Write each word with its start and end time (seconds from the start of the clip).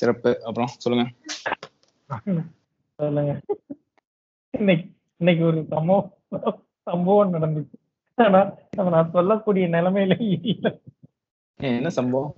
சிறப்பு. 0.00 0.44
அப்புறம் 0.44 0.66
சொல்லுங்க. 0.66 1.10
சொல்லுங்க. 2.94 3.40
இன்னைக்கு 4.50 4.90
இன்னைக்கு 5.16 5.44
ஒரு 5.44 5.66
சம்பவம் 5.68 6.12
சம்பவம் 6.82 7.34
நடந்துச்சு. 7.34 7.74
ஆனா 8.14 8.52
அதை 8.76 8.92
நான் 8.92 9.10
சொல்லக்கூடிய 9.12 9.68
நிலைமையில 9.68 10.42
இல்ல. 10.42 10.78
என்ன 11.60 11.88
சம்பவம்? 11.88 12.34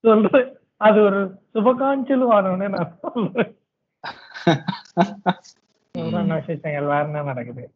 சொல்றேன் 0.00 0.56
அது 0.76 1.00
ஒரு 1.00 1.40
சுபகாஞ்சல் 1.54 2.32
வாரம்னு 2.32 2.68
நான் 2.68 2.98
சொல்றேன். 3.00 3.56
விசேஷங்கள் 6.38 6.84
வேற 6.84 7.04
என்ன 7.04 7.22
நடக்குது? 7.22 7.74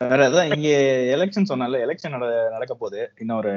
வேற 0.00 0.20
அதான் 0.28 0.50
இங்க 0.54 0.68
எலெக்ஷன் 1.14 1.50
சொன்னால 1.50 1.80
எலெக்ஷன் 1.86 2.14
நடக்க 2.54 2.72
போகுது. 2.74 3.00
இன்னும் 3.22 3.38
ஒரு 3.42 3.52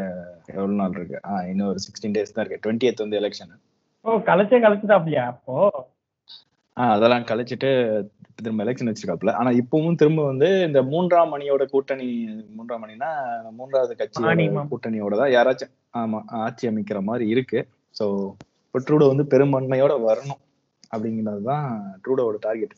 எவ்வளவு 0.53 0.79
நாள் 0.81 0.95
இருக்கு? 0.97 1.17
ஆ 1.29 1.39
இன்னும் 1.51 1.69
ஒரு 1.71 1.79
சிக்ஸ்டீன் 1.85 2.15
டேஸ் 2.15 2.33
தான் 2.35 2.43
இருக்கு. 2.43 2.61
டுவெண்ட்டி 2.65 3.03
வந்து 3.05 3.19
எலெக்ஷன் 3.21 3.53
ஓ 4.05 4.17
கலைச்சே 4.29 4.59
கலைச்சுட்டாப்லையா 4.65 5.23
அப்போ? 5.33 5.55
ஆ 6.77 6.83
அதெல்லாம் 6.95 7.25
கழிச்சிட்டு 7.29 7.69
திரும்ப 8.39 8.63
எலெக்ஷன் 8.65 8.89
வச்சிருக்காப்ல. 8.89 9.31
ஆனா 9.39 9.49
இப்பவும் 9.61 9.99
திரும்ப 10.01 10.25
வந்து 10.31 10.49
இந்த 10.67 10.79
மூன்றாம் 10.91 11.31
மணியோட 11.33 11.63
கூட்டணி 11.73 12.07
மூன்றாம் 12.57 12.83
மணினா 12.83 13.09
மூன்றாவது 13.59 13.95
ஆணிமம். 14.31 14.69
கூட்டணியோட 14.73 15.15
தான் 15.21 15.33
யாராச்சும் 15.37 15.73
ஆமா 16.01 16.19
ஆட்சி 16.45 16.69
அமைக்கிற 16.71 17.01
மாதிரி 17.09 17.27
இருக்கு. 17.35 17.61
ஸோ 17.99 18.05
இப்போ 18.67 18.79
ட்ரூடோ 18.87 19.07
வந்து 19.13 19.25
பெரும்பான்மையோட 19.33 19.93
வரணும் 20.07 20.41
அப்படிங்கிறது 20.93 21.43
தான் 21.51 21.67
ட்ரூடோவோட 22.03 22.39
டார்கெட். 22.47 22.75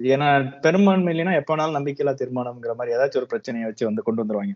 ஏன்னா 0.00 0.26
பெரும்பான்மை 0.60 1.10
இல்லைன்னா 1.14 1.34
எப்ப 1.34 1.50
வேணாலும் 1.52 1.76
நம்பிக்கையில்லா 1.78 2.14
தீர்மானம்ங்கிற 2.20 2.74
மாதிரி 2.74 2.94
ஏதாச்சும் 2.96 3.20
ஒரு 3.22 3.26
பிரச்சனையை 3.26 3.68
வச்சு 3.68 3.88
வந்து 3.88 4.02
கொண்டு 4.02 4.22
வந்துருவாங்க. 4.22 4.54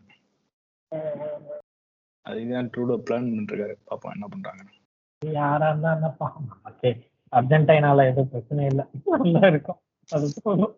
அதுதான் 2.26 2.70
ட்ரூடோ 2.74 2.94
பிளான் 3.06 3.28
பண்ணிட்டு 3.28 3.54
இருக்காரு 3.54 3.74
பாப்போம் 3.90 4.14
என்ன 4.14 4.26
பண்றாங்க. 4.30 4.62
யாரா 5.22 5.68
இருந்தா 5.68 5.94
என்னப்பா 5.94 6.26
ஓகே. 6.70 6.90
அர்ஜென்டைனால 7.32 8.06
எதுவும் 8.10 8.30
பிரச்சனை 8.30 8.66
இல்லை. 8.66 8.84
நல்லா 9.24 9.46
இருக்கும். 9.46 9.80
அது 10.08 10.26
போதும். 10.42 10.74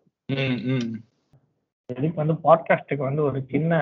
இதுக்கு 1.89 2.15
வந்து 2.15 2.35
பாட்காஸ்டுக்கு 2.45 3.03
வந்து 3.09 3.23
ஒரு 3.23 3.39
சின்ன 3.51 3.73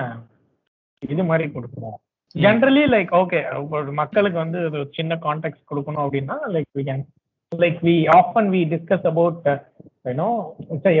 இது 1.02 1.24
மாதிரி 1.24 1.46
கொடுக்குறோம் 1.54 1.96
ஜென்ரலி 2.34 2.84
லைக் 2.94 3.10
ஓகே 3.20 3.38
மக்களுக்கு 3.92 4.38
வந்து 4.38 4.58
ஒரு 4.64 4.90
சின்ன 4.92 5.14
கான்டெக்ட் 5.16 5.68
கொடுக்கணும் 5.70 6.04
அப்படின்னா 6.04 6.36
like 6.54 6.70
we 6.78 6.82
can 6.90 7.04
like 7.52 7.78
we 7.88 7.94
often 8.16 8.48
we 8.54 8.60
discuss 8.72 9.06
about 9.06 9.48
வேணும் 10.06 10.38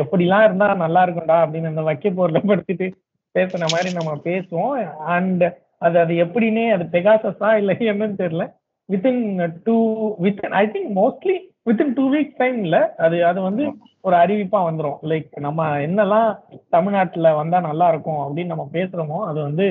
எப்படிலாம் 0.02 0.44
இருந்தா 0.46 0.68
நல்லா 0.84 1.00
இருக்கும்டா 1.06 1.38
அப்படின்னு 1.44 1.72
அந்த 1.72 1.82
வைக்க 1.88 2.10
பொருளை 2.18 2.42
படுத்திட்டு 2.50 2.86
பேசுன 3.34 3.66
மாதிரி 3.72 3.90
நம்ம 3.98 4.12
பேசுவோம். 4.28 4.76
அண்ட் 5.14 5.44
அது 5.86 5.96
அது 6.02 6.12
எப்படின்னே 6.24 6.64
அது 6.74 6.84
பெகாசஸா 6.94 7.48
இல்லை 7.60 7.74
என்னன்னு 7.92 8.20
தெரியல. 8.22 8.44
Within 8.88 9.22
two 9.66 9.76
with 10.24 10.40
I 10.60 10.64
think 10.74 10.90
mostly 11.00 11.36
within 11.68 11.92
two 11.94 12.04
weeks 12.14 12.40
டைம்ல 12.42 12.78
அது 13.04 13.16
அது 13.30 13.38
வந்து 13.40 13.64
ஒரு 14.00 14.16
அறிவிப்பா 14.16 14.58
வந்துடும் 14.66 14.98
லைக் 15.10 15.30
நம்ம 15.46 15.68
என்னெல்லாம் 15.86 16.28
தமிழ்நாட்டுல 16.68 17.30
வந்தா 17.40 17.60
நல்லா 17.60 17.86
இருக்கும் 17.92 18.20
அப்படின்னு 18.24 18.52
நம்ம 18.54 18.66
பேசுறோமோ 18.72 19.18
அது 19.30 19.38
வந்து 19.42 19.66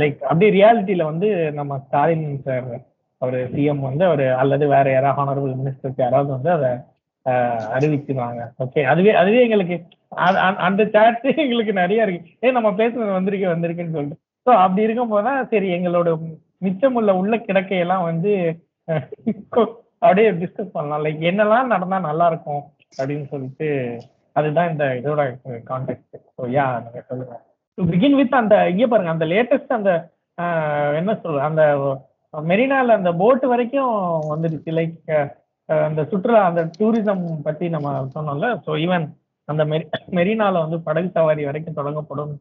லைக் 0.00 0.18
அப்படியே 0.28 0.50
ரியாலிட்டியில 0.56 1.04
வந்து 1.04 1.28
நம்ம 1.52 1.78
ஸ்டாலின் 1.84 2.28
சார் 2.46 2.68
அவர் 3.22 3.38
சிஎம் 3.54 3.82
வந்து 3.88 4.04
அவர் 4.04 4.24
அல்லது 4.42 4.64
வேற 4.74 4.86
யாராவது 4.90 5.18
ஹானரபிள் 5.20 5.54
மினிஸ்டர்ஸ் 5.60 6.02
யாராவது 6.04 6.30
வந்து 6.36 6.50
அதை 6.50 6.70
அறிவிக்கிறாங்க. 7.76 8.42
ஓகே 8.64 8.80
அதுவே 8.92 9.12
அதுவே 9.20 9.40
எங்களுக்கு 9.46 9.76
அந்த 10.66 10.82
சாட்ஸே 10.94 11.32
எங்களுக்கு 11.44 11.72
நிறைய 11.80 12.06
இருக்கு. 12.06 12.30
ஏ 12.44 12.52
நம்ம 12.56 12.70
பேசுறது 12.80 13.18
வந்திருக்கு 13.18 13.46
வந்திருக்குன்னு 13.54 13.96
சொல்லிட்டு. 13.96 14.18
ஸோ 14.46 14.50
அப்படி 14.64 14.86
இருக்கும் 14.86 15.12
போதுதான் 15.12 15.48
சரி 15.52 15.68
எங்களோட 15.76 16.08
மிச்சமுள்ள 16.66 17.10
உள்ள 17.22 17.36
கிடக்கையெல்லாம் 17.48 18.06
வந்து 18.10 18.32
அப்படியே 20.02 20.28
டிஸ்கஸ் 20.40 20.74
பண்ணலாம். 20.74 21.02
லைக் 21.04 21.22
என்னெல்லாம் 21.30 21.72
நடந்தா 21.74 21.98
நல்லா 22.08 22.26
இருக்கும் 22.32 22.62
அப்படின்னு 22.98 23.26
சொல்லிட்டு 23.32 23.68
அதுதான் 24.36 24.70
இந்த 24.72 24.84
இதோட 25.00 25.22
கான்டெக்ட் 25.70 26.16
ஸோ 26.36 26.42
யா 26.56 26.66
நீங்க 26.84 27.00
சொல்லுங்க 27.10 27.36
பிகின் 27.78 28.18
வித் 28.18 28.40
அந்த 28.40 28.56
இங்கே 28.72 28.88
பாருங்க 28.92 29.12
அந்த 29.14 29.26
லேட்டஸ்ட் 29.32 29.76
அந்த 29.78 29.92
என்ன 31.00 31.14
சொல்ற 31.24 31.40
அந்த 31.48 31.64
மெரினால 32.34 32.94
அந்த 32.98 33.10
போட் 33.22 33.44
வரைக்கும் 33.52 33.94
வந்துடுச்சு 34.32 34.72
லைக் 34.78 34.96
அந்த 35.68 36.02
சுற்றுலா 36.04 36.40
அந்த 36.44 36.62
டூரிசம் 36.78 37.22
பத்தி 37.42 37.68
நம்ம 37.68 37.94
சொன்னோம்ல 38.14 38.48
ஸோ 38.66 38.72
ஈவன் 38.84 39.06
அந்த 39.48 39.62
மெரி 39.64 39.84
மெரினால 40.12 40.60
வந்து 40.60 40.78
படகு 40.80 41.08
சவாரி 41.10 41.42
வரைக்கும் 41.44 41.78
தொடங்கப்படும் 41.78 42.34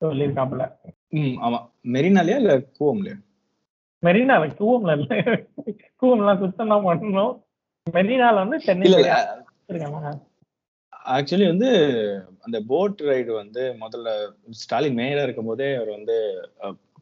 சொல்லியிருக்காப்புல. 0.00 0.64
ம் 1.12 1.36
ஆமா. 1.40 1.58
மெரினாலயா 1.92 2.36
இல்ல 2.36 2.52
கூவம்லயா? 2.78 3.16
மெரினால 4.02 4.44
கூவம்ல 4.60 4.92
இல்ல. 4.98 5.08
கூவம்லாம் 6.02 6.38
சுத்தம் 6.38 6.72
தான் 6.72 6.86
பண்ணணும். 6.86 7.34
மெரினால 7.86 8.34
வந்து 8.34 8.58
சென்னை 8.60 8.88
ஆக்சுவலி 11.10 11.46
வந்து 11.46 11.68
அந்த 12.40 12.60
போட் 12.66 13.00
ரைடு 13.06 13.30
வந்து 13.34 13.62
முதல்ல 13.80 14.08
ஸ்டாலின் 14.58 14.98
மேயரா 14.98 15.22
இருக்கும் 15.22 15.46
போதே 15.46 15.68
அவர் 15.76 15.90
வந்து 15.90 16.16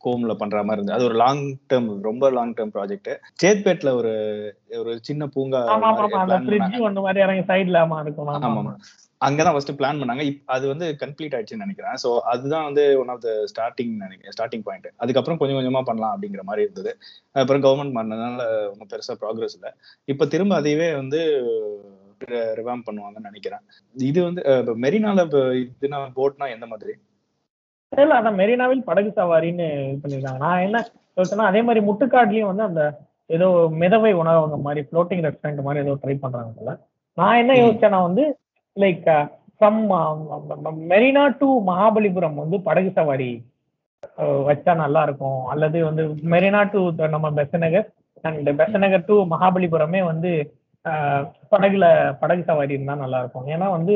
கோம்ல 0.05 0.35
பண்ற 0.41 0.59
மாதிரி 0.63 0.79
இருந்தது. 0.79 0.97
அது 0.97 1.09
ஒரு 1.09 1.17
லாங் 1.23 1.43
டேர்ம் 1.71 1.89
ரொம்ப 2.09 2.31
லாங் 2.37 2.55
டேர்ம் 2.59 2.73
ப்ராஜெக்ட் 2.77 3.11
சேத்பேட்ல 3.43 3.93
ஒரு 4.01 4.13
ஒரு 4.81 4.93
சின்ன 5.09 5.27
பூங்கா 5.35 5.61
ஆமா 8.49 8.73
அங்கதான் 9.21 9.55
ஃபர்ஸ்ட் 9.55 9.73
பிளான் 9.79 10.01
பண்ணாங்க. 10.01 10.25
அது 10.55 10.65
வந்து 10.73 10.87
கம்ப்ளீட் 11.01 11.35
ஆயிடுச்சுன்னு 11.37 11.65
நினைக்கிறேன். 11.65 11.97
சோ 12.03 12.09
அதுதான் 12.33 12.67
வந்து 12.69 12.83
ஒன் 13.01 13.11
ஆஃப் 13.15 13.23
த 13.25 13.31
ஸ்டார்டிங் 13.53 13.95
நினைக்கிறேன் 14.05 14.35
ஸ்டார்டிங் 14.37 14.65
பாயிண்ட் 14.67 14.87
அதுக்கப்புறம் 14.97 15.41
கொஞ்சம் 15.41 15.59
கொஞ்சமா 15.59 15.83
பண்ணலாம் 15.89 16.13
அப்படிங்கிற 16.15 16.43
மாதிரி 16.51 16.65
இருந்தது. 16.67 16.93
அப்புறம் 17.41 17.65
கவர்மெண்ட் 17.67 17.97
மாறினதுனால 17.97 18.47
ஒன்றும் 18.71 18.91
பெருசா 18.93 19.17
ப்ராக்ரஸ் 19.23 19.57
இல்லை. 19.59 19.73
இப்ப 20.13 20.27
திரும்ப 20.35 20.61
அதையவே 20.61 20.89
வந்து 21.01 21.21
ரிவாம் 22.59 22.87
பண்ணுவாங்கன்னு 22.87 23.29
நினைக்கிறேன். 23.31 23.65
இது 23.97 24.21
வந்து 24.29 24.43
மெரினால 24.85 25.25
இதுனா 25.65 25.99
போட்னா 26.17 26.47
எந்த 26.55 26.67
மாதிரி? 26.67 26.95
இல்ல 27.93 28.17
அதான் 28.21 28.39
மெரினாவில் 28.41 28.87
படகு 28.89 29.11
சவாரின்னு 29.19 29.67
இது 29.89 30.01
பண்ணிருக்காங்க. 30.03 30.41
நான் 30.47 30.65
என்ன 30.67 30.79
சொல்லிட்டேன்னா 31.17 31.51
அதே 31.51 31.61
மாதிரி 31.67 31.81
முட்டுக்காட்லயும் 31.89 32.51
வந்து 32.51 32.65
அந்த 32.71 32.83
ஏதோ 33.37 33.47
மிதவை 33.83 34.13
உணவகம் 34.21 34.67
மாதிரி 34.67 34.83
ஃப்ளோட்டிங் 34.89 35.25
ரெஸ்டாரண்ட் 35.27 35.67
மாதிரி 35.67 35.83
ஏதோ 35.85 35.95
ட்ரை 36.03 36.15
பண்றாங்க 36.25 36.53
போல. 36.59 36.73
நான் 37.19 37.41
என்ன. 37.43 37.53
யோசிச்சேன்னா 37.63 38.01
வந்து 38.09 38.25
like 38.77 39.09
from 39.57 39.81
Marina 40.93 41.25
to 41.41 41.49
Mahabalipuram 41.71 42.41
வந்து 42.43 42.57
படகு 42.69 42.91
சவாரி 42.99 43.31
வச்சா 44.49 44.73
நல்லா 44.83 45.01
இருக்கும். 45.07 45.41
அல்லது 45.53 45.79
வந்து 45.89 46.03
மெரினா 46.35 46.61
டு 46.75 46.81
நம்ம 47.15 47.29
பெசநகர் 47.41 47.89
அண்ட் 48.29 48.51
பெசநகர் 48.61 49.09
டு 49.09 49.17
மகாபலிபுரமே 49.35 50.01
வந்து 50.13 50.31
படகுல 51.53 51.87
படகு 52.21 52.43
சவாரி 52.51 52.73
இருந்தா 52.77 52.95
நல்லா 53.05 53.19
இருக்கும். 53.23 53.49
ஏன்னா 53.55 53.67
வந்து 53.77 53.95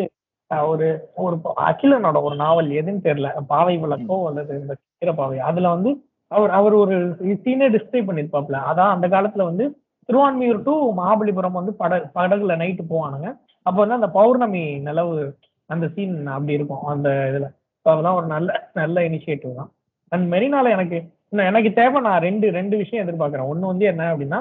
ஒரு 0.60 1.10
ஒரு 1.14 1.36
அகிலனோட 1.66 2.22
ஒரு 2.22 2.36
நாவல் 2.36 2.68
எதுன்னு 2.70 3.04
தெரியல. 3.08 3.28
பாவை 3.46 3.78
விளக்கோ 3.78 4.26
அல்லது 4.26 4.54
இந்த 4.60 5.12
பாவை. 5.14 5.38
அதுல 5.38 5.68
வந்து 5.68 5.90
அவர் 6.30 6.50
அவர் 6.50 6.72
ஒரு 6.72 6.96
சீனே 7.44 7.68
டிஸ்கிரைப் 7.70 8.08
பண்ணிருப்பாப்ல 8.08 8.58
அதான் 8.70 8.92
அந்த 8.94 9.08
காலத்துல 9.08 9.44
வந்து 9.50 9.64
திருவான்மியூர் 10.08 10.62
டு 10.62 10.74
மகாபலிபுரம் 11.00 11.58
வந்து 11.58 11.72
பட 11.74 12.10
படகுல 12.14 12.54
நைட்டு 12.62 12.84
போவானுங்க. 12.90 13.28
அப்போ 13.66 13.78
வந்து 13.80 13.94
அந்த 13.94 14.08
பௌர்ணமி 14.10 14.78
நிலவு 14.78 15.36
அந்த 15.66 15.88
சீன் 15.88 16.26
அப்படி 16.26 16.52
இருக்கும். 16.52 16.84
அந்த 16.84 17.08
இதுல. 17.32 17.46
அதெல்லாம் 17.86 18.14
ஒரு 18.14 18.26
நல்ல 18.26 18.68
நல்ல 18.74 19.00
இனிஷியேட்டிவ் 19.00 19.54
தான். 19.54 19.70
அண்ட் 20.08 20.32
மெரினால 20.32 20.70
எனக்கு 20.76 20.98
எனக்கு 21.30 21.72
தேவை 21.72 22.00
நான் 22.02 22.20
ரெண்டு 22.20 22.50
ரெண்டு 22.50 22.76
விஷயம் 22.76 23.06
எதிர்பார்க்கறேன். 23.06 23.50
ஒண்ணு 23.52 23.70
வந்து 23.72 23.84
என்ன 23.84 24.14
அப்படின்னா 24.14 24.40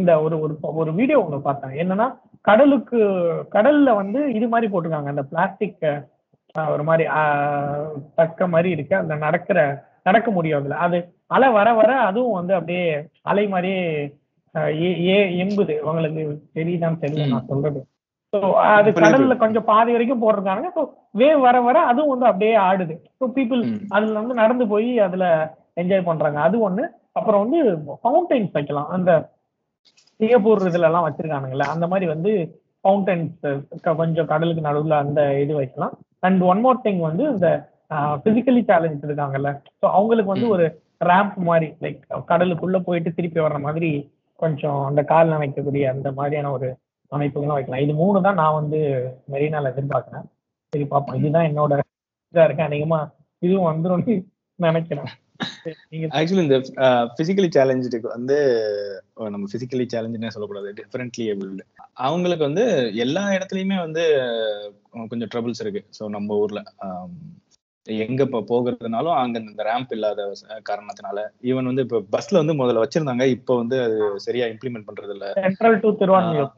இந்த 0.00 0.12
ஒரு 0.24 0.36
ஒரு 0.44 0.54
ஒரு 0.80 0.90
வீடியோ 0.98 1.18
ஒன்று 1.24 1.46
பார்த்தேன். 1.46 1.74
என்னன்னா 1.82 2.06
கடலுக்கு 2.44 2.98
கடல்ல 3.54 3.94
வந்து 4.00 4.20
இது 4.38 4.46
மாதிரி 4.52 4.68
போட்டிருக்காங்க. 4.72 5.12
அந்த 5.14 5.24
பிளாஸ்டிக் 5.32 5.84
ஒரு 6.74 6.84
மாதிரி 6.88 7.04
தக்க 8.20 8.46
மாதிரி 8.54 8.70
இருக்கு. 8.76 8.94
அந்த 9.02 9.14
நடக்கிற 9.24 9.58
நடக்க 10.08 10.28
முடியும் 10.36 10.60
அதுல. 10.60 10.76
அது 10.86 10.98
அலை 11.36 11.48
வர 11.56 11.68
வர 11.80 11.90
அதுவும் 12.08 12.38
வந்து 12.38 12.54
அப்படியே 12.58 12.84
அலை 13.30 13.44
மாதிரியே 13.52 13.82
ஏ 15.08 15.18
எம்புது. 15.42 15.74
உங்களுக்கு 15.88 16.22
தெரியுதான்னு 16.58 17.02
தெரியல 17.02 17.26
நான் 17.32 17.50
சொல்றது. 17.50 17.80
ஸோ 18.32 18.38
அது. 18.72 18.88
கடல்ல 18.98 19.34
கொஞ்சம் 19.42 19.68
பாதி 19.70 19.90
வரைக்கும் 19.94 20.22
போட்டிருக்காங்க. 20.22 20.68
ஸோ 20.76 20.82
வேவ் 21.20 21.44
வர 21.46 21.56
வர 21.68 21.78
அதுவும் 21.90 22.12
வந்து 22.14 22.30
அப்படியே 22.30 22.54
ஆடுது. 22.68 22.96
So 23.18 23.26
people. 23.36 23.62
அதுல 23.94 24.20
வந்து 24.22 24.40
நடந்து 24.42 24.66
போய் 24.72 24.90
அதுல 25.06 25.26
என்ஜாய் 25.82 26.08
பண்றாங்க. 26.08 26.40
அது 26.48 26.58
ஒண்ணு. 26.68 26.84
அப்புறம் 27.18 27.42
வந்து 27.44 27.60
ஃபவுண்டைன்ஸ் 28.02 28.56
வைக்கலாம். 28.56 28.90
அந்த 28.96 29.10
சிங்கப்பூர் 30.20 30.68
இதுல 30.70 30.88
எல்லாம் 30.90 31.06
வச்சிருக்கானுங்கல்ல 31.06 31.66
அந்த 31.74 31.84
மாதிரி 31.92 32.06
வந்து 32.14 32.32
ஃபவுண்டன்ஸ் 32.84 33.40
கொஞ்சம் 34.00 34.30
கடலுக்கு 34.32 34.62
நடுவுல 34.68 34.96
அந்த 35.04 35.20
இது 35.44 35.52
வைக்கலாம். 35.60 35.94
அண்ட் 36.26 36.42
ஒன் 36.50 36.62
மோர் 36.64 36.84
திங் 36.84 37.02
வந்து 37.08 37.24
இந்த 37.34 37.48
பிசிக்கலி 38.24 38.62
சேலஞ்ச் 38.70 39.06
இருக்காங்கல்ல 39.08 39.50
ஸோ 39.80 39.86
அவங்களுக்கு 39.98 40.32
வந்து. 40.34 40.48
ஒரு 40.54 40.66
ரேம்ப் 41.10 41.36
மாதிரி 41.48 41.68
லைக் 41.84 42.00
கடலுக்குள்ள 42.30 42.78
போயிட்டு 42.86 43.10
திருப்பி 43.18 43.40
வர்ற 43.44 43.58
மாதிரி 43.66 43.90
கொஞ்சம் 44.42 44.80
அந்த 44.88 45.00
கால் 45.12 45.32
நனைக்கக்கூடிய 45.34 45.84
அந்த 45.94 46.08
மாதிரியான 46.18 46.50
ஒரு 46.56 46.68
அமைப்புகளும் 47.12 47.56
வைக்கலாம். 47.56 47.84
இது 47.84 47.92
மூணு 48.02 48.18
தான் 48.26 48.38
நான் 48.42 48.58
வந்து 48.60 48.78
மெரினால 49.34 49.70
எதிர்பார்க்கிறேன். 49.72 50.26
சரி 50.72 50.84
பார்ப்போம் 50.92 51.18
இதுதான் 51.20 51.48
என்னோட 51.50 51.72
இதா 52.34 52.44
இருக்கு. 52.46 52.66
அநேகமா 52.68 53.00
இதுவும் 53.42 53.70
வந்துரும்னு 53.70 54.14
நினைக்கிறேன். 54.66 55.10
ஆக்சுவலி 56.18 56.44
இந்த 56.46 56.58
பிசிக்கலி 57.18 57.48
சேலஞ்சுக்கு 57.56 58.08
வந்து 58.16 58.36
நம்ம 59.34 59.44
பிசிக்கலி 59.52 59.84
சேலஞ்சுனே 59.94 60.32
சொல்லக்கூடாது. 60.34 60.70
டிஃபரெண்ட்லி 60.78 61.26
ஏபிள்டு 61.32 61.64
அவங்களுக்கு 62.06 62.44
வந்து 62.48 62.64
எல்லா 63.04 63.24
இடத்துலயுமே 63.36 63.78
வந்து 63.86 64.04
கொஞ்சம் 65.12 65.30
ட்ரபிள்ஸ் 65.34 65.62
இருக்கு. 65.64 65.82
ஸோ 65.98 66.02
நம்ம 66.16 66.36
ஊர்ல 66.44 66.62
எங்க 68.06 68.20
இப்போ 68.26 68.40
போகிறதுனாலும் 68.50 69.16
அங்க 69.20 69.36
இந்த 69.42 69.62
ரேம்ப் 69.68 69.92
இல்லாத 69.96 70.26
காரணத்தினால 70.68 71.18
ஈவன் 71.50 71.70
வந்து 71.70 71.84
இப்போ 71.86 71.98
பஸ்ல 72.14 72.40
வந்து 72.42 72.54
முதல்ல 72.60 72.82
வச்சிருந்தாங்க. 72.84 73.24
இப்போ 73.36 73.52
வந்து 73.62 73.76
அது 73.86 73.96
சரியா 74.26 74.46
இம்ப்ளிமெண்ட் 74.52 74.88
பண்றது 74.88 75.14
இல்ல 75.16 75.28
சென்ட்ரல் 75.44 75.80
டு 75.84 75.90
திருவான்மியூர் 76.02 76.50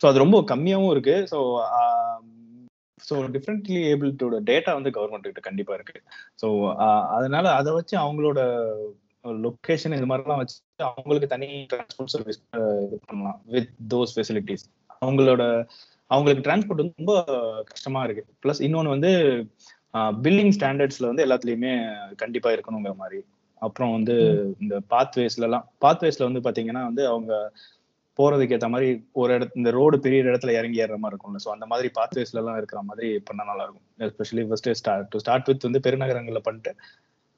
ஸோ 0.00 0.06
அது 0.10 0.24
ரொம்ப 0.24 0.38
கம்மியாவும் 0.52 0.92
இருக்கு. 0.94 1.16
ஸோ 1.32 1.38
ஸோ 3.08 3.14
டிஃப்ரெண்ட்லி 3.34 3.78
ஏபிள்டோட 3.92 4.36
டேட்டா 4.50 4.72
வந்து 4.78 4.90
கவர்மெண்ட் 4.90 5.28
கிட்ட 5.28 5.42
கண்டிப்பா 5.48 5.74
இருக்கு. 5.74 5.96
ஸோ 6.42 6.48
அதனால 7.16 7.46
அதை 7.60 7.72
வச்சு 7.72 7.96
அவங்களோட 7.98 8.40
லொக்கேஷன் 9.46 9.96
இது 9.96 10.06
மாதிரிலாம் 10.10 10.40
வச்சு 10.42 10.56
அவங்களுக்கு 10.90 11.26
தனி 11.26 11.48
டிரான்ஸ்போர்ட் 11.72 12.14
சர்வீஸ் 12.14 12.40
இது 12.86 12.96
பண்ணலாம் 13.08 13.40
வித் 13.46 13.74
தோஸ் 13.94 14.14
ஃபெசிலிட்டிஸ் 14.16 14.64
அவங்களோட 15.02 15.42
அவங்களுக்கு 16.10 16.46
டிரான்ஸ்போர்ட் 16.46 16.82
வந்து 16.82 16.98
ரொம்ப 16.98 17.14
கஷ்டமா 17.70 18.00
இருக்கு. 18.04 18.24
ப்ளஸ் 18.42 18.62
இன்னொன்று 18.62 18.94
வந்து 18.96 19.12
பில்டிங் 20.24 20.54
ஸ்டாண்டர்ட்ஸ்ல 20.56 21.10
வந்து 21.10 21.24
எல்லாத்துலயுமே 21.26 21.72
கண்டிப்பா 22.16 22.50
இருக்கணுங்கிற 22.52 22.94
மாதிரி. 22.94 23.20
அப்புறம் 23.62 23.92
வந்து 23.92 24.14
இந்த 24.60 24.76
பாத்வேஸ்ல 24.90 25.46
எல்லாம் 25.48 25.66
பாத்வேஸ்ல 25.84 26.26
வந்து 26.28 26.42
பாத்தீங்கன்னா 26.46 26.82
வந்து 26.88 27.02
அவங்க 27.06 27.32
போறதுக்கு 28.18 28.54
ஏற்ற 28.56 28.68
மாதிரி 28.72 28.88
ஒரு 29.20 29.30
இடத்து 29.36 29.60
இந்த 29.60 29.70
ரோடு 29.76 29.96
பெரிய 30.04 30.24
இடத்துல 30.24 30.54
இறங்கி 30.58 30.82
ஏற 30.84 30.96
மாதிரி 31.02 31.14
இருக்கும்ல. 31.14 31.40
ஸோ 31.44 31.50
அந்த 31.54 31.66
மாதிரி 31.70 31.88
பாத்வேஸ்ல 31.98 32.40
எல்லாம் 32.42 32.58
இருக்கிற 32.60 32.80
மாதிரி 32.88 33.08
பண்ண 33.28 33.46
நல்லா 33.50 33.64
இருக்கும் 33.66 33.86
especially 34.06 34.44
first 34.48 34.70
start 34.80 35.08
to 35.12 35.20
start 35.22 35.48
with 35.50 35.66
வந்து 35.68 35.84
பெருநகரங்கள்ல 35.86 36.42
பண்ணிட்டு 36.48 36.72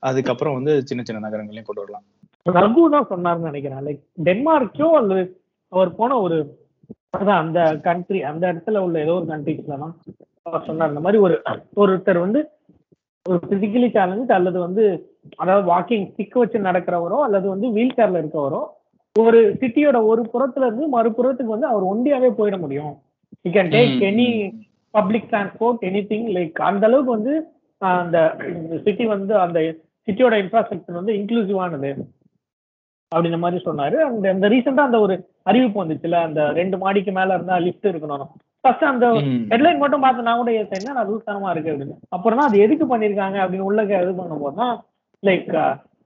அதுக்கப்புறம் 0.03 0.57
வந்து 0.59 0.73
சின்ன 0.89 1.03
சின்ன 1.09 1.23
நகரங்களையும் 1.27 1.69
கொண்டு 1.69 1.83
வரலாம். 1.83 2.05
ரகு 2.47 2.83
தான் 2.95 3.09
சொன்னார்னு 3.13 3.49
நினைக்கிறேன். 3.51 3.85
லைக் 3.87 4.03
டென்மார்க்கோ 4.27 4.89
அல்லது 5.01 5.23
அவர் 5.73 5.91
போன 6.01 6.19
ஒரு 6.25 6.39
அதான் 7.17 7.41
அந்த 7.45 7.61
கண்ட்ரி 7.87 8.21
அந்த 8.31 8.45
இடத்துல 8.53 8.81
உள்ள 8.87 8.97
ஏதோ 9.05 9.15
ஒரு 9.21 9.27
கண்ட்ரிஸ்ல 9.31 9.79
தான் 9.85 9.95
அவர் 10.47 10.67
சொன்னார். 10.69 10.93
இந்த 10.93 11.03
மாதிரி 11.07 11.19
ஒரு 11.27 11.35
ஒருத்தர் 11.83 12.25
வந்து 12.25 12.41
ஒரு 13.27 13.39
பிசிக்கலி 13.51 13.89
சேலஞ்ச் 13.97 14.33
அல்லது 14.39 14.59
வந்து 14.67 14.85
அதாவது 15.43 15.65
வாக்கிங் 15.73 16.09
ஸ்டிக் 16.11 16.41
வச்சு 16.41 16.67
நடக்கிறவரோ 16.69 17.19
அல்லது 17.27 17.47
வந்து 17.53 17.69
வீல் 17.77 17.97
சேர்ல 17.99 18.21
இருக்கவரோ 18.23 18.63
ஒரு 19.23 19.41
சிட்டியோட 19.61 19.99
ஒரு 20.11 20.23
புறத்துல 20.33 20.67
இருந்து 20.69 20.87
மறுபுறத்துக்கு 20.95 21.55
வந்து 21.55 21.69
அவர் 21.73 21.85
ஒண்டியாவே 21.91 22.31
போயிட 22.39 22.57
முடியும். 22.63 22.95
You 23.45 23.51
can 23.57 23.71
take 23.75 24.01
any 24.09 24.29
public 24.95 25.29
transport 25.33 25.85
anything 26.11 26.29
like 26.37 26.57
அந்த 26.69 26.85
அளவுக்கு 26.89 27.13
வந்து 27.17 27.35
அந்த 27.83 28.19
சிட்டி 28.87 29.05
வந்து 29.15 29.35
அந்த 29.45 29.59
சிட்டியோட 30.09 30.35
இன்ஃப்ராஸ்ட்ரக்சர் 30.43 31.01
வந்து 31.01 31.15
இன்க்ளூசிவானது 31.19 31.91
அப்படின்ற 33.13 33.39
மாதிரி 33.45 33.59
சொன்னாரு. 33.69 33.97
அந்த 34.09 34.25
அந்த 34.35 34.47
ரீசெண்டா 34.55 34.87
அந்த 34.89 34.99
ஒரு 35.05 35.15
அறிவிப்பு 35.51 35.79
வந்துச்சுல 35.83 36.19
அந்த 36.29 36.41
ரெண்டு 36.59 36.77
மாடிக்கு 36.83 37.13
மேல 37.19 37.37
இருந்தா 37.39 37.57
லிஃப்ட் 37.67 37.91
இருக்கணும். 37.93 38.25
ஃபர்ஸ்ட் 38.65 38.85
அந்த 38.93 39.07
ஹெட்லைன் 39.53 39.83
மட்டும் 39.83 40.05
பார்த்து 40.05 40.27
நான் 40.29 40.41
கூட 40.41 40.53
ஏத்தேன் 40.61 40.97
நான் 40.99 41.09
லூசானமா 41.11 41.51
இருக்கு 41.55 41.73
அப்படின்னு. 41.73 41.97
அப்புறம் 42.17 42.39
தான் 42.41 42.49
அது 42.51 42.65
எதுக்கு 42.67 42.87
பண்ணிருக்காங்க 42.93 43.39
அப்படின்னு 43.45 43.69
உள்ள 43.71 43.83
இது 44.05 44.15
பண்ணும்போது 44.21 44.59
தான் 44.63 44.75
லைக் 45.23 45.53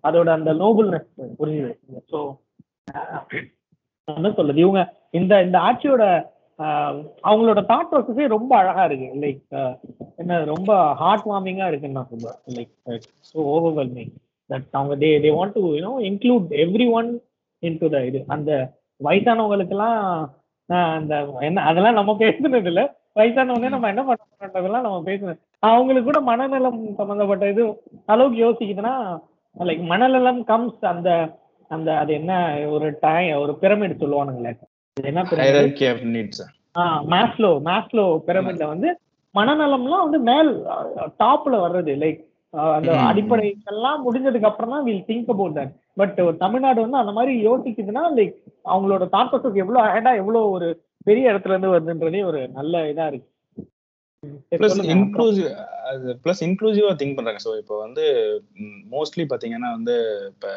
அதோட 0.05 0.29
அந்த 0.39 0.51
நோபல்னஸ் 0.65 1.09
புரியுது 1.41 1.73
ஸோ 2.13 2.21
என்ன 4.09 4.29
சொல்றது 4.33 4.61
இவங்க 4.61 4.83
இந்த 5.15 5.43
இந்த 5.43 5.59
ஆட்சியோட 5.67 6.05
ஆஹ், 6.59 6.95
அவங்களோட 7.25 7.61
தாட் 7.69 7.91
ப்ராசஸே 7.91 8.25
ரொம்ப 8.33 8.53
அழகா 8.57 8.85
இருக்கு. 8.87 9.09
லைக் 9.21 9.43
என்ன 10.19 10.39
ரொம்ப 10.45 10.71
ஹார்ட் 11.01 11.27
வார்மிங்கா 11.29 11.67
இருக்குன்னு 11.69 11.99
நான் 11.99 12.09
சொல்லுவேன். 12.09 12.39
லைக் 12.57 12.73
ஸோ 13.29 13.37
ஓவர்வெல்மிங் 13.53 14.11
தட் 14.51 14.67
அவங்க 14.75 14.95
they 14.97 15.11
they 15.25 15.31
want 15.37 15.55
to 15.57 15.63
you know 15.69 15.93
include 16.09 16.49
everyone 16.93 17.11
in 17.63 17.79
the 17.85 18.01
இது. 18.09 18.21
அந்த 18.29 18.51
வயசானவங்களுக்கெல்லாம் 19.01 20.01
ஆஹ், 20.69 20.93
அந்த 20.99 21.15
என்ன 21.43 21.65
அதெல்லாம் 21.69 21.99
நம்ம 21.99 22.15
பேசுனது 22.21 22.71
இல்ல. 22.73 22.83
வயசானவனே 23.17 23.71
நம்ம 23.75 23.89
என்ன 23.89 24.03
பண்றோம்ன்றதெல்லாம் 24.05 24.87
நம்ம 24.87 24.99
பேசுனது 25.07 25.39
அவங்களுக்கு 25.63 26.09
கூட 26.11 26.21
மனநலம் 26.27 26.81
சம்மந்தப்பட்ட 26.99 27.45
இது 27.49 27.63
அளவுக்கு 28.09 28.39
யோசிக்குதுன்னா 28.45 28.95
லைக் 29.57 29.85
மனநலம் 29.93 30.41
கம்ஸ் 30.45 30.83
அந்த 30.93 31.11
அந்த 31.71 31.89
அது 31.99 32.13
என்ன 32.21 32.33
ஒரு 32.75 32.87
டை 33.03 33.25
ஒரு 33.43 33.53
பிரமிட் 33.63 34.01
சொல்லுவானுங்களே. 34.03 34.53
என்ன 34.97 35.23
மேஸ்லோ 37.13 37.51
மேஸ்லோ 37.67 38.05
பிரமிட்ல 38.29 38.65
வந்து 38.73 38.89
மனநலம்லாம் 39.35 40.05
வந்து 40.07 40.21
மேல் 40.29 40.51
டாப்ல 41.23 41.55
வர்றது 41.65 41.93
லைக் 42.03 42.21
அந்த. 42.75 42.91
அடிப்படை 43.09 43.47
எல்லாம் 43.73 44.05
முடிஞ்சதுக்கு 44.07 44.51
அப்புறம் 44.51 44.73
தான் 44.75 44.87
will 44.89 45.07
think 45.09 45.33
about 45.35 45.57
that 45.59 45.73
but 46.01 46.15
Tamil Nadu 46.45 46.79
வந்து 46.85 47.03
அந்த 47.03 47.13
மாதிரி 47.13 47.33
யோசிக்குதுன்னா 47.49 48.05
லைக் 48.19 48.37
அவங்களோட 48.73 49.07
தாட் 49.15 49.31
ப்ராசஸ் 49.33 49.61
எவ்வளவு 49.63 49.85
அஹெடா 49.87 50.13
எவ்வளவு 50.23 50.53
ஒரு 50.57 50.69
பெரிய 51.07 51.33
இடத்துல 51.33 51.55
இருந்து 51.55 51.75
வருதுன்றதே 51.75 52.23
ஒரு 52.31 52.41
நல்ல 52.59 52.81
இதா 52.93 53.07
இருக்கு. 53.11 53.29
ப்ளஸ். 54.61 54.79
இன்க்ளூசிவ் 54.95 55.49
அது 55.91 56.15
ப்ளஸ் 56.25 56.43
இன்க்ளூசிவா 56.47 56.91
திங்க் 57.01 57.17
பண்றாங்க. 57.19 57.43
ஸோ 57.47 57.53
இப்போ 57.63 57.75
வந்து 57.85 58.05
மோஸ்ட்லி 58.95 59.27
பாத்தீங்கன்னா 59.33 59.71
வந்து 59.77 59.97
இப்போ 60.33 60.51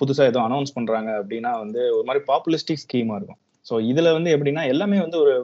புதுசா 0.00 0.24
ஏதோ 0.30 0.40
அனௌன்ஸ் 0.48 0.76
பண்றாங்க 0.76 1.10
அப்படின்னா 1.20 1.52
வந்து 1.64 1.80
ஒரு 1.96 2.04
மாதிரி 2.08 2.22
பாப்புலிஸ்டிக் 2.30 2.82
ஸ்கீமா 2.84 3.16
இருக்கும். 3.18 3.40
ஸோ 3.66 3.74
இதுல 3.90 4.08
வந்து 4.16 4.30
எப்படின்னா 4.34 4.62
எல்லாமே 4.72 4.98
வந்து 5.04 5.18
ஒரு 5.24 5.34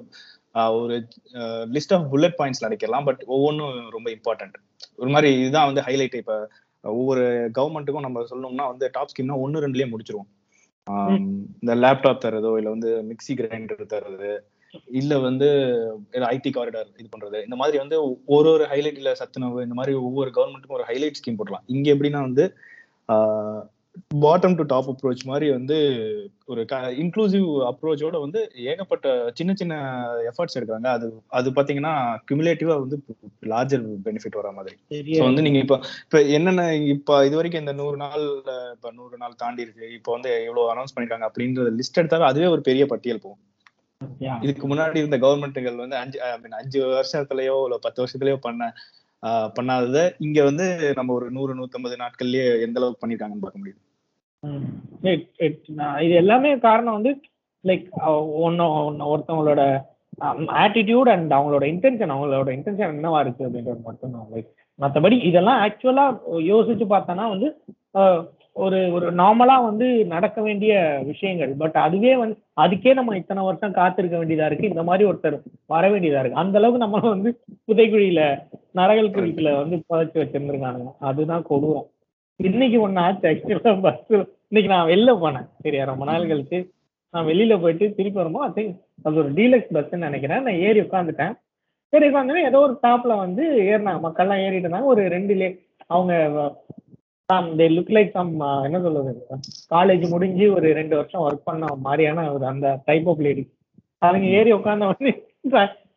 ஒரு 0.81 0.95
லிஸ்ட் 1.75 1.95
ஆஃப் 1.97 2.07
புல்லட் 2.13 2.39
பாயிண்ட்ஸ் 2.39 2.65
அடிக்கலாம் 2.67 3.07
பட் 3.09 3.21
ஒவ்வொன்றும் 3.35 3.77
ரொம்ப 3.97 4.09
இம்பார்ட்டன்ட் 4.17 4.57
ஒரு 5.01 5.11
மாதிரி 5.15 5.31
இதுதான் 5.41 5.69
வந்து 5.71 5.85
ஹைலைட் 5.89 6.17
இப்போ 6.23 6.37
ஒவ்வொரு 6.85 7.25
கவர்மெண்ட்டுக்கும் 7.59 8.07
நம்ம 8.07 8.25
சொல்லணும்னா 8.31 8.67
வந்து 8.73 8.87
டாப் 8.97 9.13
ஸ்கீம்னா 9.13 9.39
ஒன்று 9.45 9.65
ரெண்டுலயே 9.65 9.89
முடிச்சிருவோம். 9.93 10.29
இந்த 11.63 11.73
லேப்டாப் 11.85 12.23
தரதோ 12.25 12.53
இல்லை 12.61 12.71
வந்து 12.77 12.91
மிக்ஸி 13.11 13.33
கிரைண்டர் 13.41 13.91
தர்றது 13.95 14.31
இல்ல 14.99 15.13
வந்து 15.19 15.49
ஐடி 16.35 16.51
காரிடார் 16.57 16.89
இது 17.01 17.09
பண்றது 17.15 17.39
இந்த 17.47 17.57
மாதிரி 17.61 17.77
வந்து 17.83 17.97
ஒரு 18.37 18.49
ஒரு 18.55 18.65
ஹைலைட் 18.73 19.01
இல்ல 19.03 19.13
சத்துணவு 19.21 19.65
இந்த 19.67 19.77
மாதிரி 19.79 19.95
ஒவ்வொரு 20.07 20.31
கவர்மெண்ட்டுக்கும் 20.37 20.79
ஒரு 20.81 20.89
ஹைலைட் 20.91 21.19
ஸ்கீம் 21.21 21.39
போடலாம் 21.41 21.67
இங்க 21.75 21.87
எப்படின்னா 21.95 22.23
வந்து 22.29 22.45
பாட்டம் 24.23 24.57
டு 24.57 24.65
டாப் 24.65 24.89
அப்ரோச் 24.93 25.23
மாதிரி 25.25 25.47
வந்து 25.51 25.77
ஒரு 26.45 26.61
இன்க்ளூசிவ் 27.03 27.47
அப்ரோச்சோட 27.69 28.17
வந்து 28.21 28.41
ஏகப்பட்ட 28.71 29.07
சின்ன 29.35 29.55
சின்ன 29.55 29.75
எஃபர்ட்ஸ் 30.31 30.57
எடுக்கிறாங்க. 30.59 30.89
அது 30.97 31.07
அது 31.29 31.49
பாத்தீங்கன்னா 31.51 31.93
கியூமுலேட்டிவா 32.27 32.77
வந்து 32.81 32.99
லார்ஜர் 33.53 33.85
பெனிஃபிட் 34.07 34.39
வர 34.41 34.51
மாதிரி. 34.53 34.77
வந்து 35.21 35.45
நீங்க 35.47 35.61
இப்ப 35.65 35.77
இப்ப 36.05 36.23
என்னென்ன 36.37 36.63
இப்ப 36.95 37.19
இது 37.27 37.37
வரைக்கும் 37.37 37.65
இந்த 37.65 37.73
நூறு 37.73 37.97
நாள் 37.97 38.25
இப்ப 38.77 38.93
நூறு 38.93 39.19
நாள் 39.19 39.41
தாண்டி 39.43 39.65
இருக்கு. 39.67 39.89
இப்போ 39.99 40.13
வந்து 40.13 40.31
எவ்வளவு 40.49 40.71
அனௌன்ஸ் 40.75 40.95
பண்ணிருக்காங்க 40.95 41.29
அப்படின்ற 41.31 41.69
லிஸ்ட் 41.81 42.01
எடுத்தாவே 42.03 42.29
அதுவே 42.31 42.47
ஒரு 42.47 42.65
பெரிய 42.71 42.87
பட்டியல் 42.87 43.25
போகும். 43.25 43.43
இதுக்கு 44.41 44.67
முன்னாடி 44.67 45.03
இருந்த 45.03 45.19
கவர்மெண்ட்டுகள் 45.19 45.83
வந்து 45.83 45.97
அஞ்சு 45.97 46.19
ஐ 46.21 46.31
மீன் 46.39 46.59
அஞ்சு 46.61 46.79
வருஷத்துலயோ 46.93 47.57
இல்ல 47.67 47.79
பத்து 47.87 48.03
வருஷத்துலயோ 48.03 48.39
பண்ண 48.47 48.63
பண்ணாததை 49.57 50.03
இங்க 50.19 50.39
வந்து 50.45 50.67
நம்ம 50.95 51.13
ஒரு 51.13 51.27
நூறு 51.31 51.53
நூத்தம்பது 51.55 51.97
நாட்கள்லயே 51.97 52.45
எந்த 52.67 52.79
அளவுக்கு 52.81 53.03
பண்ணிருக்காங்கன்னு 53.03 53.45
பார்க்க 53.45 53.63
முடியுது. 53.63 53.81
இது 56.05 56.15
எல்லாமே 56.23 56.51
காரணம் 56.59 56.97
வந்து 56.99 57.13
லைக் 57.65 57.87
ஒன்னு 58.47 58.65
ஒருத்தவங்களோட 59.13 59.63
ஆட்டிடியூட் 60.63 61.09
அண்ட் 61.15 61.33
அவங்களோட 61.33 61.65
இன்டென்ஷன் 61.73 62.15
அவங்களோட 62.15 62.51
இன்டென்ஷன் 62.57 62.93
என்னவா 62.95 63.21
இருக்கு 63.21 63.47
அப்படின்றது 63.47 63.83
மட்டும்தான் 63.83 64.31
லைக் 64.35 64.49
மற்றபடி 64.79 65.17
இதெல்லாம் 65.31 65.61
ஆக்சுவலா 65.65 66.07
யோசிச்சு 66.53 66.87
பார்த்தோன்னா 66.95 67.25
வந்து 67.35 67.49
ஒரு 68.57 68.79
ஒரு 68.93 69.09
நார்மலா 69.15 69.57
வந்து 69.65 69.87
நடக்க 70.13 70.39
வேண்டிய 70.43 70.73
விஷயங்கள். 71.07 71.51
பட் 71.61 71.77
அதுவே 71.83 72.13
வந்து 72.17 72.37
அதுக்கே 72.61 72.93
நம்ம 72.95 73.17
இத்தனை 73.17 73.43
வருஷம் 73.45 73.77
காத்திருக்க 73.77 74.17
வேண்டியதா 74.19 74.47
இருக்கு. 74.51 74.71
இந்த 74.73 74.83
மாதிரி 74.83 75.05
ஒருத்தர் 75.11 75.37
வர 75.67 75.85
வேண்டியதா 75.91 76.21
இருக்கு. 76.23 76.41
அந்த 76.43 76.59
அளவுக்கு 76.59 76.85
நம்ம 76.85 77.01
வந்து 77.09 77.31
புதைக்குழியில 77.69 78.23
நரகல் 78.75 79.15
குழிக்குள்ள 79.17 79.53
வந்து 79.63 79.79
புதைச்சு 79.89 80.19
வச்சிருந்துருக்கானுங்க. 80.23 80.91
அதுதான் 81.11 81.45
கொடூரம். 81.51 81.89
இன்னைக்கு 82.47 82.77
ஒண்ணு 82.83 83.01
ஆச்சு 83.05 83.29
ஆக்சுவலா 83.29 83.71
பஸ் 83.85 84.11
இன்னைக்கு 84.49 84.69
நான் 84.73 84.89
வெளில 84.91 85.13
போனேன். 85.23 85.47
சரியா 85.63 85.85
ரொம்ப 85.89 86.05
நாள் 86.09 86.27
கழிச்சு. 86.31 86.59
நான் 87.15 87.27
வெளியில 87.29 87.55
போயிட்டு 87.63 87.87
திருப்பி 87.97 88.19
வரும்போது 88.19 88.47
ஐ 88.49 88.51
திங்க் 88.57 88.77
அது 89.07 89.17
ஒரு 89.23 89.31
டீலக்ஸ் 89.39 89.73
பஸ்ன்னு 89.77 90.05
நினைக்கிறேன். 90.07 90.43
நான் 90.47 90.61
ஏறி 90.67 90.81
உட்காந்துட்டேன் 90.81 91.33
சரி 91.93 92.09
உட்காந்து 92.11 92.45
ஏதோ 92.49 92.59
ஒரு 92.67 92.75
ஸ்டாப்ல 92.81 93.17
வந்து 93.23 93.45
ஏறினாங்க. 93.71 94.01
மக்கள்லாம் 94.07 94.43
ஏறிட்டு 94.45 94.69
இருந்தாங்க. 94.69 94.91
ஒரு 94.93 95.03
ரெண்டு 95.15 95.35
லே 95.41 95.49
அவங்க 95.95 96.13
தே 97.61 97.67
லுக் 97.77 97.91
லைக் 97.97 98.13
சம் 98.19 98.31
என்ன 98.67 98.81
சொல்றது? 98.85 99.13
காலேஜ் 99.75 100.05
முடிஞ்சு 100.15 100.47
ஒரு 100.59 100.71
ரெண்டு 100.79 100.97
வருஷம் 100.99 101.25
ஒர்க் 101.29 101.49
பண்ண 101.51 101.73
மாதிரியான 101.87 102.27
ஒரு 102.37 102.47
அந்த 102.53 102.69
டைப் 102.91 103.09
ஆஃப் 103.13 103.25
லேடி 103.29 103.45
அவங்க 104.03 104.29
ஏறி 104.41 104.53
உட்காந்த 104.59 104.91
வந்து 104.93 105.13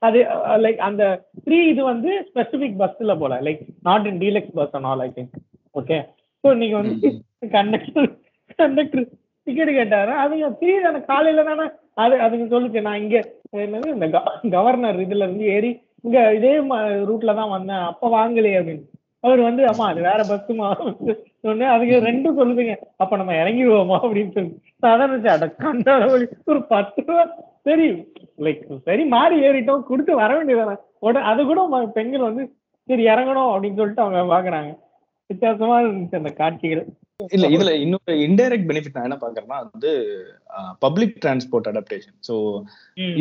அது 0.08 0.20
லைக் 0.66 0.82
அந்த 0.90 1.04
த்ரீ 1.46 1.60
இது 1.74 1.84
வந்து 1.92 2.12
ஸ்பெசிபிக் 2.30 2.82
பஸ்ல 2.82 3.18
போல. 3.22 3.40
Like 3.50 3.62
not 3.90 4.10
in 4.12 4.20
deluxe 4.26 4.56
bus 4.62 4.76
and 4.80 4.90
all 4.92 5.06
I 5.08 5.12
think 5.20 5.38
okay 5.82 6.00
so 6.44 6.50
நீங்க 6.62 6.76
வந்து 6.82 7.10
கண்டக்டர் 7.56 8.10
கண்டக்டர் 8.60 9.06
டிக்கெட் 9.48 9.78
கேட்டாரு. 9.80 10.12
அதுங்க 10.24 10.48
ஃப்ரீ 10.58 10.74
தானே 10.86 11.00
காலையில 11.12 11.44
தானே 11.50 11.66
அது 12.04 12.16
அதுங்க 12.26 12.46
சொல்லுச்சு 12.54 12.86
நான் 12.88 13.02
இங்க 13.04 13.18
என்னது 13.66 13.96
இந்த 13.96 14.08
கவர்னர் 14.56 15.04
இதுல 15.06 15.26
இருந்து 15.28 15.46
ஏறி 15.56 15.72
இங்க 16.06 16.20
இதே 16.38 16.54
ரூட்ல 17.10 17.32
தான் 17.40 17.54
வந்தேன். 17.56 17.86
அப்ப 17.92 18.10
வாங்கலையே 18.18 18.60
அப்படின்னு. 18.60 18.86
அவர் 19.24 19.42
வந்து 19.48 19.64
ஆமா 19.72 19.86
அது 19.92 20.02
வேற 20.08 20.22
பஸ்ஸுமா 20.30 20.68
சொன்னே 21.46 21.66
அதுக்கு 21.74 21.98
ரெண்டும் 22.08 22.38
சொல்லுதுங்க. 22.40 22.74
அப்ப 23.02 23.18
நம்ம 23.22 23.34
இறங்கிடுவோமா 23.42 23.98
அப்படின்னு 24.06 24.32
சொல்லி. 24.38 24.52
அதான் 24.84 25.12
நினைச்சேன், 25.12 25.36
அட 25.36 25.48
கண்டால 25.64 26.08
வலி. 26.14 26.28
ஒரு 26.52 26.62
பத்து 26.74 27.02
ரூபா. 27.02 27.26
சரி 27.68 27.88
லைக் 28.46 28.64
சரி 28.88 29.04
மாறி 29.16 29.36
ஏறிட்டோம் 29.48 29.88
கொடுத்து 29.90 30.14
வர 30.22 30.32
வேண்டியதானே 30.38 30.76
உடனே 31.06 31.22
அது 31.32 31.42
கூட 31.50 31.62
பெண்கள் 31.98 32.28
வந்து 32.30 32.44
சரி 32.90 33.04
இறங்கணும் 33.14 33.52
அப்படின்னு 33.54 33.80
சொல்லிட்டு 33.82 34.04
அவங்க 34.06 34.22
பாக்குறாங்க 34.34 34.72
வித்தியாசமா 35.32 35.78
இருந்துச்சு 35.84 36.22
அந்த 36.22 36.34
காட்சிகள். 36.42 36.84
இல்ல 37.36 37.48
இதுல 37.56 37.72
இன்னொரு 37.84 38.14
இன்டைரக்ட் 38.26 38.68
பெனிஃபிட் 38.70 38.96
நான் 38.96 39.08
என்ன 39.08 39.18
பாக்குறேன்னா 39.22 39.58
வந்து 39.66 39.92
பப்ளிக் 40.86 41.14
டிரான்ஸ்போர்ட் 41.24 41.68
அடாப்டேஷன் 41.72 42.16
சோ 42.28 42.36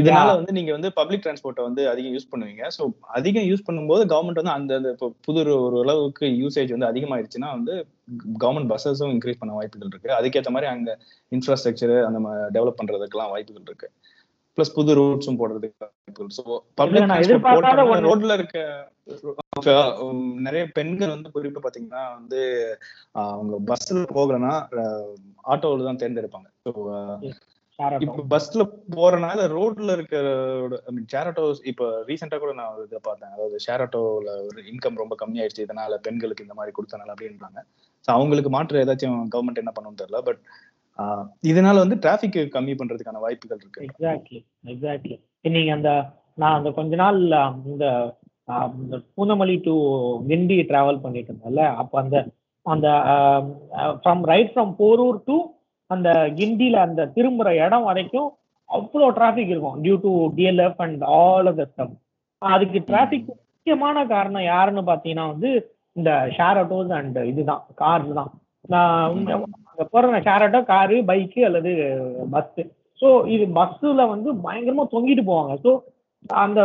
இதனால 0.01 0.29
வந்து 0.39 0.53
நீங்க 0.59 0.71
வந்து 0.77 0.91
பப்ளிக் 0.99 1.25
டிரான்ஸ்போர்ட்டை 1.25 1.67
வந்து 1.67 1.83
அதிகம் 1.91 2.15
யூஸ் 2.17 2.31
பண்ணுவீங்க. 2.33 2.65
ஸோ 2.77 2.83
அதிகம் 3.19 3.49
யூஸ் 3.51 3.67
பண்ணும்போது 3.67 4.05
கவர்மெண்ட் 4.13 4.41
வந்து 4.43 4.57
அந்த 4.57 4.93
இப்போ 4.95 5.09
புது 5.27 5.41
ஒரு 5.45 5.55
ஒரு 5.67 5.79
அளவுக்கு 5.85 6.29
யூசேஜ் 6.43 6.75
வந்து 6.77 6.91
அதிகமாயிருச்சுன்னா 6.91 7.51
வந்து 7.59 7.75
கவர்மெண்ட் 8.45 8.71
பஸ்ஸஸும் 8.73 9.13
இன்க்ரீஸ் 9.17 9.41
பண்ண 9.43 9.55
வாய்ப்புகள் 9.59 9.93
இருக்கு. 9.93 10.11
அதுக்கேற்ற 10.19 10.53
மாதிரி 10.57 10.71
அங்க 10.75 10.91
இன்ஃப்ராஸ்ட்ரக்சர் 11.33 11.95
அந்த 12.09 12.21
டெவலப் 12.57 12.81
பண்றதுக்கெல்லாம் 12.81 13.35
வாய்ப்புகள் 13.35 13.69
இருக்கு. 13.71 13.91
ப்ளஸ் 14.59 14.75
புது 14.77 14.95
ரூட்ஸும் 14.99 15.39
போடுறதுக்கு 15.41 15.87
ஸோ 16.37 16.43
பப்ளிக். 16.79 17.13
ரோட்ல 18.09 18.37
இருக்க 18.39 18.59
நிறைய 20.47 20.63
பெண்கள் 20.79 21.15
வந்து 21.15 21.33
குறிப்பா 21.35 21.61
பாத்தீங்கன்னா 21.65 22.03
வந்து 22.19 22.41
அவங்க 23.25 23.57
பஸ்ல 23.71 24.05
போகலன்னா 24.19 24.55
ஆட்டோவில் 25.53 25.89
தான் 25.89 26.01
தேர்ந்தெடுப்பாங்க. 26.03 26.49
ஸோ 26.65 26.71
இப்ப 28.05 28.25
பஸ்ல 28.33 28.63
போறனால 28.97 29.45
ரோட்ல 29.55 29.93
இருக்கிற 29.97 30.25
ஐ 30.89 30.93
மீன் 30.97 31.07
ஷேர் 31.13 31.29
ஆட்டோஸ் 31.31 31.61
இப்ப 31.71 31.87
ரீசெண்டா 32.09 32.39
கூட 32.43 32.53
நான் 32.59 32.73
ஒரு 32.75 32.83
இதை 32.89 33.01
பார்த்தேன். 33.07 33.33
அதாவது 33.35 33.59
ஷேர் 33.67 33.83
ஆட்டோல 33.85 34.33
ஒரு 34.49 34.61
இன்கம் 34.73 35.01
ரொம்ப 35.03 35.17
கம்மியாயிடுச்சு 35.23 35.67
இதனால 35.67 35.99
பெண்களுக்கு 36.07 36.47
இந்த 36.47 36.57
மாதிரி 36.59 36.75
கொடுத்தனால 36.79 37.15
அப்படின்றாங்க. 37.15 37.61
ஸோ 38.05 38.11
அவங்களுக்கு 38.17 38.51
மாற்று 38.57 38.83
ஏதாச்சும் 38.83 39.17
கவர்மெண்ட் 39.35 39.63
என்ன 39.63 39.73
பண்ணணும்னு 39.77 40.03
தெரியல 40.03 40.21
பட் 40.29 40.43
இதனால 41.51 41.83
வந்து 41.85 41.97
டிராபிக் 42.05 42.39
கம்மி 42.55 42.75
பண்றதுக்கான 42.77 43.21
வாய்ப்புகள் 43.25 43.61
இருக்கு. 43.61 43.85
எக்ஸாக்ட்லி 43.87 44.41
எக்ஸாக்ட்லி 44.73 45.17
நீங்க 45.57 45.73
அந்த 45.79 45.91
நான் 46.39 46.59
அந்த 46.59 46.71
கொஞ்ச 46.79 46.95
நாள் 47.03 47.21
இந்த 47.71 47.87
பூந்தமல்லி 49.17 49.57
டு 49.67 49.75
கிண்டி 50.29 50.59
டிராவல் 50.71 51.03
பண்ணிட்டு 51.03 51.31
இருந்தேன்ல 51.33 51.65
அப்ப 51.81 51.99
அந்த 52.03 52.17
அந்த 52.67 52.89
from 54.01 54.23
right 54.31 54.53
from 54.53 54.73
Porur 54.81 55.19
to 55.29 55.37
அந்த 55.91 56.09
கிண்டில 56.39 56.77
அந்த 56.87 57.03
திரும்புற 57.17 57.51
இடம் 57.65 57.89
வரைக்கும் 57.89 58.29
அவ்வளோ 58.69 59.07
டிராஃபிக் 59.17 59.53
இருக்கும் 59.53 59.79
due 59.85 59.97
to 60.05 60.11
DLF 60.37 60.83
and 60.85 61.03
all 61.19 61.49
of 61.53 61.61
the 61.77 61.87
அதுக்கு 62.43 62.81
டிராஃபிக் 62.91 63.31
முக்கியமான 63.31 64.05
காரணம் 64.13 64.49
யாருன்னு 64.51 64.83
பார்த்தீங்கன்னா 64.91 65.27
வந்து 65.33 65.51
இந்த 65.97 66.11
ஷேர் 66.37 66.61
ஆட்டோஸ் 66.61 66.93
அண்ட் 66.99 67.19
இதுதான் 67.31 67.63
கார்ஸ் 67.81 68.13
தான். 68.19 68.31
நான் 69.81 69.93
போற 69.93 70.21
ஷேர் 70.27 70.45
ஆட்டோ 70.47 70.61
காரு 70.73 70.97
பைக்கு 71.11 71.41
அல்லது 71.49 71.71
பஸ் 72.35 72.61
ஸோ 73.01 73.09
இது 73.35 73.45
பஸ்ஸில் 73.59 74.11
வந்து 74.13 74.31
பயங்கரமா 74.47 74.85
தொங்கிட்டு 74.95 75.23
போவாங்க. 75.31 75.53
ஸோ 75.65 75.71
அந்த 76.45 76.61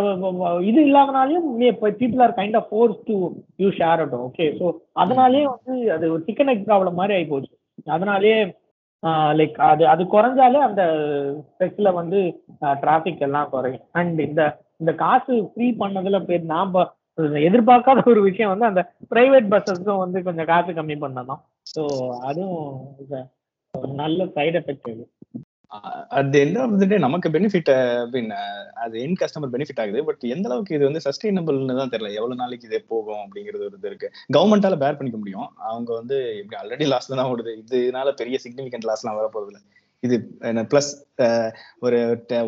இது 0.70 0.80
இல்லாதனாலையும் 0.88 1.46
people 2.02 2.24
are 2.26 2.36
kind 2.40 2.58
of 2.60 2.70
force 2.72 3.00
to 3.10 3.16
you 3.64 3.68
share 3.80 4.02
auto 4.04 4.20
okay 4.28 4.46
so 4.60 4.66
அதனாலேயே 5.04 5.46
வந்து 5.54 5.76
அது 5.96 6.06
ஒரு 6.16 6.22
சிக்கன் 6.28 6.52
எக் 6.54 6.68
ப்ராப்ளம் 6.70 7.00
மாதிரி 7.00 7.16
ஆகி 7.18 7.28
போச்சு. 7.32 7.52
அதனாலேயே 7.96 8.40
லைக் 9.40 9.58
அது 9.70 9.84
அது 9.94 10.04
குறைஞ்சாலே 10.14 10.60
அந்த 10.68 10.84
ஸ்பெக்ல 11.48 11.90
வந்து 12.00 12.20
டிராஃபிக் 12.84 13.26
எல்லாம் 13.28 13.50
குறையும். 13.56 13.86
அண்ட் 14.00 14.20
இந்த 14.28 14.44
இந்த 14.82 14.92
காசு 15.04 15.34
ஃப்ரீ 15.50 15.68
பண்ணதுல 15.82 16.20
பேர் 16.30 16.46
நாம 16.56 16.86
எதிர்பார்க்காத 17.48 18.00
ஒரு 18.14 18.22
விஷயம் 18.30 18.54
வந்து 18.54 18.70
அந்த 18.70 18.82
பிரைவேட் 19.12 19.52
பஸ்ஸஸ்க்கும் 19.54 20.04
வந்து 20.06 20.20
கொஞ்சம் 20.28 20.50
காசு 20.54 20.72
கம்மி 20.80 20.96
பண்ணணும். 21.04 21.42
ஸோ 21.74 21.84
அதுவும் 22.30 22.64
ஒரு 23.74 23.92
நல்ல 24.04 24.26
சைடு 24.38 24.58
எஃபெக்ட் 24.62 24.90
இது 24.94 25.06
அது 26.18 26.36
எந்த 26.46 26.58
ஆஃப் 26.64 26.74
டே 26.92 26.98
நமக்கு 27.06 27.28
பெனிஃபிட் 27.36 27.70
அப்படின்னு 28.02 28.36
அது 28.84 28.96
என் 29.06 29.18
கஸ்டமர் 29.22 29.52
பெனிஃபிட் 29.56 29.82
ஆகுது. 29.84 30.00
பட் 30.10 30.22
எந்த 30.34 30.46
அளவுக்கு 30.50 30.76
இது 30.78 30.88
வந்து 30.88 31.02
சஸ்டைனபிள்னு 31.06 31.78
தான் 31.80 31.92
தெரியல. 31.94 32.12
எவ்வளவு 32.20 32.40
நாளைக்கு 32.42 32.68
இதே 32.70 32.80
போகும் 32.92 33.22
அப்படிங்கிறது 33.24 33.66
ஒரு 33.70 33.78
இது 33.80 33.90
இருக்கு. 33.92 34.08
கவர்மெண்டால 34.36 34.78
பேர் 34.84 34.98
பண்ணிக்க 35.00 35.20
முடியும். 35.22 35.48
அவங்க 35.72 35.90
வந்து 36.00 36.18
இப்படி 36.42 36.58
ஆல்ரெடி 36.62 36.86
லாஸ்ல 36.94 37.18
தான் 37.20 37.32
ஓடுது. 37.32 37.54
இதனால 37.82 38.14
பெரிய 38.22 38.38
சிக்னிஃபிகண்ட் 38.46 38.88
லாஸ்லாம் 38.90 39.20
வர 39.20 39.28
போறது 39.34 39.52
இல்ல 39.54 39.62
இது 40.04 40.16
பிளஸ் 40.72 40.92
ஒரு 41.88 42.00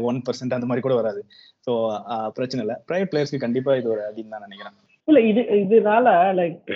ஒன் 0.09 0.21
பர்சன்ட் 0.27 0.57
அந்த 0.57 0.69
மாதிரி 0.69 0.85
கூட 0.85 0.95
வராது. 1.01 1.23
ஸோ 1.65 1.73
பிரச்சனை 2.37 2.63
இல்லை. 2.65 2.77
ப்ரைவேட் 2.91 3.11
பிளேயர்ஸ்க்கு 3.13 3.43
கண்டிப்பா 3.45 3.73
இது 3.81 3.93
ஒரு 3.95 4.03
அதிகம் 4.11 4.35
தான் 4.35 4.45
நினைக்கிறேன். 4.47 4.77
இல்ல 5.07 5.19
இது 5.31 5.43
இதனால 5.63 6.07
லைக் 6.41 6.71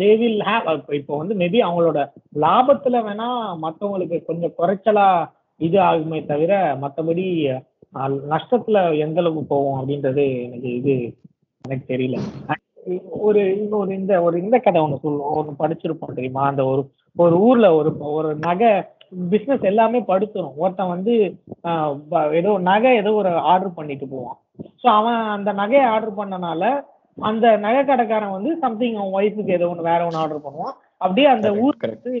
தே 0.00 0.10
வில் 0.20 0.42
ஹேவ் 0.48 0.68
இப்போ 1.00 1.14
வந்து 1.20 1.34
மேபி 1.42 1.58
அவங்களோட 1.66 2.00
லாபத்துல 2.44 3.02
வேணா 3.08 3.28
மற்றவங்களுக்கு 3.64 4.18
கொஞ்சம் 4.28 4.56
குறைச்சலா 4.58 5.08
இது 5.60 5.78
ஆகுமே 5.88 6.18
தவிர 6.26 6.52
மத்தபடி 6.82 7.26
நஷ்டத்துல 8.32 8.78
எந்த 9.04 9.20
அளவுக்கு 9.22 9.52
போகும் 9.52 9.78
அப்படின்றது 9.78 10.24
எனக்கு 10.46 10.68
இது 10.80 10.94
எனக்கு 11.64 11.84
தெரியல. 11.92 12.18
ஒரு 13.26 13.40
இன்னொரு 13.56 13.90
இந்த 13.98 14.12
ஒரு 14.26 14.36
இந்த 14.42 14.56
கதை 14.58 14.78
ஒன்று 14.84 15.02
சொல்லுவோம் 15.02 15.36
ஒன்று 15.38 15.60
படிச்சிருப்போம் 15.62 16.16
தெரியுமா? 16.18 16.42
அந்த 16.50 16.62
ஒரு 16.72 16.82
ஒரு 17.16 17.34
ஊர்ல 17.48 17.66
ஒரு 17.78 17.90
ஒரு 18.18 18.30
நகை 18.46 18.70
பிசினஸ் 19.32 19.68
எல்லாமே 19.70 20.00
படுத்துரும். 20.10 20.56
ஒருத்தன் 20.62 20.92
வந்து 20.94 21.14
ஏதோ 22.40 22.52
நகை 22.70 22.92
ஏதோ 23.00 23.12
ஒரு 23.22 23.32
ஆர்டர் 23.52 23.76
பண்ணிட்டு 23.78 24.06
போவான். 24.14 24.38
ஸோ 24.82 24.86
அவன் 24.98 25.20
அந்த 25.36 25.52
நகையை 25.62 25.84
ஆர்டர் 25.94 26.18
பண்ணனால 26.20 26.62
அந்த 27.16 27.56
நகை 27.56 27.84
கடைக்காரன் 27.84 28.30
வந்து 28.30 28.58
சம்திங் 28.58 28.96
அவன் 28.96 29.12
ஒய்ஃபுக்கு 29.12 29.50
ஏதோ 29.50 29.68
ஒன்று 29.68 29.82
வேற 29.82 30.04
ஒன்று 30.04 30.16
ஆர்டர் 30.16 30.40
பண்ணுவான். 30.40 30.72
அப்படியே 30.96 31.26
அந்த 31.26 31.54
ஊர் 31.54 31.76
கரெக்ட் 31.80 32.20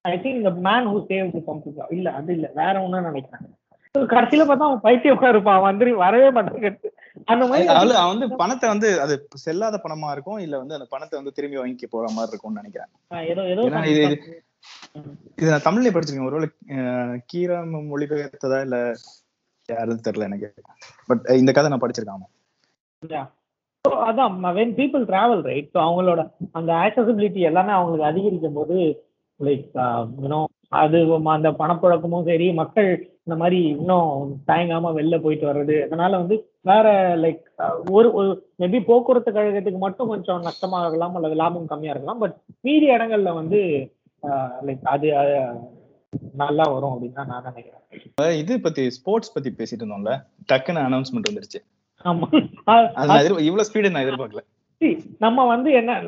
ஐ 0.00 0.18
திங்க் 0.18 0.36
இந்த 0.36 0.50
மேன் 0.50 0.86
ஹூ 0.86 1.04
சேவ் 1.08 1.42
சம்திங் 1.42 1.86
இல்ல 1.90 2.12
அது 2.12 2.32
இல்ல 2.32 2.50
வேற 2.54 2.72
ஒண்ணு 2.72 3.02
நினைக்கிறேன். 3.02 3.56
கடைசியில 3.94 4.44
பார்த்தா 4.44 4.68
அவன் 4.68 4.80
பைத்தியமா 4.82 5.28
இருப்பான். 5.28 5.60
வந்து 5.60 5.94
வரவே 5.94 6.40
மாட்டாங்க 6.40 6.90
அந்த 7.24 7.46
மாதிரி 7.46 7.68
அவன் 7.68 8.18
வந்து 8.18 8.36
பணத்தை 8.36 8.68
வந்து 8.68 9.00
அது 9.00 9.28
செல்லாத 9.44 9.78
பணமா 9.84 10.10
இருக்கும் 10.10 10.38
இல்ல 10.38 10.58
வந்து 10.58 10.74
அந்த 10.74 10.86
பணத்தை 10.90 11.18
வந்து 11.18 11.34
திரும்பி 11.34 11.58
வாங்கி 11.58 11.86
போற 11.86 12.08
மாதிரி 12.12 12.28
இருக்கும்னு 12.28 12.62
நினைக்கிறேன். 12.62 13.28
ஏதோ 13.28 13.42
ஏதோ 13.46 13.62
இது- 13.90 14.42
நான் 15.36 15.60
தமிழ்ல 15.60 15.88
படிச்சிருக்கேன். 15.88 16.24
ஒருவேளை 16.24 16.48
கீரா 17.32 17.56
மொழிபெயர்த்ததா 17.90 18.60
இல்ல 18.60 18.92
யாருன்னு 19.68 20.00
தெரியல 20.08 20.22
எனக்கு. 20.22 20.54
பட் 21.06 21.26
இந்த 21.28 21.52
கதை 21.52 21.70
நான் 21.70 21.80
படிச்சிருக்கேன் 21.80 23.26
ஸோ 23.84 23.90
அதான் 24.02 24.34
when 24.56 24.74
people 24.76 25.04
travel 25.08 25.40
right 25.46 25.70
so 25.72 25.78
அவங்களோட 25.84 26.20
அந்த 26.58 26.70
ஆக்சசபிலிட்டி 26.82 27.40
எல்லாமே 27.48 27.72
அவங்களுக்கு 27.76 28.10
அதிகரிக்கும் 28.10 28.58
போது 28.58 28.76
லைக் 29.40 29.64
யூனோ 30.18 30.40
um, 30.40 30.50
அது 30.80 30.98
அந்த 31.32 31.48
பணப்புழக்கமும் 31.58 32.28
சரி 32.28 32.46
மக்கள் 32.60 32.90
இந்த 33.24 33.34
மாதிரி 33.36 33.58
இன்னும் 33.72 34.30
தயங்காம 34.50 34.92
வெளில 34.98 35.16
போயிட்டு 35.20 35.46
வர்றது 35.48 35.76
அதனால 35.86 36.12
வந்து 36.22 36.36
வேற 36.70 36.86
லைக் 37.24 37.42
ஒரு 37.96 38.08
மேபி 38.62 38.80
போக்குவரத்து 38.88 39.36
கழகத்துக்கு 39.36 39.82
மட்டும் 39.84 40.12
கொஞ்சம் 40.12 40.46
நஷ்டமாக 40.48 40.84
இருக்கலாம் 40.84 41.16
அல்லது 41.18 41.36
லாபம் 41.42 41.70
கம்மியா 41.72 41.94
இருக்கலாம் 41.94 42.22
பட் 42.24 42.36
மீதி 42.64 42.88
இடங்கள்ல 42.94 43.32
வந்து 43.40 43.60
லைக் 44.68 44.88
அது 44.94 45.10
நல்லா 46.42 46.64
வரும் 46.72 46.92
அப்படின்னு 46.92 47.18
தான் 47.20 47.30
நான் 47.32 47.46
நினைக்கிறேன். 47.48 48.34
இது 48.42 48.54
பத்தி 48.60 48.82
ஸ்போர்ட்ஸ் 48.96 49.34
பத்தி 49.36 49.50
பேசிட்டு 49.60 49.82
இருந்தோம்ல 49.82 50.14
டக்குன்னு 50.50 50.86
அனௌன்ஸ்மெண்ட் 50.88 51.30
வந்துருச்சு. 51.30 51.60
இவ்வளவு 53.46 53.68
ஸ்பீடு 53.68 53.92
நான் 53.92 54.04
எதிர்பார்க்கல. 54.06 54.42
See, 54.80 54.92
நம்ம 55.18 55.44
வந்து 55.46 55.72
என்ன 55.80 55.98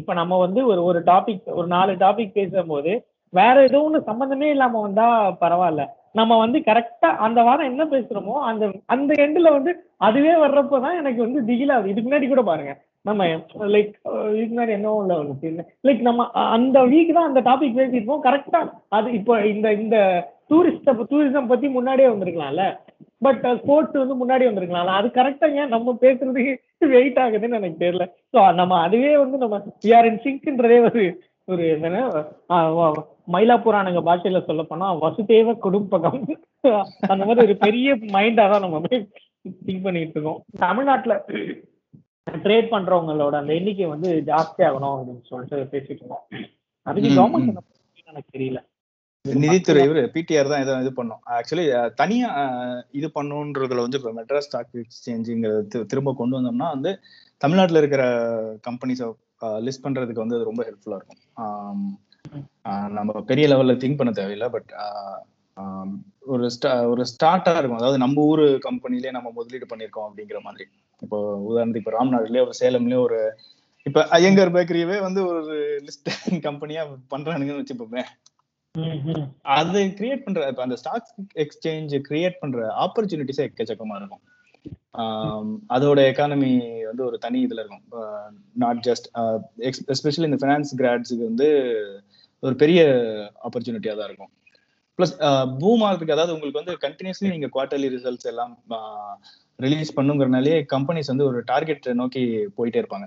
இப்ப 0.00 0.12
நம்ம 0.18 0.38
வந்து 0.38 0.60
ஒரு 0.66 0.82
ஒரு 0.84 1.00
டாபிக் 1.08 1.48
ஒரு 1.58 1.66
நாலு 1.66 1.92
டாபிக் 2.04 2.36
பேசும்போது 2.38 2.92
வேற 3.32 3.56
ஏதோ 3.62 3.80
ஒண்ணு 3.86 3.98
சம்பந்தமே 4.08 4.48
இல்லாம 4.50 4.80
வந்தா 4.80 5.06
பரவாயில்ல. 5.42 5.82
நம்ம 6.12 6.32
வந்து 6.38 6.58
கரெக்டா 6.58 7.10
அந்த 7.26 7.42
வாரம் 7.42 7.68
என்ன 7.70 7.84
பேசுறோமோ 7.92 8.34
அந்த 8.50 8.64
அந்த 8.94 9.12
எண்டுல 9.24 9.50
வந்து 9.52 9.72
அதுவே 10.08 10.32
வர்றப்பதான் 10.44 10.98
எனக்கு 11.00 11.20
வந்து 11.26 11.40
திகிலா 11.50 11.76
ஆகுது. 11.76 11.90
இதுக்கு 11.92 12.08
முன்னாடி 12.08 12.28
கூட 12.28 12.42
பாருங்க. 12.42 12.72
நம்ம 13.08 13.24
லைக் 13.74 13.94
இதுக்கு 14.34 14.52
முன்னாடி 14.54 14.74
என்ன 14.78 14.90
உள்ள 14.92 15.14
லைக் 15.88 16.02
நம்ம 16.08 16.26
அந்த 16.56 16.78
வீக் 16.92 17.16
தான் 17.18 17.30
அந்த 17.30 17.42
டாபிக் 17.50 17.78
பேசியிருப்போம். 17.80 18.24
கரெக்டா 18.28 18.60
அது 18.88 19.08
இப்போ 19.18 19.34
இந்த 19.54 19.72
இந்த 19.72 19.98
டூரிஸ்ட 20.50 20.96
டூரிசம் 21.12 21.50
பத்தி 21.52 21.68
முன்னாடியே 21.78 22.08
வந்திருக்கலாம்ல. 22.08 22.64
பட் 23.22 23.44
ஸ்போர்ட்ஸ் 23.60 24.00
வந்து 24.02 24.14
முன்னாடி 24.22 24.44
வந்திருக்கலாம்ல 24.48 24.94
அது 25.00 25.08
கரெக்டா 25.18 25.48
ஏன் 25.60 25.72
நம்ம 25.74 25.96
பேசுறதுக்கு 26.04 26.54
வெயிட் 26.94 27.20
ஆகுதுன்னு 27.24 27.58
எனக்கு 27.60 27.82
தெரியல. 27.84 28.06
ஸோ 28.32 28.38
நம்ம 28.60 28.78
அதுவே 28.86 29.12
வந்து 29.22 29.38
நம்ம 29.44 29.58
விஆர் 29.86 30.08
இன் 30.10 30.22
சிங்க்ன்றதே 30.24 30.78
ஒரு 30.86 31.04
ஒரு 31.52 31.64
மயிலாப்புராணுங்க 33.34 34.00
பாஷையில 34.08 34.40
சொல்ல 34.48 34.62
போனா 34.62 34.88
வசுதேவ 35.04 35.54
குடும்பகம். 35.66 36.20
அந்த 37.12 37.22
மாதிரி 37.26 37.44
ஒரு 37.46 37.56
பெரிய 37.66 37.94
மைண்டா 38.16 38.44
தான் 38.52 38.64
நம்ம 38.64 38.80
திங்க் 39.66 39.84
பண்ணிட்டு 39.86 40.16
இருக்கோம். 40.16 40.40
தமிழ்நாட்டுல 40.64 41.14
ட்ரேட் 42.26 42.72
பண்றவங்களோட 42.74 43.34
அந்த 43.40 43.52
எண்ணிக்கை 43.58 43.86
வந்து 43.94 44.10
ஜாஸ்தி 44.30 44.60
ஆகணும் 44.68 44.92
அப்படின்னு 44.92 45.30
சொல்லிட்டு 45.30 45.70
பேசிட்டு 45.72 46.02
இருக்கோம். 46.02 46.24
அதுக்கு 46.86 47.10
கவர்மெண்ட் 47.18 47.50
எனக்கு 48.12 48.30
தெரியல. 48.36 48.60
நிதித்துறை 49.24 49.82
இவர் 49.86 50.00
பிடிஆர் 50.14 50.50
தான் 50.52 50.62
இதை 50.62 50.72
இது 50.82 50.90
பண்ணும். 50.96 51.20
ஆக்சுவலி 51.36 51.64
தனியா 52.00 52.28
இது 52.98 53.08
பண்ணுன்றதுல 53.16 53.84
வந்து 53.84 53.98
இப்போ 54.00 54.12
மெட்ராஸ் 54.16 54.48
ஸ்டாக் 54.48 54.72
எக்ஸ்சேஞ்சுங்கிறத 54.82 55.60
திரும்ப 55.92 56.14
கொண்டு 56.20 56.36
வந்தோம்னா 56.38 56.68
வந்து 56.74 56.92
தமிழ்நாட்டுல 57.40 57.80
இருக்கிற 57.82 58.04
கம்பெனிஸை 58.66 59.08
லிஸ்ட் 59.66 59.84
பண்றதுக்கு 59.84 60.24
வந்து 60.24 60.36
அது 60.38 60.48
ரொம்ப 60.50 60.62
ஹெல்ப்ஃபுல்லா 60.66 60.98
இருக்கும். 60.98 61.20
ஆஹ், 62.68 62.88
நம்ம 62.96 63.22
பெரிய 63.30 63.46
லெவல்ல 63.52 63.74
திங்க் 63.82 64.00
பண்ண 64.00 64.12
தேவையில்லை 64.18 64.48
பட் 64.56 64.72
ஒரு 66.32 66.46
ஸ்டா 66.54 66.70
ஒரு 66.92 67.02
ஸ்டார்ட்டா 67.12 67.52
இருக்கும். 67.58 67.80
அதாவது 67.80 67.98
நம்ம 68.04 68.24
ஊர் 68.30 68.44
கம்பெனிலே 68.66 69.12
நம்ம 69.16 69.30
முதலீடு 69.38 69.66
பண்ணியிருக்கோம் 69.72 70.08
அப்படிங்கிற 70.08 70.40
மாதிரி. 70.46 70.66
இப்போ 71.02 71.18
உதாரணத்துக்கு 71.48 71.84
இப்போ 71.84 71.94
ராம்நாடுலயே 71.96 72.44
ஒரு 72.46 72.54
சேலம்லயே 72.60 73.00
ஒரு 73.06 73.18
இப்ப 73.86 74.00
ஐயங்கர் 74.16 74.54
பேக்கரியவே 74.56 74.98
வந்து 75.06 75.20
ஒரு 75.30 75.56
லிஸ்ட் 75.86 76.10
கம்பெனியா 76.44 76.82
பண்றானுங்கன்னு 77.14 77.62
வச்சுப்போமே. 77.62 78.04
அது 79.56 79.80
கிரியேட் 79.98 80.22
பண்ற 80.24 80.42
இப்ப 80.50 80.62
அந்த 80.64 80.76
ஸ்டாக் 80.80 81.08
எக்ஸ்சேஞ்ச் 81.42 81.94
கிரியேட் 82.06 82.38
பண்ற 82.42 82.60
ஆப்பர்ச்சுனிட்டிஸே 82.84 83.42
எக்கச்சக்கமா 83.48 83.96
இருக்கும். 84.00 84.22
அதோட 85.74 85.98
எக்கானமி 86.10 86.52
வந்து 86.88 87.02
ஒரு 87.08 87.16
தனி 87.24 87.38
இதுல 87.46 87.62
இருக்கும். 87.62 87.84
நாட் 88.62 88.80
ஜஸ்ட் 88.88 89.08
எஸ்பெஷலி 89.94 90.28
இந்த 90.30 90.38
ஃபினான்ஸ் 90.42 90.72
கிராட்ஸுக்கு 90.80 91.24
வந்து 91.30 91.48
ஒரு 92.42 92.54
பெரிய 92.62 92.80
ஆப்பர்ச்சுனிட்டியா 93.48 93.94
தான் 93.98 94.08
இருக்கும். 94.10 94.32
ப்ளஸ் 94.98 95.14
பூம் 95.60 95.84
ஆகிறதுக்கு 95.86 96.16
அதாவது 96.16 96.34
உங்களுக்கு 96.36 96.62
வந்து 96.62 96.76
கண்டினியூஸ்லி 96.86 97.28
நீங்க 97.34 97.50
குவார்டர்லி 97.54 97.90
ரிசல்ட்ஸ் 97.96 98.30
எல்லாம் 98.32 98.54
ரிலீஸ் 99.58 99.96
பண்ணுங்கிறனாலே 99.98 100.56
கம்பெனிஸ் 100.74 101.12
வந்து 101.12 101.28
ஒரு 101.30 101.38
டார்கெட் 101.52 101.88
நோக்கி 102.00 102.24
போயிட்டே 102.58 102.82
இருப்பாங்க. 102.82 103.06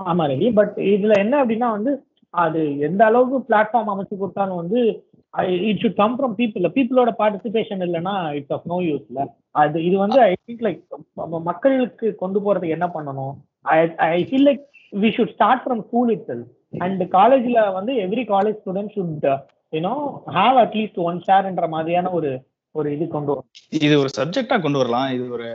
ஆமா 0.00 0.24
ரவி. 0.32 0.48
பட் 0.60 0.74
இதுல 0.94 1.16
என்ன 1.24 1.34
அப்படின்னா 1.42 1.70
வந்து 1.78 1.92
அது 2.34 2.60
எந்த 2.86 3.02
அளவுக்கு 3.04 3.38
பிளாட்ஃபார்ம் 3.48 3.92
அமைச்சு 3.92 4.20
கொடுத்தாலும் 4.20 4.60
வந்து 4.60 4.80
it 5.68 5.80
should 5.82 5.98
come 6.00 6.14
from 6.16 6.34
people 6.38 6.72
பீப்புளோட 6.76 7.10
பார்ட்டிசிபேஷன் 7.20 7.82
இல்லைன்னா 7.86 8.14
இட்ஸ் 8.38 8.54
ஆஃப் 8.56 8.68
நோ 8.72 8.78
யூஸ்ல 8.86 9.26
அது 9.62 9.84
இது 9.84 9.96
வந்து 9.96 10.18
ஐ 10.20 10.32
திங்க் 10.40 10.64
லைக் 10.66 10.80
மக்களுக்கு 11.50 12.08
கொண்டு 12.22 12.40
போறதுக்கு 12.44 12.76
என்ன 12.78 12.88
பண்ணணும்? 12.96 13.34
I 14.10 14.20
feel 14.30 14.46
like 14.48 14.62
we 14.92 15.10
should 15.16 15.34
start 15.36 15.64
from 15.64 15.82
school 15.88 16.12
itself 16.26 16.44
and 16.78 17.02
காலேஜ்ல 17.10 17.60
வந்து 17.74 17.94
every 18.06 18.24
college 18.28 18.60
student 18.60 18.94
should 18.96 19.26
you know 19.72 19.94
have 20.38 20.56
at least 20.64 21.00
one 21.08 21.20
ஷேர்ன்ற 21.28 21.68
மாதிரியான 21.68 22.10
ஒரு 22.10 22.32
ஒரு 22.74 22.88
இது 22.96 23.04
கொண்டு 23.08 23.30
வரும் 23.32 23.48
இது 23.78 23.94
ஒரு 24.02 24.10
சப்ஜெக்டா 24.18 24.56
கொண்டு 24.60 24.78
வரலாம். 24.78 25.08
இது 25.14 25.24
ஒரு 25.30 25.48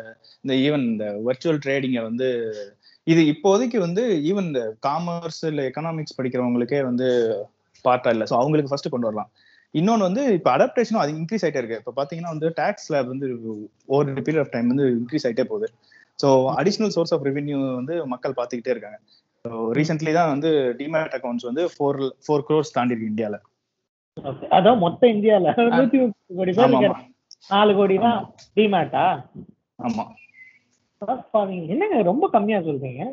இந்த 0.43 0.53
ஈவன் 0.65 0.83
இந்த 0.91 1.05
வர்ச்சுவல் 1.27 1.61
ட்ரேடிங்கை 1.63 2.01
வந்து 2.03 2.27
இது 3.07 3.21
இப்போதைக்கு 3.33 3.77
வந்து 3.85 4.03
ஈவன் 4.29 4.47
இந்த 4.49 4.61
காமர்ஸ் 4.87 5.41
இல்ல 5.51 5.61
எக்கனாமிக்ஸ் 5.69 6.17
படிக்கிறவங்களுக்கே 6.17 6.79
வந்து 6.89 7.07
பார்ட்டா 7.85 8.11
இல்லை. 8.15 8.25
ஸோ 8.31 8.35
அவங்களுக்கு 8.41 8.71
ஃபர்ஸ்ட் 8.71 8.93
கொண்டு 8.93 9.09
வரலாம். 9.09 9.29
இன்னொன்று 9.73 10.07
வந்து 10.09 10.23
இப்போ 10.37 10.49
அடாப்டேஷனும் 10.55 11.01
அது 11.03 11.11
இன்க்ரீஸ் 11.19 11.43
ஆயிட்டே 11.45 11.61
இருக்கு. 11.61 11.79
இப்போ 11.81 11.93
பார்த்தீங்கன்னா 11.97 12.33
வந்து 12.35 12.49
டேக்ஸ் 12.59 12.85
ஸ்லாப் 12.87 13.11
வந்து 13.13 13.27
ஓவர் 13.93 14.11
பீரியட் 14.27 14.43
ஆஃப் 14.43 14.53
டைம் 14.55 14.71
வந்து 14.73 14.87
இன்க்ரீஸ் 14.99 15.25
ஆயிட்டே 15.29 15.45
போகுது. 15.51 15.67
So 16.19 16.29
additional 16.59 16.93
source 16.95 17.13
of 17.15 17.25
revenue 17.29 17.57
வந்து 17.79 17.95
மக்கள் 18.13 18.37
பார்த்துக்கிட்டே 18.39 18.73
இருக்காங்க. 18.75 18.99
ஸோ 19.45 19.49
ரீசென்ட்லி 19.79 20.13
தான் 20.19 20.31
வந்து 20.33 20.49
டிமேட் 20.79 21.15
அக்கௌண்ட்ஸ் 21.17 21.47
வந்து 21.49 21.65
ஃபோர் 21.73 21.99
ஃபோர் 22.25 22.45
க்ரோர்ஸ் 22.49 22.75
தாண்டி 22.77 22.95
இருக்கு 22.95 23.13
இந்தியாவில் 23.13 23.43
Okay. 24.17 24.47
அதான் 24.57 24.79
மொத்த 24.83 25.07
இந்தியால. 25.13 25.47
நூத்தி 25.73 25.97
முப்பது 26.03 26.35
கோடி. 26.37 26.53
நாலு 27.49 27.71
கோடி 27.79 27.95
தான் 28.05 28.19
டிமேட்டா 28.57 29.03
ஆமா. 29.79 30.03
என்னங்க 31.69 32.01
ரொம்ப 32.01 32.25
கம்மியா 32.29 32.59
சொல்றீங்க? 32.59 33.03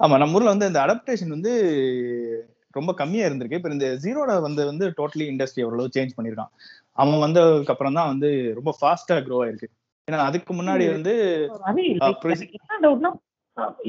ஆமா 0.00 0.18
நம்ம 0.18 0.34
ஊர்ல 0.34 0.48
வந்து 0.48 0.66
இந்த 0.66 0.80
அடாப்டேஷன் 0.84 1.28
வந்து 1.28 1.52
ரொம்ப 2.70 2.92
கம்மியா 2.92 3.26
இருந்திருக்கு. 3.26 3.58
இப்ப 3.60 3.70
இந்த 3.70 3.88
ஜீரோட 3.96 4.40
வந்து 4.40 4.62
வந்து 4.66 4.86
டோட்டலி 4.88 5.26
இண்டஸ்ட்ரி 5.32 5.64
ஓரளவு 5.64 5.94
சேஞ்ச் 5.96 6.16
பண்ணிருக்கான். 6.16 6.52
அவன் 6.98 7.24
வந்ததுக்கு 7.24 7.72
அப்புறம் 7.74 7.92
தான் 7.92 8.06
வந்து 8.06 8.28
ரொம்ப 8.54 8.70
ஃபாஸ்டா 8.80 9.16
க்ரோ 9.26 9.38
ஆயிருக்கு. 9.44 9.68
ஏன்னா 10.08 10.18
அதுக்கு 10.28 10.52
முன்னாடி 10.54 10.84
வந்து 10.92 11.14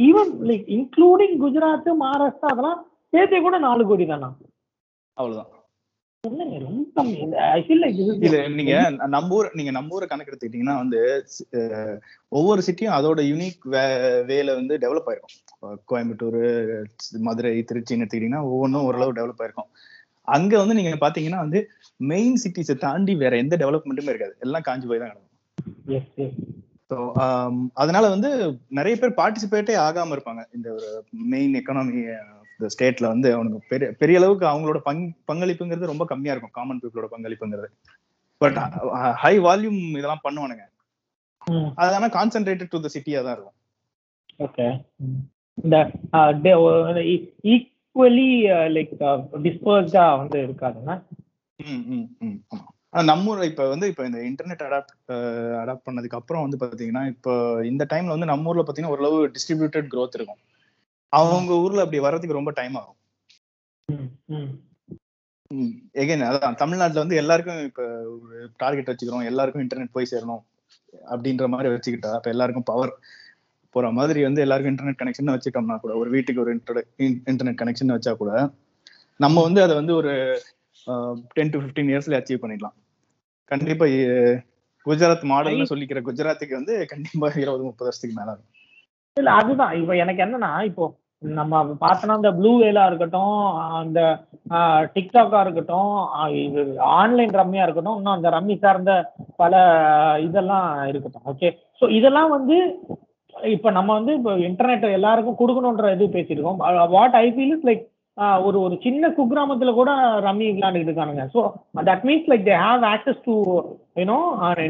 even 0.07 0.31
like 0.49 0.67
including 0.77 1.35
Gujarat 1.43 1.89
Maharashtra 2.03 2.51
அதெல்லாம் 2.51 2.81
சேர்த்தே 3.13 3.39
கூட 3.39 3.57
நாலு 3.57 3.83
கோடி 3.85 4.05
தானா? 4.05 4.29
அவ்வளவுதான். 5.17 5.51
நீங்க 8.59 8.73
நம்ம 9.15 9.35
ஊர் 9.37 9.49
நீங்க 9.53 9.71
நம்ம 9.77 9.95
ஊரை 9.95 10.07
கணக்கு 10.07 10.31
எடுத்துக்கிட்டீங்கன்னா 10.31 10.75
வந்து 10.81 10.99
ஒவ்வொரு 12.37 12.61
சிட்டியும் 12.67 12.95
அதோட 12.97 13.19
யூனிக் 13.31 13.65
வேல 14.31 14.55
வந்து 14.59 14.73
டெவலப் 14.83 15.09
ஆயிருக்கும் 15.09 15.35
இப்போ 15.53 15.69
கோயம்புத்தூர் 15.91 16.41
மதுரை 17.27 17.53
திருச்சின்னு 17.69 18.03
எடுத்துக்கிட்டீங்கன்னா 18.03 18.43
ஒவ்வொன்றும் 18.51 18.87
ஓரளவு 18.89 19.17
டெவலப் 19.19 19.41
ஆயிருக்கும். 19.43 19.71
அங்க 20.27 20.53
வந்து 20.61 20.77
நீங்க 20.79 20.93
பாத்தீங்கன்னா 21.05 21.41
வந்து 21.45 21.59
மெயின் 22.11 22.37
சிட்டிஸை 22.43 22.75
தாண்டி 22.77 23.15
வேற 23.23 23.33
எந்த 23.43 23.55
டெவலப்மெண்ட்டுமே 23.63 24.13
இருக்காது. 24.13 24.35
எல்லாம் 24.45 24.65
காஞ்சி 24.67 24.87
போய் 24.87 25.01
தான் 25.03 25.11
கிடக்கும். 25.11 25.33
ஸோ 26.91 26.97
அதனால 27.81 28.05
வந்து 28.15 28.29
நிறைய 28.79 28.95
பேர் 28.99 29.19
பார்ட்டிசிபேட்டே 29.21 29.75
ஆகாம 29.87 30.15
இருப்பாங்க. 30.15 30.43
இந்த 30.57 30.67
ஒரு 30.77 30.89
மெயின் 31.33 31.55
எக்கனாமி 31.61 32.03
இந்த 32.57 32.67
ஸ்டேட்ல 32.73 33.05
வந்து 33.13 33.27
அவனுக்கு 33.35 33.59
பெரிய 33.71 33.87
பெரிய 34.01 34.19
அளவுக்கு 34.19 34.45
அவங்களோட 34.51 34.79
பங் 34.87 35.03
பங்களிப்புங்கிறது 35.29 35.91
ரொம்ப 35.91 36.05
கம்மியா 36.11 36.33
இருக்கும் 36.33 36.55
காமன் 36.57 36.81
பீப்புளோட 36.83 37.07
பங்களிப்புங்கிறது. 37.13 37.69
பட் 38.41 38.57
ஹை 39.23 39.33
வால்யூம் 39.45 39.79
இதெல்லாம் 39.99 40.25
பண்ணுவானுங்க. 40.27 40.65
அது 41.81 41.95
ஆனா 41.97 42.07
கான்சென்ட்ரேட்டட் 42.17 42.71
டு 42.73 42.79
த 42.85 42.89
சிட்டியா 42.95 43.19
தான் 43.25 43.35
இருக்கும். 43.35 43.57
ஓகே 44.45 44.65
இந்த 45.63 45.77
ஈக்குவலி 47.53 48.27
லைக் 48.75 48.91
டிஸ்பர்ஸ்டா 49.45 50.05
வந்து. 50.21 50.39
ஆனா 52.91 53.03
நம்ம 53.11 53.45
இப்ப 53.51 53.63
வந்து 53.71 53.87
இப்ப 53.91 54.03
இந்த 54.09 54.19
இன்டர்நெட் 54.27 54.63
அடாப்ட் 54.67 54.93
அடாப்ட் 55.61 55.87
பண்ணதுக்கு 55.87 56.19
அப்புறம் 56.19 56.43
வந்து 56.45 56.59
பாத்தீங்கன்னா 56.61 57.03
இப்போ 57.13 57.33
இந்த 57.71 57.83
டைம்ல 57.93 58.15
வந்து 58.15 58.31
நம்ம 58.31 58.49
ஊர்ல 58.51 58.65
பாத்தீங்கன்னா 58.67 58.93
ஓரளவு 58.95 59.17
டிஸ்ட்ரிபியூட்டட் 59.35 59.89
growth 59.93 60.15
இருக்கும். 60.19 60.41
அவங்க 61.13 61.51
ஊர்ல 61.55 61.81
அப்படி 61.81 61.99
வர்றதுக்கு 61.99 62.39
ரொம்ப 62.39 62.51
டைம் 62.51 62.75
ஆகும். 62.75 62.97
எகைன் 65.95 66.25
அதான் 66.27 66.57
தமிழ்நாட்டுல 66.57 67.03
வந்து 67.03 67.15
எல்லாருக்கும் 67.15 67.59
இப்ப 67.61 67.83
ஒரு 68.15 68.39
டார்கெட் 68.57 68.89
வச்சுக்கிறோம் 68.89 69.29
எல்லாருக்கும் 69.29 69.63
இன்டர்நெட் 69.65 69.93
போய் 69.93 70.11
சேரணும் 70.11 70.43
அப்படின்ற 71.11 71.45
மாதிரி 71.47 71.69
வச்சுக்கிட்டா 71.73 72.11
அப்ப 72.13 72.29
எல்லாருக்கும் 72.29 72.63
பவர் 72.63 72.91
போற 73.75 73.91
மாதிரி 73.91 74.19
வந்து 74.23 74.41
எல்லாருக்கும் 74.41 74.73
இன்டர்நெட் 74.73 74.99
கனெக்ஷன் 74.99 75.33
வச்சுட்டோம்னா 75.33 75.77
கூட 75.77 75.93
ஒரு 75.95 76.09
வீட்டுக்கு 76.09 76.41
ஒரு 76.41 76.51
இன்டர்நெட் 77.27 77.61
கனெக்ஷன் 77.61 77.95
வச்சா 77.95 78.13
கூட 78.15 78.31
நம்ம 79.19 79.41
வந்து 79.41 79.61
அதை 79.61 79.75
வந்து 79.75 79.93
ஒரு 79.95 80.11
டென் 81.33 81.53
டு 81.53 81.61
ஃபிஃப்டீன் 81.61 81.91
இயர்ஸ்ல 81.93 82.19
அச்சீவ் 82.19 82.43
பண்ணிடலாம் 82.43 82.75
கண்டிப்பா 83.51 83.87
குஜராத் 84.85 85.29
மாடல்னு 85.31 85.71
சொல்லிக்கிற 85.71 86.01
குஜராத்துக்கு 86.01 86.53
வந்து 86.53 86.73
கண்டிப்பா 86.85 87.27
இருபது 87.43 87.63
முப்பது 87.63 87.87
வருஷத்துக்கு 87.87 88.19
மேல 88.19 88.31
இருக்கும் 88.31 88.53
இல்ல 89.21 89.31
அதுதான். 89.39 89.73
இப்போ 89.81 89.93
எனக்கு 90.03 90.23
என்னன்னா 90.25 90.51
இப்போ 90.69 90.85
நம்ம 91.39 91.61
பார்த்தோன்னா 91.83 92.17
இந்த 92.19 92.31
ப்ளூ 92.39 92.51
வேலா 92.61 92.83
இருக்கட்டும் 92.89 93.37
அந்த 93.79 93.99
டிக்டாக்கா 94.95 95.39
இருக்கட்டும் 95.45 95.93
இது 96.43 96.61
ஆன்லைன் 96.99 97.33
ரம்மியா 97.39 97.65
இருக்கட்டும் 97.65 97.97
இன்னும் 97.99 98.17
அந்த 98.17 98.29
ரம்மி 98.35 98.55
சார்ந்த 98.63 98.93
பல 99.41 99.53
இதெல்லாம் 100.27 100.67
இருக்கட்டும். 100.91 101.27
ஓகே 101.33 101.49
ஸோ 101.79 101.87
இதெல்லாம் 101.99 102.31
வந்து 102.37 102.57
இப்போ 103.55 103.69
நம்ம 103.77 103.89
வந்து 103.97 104.13
இப்போ 104.19 104.31
இன்டர்நெட் 104.49 104.85
எல்லாருக்கும் 104.97 105.39
கொடுக்கணுன்ற 105.41 105.89
இது 105.95 106.05
பேசியிருக்கோம் 106.15 106.61
what 106.95 107.17
I 107.23 107.27
feel 107.33 107.53
is 107.55 107.67
like 107.69 107.83
ஒரு 108.45 108.57
ஒரு 108.61 108.75
சின்ன 108.83 109.09
குக்கிராமத்துல 109.09 109.71
கூட 109.73 109.91
ரம்மி 110.25 110.47
விளையாண்டுட்டு 110.47 110.89
இருக்கானுங்க. 110.89 111.25
So 111.33 111.41
that 111.89 112.05
means 112.07 112.29
like 112.31 112.47
they 112.47 112.55
have 112.63 112.83
access 112.93 113.21
to 113.25 113.35
you know 113.97 114.17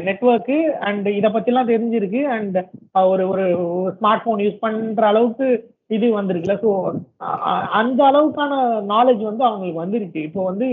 network 0.08 0.58
and 0.88 1.08
இதை 1.18 1.30
பத்திலாம் 1.36 1.70
தெரிஞ்சிருக்கு. 1.72 2.22
அண்ட் 2.36 2.58
uh, 2.96 3.04
ஒரு 3.12 3.24
ஒரு 3.32 3.46
ஸ்மார்ட் 3.98 4.24
போன் 4.26 4.44
யூஸ் 4.44 4.62
பண்ற 4.64 5.06
அளவுக்கு 5.12 5.48
இது 5.96 6.06
வந்திருக்குல்ல 6.18 6.56
ஸோ 6.64 6.70
அந்த 7.80 8.00
அளவுக்கான 8.10 8.52
நாலேஜ் 8.94 9.22
வந்து 9.22 9.44
அவங்களுக்கு 9.48 9.82
வந்துருச்சு 9.84 10.20
இப்போ 10.28 10.42
வந்து 10.50 10.66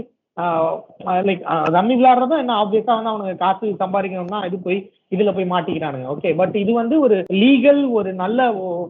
லைக் 1.28 1.44
ரம்மி 1.76 1.96
விளையாடுறதும் 1.96 2.42
என்ன 2.44 2.56
ஆப்வியஸா 2.62 2.96
வந்து 2.96 3.12
அவனுக்கு 3.12 3.44
காசு 3.44 3.68
சம்பாதிக்கணும்னா 3.84 4.40
இது 4.48 4.58
போய் 4.66 4.80
இதுல 5.12 5.34
போய் 5.34 5.50
மாட்டிக்கிறானுங்க. 5.50 6.08
ஓகே 6.14 6.36
பட் 6.36 6.56
இது 6.56 6.72
வந்து 6.74 6.96
ஒரு 7.00 7.18
லீகல் 7.34 7.92
ஒரு 7.92 8.14
நல்ல 8.14 8.40
ஒ- 8.62 8.88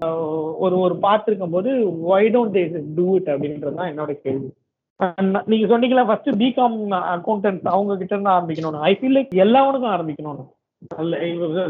ஒரு 0.58 0.76
ஒரு 0.80 0.96
பார்த்து 0.98 1.30
இருக்கும்போது 1.32 1.72
why 2.12 2.30
don't 2.34 2.56
they 2.56 2.64
do 2.96 3.16
it 3.16 3.32
அப்படின்றது 3.34 3.74
தான் 3.74 3.92
என்னோட 3.92 4.14
கேள்வி. 4.22 4.50
நீங்க 5.46 5.66
சொன்னீங்களா 5.68 6.06
ஃபர்ஸ்ட் 6.06 6.30
பிகாம் 6.42 6.76
அக்கௌண்டன்ட் 7.16 7.66
அவங்க 7.70 7.98
கிட்ட 7.98 8.14
இருந்து 8.16 8.36
ஆரம்பிக்கணும் 8.36 8.86
ஐ 8.90 8.98
ஃபீல் 9.00 9.18
லைக் 9.18 9.34
எல்லாவனுக்கும் 9.40 9.96
ஆரம்பிக்கணும் 9.96 10.44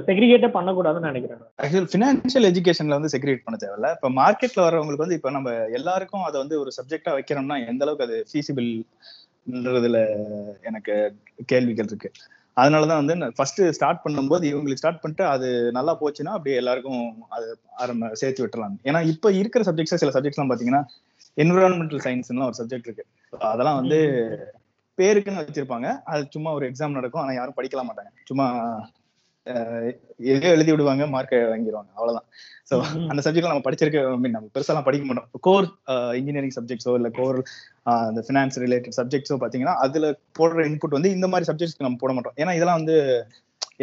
செக்ரிகேட்டே 0.07 0.49
பண்ணக்கூடாதுன்னு 0.55 1.09
நினைக்கிறேன் 1.09 1.41
ஆக்சுவல் 1.63 1.89
ஃபினான்ஷியல் 1.91 2.47
எஜுகேஷன்ல 2.49 2.97
வந்து 2.97 3.11
செக்ரிகேட் 3.13 3.45
பண்ண 3.45 3.57
தேவையில்ல. 3.61 3.89
இப்ப 3.95 4.09
மார்க்கெட்ல 4.11 4.65
வரவங்களுக்கு 4.65 5.05
வந்து 5.05 5.15
இப்ப 5.15 5.31
நம்ம 5.31 5.49
எல்லாருக்கும் 5.71 6.23
அதை 6.23 6.37
வந்து 6.41 6.59
ஒரு 6.59 6.71
சப்ஜெக்டா 6.77 7.13
வைக்கிறோம்னா 7.17 7.57
எந்த 7.67 7.85
அளவுக்கு 7.85 8.07
அது 8.07 8.17
ஃபீசிபிள்ன்றதுல 8.31 9.99
எனக்கு 10.63 10.95
கேள்விகள் 11.45 11.85
இருக்கு. 11.85 12.11
அதனாலதான் 12.57 13.01
வந்து 13.01 13.33
ஃபர்ஸ்ட் 13.35 13.61
ஸ்டார்ட் 13.71 14.01
பண்ணும்போது 14.05 14.45
இவங்களுக்கு 14.51 14.81
ஸ்டார்ட் 14.81 15.01
பண்ணிட்டு 15.01 15.25
அது 15.25 15.47
நல்லா 15.71 15.93
போச்சுன்னா 16.01 16.33
அப்படியே 16.37 16.55
எல்லாருக்கும் 16.55 17.25
அது 17.29 17.47
ஆரம்ப 17.75 18.09
சேர்த்து 18.13 18.43
விட்டுறலாம். 18.43 18.75
ஏன்னா 18.83 19.01
இப்ப 19.13 19.31
இருக்கிற 19.31 19.71
சப்ஜெக்ட்ஸ் 19.71 20.01
சில 20.03 20.13
சப்ஜெக்ட்ஸ்லாம் 20.15 20.51
பாத்தீங்கன்னா 20.51 20.83
என்விரான்மெண்டல் 21.37 22.03
சயின்ஸ்லாம் 22.05 22.49
ஒரு 22.51 22.59
சப்ஜெக்ட் 22.61 22.87
இருக்கு. 22.89 23.05
அதெல்லாம் 23.51 23.79
வந்து 23.81 23.99
பேருக்குன்னு 24.97 25.43
வச்சிருப்பாங்க. 25.43 25.87
அது 26.03 26.27
சும்மா 26.29 26.51
ஒரு 26.53 26.71
எக்ஸாம் 26.71 26.97
நடக்கும். 26.97 27.21
ஆனா 27.21 27.33
யாரும் 27.33 27.57
படிக்கலாம் 27.57 27.89
மாட்டாங்க. 27.89 28.11
சும்மா 28.23 28.45
எதையோ 30.31 30.51
எழுதி 30.55 30.71
விடுவாங்க? 30.71 31.03
மார்க் 31.07 31.33
வாங்கிடுவாங்க 31.51 31.89
அவ்வளவுதான். 31.97 32.27
ஸோ. 32.69 32.75
அந்த 33.11 33.19
சப்ஜெக்ட்ல 33.25 33.51
நம்ம 33.51 33.65
படிச்சிருக்க 33.65 33.99
mean, 34.23 34.31
நம்ம 34.35 34.47
பெருசாலாம் 34.55 34.87
படிக்க 34.87 35.05
மாட்டோம். 35.09 35.29
கோர் 35.47 35.67
இன்ஜினியரிங் 36.19 36.55
சப்ஜெக்ட்ஸோ 36.57 36.93
இல்ல 36.99 37.09
கோர் 37.19 37.39
அந்த 38.05 38.21
ஃபினான்ஸ் 38.27 38.57
ரிலேட்டட் 38.65 38.97
சப்ஜெக்ட்ஸோ 38.99 39.37
பாத்தீங்கன்னா 39.43 39.75
அதுல 39.85 40.07
போடுற 40.39 40.65
இன்புட் 40.69 40.97
வந்து 40.97 41.11
இந்த 41.17 41.27
மாதிரி 41.33 41.49
சப்ஜெக்ட்ஸ்க்கு 41.51 41.87
நம்ம 41.87 41.99
போட 42.03 42.13
மாட்டோம். 42.13 42.37
ஏன்னா 42.41 42.55
இதெல்லாம் 42.59 42.79
வந்து 42.81 42.97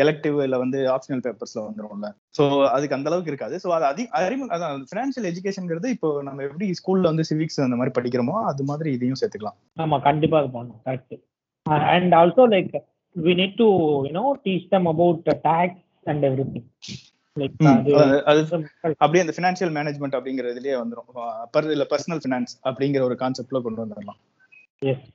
எலக்டிவ் 0.02 0.36
இல்ல 0.44 0.56
வந்து 0.62 0.78
ஆப்ஷனல் 0.92 1.24
பேப்பர்ஸ்ல 1.24 1.62
வந்துரும்ல. 1.64 2.08
சோ 2.36 2.42
அதுக்கு 2.74 2.96
அந்த 2.98 3.08
அளவுக்கு 3.10 3.32
இருக்காது. 3.32 3.56
சோ 3.64 3.70
அது 3.76 3.84
அதி 3.90 4.04
அறிமு 4.20 4.46
அதான் 4.56 4.86
ஃபினான்ஷியல் 4.90 5.28
எஜுகேஷன்ங்கிறது 5.30 5.90
இப்போ 5.96 6.10
நம்ம 6.28 6.42
எப்படி 6.48 6.68
ஸ்கூல்ல 6.80 7.10
வந்து 7.12 7.26
சிவிக்ஸ் 7.30 7.60
அந்த 7.66 7.78
மாதிரி 7.80 7.94
படிக்கிறோமோ 7.98 8.36
அது 8.52 8.64
மாதிரி 8.70 8.90
இதையும் 8.98 9.20
சேர்த்துக்கலாம். 9.22 9.58
ஆமா 9.84 9.98
கண்டிப்பா 10.08 10.38
அது 10.42 10.50
பண்ணணும். 10.56 10.80
Correct 10.88 11.14
and 11.96 12.14
also 12.20 12.46
like 12.54 12.72
we 13.16 13.34
need 13.34 13.56
to 13.56 14.68
them 14.68 14.86
about 14.86 15.40
tax 15.44 15.82
and 16.04 16.24
everything 16.52 16.68
like 17.40 17.66
அது 17.66 17.96
அது- 17.96 18.22
அது 18.24 18.68
அப்படியே 18.98 19.24
அந்த 19.24 19.34
ஃபினான்ஷியல் 19.36 19.72
மேனேஜ்மெண்ட் 19.72 20.18
அப்படிங்கிற 20.18 20.52
இதுலயே 20.52 20.74
வந்துரும் 20.76 21.70
இல்ல 21.70 21.86
பர்சனல் 21.90 22.20
ஃபினான்ஸ் 22.28 22.52
அப்படிங்கிற 22.64 23.02
ஒரு 23.02 23.16
கான்செப்ட்ல 23.20 23.62
கொண்டு 23.62 23.86
வந்துடலாம் 23.86 24.20
எஸ் 24.78 25.08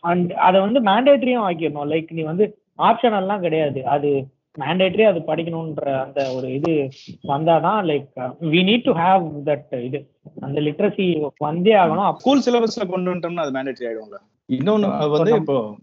அண்ட் 0.00 0.32
அதை 0.32 0.60
வந்து 0.60 0.82
மேண்டேட்டரியும் 0.82 1.44
ஆக்கிடணும் 1.48 1.88
லைக் 1.88 2.12
நீ 2.12 2.22
வந்து 2.22 2.58
ஆப்ஷனல்லாம் 2.78 3.40
கிடையாது. 3.40 3.86
அது 3.86 4.26
மேண்டேட்டரி 4.58 5.02
அது 5.02 5.18
படிக்கணுன்ற 5.20 6.02
அந்த 6.02 6.34
ஒரு 6.34 6.52
இது 6.52 6.88
வந்தாதான் 7.28 7.82
like 7.84 8.06
we 8.40 8.62
need 8.62 8.84
to 8.84 8.92
have 8.92 9.32
that 9.44 9.82
இது. 9.82 10.10
அந்த 10.40 10.60
லிட்ரஸி 10.60 11.30
வந்தே 11.38 11.72
ஆகணும். 11.72 12.16
ஸ்கூல் 12.16 12.42
சிலபஸ்ல 12.42 12.88
கொண்டு 12.88 13.14
வந்துட்டோம்னா 13.14 13.34
அது 13.34 13.52
மேண்டேட்டரி 13.52 13.88
ஆயிடும்ல. 13.90 14.14
இன்னொன்னு 14.48 15.08
வந்து 15.08 15.36
இப்போ 15.36 15.76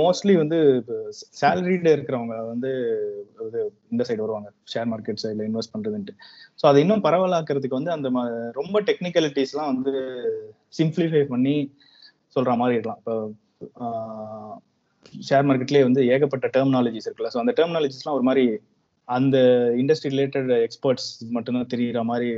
மோஸ்ட்லி 0.00 0.34
வந்து 0.40 0.58
சேலரிடு 1.40 1.90
இருக்கிறவங்க 1.96 2.34
வந்து 2.50 2.70
இந்த 3.92 4.02
சைடு 4.08 4.24
வருவாங்க. 4.24 4.48
ஷேர் 4.72 4.88
மார்க்கெட் 4.92 5.22
சைடில் 5.22 5.46
இன்வெஸ்ட் 5.48 5.74
பண்றதுன்ட்டு. 5.74 6.14
ஸோ 6.60 6.64
அதை 6.70 6.80
இன்னும் 6.84 7.04
பரவலாக்குறதுக்கு 7.06 7.78
வந்து 7.80 7.94
அந்த 7.96 8.08
ரொம்ப 8.60 8.82
டெக்னிக்கலிட்டிஸ்லாம் 8.88 9.70
வந்து 9.74 9.92
சிம்பிளிஃபை 10.78 11.22
பண்ணி 11.32 11.56
சொல்ற 12.36 12.52
மாதிரி 12.62 12.76
இருக்கலாம். 12.76 13.00
இப்போ 13.02 13.14
ஷேர் 15.28 15.46
மார்க்கெட்லேயே 15.48 15.86
வந்து 15.88 16.02
ஏகப்பட்ட 16.14 16.46
டெர்மினாலஜிஸ் 16.56 17.08
இருக்குல்ல. 17.08 17.32
ஸோ 17.34 17.40
அந்த 17.44 17.54
டெர்மினாலஜிஸ்லாம் 17.60 18.18
ஒரு 18.18 18.26
மாதிரி 18.30 18.44
அந்த 19.08 19.36
இண்டஸ்ட்ரி 19.82 20.12
ரிலேட்டட் 20.14 20.50
எக்ஸ்பர்ட்ஸ் 20.66 21.08
மட்டும்தான் 21.36 21.72
தெரியுற 21.74 22.02
மாதிரி 22.10 22.30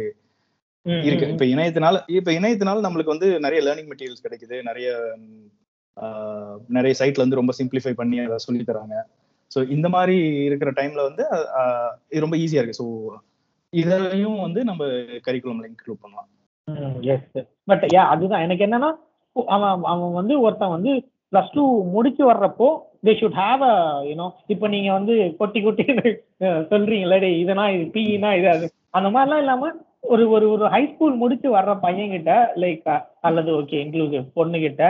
இருக்கு. 1.09 1.27
இப்ப 1.35 1.45
இணையத்தினால 1.55 1.97
இப்ப 2.19 2.31
இணையத்தினால 2.39 2.85
நம்மளுக்கு 2.87 3.15
வந்து 3.15 3.29
நிறைய 3.45 3.61
லேர்னிங் 3.67 3.91
மெட்டீரியல்ஸ் 3.91 4.25
கிடைக்குது. 4.25 4.57
நிறைய 4.71 4.89
நிறைய 6.77 6.93
சைட்ல 7.01 7.25
வந்து 7.25 7.41
ரொம்ப 7.41 7.53
சிம்பிளிஃபை 7.59 7.95
பண்ணி 8.01 8.19
அதை 8.23 8.39
சொல்லி 8.47 8.65
தராங்க 8.65 8.97
ஸோ 9.51 9.61
இந்த 9.75 9.89
மாதிரி 9.95 10.17
இருக்கிற 10.49 10.71
டைம்ல 10.79 11.01
வந்து 11.09 11.25
இது 12.13 12.25
ரொம்ப 12.25 12.37
ஈஸியா 12.43 12.61
இருக்கு. 12.61 12.81
ஸோ 12.81 12.87
இதையும் 13.73 14.39
வந்து 14.47 14.61
நம்ம 14.71 14.83
கரிக்குலம்ல 15.27 15.69
இன்க்ளூட் 15.71 16.03
பண்ணலாம். 16.05 16.29
எஸ் 17.15 17.29
பட் 17.71 17.85
யா 17.95 18.03
அதுதான். 18.15 18.45
எனக்கு 18.47 18.67
என்னன்னா 18.67 18.91
அவன் 19.37 19.85
அவன் 19.93 20.13
வந்து 20.21 20.35
ஒருத்தன் 20.45 20.75
வந்து 20.77 20.93
ப்ளஸ் 21.33 21.55
டூ 21.55 21.63
முடிச்சு 21.95 22.23
வர்றப்போ 22.31 22.69
they 23.07 23.13
should 23.21 23.39
have 23.41 23.63
a 23.69 23.75
you know 24.09 24.27
இப்போ 24.55 24.67
நீங்க 24.75 24.91
வந்து 24.99 25.15
கொட்டி 25.41 25.61
கொட்டி 25.63 25.85
சொல்றீங்களே 26.73 27.19
டே 27.25 27.31
இதனா 27.43 27.65
இது 27.75 27.85
பிஇனா 27.95 28.31
இது 28.39 28.49
அது. 28.55 28.67
அந்த 28.99 29.09
மாதிரிலாம் 29.15 29.43
இல்லாம 29.45 29.71
ஒரு 30.13 30.25
ஒரு 30.35 30.47
ஒரு 30.55 30.65
ஹை 30.73 30.83
ஸ்கூல் 30.91 31.21
முடிச்சு 31.23 31.49
வர்ற 31.57 31.73
பையன் 31.85 32.15
கிட்ட 32.15 32.33
லைக் 32.63 32.89
அல்லது 33.29 33.51
ஓகே 33.61 33.77
இன்க்ளூசிவ் 33.85 34.25
பொண்ணுகிட்ட 34.39 34.83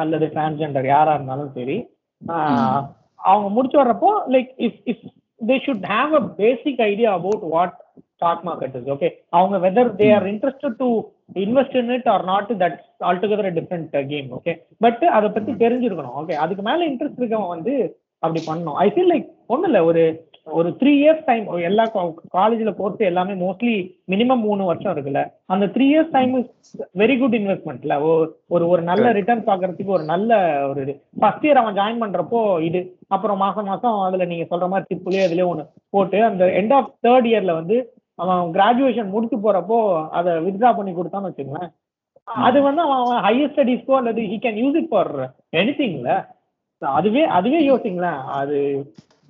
அல்லது 0.00 0.26
டிரான்ஸ்ஜெண்டர் 0.34 0.88
யாரா 0.88 1.14
இருந்தாலும் 1.14 1.54
சரி 1.54 1.76
அவங்க 3.20 3.48
முடிச்சு 3.48 3.78
வர்றப்போ 3.80 4.10
like 4.34 4.50
if 4.66 4.80
if 4.84 5.04
they 5.40 5.56
should 5.64 5.86
have 5.92 6.12
a 6.14 6.24
basic 6.38 6.82
idea 6.90 7.10
about 7.12 7.44
what 7.54 7.76
stock 8.12 8.42
market 8.48 8.76
is 8.78 8.90
okay 8.94 9.08
அவங்க 9.30 9.56
whether 9.58 9.90
they 10.00 10.08
are 10.16 10.26
interested 10.32 10.76
to 10.76 10.88
invest 11.42 11.76
in 11.80 11.92
it 11.96 12.08
or 12.14 12.24
not 12.24 12.52
that's 12.62 12.86
altogether 13.10 13.56
different 13.58 13.96
game 14.10 14.28
okay 14.38 14.54
but 14.80 15.04
அதை 15.16 15.30
பத்தி 15.30 15.54
தெரிஞ்சிருக்கணும் 15.64 16.18
okay 16.20 16.36
அதுக்கு 16.36 16.64
மேல 16.68 16.86
interest 16.90 17.20
இருக்கவன் 17.20 17.54
வந்து 17.56 17.74
அப்படி 18.22 18.40
பண்ணணும் 18.48 18.78
ஐ 18.84 18.88
ஃபீல் 18.94 19.12
லைக் 19.12 19.28
ஒன்றும் 19.52 19.70
இல்லை 19.70 19.82
ஒரு 19.90 20.02
ஒரு 20.58 20.68
த்ரீ 20.80 20.92
இயர்ஸ் 21.00 21.26
டைம் 21.26 21.44
எல்லா 21.68 21.84
காலேஜில் 22.36 22.76
கோர்ஸ் 22.78 23.02
எல்லாமே 23.08 23.34
மோஸ்ட்லி 23.42 23.74
மினிமம் 24.12 24.42
மூணு 24.46 24.62
வருஷம் 24.68 24.92
இருக்குல்ல. 24.94 25.22
அந்த 25.52 25.64
three 25.74 25.86
years 25.92 26.14
time 26.16 26.32
is 26.38 26.48
very 27.02 27.16
good 27.20 27.36
இன்வெஸ்ட்மெண்ட்ல 27.38 27.96
ஒரு 28.54 28.64
ஒரு 28.72 28.82
நல்ல 28.90 29.12
ரிட்டர்ன் 29.18 29.44
பார்க்கறதுக்கு 29.48 29.96
ஒரு 29.98 30.06
நல்ல 30.12 30.30
ஒரு 30.70 30.80
இது. 30.84 30.94
ஃபர்ஸ்ட் 31.20 31.44
இயர் 31.46 31.60
அவன் 31.62 31.78
ஜாயின் 31.80 32.02
பண்றப்போ 32.04 32.40
இது. 32.68 32.80
அப்புறம் 33.16 33.40
மாசம் 33.44 33.68
மாசம் 33.72 33.98
அதுல 34.06 34.26
நீங்க 34.32 34.46
சொல்ற 34.52 34.68
மாதிரி 34.72 34.88
டிப்புலயே 34.92 35.26
அதுலயே 35.26 35.48
ஒன்று 35.52 35.64
போட்டு 35.96 36.20
அந்த 36.30 36.46
எண்ட் 36.60 36.74
ஆஃப் 36.78 36.90
தேர்ட் 37.06 37.28
இயர்ல 37.32 37.54
வந்து 37.60 37.78
அவன் 38.18 38.50
கிராஜுவேஷன் 38.56 39.14
முடிச்சு 39.14 39.38
போறப்போ 39.44 39.78
அதை 40.18 40.32
வித்ட்ரா 40.46 40.72
பண்ணி 40.78 40.94
கொடுத்தான்னு 40.94 41.30
வச்சுங்களேன் 41.30 41.70
அது 42.46 42.58
வந்து 42.66 42.82
அவன் 42.86 43.22
ஹையர் 43.26 43.52
ஸ்டடிஸ்க்கோ 43.52 43.94
அல்லது 44.00 44.22
he 44.32 44.38
can 44.42 44.60
use 44.62 44.78
it 44.80 44.90
for 44.92 45.12
எனிதிங்ல 45.60 46.10
அதுவே 46.98 47.24
அதுவே 47.38 47.60
யோசிங்களேன். 47.68 48.20
அது 48.40 48.58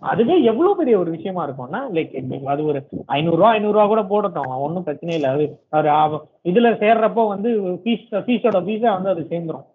அதுவே 0.03 0.43
எவ்வளவு 0.43 0.77
பெரிய 0.77 0.99
ஒரு 0.99 1.11
விஷயமா 1.11 1.43
இருக்கும்னா 1.47 1.81
லைக் 1.97 2.45
அது 2.53 2.63
ஒரு 2.65 2.79
ஐநூறுரூவா 3.17 3.49
ஐநூறுரூவா 3.57 3.87
கூட 3.87 4.03
போடட்டும். 4.03 4.53
ஒன்றும் 4.67 4.83
பிரச்சனை 4.83 5.15
இல்லை. 5.15 5.31
அது 5.79 5.89
அவர் 5.91 6.23
இதுல 6.51 6.69
சேர்றப்போ 6.83 7.23
வந்து 7.33 7.51
ஃபீஸ் 7.83 8.07
ஃபீஸோட 8.27 8.61
ஃபீஸா 8.67 8.91
வந்து 8.97 9.11
அது 9.15 9.27
சேர்ந்துரும். 9.33 9.67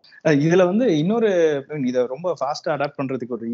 இதுல 0.45 0.65
வந்து 0.65 0.85
இன்னொரு 0.97 1.29
இதை 1.89 2.05
ரொம்ப 2.13 2.33
ஃபாஸ்டா 2.39 2.71
அடாப்ட் 2.75 2.99
பண்றதுக்கு 3.01 3.35
ஒரு 3.38 3.47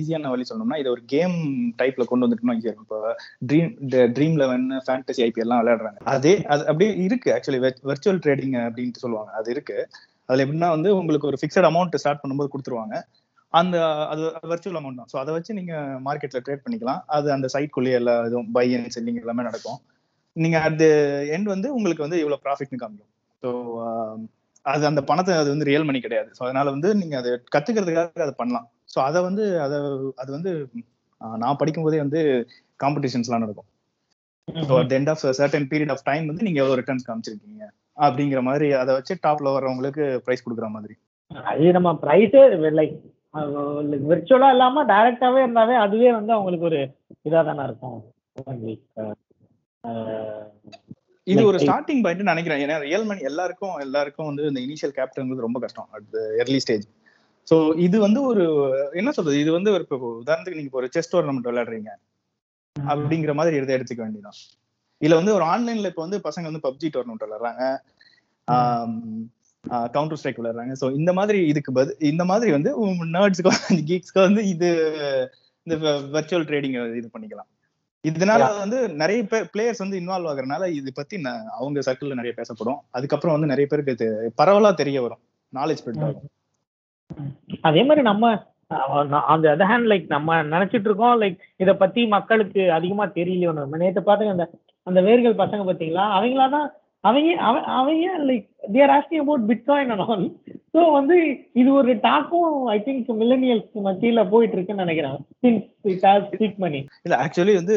ஈஸியான 0.00 0.32
வழி 0.32 0.44
சொல்லணும்னா 0.48 0.80
இதை 0.82 0.90
ஒரு 0.90 1.02
கேம் 1.14 1.36
டைப்ல 1.82 2.04
கொண்டு 2.10 2.26
வந்துட்டோம்னா 2.26 2.56
ஈஸியா 2.58 2.72
இருக்கும் 2.72 2.88
இப்போ 2.88 3.14
dream 3.52 3.70
dream 4.16 4.36
eleven 4.42 4.66
fantasy 4.88 5.24
IPL 5.28 5.46
எல்லாம் 5.46 5.62
விளையாடுறாங்க. 5.62 6.00
அதே 6.16 6.34
அது 6.44 6.66
அப்படியே 6.66 6.96
இருக்கு. 7.06 7.30
ஆக்சுவலி 7.36 7.62
வெர்ச்சுவல் 7.92 8.22
ட்ரேடிங் 8.26 8.58
அப்படின்ட்டு 8.66 9.04
சொல்லுவாங்க. 9.04 9.32
அது 9.32 9.50
இருக்கு. 9.50 9.78
அதுல 10.26 10.44
எப்படின்னா 10.44 10.68
வந்து 10.76 10.96
உங்களுக்கு 10.96 11.26
ஒரு 11.26 11.38
ஃபிக்ஸட் 11.40 11.70
அமௌண்ட் 11.70 11.94
ஸ்டார்ட் 11.94 12.22
பண்ணும்போது 12.24 12.52
கொடுத்துருவாங்க. 12.54 12.96
அந்த 13.54 13.76
அது 14.12 14.22
வெர்ச்சுவல் 14.50 14.78
அமௌண்ட் 14.80 15.00
தான். 15.00 15.10
ஸோ 15.12 15.16
அதை 15.20 15.30
வச்சு 15.36 15.52
நீங்க 15.58 15.74
மார்க்கெட்ல 16.06 16.40
ட்ரேட் 16.46 16.64
பண்ணிக்கலாம். 16.64 17.00
அது 17.16 17.28
அந்த 17.36 17.46
சைட்குள்ளேயே 17.54 17.98
எல்லா 18.00 18.14
இதுவும் 18.28 18.50
பை 18.56 18.66
அண்ட் 18.78 18.94
செல்லிங் 18.96 19.20
எல்லாமே 19.22 19.46
நடக்கும். 19.48 19.78
நீங்க 20.36 20.56
அட் 20.66 20.84
எண்ட் 21.36 21.48
வந்து 21.54 21.68
உங்களுக்கு 21.76 22.04
வந்து 22.06 22.20
இவ்வளவு 22.22 22.42
ப்ராஃபிட்னு 22.46 22.82
காமிக்கும். 22.82 23.12
ஸோ 23.42 23.50
அது 24.64 24.84
அந்த 24.90 25.00
பணத்தை 25.10 25.34
அது 25.40 25.48
வந்து 25.54 25.68
ரியல் 25.70 25.88
மணி 25.88 26.00
கிடையாது. 26.06 26.30
ஸோ 26.36 26.42
அதனால 26.46 26.66
வந்து 26.76 26.88
நீங்க 27.00 27.16
அதை 27.22 27.32
கத்துக்கிறதுக்காக 27.54 28.24
அதை 28.26 28.34
பண்ணலாம். 28.42 28.66
ஸோ 28.92 28.98
அதை 29.08 29.20
வந்து 29.28 29.44
அதை 29.64 29.78
அது 30.22 30.30
வந்து 30.36 30.52
நான் 31.42 31.60
படிக்கும் 31.60 31.86
போதே 31.86 32.00
வந்து 32.04 32.20
காம்படிஷன்ஸ்லாம் 32.82 33.44
நடக்கும். 33.44 33.68
So 34.68 34.74
at 34.82 34.94
end 34.96 35.10
of 35.12 35.22
certain 35.38 35.68
period 35.72 35.92
of 35.94 36.06
time 36.10 36.26
வந்து 36.30 36.46
நீங்க 36.46 36.60
எவ்வளவு 36.62 36.78
ரிட்டர்ன்ஸ் 36.80 37.06
காமிச்சிருக்கீங்க? 37.08 37.64
அப்படிங்கிற 38.06 38.40
மாதிரி 38.48 38.66
அதை 38.80 38.92
வச்சு 38.98 39.14
டாப்ல 39.26 39.52
வர்றவங்களுக்கு 39.54 40.04
ப்ரைஸ் 40.26 40.44
கொடுக்குற 40.44 40.68
மாதிரி. 40.76 40.94
அது 41.50 41.72
நம்ம 41.76 41.90
ப்ரைஸே 42.04 42.42
லைக் 42.80 42.94
விர்ச்சுவலா 44.10 44.48
இல்லாம 44.54 44.84
டைரக்டாவே 44.90 45.40
இருந்தாவே 45.44 45.74
அதுவே 45.84 46.10
வந்து 46.18 46.32
அவங்களுக்கு 46.36 46.68
ஒரு 46.70 46.80
இதா 47.28 47.40
தானே 47.48 47.64
இருக்கும். 47.68 47.98
இது 51.26 51.42
ஒரு 51.48 51.58
ஸ்டார்டிங் 51.62 52.02
பாயிண்ட் 52.04 52.30
நினைக்கிறேன். 52.32 52.62
ஏன்னா 52.64 52.76
ரியல் 52.86 53.08
மணி 53.08 53.28
எல்லாருக்கும் 53.30 53.74
எல்லாருக்கும் 53.86 54.28
வந்து 54.30 54.44
இந்த 54.50 54.60
இனிஷியல் 54.66 54.94
கேபிட்டல் 54.98 55.46
ரொம்ப 55.46 55.60
கஷ்டம் 55.64 55.88
அட் 55.96 56.16
எர்லி 56.42 56.60
ஸ்டேஜ் 56.64 56.86
ஸோ 57.48 57.56
இது 57.86 57.96
வந்து 58.06 58.20
ஒரு 58.30 58.44
என்ன 59.00 59.10
சொல்றது? 59.16 59.36
இது 59.44 59.50
வந்து 59.56 59.70
ஒரு 59.76 59.84
உதாரணத்துக்கு 60.22 60.60
நீங்க 60.60 60.80
ஒரு 60.80 60.88
செஸ் 60.94 61.12
டோர்னமெண்ட் 61.12 61.50
விளையாடுறீங்க. 61.50 61.90
அப்படிங்கிற 62.76 63.32
மாதிரி 63.38 63.58
எடுத்து 63.58 63.76
எடுத்துக்க 63.76 64.02
வேண்டியதான் 64.04 64.38
இதுல 65.00 65.18
வந்து 65.20 65.34
ஒரு 65.38 65.44
ஆன்லைன்ல 65.52 65.90
இப்போ 65.92 66.02
வந்து 66.06 66.18
பசங்க 66.26 66.50
வந்து 66.50 66.66
பப்ஜி 66.66 66.88
டோர்னமெண்ட் 66.94 67.24
விளையாடுறாங்க. 67.26 67.64
கவுண்டர் 69.94 70.18
ஸ்ட்ரைக் 70.18 70.40
விளையாடுறாங்க. 70.40 70.74
ஸோ 70.80 70.86
இந்த 70.98 71.10
மாதிரி 71.18 71.38
இதுக்கு 71.52 71.70
பது 71.78 71.90
இந்த 72.12 72.24
மாதிரி 72.30 72.50
வந்து 72.56 72.70
நர்ட்ஸ்க்கு 73.16 73.52
கீக்ஸ்க்கு 73.90 74.26
வந்து 74.28 74.42
இது 74.54 74.68
இந்த 75.66 75.76
வெர்ச்சுவல் 76.16 76.46
ட்ரேடிங் 76.50 76.76
இது 77.00 77.08
பண்ணிக்கலாம். 77.14 77.48
இதனால 78.04 78.42
வந்து 78.62 78.78
நிறைய 79.02 79.20
பேர் 79.30 79.48
பிளேயர்ஸ் 79.54 79.82
வந்து 79.84 79.98
இன்வால்வ் 80.00 80.28
ஆகுறதுனால 80.32 80.66
இது 80.78 80.90
பத்தி 80.98 81.16
அவங்க 81.56 81.80
சர்க்கிள்ல 81.88 82.18
நிறைய 82.20 82.34
பேசப்படும். 82.40 82.78
அதுக்கப்புறம் 82.98 83.36
வந்து 83.36 83.52
நிறைய 83.52 83.66
பேருக்கு 83.70 83.96
இது 83.96 84.08
பரவலா 84.40 84.70
தெரிய 84.82 84.98
வரும். 85.06 85.22
நாலேஜ் 85.52 85.82
ஆகும். 86.08 86.30
அதே 87.68 87.82
மாதிரி 87.88 88.02
நம்ம 88.10 88.30
அந்த 89.32 89.46
அதர் 89.52 89.70
ஹேண்ட் 89.70 89.88
லைக் 89.90 90.06
நம்ம 90.14 90.38
நினைச்சிட்டு 90.54 90.88
இருக்கோம் 90.88 91.14
லைக் 91.22 91.36
இத 91.62 91.70
பத்தி 91.82 92.00
மக்களுக்கு 92.16 92.62
அதிகமா 92.78 93.04
தெரியலையோ 93.18 93.52
நம்ம? 93.58 93.78
நேத்து 93.82 94.00
பாத்துங்க 94.08 94.34
அந்த 94.36 94.46
அந்த 94.86 95.00
வேர்கள் 95.06 95.40
பசங்க 95.42 95.62
பாத்தீங்களா 95.68 96.04
அவங்களா 96.16 96.46
தான் 96.56 96.68
அவங்க 97.00 97.40
அவ- 97.40 97.62
அவங்க 97.62 98.18
like 98.18 98.48
they're 98.72 98.88
asking 98.88 99.20
about 99.20 99.52
bitcoin 99.52 99.88
and 99.88 100.00
all 100.00 100.36
so 100.74 100.92
வந்து 100.92 101.36
இது 101.52 101.72
ஒரு 101.72 101.96
டாக்கும் 101.96 102.64
ஐ 102.64 102.78
திங்க் 102.78 103.12
மில்லனியல்ஸ் 103.12 103.68
மத்தியில 103.84 104.28
போயிட்டு 104.30 104.56
இருக்குன்னு 104.56 104.84
நினைக்கிறேன். 104.84 105.26
Since 105.42 105.70
it 105.82 106.02
has 106.02 106.26
speak 106.32 106.56
money 106.56 106.86
இல்ல 107.02 107.16
ஆக்சுவலி 107.24 107.54
வந்து 107.54 107.76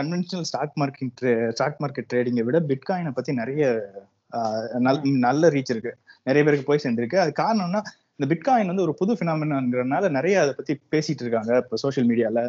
conventional 0.00 0.48
stock 0.50 0.72
market 0.80 1.48
stock 1.50 1.80
market 1.80 2.10
ட்ரேடிங்கை 2.14 2.42
விட 2.42 2.60
பிட்காயினை 2.60 3.10
பத்தி 3.14 3.32
நிறைய 3.32 3.80
நல்- 4.78 5.18
நல்ல 5.18 5.48
ரீச் 5.48 5.72
இருக்கு. 5.74 5.92
நிறைய 6.24 6.50
பேருக்கு 6.50 6.66
போய் 6.66 6.80
சேர்ந்திருக்கு. 6.82 7.16
அது 7.16 7.32
காரணம்னா 7.42 7.80
இந்த 8.16 8.26
பிட்காயின் 8.34 8.66
வந்து 8.66 8.82
ஒரு 8.82 8.94
புது 8.94 9.14
பினாமினாங்கிறதுனால 9.14 10.10
நிறைய 10.10 10.40
அதை 10.40 10.52
பத்தி 10.56 10.74
பேசிட்டு 10.90 11.22
இருக்காங்க. 11.24 11.56
இப்போ 11.56 11.76
சோஷியல் 11.76 12.08
மீடியால 12.08 12.48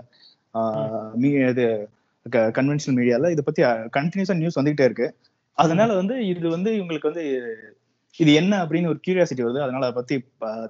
இது 1.49 1.89
கன்வென்ஷனல் 2.29 2.97
மீடியால 2.99 3.31
இதை 3.31 3.43
பத்தி 3.45 3.63
கண்டினியூஸா 3.99 4.35
நியூஸ் 4.35 4.59
வந்துகிட்டே 4.59 4.85
இருக்கு. 4.89 5.15
அதனால 5.63 5.89
வந்து 6.01 6.15
இது 6.27 6.47
வந்து 6.55 6.71
இவங்களுக்கு 6.79 7.09
வந்து 7.11 7.25
இது 8.19 8.31
என்ன 8.39 8.53
அப்படின்னு 8.65 8.91
ஒரு 8.91 8.99
கியூரியாசிட்டி 9.05 9.43
வருது. 9.45 9.63
அதனால 9.65 9.83
அதை 9.85 9.95
பத்தி 9.99 10.15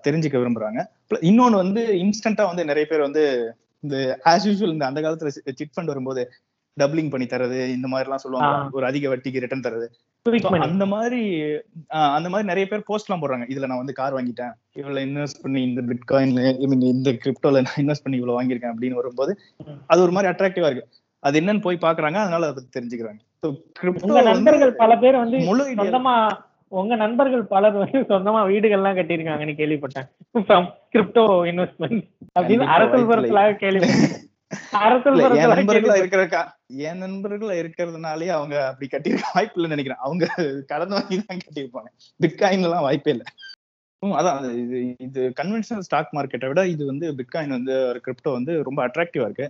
தெரிஞ்சுக்க 0.08 0.36
விரும்புறாங்க. 0.42 0.82
இன்னொன்னு 1.30 1.62
வந்து 1.64 1.82
இன்ஸ்டன்டா 2.04 2.46
வந்து 2.52 2.66
நிறைய 2.72 2.86
பேர் 2.92 3.08
வந்து 3.08 3.24
இந்த 3.84 3.96
ஆஸ் 4.32 4.48
யூஸ்வல் 4.50 4.76
இந்த 4.76 4.86
அந்த 4.90 5.02
காலத்துல 5.06 5.32
சிட் 5.60 5.74
ஃபண்ட் 5.76 5.94
வரும்போது 5.94 6.24
டபுளிங் 6.78 7.12
பண்ணி 7.12 7.26
தரது 7.34 7.60
இந்த 7.76 7.88
மாதிரி 7.92 8.08
எல்லாம் 8.08 8.24
சொல்லுவாங்க. 8.24 8.76
ஒரு 8.78 8.86
அதிக 8.86 9.10
வட்டிக்கு 9.12 9.44
ரிட்டர்ன் 9.44 9.66
தரது. 9.68 9.88
அந்த 10.68 10.86
மாதிரி 10.94 11.20
அந்த 12.16 12.28
மாதிரி 12.34 12.48
நிறைய 12.52 12.66
பேர் 12.70 12.88
போஸ்ட் 12.90 13.10
எல்லாம் 13.10 13.22
போடுறாங்க. 13.22 13.46
இதுல 13.54 13.68
நான் 13.72 13.82
வந்து 13.82 13.98
கார் 14.00 14.16
வாங்கிட்டேன். 14.18 14.54
இவ்வளவு 14.80 15.06
இன்வெஸ்ட் 15.08 15.42
பண்ணி 15.44 15.62
இந்த 15.70 15.82
மீன் 16.72 16.86
இந்த 16.96 17.12
கிரிப்டோல 17.24 17.62
நான் 17.68 17.80
இன்வெஸ்ட் 17.84 18.06
பண்ணி 18.06 18.20
இவ்வளவு 18.22 18.38
வாங்கியிருக்கேன் 18.40 18.74
அப்படின்னு 18.74 19.00
வரும்போது. 19.02 19.34
அது 19.92 20.02
ஒரு 20.06 20.16
மாதிரி 20.18 20.32
அட்ராக்டிவா 20.34 20.70
இருக்கு. 20.72 20.88
அது 21.26 21.40
என்னன்னு 21.42 21.66
போய் 21.68 21.84
பாக்குறாங்க 21.86 22.18
அதனால 22.24 22.48
அதை 22.48 22.56
பத்தி 22.58 22.72
தெரிஞ்சுக்கிறாங்க. 22.78 23.22
உங்க 24.08 24.22
நண்பர்கள் 24.32 24.74
பல 24.84 24.92
பேர் 25.04 25.22
வந்து 25.24 25.40
சொந்தமா 25.80 26.16
உங்க 26.82 26.94
நண்பர்கள் 27.02 27.44
பலர் 27.54 27.76
வந்து 27.82 28.00
சொந்தமா 28.12 28.40
வீடுகள்லாம் 28.52 28.98
கட்டியிருக்காங்கன்னு 29.00 29.60
கேள்விப்பட்டேன். 29.60 30.08
கிரிப்டோ 30.94 31.24
இன்வெஸ்ட்மெண்ட் 31.52 32.04
அப்படின்னு 32.38 32.66
அரசல். 32.76 33.10
பரத்தலாக 33.12 33.58
கேள்விப்பட்டேன். 33.64 34.24
என் 34.78 35.54
நண்பர்களா 35.54 35.96
கேள்விப்பட்டேன். 35.96 36.02
இருக்கிற 36.02 36.24
என் 36.90 37.02
நண்பர்களா 37.04 37.56
இருக்கிறதுனாலே 37.62 38.28
அவங்க 38.38 38.56
அப்படி 38.70 38.88
கட்டியிருக்க 38.94 39.36
வாய்ப்பு 39.36 39.58
இல்லைன்னு 39.58 39.76
நினைக்கிறேன். 39.76 40.04
அவங்க 40.06 40.26
கடன் 40.72 40.96
வாங்கி 40.98 41.18
தான் 41.22 41.44
கட்டியிருப்பாங்க. 41.46 41.90
பிட்காயின் 42.24 42.66
எல்லாம் 42.70 42.86
வாய்ப்பே 42.88 43.14
இல்லை. 43.16 43.28
அதான் 44.04 44.38
அது 44.40 44.50
இது 44.64 44.80
இது 45.06 45.22
கன்வென்ஷனல் 45.40 45.86
ஸ்டாக் 45.88 46.16
மார்க்கெட்டை 46.18 46.50
விட 46.52 46.64
இது 46.74 46.84
வந்து 46.92 47.06
பிட்காயின் 47.20 47.56
வந்து 47.58 47.76
ஒரு 47.92 48.02
கிரிப்டோ 48.08 48.34
வந்து 48.40 48.56
ரொம்ப 48.68 48.80
அட்ராக்டிவா 48.88 49.28
இருக்கு. 49.30 49.48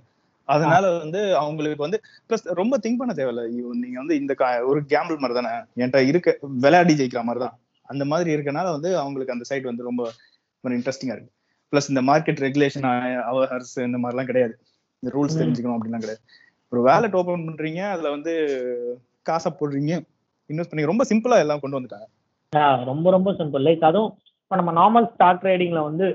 அதனால 0.48 0.84
வந்து 1.04 1.20
அவங்களுக்கு 1.42 1.86
வந்து 1.86 2.00
ப்ளஸ் 2.28 2.46
ரொம்ப 2.60 2.78
திங்க் 2.84 3.00
பண்ண 3.02 3.14
தேவையில்ல. 3.20 3.44
நீங்க 3.84 3.98
வந்து 4.02 4.16
இந்த 4.22 4.34
ஒரு 4.72 4.82
கேம்பிள் 4.94 5.22
மாதிரி 5.22 5.38
தானே 5.40 5.52
என்கிட்ட 5.80 6.02
இருக்க 6.12 6.38
விளையாடி 6.66 6.96
ஜெயிக்கிற 7.00 7.24
மாதிரி 7.30 7.44
தான் 7.46 7.56
அந்த 7.90 8.04
மாதிரி 8.12 8.30
இருக்கனால 8.36 8.68
வந்து 8.76 8.92
அவங்களுக்கு 9.04 9.36
அந்த 9.36 9.48
சைட் 9.50 9.70
வந்து 9.72 9.88
ரொம்ப 9.90 10.04
இன்ட்ரெஸ்டிங்கா 10.64 11.16
இருக்கு. 11.16 11.32
ப்ளஸ் 11.74 11.90
இந்த 11.92 12.02
மார்க்கெட் 12.10 12.42
ரெகுலேஷன் 12.46 12.88
அவர்ஸ் 13.32 13.76
இந்த 13.88 13.98
மாதிரிலாம் 14.04 14.30
கிடையாது. 14.32 14.54
இந்த 15.04 15.10
ரூல்ஸ். 15.16 15.40
தெரிஞ்சுக்கணும் 15.42 15.78
அப்படிலாம் 15.78 16.04
கிடையாது. 16.06 16.24
ஒரு 16.72 16.82
வேலட் 16.90 17.18
ஓபன் 17.20 17.48
பண்றீங்க 17.48 17.82
அதுல 17.94 18.10
வந்து 18.16 18.34
காசை 19.30 19.50
போடுறீங்க 19.60 19.94
இன்வெஸ்ட் 20.50 20.72
பண்ணி 20.72 20.92
ரொம்ப 20.92 21.04
சிம்பிளா 21.12 21.38
எல்லாம் 21.44 21.62
கொண்டு 21.64 21.78
வந்துட்டாங்க. 21.78 22.08
ரொம்ப 22.92 23.08
ரொம்ப 23.16 23.30
சிம்பிள் 23.40 23.66
லைக் 23.68 23.86
அதுவும் 23.90 24.12
இப்போ 24.42 24.56
நம்ம 24.60 24.72
நார்மல் 24.80 25.08
ஸ்டாக் 25.14 25.42
ட்ரேடிங்ல 25.44 25.82
வந்து 25.90 26.08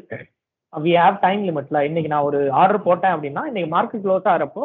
வி 0.73 0.93
ஹாவ் 0.99 1.17
டைம் 1.23 1.41
லிமிட்ல 1.47 1.79
இன்னைக்கு 1.87 2.13
நான் 2.13 2.29
ஒரு 2.29 2.39
ஆர்டர் 2.59 2.85
போட்டேன் 2.85 3.15
அப்படின்னா 3.15 3.43
இன்னைக்கு 3.47 3.71
மார்க்கெட் 3.73 4.05
க்ளோஸ் 4.05 4.31
ஆகிறப்போ 4.33 4.65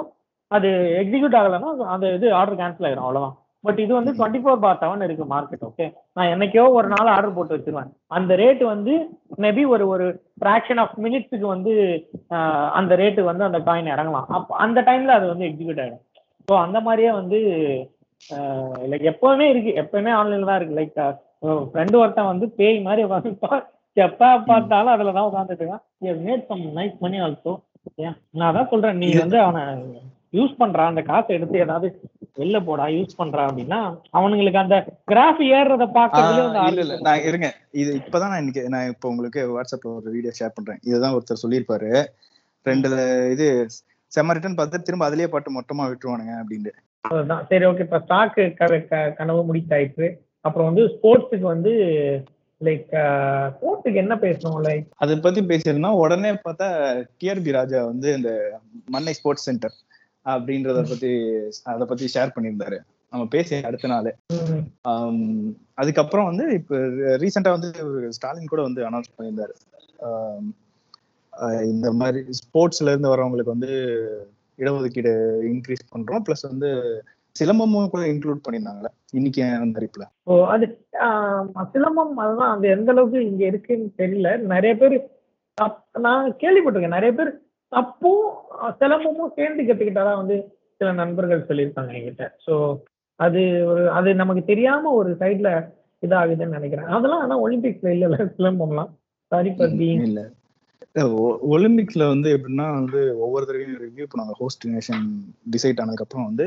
அது 0.51 0.69
எக்ஸிக்யூட் 1.01 1.37
ஆகலைன்னா 1.39 1.71
அது- 1.73 1.89
அந்த 1.93 2.07
இது 2.13 2.27
ஆர்டர் 2.39 2.59
கேன்சல் 2.59 2.87
ஆயிடும் 2.87 3.05
அவ்வளோதான் 3.05 3.35
பட் 3.63 3.79
இது 3.79 3.91
வந்து 3.93 4.11
டுவெண்ட்டி 4.13 4.39
ஃபோர் 4.41 4.59
பார் 4.63 4.79
செவன் 4.81 5.05
இருக்கு 5.05 5.25
மார்க்கெட் 5.31 5.63
ஓகே 5.67 5.85
நான் 6.17 6.31
என்னைக்கோ 6.33 6.65
ஒரு 6.75 6.87
நாள் 6.87 7.11
ஆர்டர் 7.13 7.35
போட்டு 7.37 7.55
வச்சிருவேன். 7.55 7.87
அந்த 8.09 8.33
ரேட் 8.35 8.61
வந்து 8.65 8.93
மேபி 9.43 9.63
ஒரு 9.67 9.85
ஒரு 9.87 10.05
ஃப்ராக்ஷன் 10.39 10.81
ஆஃப் 10.83 10.95
மினிட்ஸுக்கு 10.99 11.47
வந்து 11.47 11.73
அந்த 12.75 12.95
ரேட்டு 12.95 13.21
வந்து 13.23 13.43
அந்த 13.43 13.59
காயின் 13.67 13.93
இறங்கலாம். 13.95 14.27
அப்போ 14.37 14.53
அந்த 14.65 14.79
டைம்ல 14.81 15.15
அது 15.17 15.27
வந்து 15.31 15.47
எக்ஸிக்யூட் 15.49 15.81
ஆகிடும் 15.83 16.03
ஸோ 16.47 16.55
அந்த 16.65 16.79
மாதிரியே 16.81 17.11
வந்து 17.13 17.39
லைக் 18.91 19.07
எப்பவுமே 19.11 19.45
இருக்கு. 19.53 19.71
எப்பவுமே 19.81 20.11
ஆன்லைன்ல 20.19 20.49
தான் 20.51 20.59
இருக்கு. 20.59 20.77
லைக் 20.79 20.95
ஃப்ரெண்டு 21.71 21.95
ஒருத்தன் 22.01 22.31
வந்து 22.31 22.45
பேய் 22.59 22.77
மாதிரி 22.81 23.01
உட்காந்து 23.07 23.31
எப்ப 23.95 24.29
பார்த்தாலும் 24.49 24.93
அதுல 24.95 25.13
தான் 25.17 25.27
உட்காந்துட்டு 25.29 25.63
இருக்கான். 25.63 25.85
Made 26.27 26.43
some 26.49 26.65
nice 26.79 26.97
money 27.05 27.17
also 27.25 27.53
நான் 28.37 28.49
அதான் 28.49 28.71
சொல்றேன் 28.73 28.99
நீ 29.01 29.07
வந்து 29.21 29.37
அவனை 29.45 29.63
யூஸ் 30.37 30.59
பண்றான் 30.61 30.91
அந்த 30.91 31.01
காசை 31.09 31.33
எடுத்து 31.37 31.57
ஏதாவது 31.65 31.87
வெளில 32.39 32.57
போடா 32.67 32.85
யூஸ் 32.95 33.19
பண்றான் 33.19 33.49
அப்படின்னா 33.49 33.79
அவனுங்களுக்கு 34.17 34.61
அந்த 34.63 34.77
கிராஃப் 35.11 35.41
ஏறுறத 35.57 35.85
பாக்குறதுல 35.97 36.97
நான் 37.07 37.25
இருங்க. 37.29 37.49
இது 37.81 37.91
இப்பதான் 38.01 38.31
நான் 38.33 38.41
இன்னைக்கு 38.43 38.63
நான் 38.75 38.89
இப்போ 38.93 39.09
உங்களுக்கு 39.13 39.41
வாட்ஸ்அப்ல 39.55 39.93
ஒரு 39.99 40.15
வீடியோ 40.15 40.33
ஷேர் 40.39 40.55
பண்றேன். 40.57 40.81
இதுதான் 40.89 41.15
ஒருத்தர் 41.17 41.43
சொல்லியிருப்பாரு. 41.43 41.91
ரெண்டு 42.65 42.89
இது 43.35 43.47
செம்ம 44.11 44.35
ரிட்டர்ன் 44.35 44.59
பார்த்து 44.59 44.85
திரும்ப 44.87 45.07
அதுலயே 45.09 45.29
பாட்டு 45.33 45.57
மொத்தமா 45.59 45.85
விட்டுருவானுங்க 45.91 46.35
அப்படின்ட்டு. 46.41 46.73
அதுதான். 47.11 47.43
சரி 47.49 47.65
ஓகே 47.69 47.85
இப்போ 47.87 47.99
ஸ்டாக்கு 48.05 48.43
கனவு 49.19 49.41
முடித்தாயிற்று 49.49 50.07
அப்புறம் 50.45 50.69
வந்து 50.69 50.83
ஸ்போர்ட்ஸுக்கு 50.95 51.47
வந்து 51.55 51.73
லைக் 52.61 52.89
ஸ்போர்ட்ஸுக்கு 53.55 54.01
என்ன 54.03 54.15
பேசணும் 54.25 54.59
லைக் 54.67 54.85
அதை 55.03 55.15
பத்தி 55.25 55.41
பேசியிருந்தா 55.51 55.91
உடனே 56.03 56.31
பார்த்தா 56.45 56.67
டிஆர்பி 57.21 57.51
ராஜா 57.59 57.79
வந்து 57.91 58.09
இந்த 58.17 58.31
மன்னை 58.95 59.13
ஸ்போர்ட்ஸ் 59.19 59.47
சென்டர் 59.49 59.75
அப்படின்றத 60.33 60.83
பத்தி 60.91 61.11
அதை 61.71 61.85
பத்தி 61.89 62.05
ஷேர் 62.13 62.35
பண்ணியிருந்தாரு. 62.35 62.77
நம்ம 63.13 63.23
பேசி 63.33 63.55
அடுத்த 63.67 63.89
நாள். 63.91 64.07
அதுக்கப்புறம் 65.81 66.29
வந்து 66.29 66.45
இப்போ 66.59 66.77
ரீசெண்டா 67.23 67.51
வந்து 67.57 67.69
ஸ்டாலின் 68.17 68.51
கூட 68.53 68.61
வந்து 68.67 68.81
அனௌன்ஸ் 68.89 69.13
பண்ணியிருந்தாரு. 69.17 69.53
இந்த 71.73 71.87
மாதிரி 71.99 72.19
ஸ்போர்ட்ஸ்ல 72.39 72.91
இருந்து 72.93 73.13
வரவங்களுக்கு 73.13 73.55
வந்து 73.55 73.73
இடஒதுக்கீடு 74.59 75.13
இன்க்ரீஸ் 75.51 75.85
பண்றோம். 75.93 76.23
ப்ளஸ் 76.27 76.45
வந்து 76.51 76.69
சிலம்பமும் 77.35 77.91
கூட 77.93 78.03
இன்க்ளூட் 78.11 78.43
பண்ணியிருந்தாங்கல்ல? 78.43 78.91
இன்னைக்கு 79.13 79.41
அறிப்புல 79.79 80.05
ஓ 80.25 80.35
அது 80.53 80.65
சிலம்பம் 81.73 82.13
அதுதான் 82.23 82.53
அது 82.55 82.67
எந்த 82.69 82.91
அளவுக்கு 82.93 83.19
இங்க 83.29 83.43
இருக்குன்னு 83.45 83.89
தெரியல. 84.01 84.29
நிறைய 84.53 84.73
பேர் 84.77 84.95
நான் 86.05 86.25
கேள்விப்பட்டிருக்கேன். 86.43 86.97
நிறைய 86.97 87.11
பேர் 87.13 87.31
தப்பும் 87.71 88.25
சிலம்பமும் 88.81 89.35
சேர்ந்து 89.37 89.63
கத்துக்கிட்டாதான் 89.63 90.21
வந்து 90.21 90.37
சில 90.81 90.91
நண்பர்கள் 90.91 91.47
சொல்லியிருக்காங்க 91.49 91.93
என்கிட்ட. 91.99 92.25
ஸோ 92.45 92.53
அது 93.19 93.41
ஒரு 93.71 93.83
அது 93.97 94.09
நமக்கு 94.15 94.43
தெரியாம 94.45 94.91
ஒரு 94.91 95.11
சைட்ல 95.21 95.49
இதாகுதுன்னு 96.03 96.57
நினைக்கிறேன். 96.57 96.89
அதெல்லாம் 96.95 97.23
ஆனா 97.25 97.37
ஒலிம்பிக்ஸ்ல 97.45 97.93
இல்ல 97.95 98.07
சிலம்பம்லாம். 98.39 98.91
சாரி 99.31 99.51
ஃபார் 99.57 99.77
பீங் 99.81 100.03
ஒலிம்பிக்ஸ்ல 101.53 102.03
வந்து 102.11 102.29
எப்படின்னா 102.35 102.65
வந்து 102.79 102.99
ஒவ்வொரு 103.25 103.45
தடவையும் 103.47 103.79
ரிவ்யூ 103.85 104.05
பண்ணாங்க 104.11 104.33
ஹோஸ்ட் 104.41 104.65
நேஷன் 104.73 105.05
டிசைட் 105.53 105.81
ஆனதுக்கு 105.81 106.05
அப்புறம் 106.05 106.27
வந்து 106.29 106.45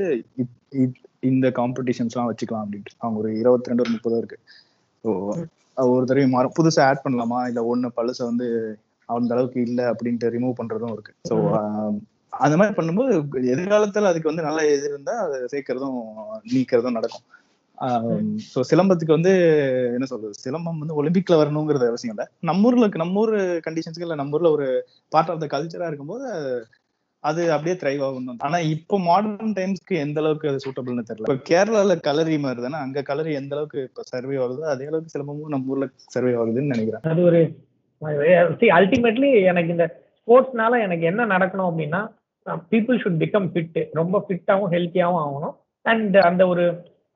இந்த 1.30 1.46
காம்படிஷன்ஸ் 1.58 2.14
எல்லாம் 2.14 2.30
வச்சுக்கலாம் 2.30 2.64
அப்படின்ட்டு. 2.64 2.94
அவங்க 3.02 3.18
ஒரு 3.22 3.30
இருபத்தி 3.40 3.70
ரெண்டு 3.70 3.84
ஒரு 3.84 3.92
முப்பதோ 3.94 4.20
இருக்கு. 4.22 4.38
ஸோ 5.04 5.10
ஒரு 5.76 6.04
தடவை 6.06 6.28
மாறும் 6.36 6.56
புதுசா 6.58 6.86
ஆட் 6.90 7.04
பண்ணலாமா? 7.04 7.40
இல்ல 7.50 7.60
ஒண்ணு 7.72 7.88
பழச 7.98 8.18
வந்து 8.30 8.46
அந்த 9.08 9.30
அளவுக்கு 9.34 9.60
இல்ல 9.68 9.80
அப்படின்ட்டு 9.92 10.32
ரிமூவ் 10.36 10.58
பண்றதும் 10.60 10.94
இருக்கு. 10.96 11.12
ஸோ 11.28 11.34
அந்த 12.44 12.54
மாதிரி 12.60 12.74
பண்ணும்போது 12.78 13.12
எதிர்காலத்துல 13.52 14.10
அதுக்கு 14.10 14.30
வந்து 14.30 14.46
நல்ல 14.48 14.60
இது 14.72 14.88
இருந்தா 14.92 15.14
அதை 15.26 15.36
சேர்க்கறதும் 15.54 16.00
நீக்கிறதும் 16.54 16.98
நடக்கும். 16.98 17.26
ஸோ 18.52 18.58
சிலம்பத்துக்கு 18.70 19.16
வந்து 19.16 19.32
என்ன 19.96 20.06
சொல்றது? 20.10 20.34
சிலம்பம் 20.44 20.80
வந்து 20.82 20.96
ஒலிம்பிக்ல 21.00 21.36
வரணுங்கிறது 21.40 21.90
அவசியம் 21.90 22.14
இல்லை. 22.14 22.26
நம்ம 22.48 22.66
ஊர்ல 22.68 22.88
நம்ம 23.02 23.20
ஊர் 23.22 23.34
கண்டிஷன்ஸ்க்கு 23.66 24.06
இல்லை 24.06 24.18
நம்ம 24.20 24.36
ஊர்ல 24.38 24.50
ஒரு 24.56 24.66
பார்ட் 25.14 25.30
ஆஃப் 25.32 25.42
த 25.44 25.48
கல்ச்சரா 25.54 25.90
இருக்கும்போது 25.90 26.26
அது 27.24 27.42
அப்படியே 27.54 27.74
த்ரைவ் 27.80 28.02
ஆகும். 28.06 28.26
ஆனா 28.46 28.58
இப்போ 28.74 28.96
மாடர்ன் 29.06 29.54
டைம்ஸ்க்கு 29.56 29.94
எந்த 30.04 30.18
அளவுக்கு 30.22 30.50
அது 30.50 30.64
சூட்டபிள்னு 30.64 31.06
தெரியல. 31.08 31.26
இப்போ 31.26 31.38
கேரளால 31.50 31.96
கலரி 32.08 32.36
மாதிரி 32.44 32.60
தானே 32.66 32.78
அங்க 32.84 33.02
கலரி 33.10 33.32
எந்த 33.40 33.54
அளவுக்கு 33.56 33.78
இப்போ 33.88 34.02
சர்வே 34.12 34.36
ஆகுதோ 34.44 34.68
அதே 34.74 34.88
அளவுக்கு 34.90 35.14
சிலம்பமும் 35.14 35.54
நம்ம 35.54 35.72
ஊர்ல 35.74 35.88
சர்வே 36.14 36.34
ஆகுதுன்னு 36.42 36.74
நினைக்கிறேன். 36.74 37.04
அது 37.12 37.22
ஒரு 37.30 37.40
அல்டிமேட்லி 38.78 39.30
எனக்கு 39.52 39.72
இந்த 39.76 39.86
ஸ்போர்ட்ஸ்னால 40.20 40.78
எனக்கு 40.86 41.04
என்ன 41.12 41.26
நடக்கணும் 41.34 41.68
அப்படின்னா 41.70 42.02
பீப்புள் 42.72 43.00
ஷுட் 43.02 43.20
பிகம் 43.22 43.48
ஃபிட் 43.54 43.80
ரொம்ப 44.00 44.16
ஃபிட்டாகவும் 44.26 44.72
ஹெல்த்தியாகவும் 44.74 45.22
ஆகணும். 45.24 45.56
அண்ட் 45.86 46.16
அந்த 46.28 46.42
ஒரு 46.52 46.64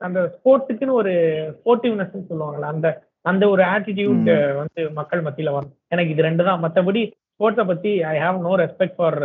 அந்த 0.07 0.19
ஸ்போர்ட்ஸுக்குன்னு 0.35 0.99
ஒரு 1.01 1.13
ஸ்போர்ட்டிவ்னஸ் 1.57 2.29
சொல்லுவாங்கல்ல 2.31 2.69
அந்த 2.75 2.87
அந்த 3.31 3.43
ஒரு 3.53 3.63
ஆட்டிடியூட் 3.73 4.29
வந்து 4.61 4.81
மக்கள் 4.99 5.25
மத்தியில 5.25 5.51
வரும் 5.55 5.73
எனக்கு 5.93 6.13
இது 6.13 6.27
ரெண்டு 6.27 6.43
தான். 6.47 6.61
மற்றபடி 6.65 7.01
ஸ்போர்ட்ஸை 7.33 7.65
பத்தி 7.71 7.91
I 8.13 8.15
have 8.25 8.37
no 8.47 8.53
respect 8.63 8.97
for 8.97 9.17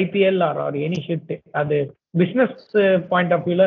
IPL 0.00 0.40
or 0.48 0.58
or 0.64 0.76
any 0.86 1.00
shit 1.06 1.32
அது 1.60 1.76
பிஸ்னஸ் 2.20 2.58
பாயிண்ட் 3.12 3.34
ஆஃப் 3.36 3.46
வியூல 3.48 3.66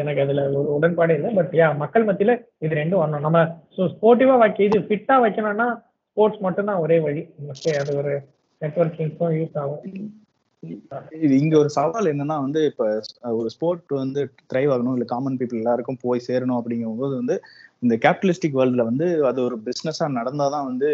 எனக்கு 0.00 0.20
அதுல 0.24 0.42
ஒரு 0.58 0.68
உடன்பாடே 0.76 1.14
இல்லை. 1.18 1.30
பட் 1.38 1.52
யா 1.60 1.66
மக்கள் 1.82 2.06
மத்தியில 2.08 2.34
இது 2.64 2.80
ரெண்டும் 2.82 3.02
வரணும். 3.02 3.24
நம்ம 3.26 3.40
ஸோ 3.76 3.88
ஸ்போர்ட்டிவா 3.94 4.36
வைக்க 4.42 4.62
இது 4.68 4.78
ஃபிட்டா 4.88 5.16
வைக்கணும்னா 5.24 5.68
ஸ்போர்ட்ஸ் 6.10 6.44
மட்டும்தான் 6.46 6.82
ஒரே 6.84 6.98
வழி. 7.06 7.22
அது 7.82 7.92
ஒரு 8.02 8.14
நெட்ஒர்க்கிங்க்கும் 8.62 9.34
யூஸ் 9.38 9.58
ஆகும். 9.62 9.82
இது 11.18 11.34
இங்க 11.38 11.54
ஒரு 11.58 11.70
சவால் 11.74 12.10
என்னன்னா 12.12 12.36
வந்து 12.44 12.60
இப்ப 12.64 12.84
ஒரு 13.32 13.48
ஸ்போர்ட் 13.48 13.92
வந்து 13.96 14.20
த்ரைவ் 14.50 14.70
ஆகணும் 14.74 14.96
இல்ல 14.96 15.06
காமன் 15.12 15.38
பீப்புள் 15.40 15.60
எல்லாருக்கும் 15.60 16.00
போய் 16.02 16.26
சேரணும் 16.26 16.58
அப்படிங்கும்போது 16.60 17.14
வந்து 17.14 17.36
இந்த 17.82 17.94
கேபிட்டலிஸ்டிக் 18.04 18.56
வேர்ல்டுல 18.58 18.84
வந்து 18.88 19.06
அது 19.24 19.38
ஒரு 19.44 19.56
பிசினஸா 19.66 20.06
நடந்தாதான் 20.16 20.68
வந்து 20.68 20.88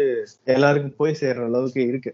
எல்லாருக்கும் 0.47 0.97
போய் 0.97 1.19
சேர்ற 1.21 1.47
அளவுக்கு 1.49 1.81
இருக்கு. 1.87 2.11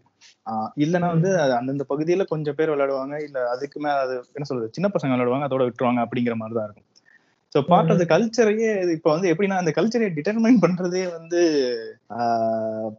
இல்லைன்னா 0.77 1.09
வந்து 1.15 1.31
அந்தந்த 1.57 1.85
பகுதியில 1.89 2.25
கொஞ்சம் 2.25 2.57
பேர் 2.59 2.73
விளையாடுவாங்க 2.73 3.17
இல்ல 3.25 3.39
அதுக்கு 3.49 3.79
மேல 3.79 3.97
அது 4.05 4.15
என்ன 4.35 4.47
சொல்றது 4.49 4.75
சின்ன 4.77 4.89
பசங்க 4.93 5.13
விளையாடுவாங்க 5.13 5.49
அதோட 5.49 5.65
விட்டுருவாங்க 5.67 6.01
அப்படிங்கிற 6.05 6.35
மாதிரி 6.35 6.57
தான் 6.59 6.67
இருக்கும். 6.67 6.87
ஸோ 7.55 7.59
பார்ட் 7.69 7.91
ஆஃப் 7.91 8.01
த 8.01 8.05
கல்ச்சரையே 8.11 8.69
இப்போ 8.93 9.09
வந்து 9.11 9.29
எப்படின்னா 9.31 9.57
அந்த 9.61 9.71
கல்ச்சரை 9.77 10.07
டிட்டர்மைன் 10.17 10.63
பண்றதே 10.63 11.03
வந்து 11.15 11.41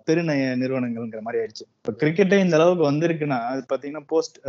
பெருநய 0.04 0.56
நிறுவனங்கள்ங்கிற 0.56 1.20
மாதிரி 1.20 1.44
ஆயிடுச்சு. 1.44 1.64
இப்போ 1.76 2.06
கிரிக்கெட்டே 2.06 2.38
இந்த 2.38 2.60
அளவுக்கு 2.60 2.90
வந்திருக்குன்னா 2.90 3.38
அது 3.40 3.64
பாத்தீங்கன்னா 3.74 4.00
போஸ்ட் 4.06 4.46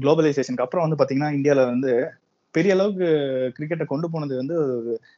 குளோபலைசேஷனுக்கு 0.00 0.60
அப்புறம் 0.60 0.88
வந்து 0.88 1.04
பாத்தீங்கன்னா 1.04 1.28
இந்தியால 1.32 1.64
வந்து 1.64 2.10
பெரிய 2.50 2.74
அளவுக்கு 2.74 3.04
கிரிக்கெட்டை 3.58 3.84
கொண்டு 3.84 4.10
போனது 4.10 4.36
வந்து 4.36 4.56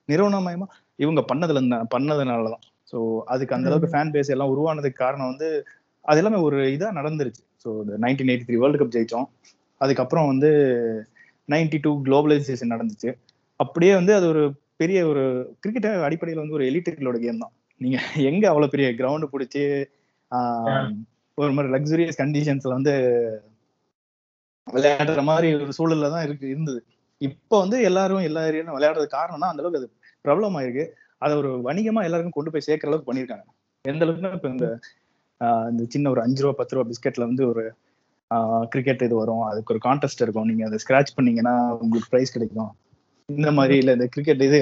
நிறுவனமயமா 0.09 0.67
இவங்க 0.97 1.25
பண்ணதுல 1.35 1.61
இருந்தா- 1.61 1.85
பண்ணதுனாலதான். 1.97 2.65
ஸோ 2.93 3.21
அதுக்கு 3.25 3.55
அந்த 3.55 3.71
அளவுக்கு 3.71 3.99
ஃபேன் 3.99 4.11
பேஸ் 4.11 4.31
எல்லாம் 4.31 4.49
உருவானதுக்கு 4.49 4.93
காரணம் 4.93 5.27
வந்து 5.27 5.67
அது 6.01 6.17
எல்லாமே 6.17 6.37
ஒரு 6.37 6.57
இதா 6.57 6.91
நடந்துருச்சு. 6.93 7.43
So 7.65 7.83
nineteen 8.01 8.31
eighty 8.31 8.43
three 8.47 8.55
world 8.55 8.85
cup 8.85 8.89
ஜெயிச்சோம். 8.89 9.25
அதுக்கப்புறம் 9.77 10.27
வந்து 10.27 10.51
நைன்டி 11.49 11.79
டூ 11.81 12.03
குளோபலைசேஷன் 12.03 12.69
நடந்துச்சு. 12.69 13.15
அப்படியே 13.57 13.95
வந்து 13.95 14.15
அது 14.15 14.29
ஒரு 14.29 14.53
பெரிய 14.77 15.07
ஒரு 15.07 15.55
கிரிக்கெட் 15.61 15.93
அடிப்படையில் 15.93 16.43
வந்து 16.43 16.57
ஒரு 16.57 16.65
எலிட்டுகளோட 16.65 17.19
கேம் 17.19 17.39
தான். 17.39 17.53
நீங்க 17.81 17.97
எங்க 18.31 18.45
அவ்வளவு 18.51 18.73
பெரிய 18.75 18.89
கிரவுண்ட் 19.01 19.33
பிடிச்சி 19.33 19.63
ஒரு 21.39 21.53
மாதிரி 21.57 21.71
லக்ஸுரியஸ் 21.75 22.21
கண்டிஷன்ஸ்ல 22.23 22.77
வந்து 22.77 22.93
விளையாடுற 24.67 25.23
மாதிரி 25.31 25.49
ஒரு 25.65 25.75
சூழல்ல 25.79 26.09
தான் 26.15 26.25
இருக்கு 26.27 26.47
இருந்தது. 26.53 26.81
இப்போ 27.21 27.57
வந்து 27.65 27.77
எல்லாரும் 27.89 28.25
எல்லா 28.29 28.41
ஏரியாலும் 28.49 28.77
விளையாடுறது 28.77 29.09
காரணம்னா 29.17 29.51
அந்த 29.53 29.63
அளவுக்கு 29.63 29.81
அது 29.83 29.89
பிரபலம் 30.25 30.57
ஆயிருக்கு. 30.61 30.85
அதை 31.25 31.35
ஒரு 31.41 31.51
வணிகமா 31.69 32.01
எல்லாருக்கும் 32.09 32.37
கொண்டு 32.39 32.53
போய் 32.55 32.67
சேர்க்கிற 32.69 32.91
அளவுக்கு 32.91 33.11
பண்ணியிருக்காங்க. 33.11 33.47
எந்த 33.85 34.03
அளவுக்குன்னா 34.07 34.33
இப்போ 34.39 34.51
இந்த 34.55 34.67
இந்த 35.71 35.83
சின்ன 35.95 36.11
ஒரு 36.15 36.21
அஞ்சு 36.25 36.43
ரூபா 36.45 36.55
பத்து 36.61 36.75
ரூபா 36.77 36.87
பிஸ்கெட்ல 36.91 37.27
வந்து 37.31 37.45
ஒரு 37.53 37.63
கிரிக்கெட் 38.73 39.05
இது 39.07 39.15
வரும். 39.23 39.45
அதுக்கு 39.51 39.73
ஒரு 39.75 39.81
கான்டெஸ்ட் 39.89 40.23
இருக்கும். 40.25 40.49
நீங்க 40.51 40.65
அதை 40.69 40.79
ஸ்கிராச் 40.85 41.17
பண்ணீங்கன்னா 41.19 41.55
உங்களுக்கு 41.83 42.11
ப்ரைஸ் 42.15 42.35
கிடைக்கும். 42.37 42.71
இந்த 43.29 43.51
மாதிரி 43.59 43.77
இல்ல 43.83 43.93
இந்த 43.99 44.07
கிரிக்கெட் 44.15 44.45
இது 44.49 44.61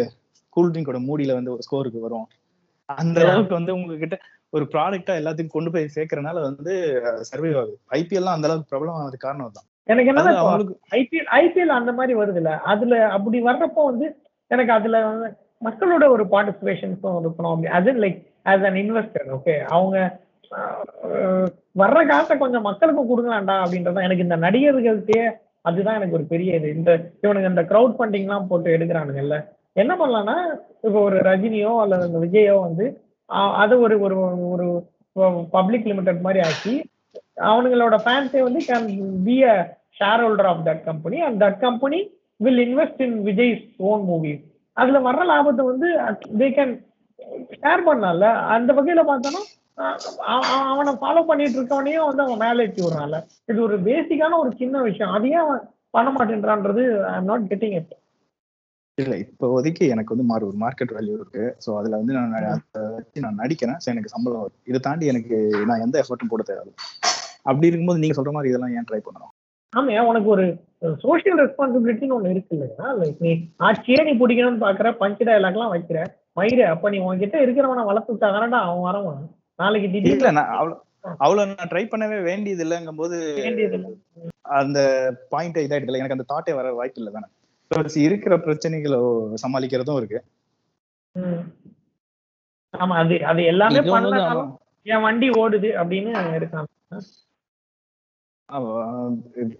கூல் 0.56 0.72
ட்ரிங்கோட 0.74 0.98
மூடியில 1.08 1.34
வந்து 1.38 1.52
ஒரு 1.54 1.64
ஸ்கோருக்கு 1.66 2.06
வரும். 2.06 2.26
அந்த. 2.88 3.18
அளவுக்கு 3.24 3.58
வந்து 3.58 3.74
உங்ககிட்ட 3.76 4.16
ஒரு 4.52 4.64
ப்ராடக்டா 4.72 5.14
எல்லாத்தையும் 5.20 5.54
கொண்டு 5.54 5.70
போய் 5.72 5.94
சேர்க்கறனால 5.94 6.42
வந்து 6.48 6.72
சர்வே 7.30 7.50
ஆகுது. 7.54 7.76
ஐபிஎல்லாம் 7.98 8.36
அந்த 8.36 8.48
அளவுக்கு 8.48 8.70
பிரபலம் 8.70 8.98
ஆனது 8.98 9.18
காரணம் 9.22 9.56
தான் 9.56 9.68
எனக்கு 9.88 10.10
அவங்களுக்கு 10.34 10.74
ஐபிஎல் 10.98 11.30
ஐபிஎல் 11.38 11.78
அந்த 11.78 11.92
மாதிரி 11.96 12.14
வருது 12.18 12.40
இல்ல 12.42 12.52
அதுல 12.72 12.98
அப்படி 13.16 13.38
வர்றப்போ 13.48 13.82
வந்து 13.88 14.06
எனக்கு 14.50 14.72
அதுல 14.76 15.00
வந்து 15.06 15.28
மக்களோட 15.62 16.04
ஒரு 16.14 16.24
பார்ட்டிசிபேஷன்ஸும் 16.32 17.18
இருக்கணும் 17.20 17.66
அது 17.78 17.92
like 18.02 18.20
as 18.46 18.66
an 18.68 18.78
investor 18.82 19.28
okay 19.36 19.54
அவங்க 19.74 19.96
வர்ற 21.76 22.00
காசை 22.08 22.34
கொஞ்சம் 22.38 22.66
மக்களுக்கு 22.68 23.02
கொடுக்கலாம்டா 23.04 23.56
அப்படின்றது 23.62 24.06
எனக்கு 24.06 24.26
இந்த 24.26 24.38
நடிகர்களுக்கே 24.44 25.22
அதுதான் 25.64 25.98
எனக்கு 25.98 26.16
ஒரு 26.16 26.26
பெரிய 26.30 26.58
இது. 26.58 26.68
இந்த 26.76 26.90
இவனுக்கு 27.22 27.50
இந்த 27.50 27.62
க்ரௌட் 27.68 27.94
ஃபண்டிங்லாம் 27.96 28.48
போட்டு 28.48 28.68
எடுக்கிறானுங்கல்ல 28.74 29.36
என்ன 29.76 29.92
பண்ணலாம்னா 30.00 30.36
இப்போ 30.86 30.98
ஒரு 31.06 31.18
ரஜினியோ 31.28 31.72
அல்லது 31.82 32.06
அந்த 32.08 32.18
விஜயோ 32.24 32.56
வந்து 32.66 32.84
அதை 33.62 33.76
ஒரு 33.84 33.94
ஒரு 34.02 34.16
ஒரு 34.52 34.66
பப்ளிக் 35.56 35.88
லிமிடெட் 35.90 36.24
மாதிரி 36.26 36.40
ஆக்கி 36.48 36.74
அவனுங்களோட 37.48 37.96
ஃபேன்ஸே 38.04 38.42
வந்து 38.46 38.60
can 38.68 38.88
be 39.26 39.36
a 39.52 39.54
shareholder 40.24 40.48
of 40.52 40.64
that 40.68 40.82
company 40.84 41.18
and 41.26 41.38
that 41.44 41.58
company 41.66 41.98
will 42.40 42.62
invest 42.66 43.02
in 43.06 43.18
Vijay 43.28 43.54
own 43.90 44.04
movies 44.10 44.42
அதுல 44.76 45.00
வர்ற 45.08 45.24
லாபத்தை 45.32 45.64
வந்து 45.72 45.88
தே 46.40 46.48
கேன் 46.58 46.74
ஷேர் 47.58 47.84
பண்ணல 47.88 48.28
அந்த 48.54 48.70
வகையில 48.78 49.02
பார்த்தோன்னா 49.10 49.42
அவனை 50.70 50.92
ஃபாலோ 51.00 51.22
பண்ணிட்டு 51.28 51.58
இருக்கவனையும் 51.58 52.08
வந்து 52.08 52.24
அவன் 52.24 52.42
மேலே 52.42 52.64
ஏற்றி 52.66 52.82
விடுறான்ல. 52.82 53.18
இது 53.50 53.58
ஒரு 53.66 53.76
பேசிக்கான 53.88 54.36
ஒரு 54.42 54.50
சின்ன 54.60 54.82
விஷயம். 54.88 55.14
அதையே 55.16 55.38
அவன் 55.44 55.62
பண்ண 55.94 56.08
மாட்டேன்றான்றது 56.16 56.82
I 57.08 57.14
am 57.18 57.30
not 57.30 57.48
getting 57.52 57.76
it 57.78 57.92
இல்ல 58.98 59.14
இப்போதைக்கு 59.22 59.84
எனக்கு 59.94 60.12
வந்து 60.14 60.26
மாறு 60.30 60.44
ஒரு 60.48 60.58
மார்க்கெட் 60.64 60.92
வேல்யூ 60.96 61.14
இருக்கு. 61.18 61.44
ஸோ 61.64 61.70
அதுல 61.78 61.98
வந்து 62.00 62.14
நான் 62.16 62.34
அதை 62.40 62.82
வச்சு 62.96 63.24
நான் 63.24 63.40
நடிக்கிறேன். 63.42 63.78
ஸோ 63.84 63.88
எனக்கு 63.92 64.12
சம்பளம் 64.12 64.42
வரும். 64.42 64.60
இதை 64.70 64.78
தாண்டி 64.86 65.10
எனக்கு 65.12 65.36
நான் 65.70 65.82
எந்த 65.86 65.96
எஃபர்ட்டும் 66.02 66.32
போட 66.32 66.44
தேவையில்ல. 66.50 66.74
அப்படி 67.48 67.68
இருக்கும்போது 67.70 68.02
நீங்க 68.02 68.16
சொல்ற 68.18 68.32
மாதிரி 68.36 68.50
இதெல்லாம் 68.52 68.74
ஏன் 68.78 68.86
ட்ரை 68.90 69.00
பண்ணணும்? 69.06 69.32
ஆமா 69.72 70.02
உனக்கு 70.10 70.28
ஒரு 70.34 70.44
சோஷியல் 71.04 71.40
ரெஸ்பான்சிபிலிட்டின்னு 71.42 72.16
ஒண்ணு 72.18 72.32
இருக்கு 72.34 72.54
இல்லையா? 72.56 72.86
லைக் 73.00 73.20
நீ 73.26 73.30
ஆட்சியே 73.68 74.00
நீ 74.08 74.12
பிடிக்கணும்னு 74.20 74.64
பாக்குற 74.64 74.90
பஞ்சு 75.02 75.22
டயலாக்லாம் 75.28 75.74
வைக்கிற 75.74 75.98
மயிறு 76.38 76.64
அப்ப 76.72 76.90
நீ 76.94 76.98
உன்கிட்ட 77.08 77.36
இருக்கிறவனை 77.44 77.84
வளர்த்து 77.90 78.12
விட்டாதானடா 78.14 78.60
அவன் 78.66 78.86
வரவன் 78.88 79.22
நாளைக்கு 79.58 80.02
இல்ல 80.12 80.30
நான் 80.38 80.52
அவ்வளவு 80.58 80.80
அவ்வளவு 81.24 81.48
நான் 81.50 81.70
ட்ரை 81.72 81.84
பண்ணவே 81.86 82.18
வேண்டியது 82.28 82.62
இல்லைங்கும் 82.66 83.00
போது 83.02 83.16
அந்த 84.60 84.78
பாயிண்ட் 85.32 85.64
இதாயிடுதுல 85.64 86.00
எனக்கு 86.00 86.16
அந்த 86.16 86.28
தாட்டே 86.32 86.54
வர 86.58 86.72
வாய்ப்பு 86.78 87.00
இல்லை 87.00 87.12
தானே. 87.12 87.28
So, 87.74 88.00
இருக்கிற 88.06 88.34
பிரச்சனைகளை 88.44 88.98
சமாளிக்கிறதும் 89.42 89.98
இருக்கு. 90.00 90.18
ஆமா 92.74 92.94
அது 93.02 93.16
அது 93.30 93.40
எல்லாமே 93.52 93.80
பண்ணனாலும் 93.88 94.50
என் 94.86 95.04
வண்டி 95.04 95.28
ஓடுது 95.42 95.70
அப்படின்னு 95.80 96.12
இருக்கான் 96.38 96.68
ஆமா, 98.48 98.72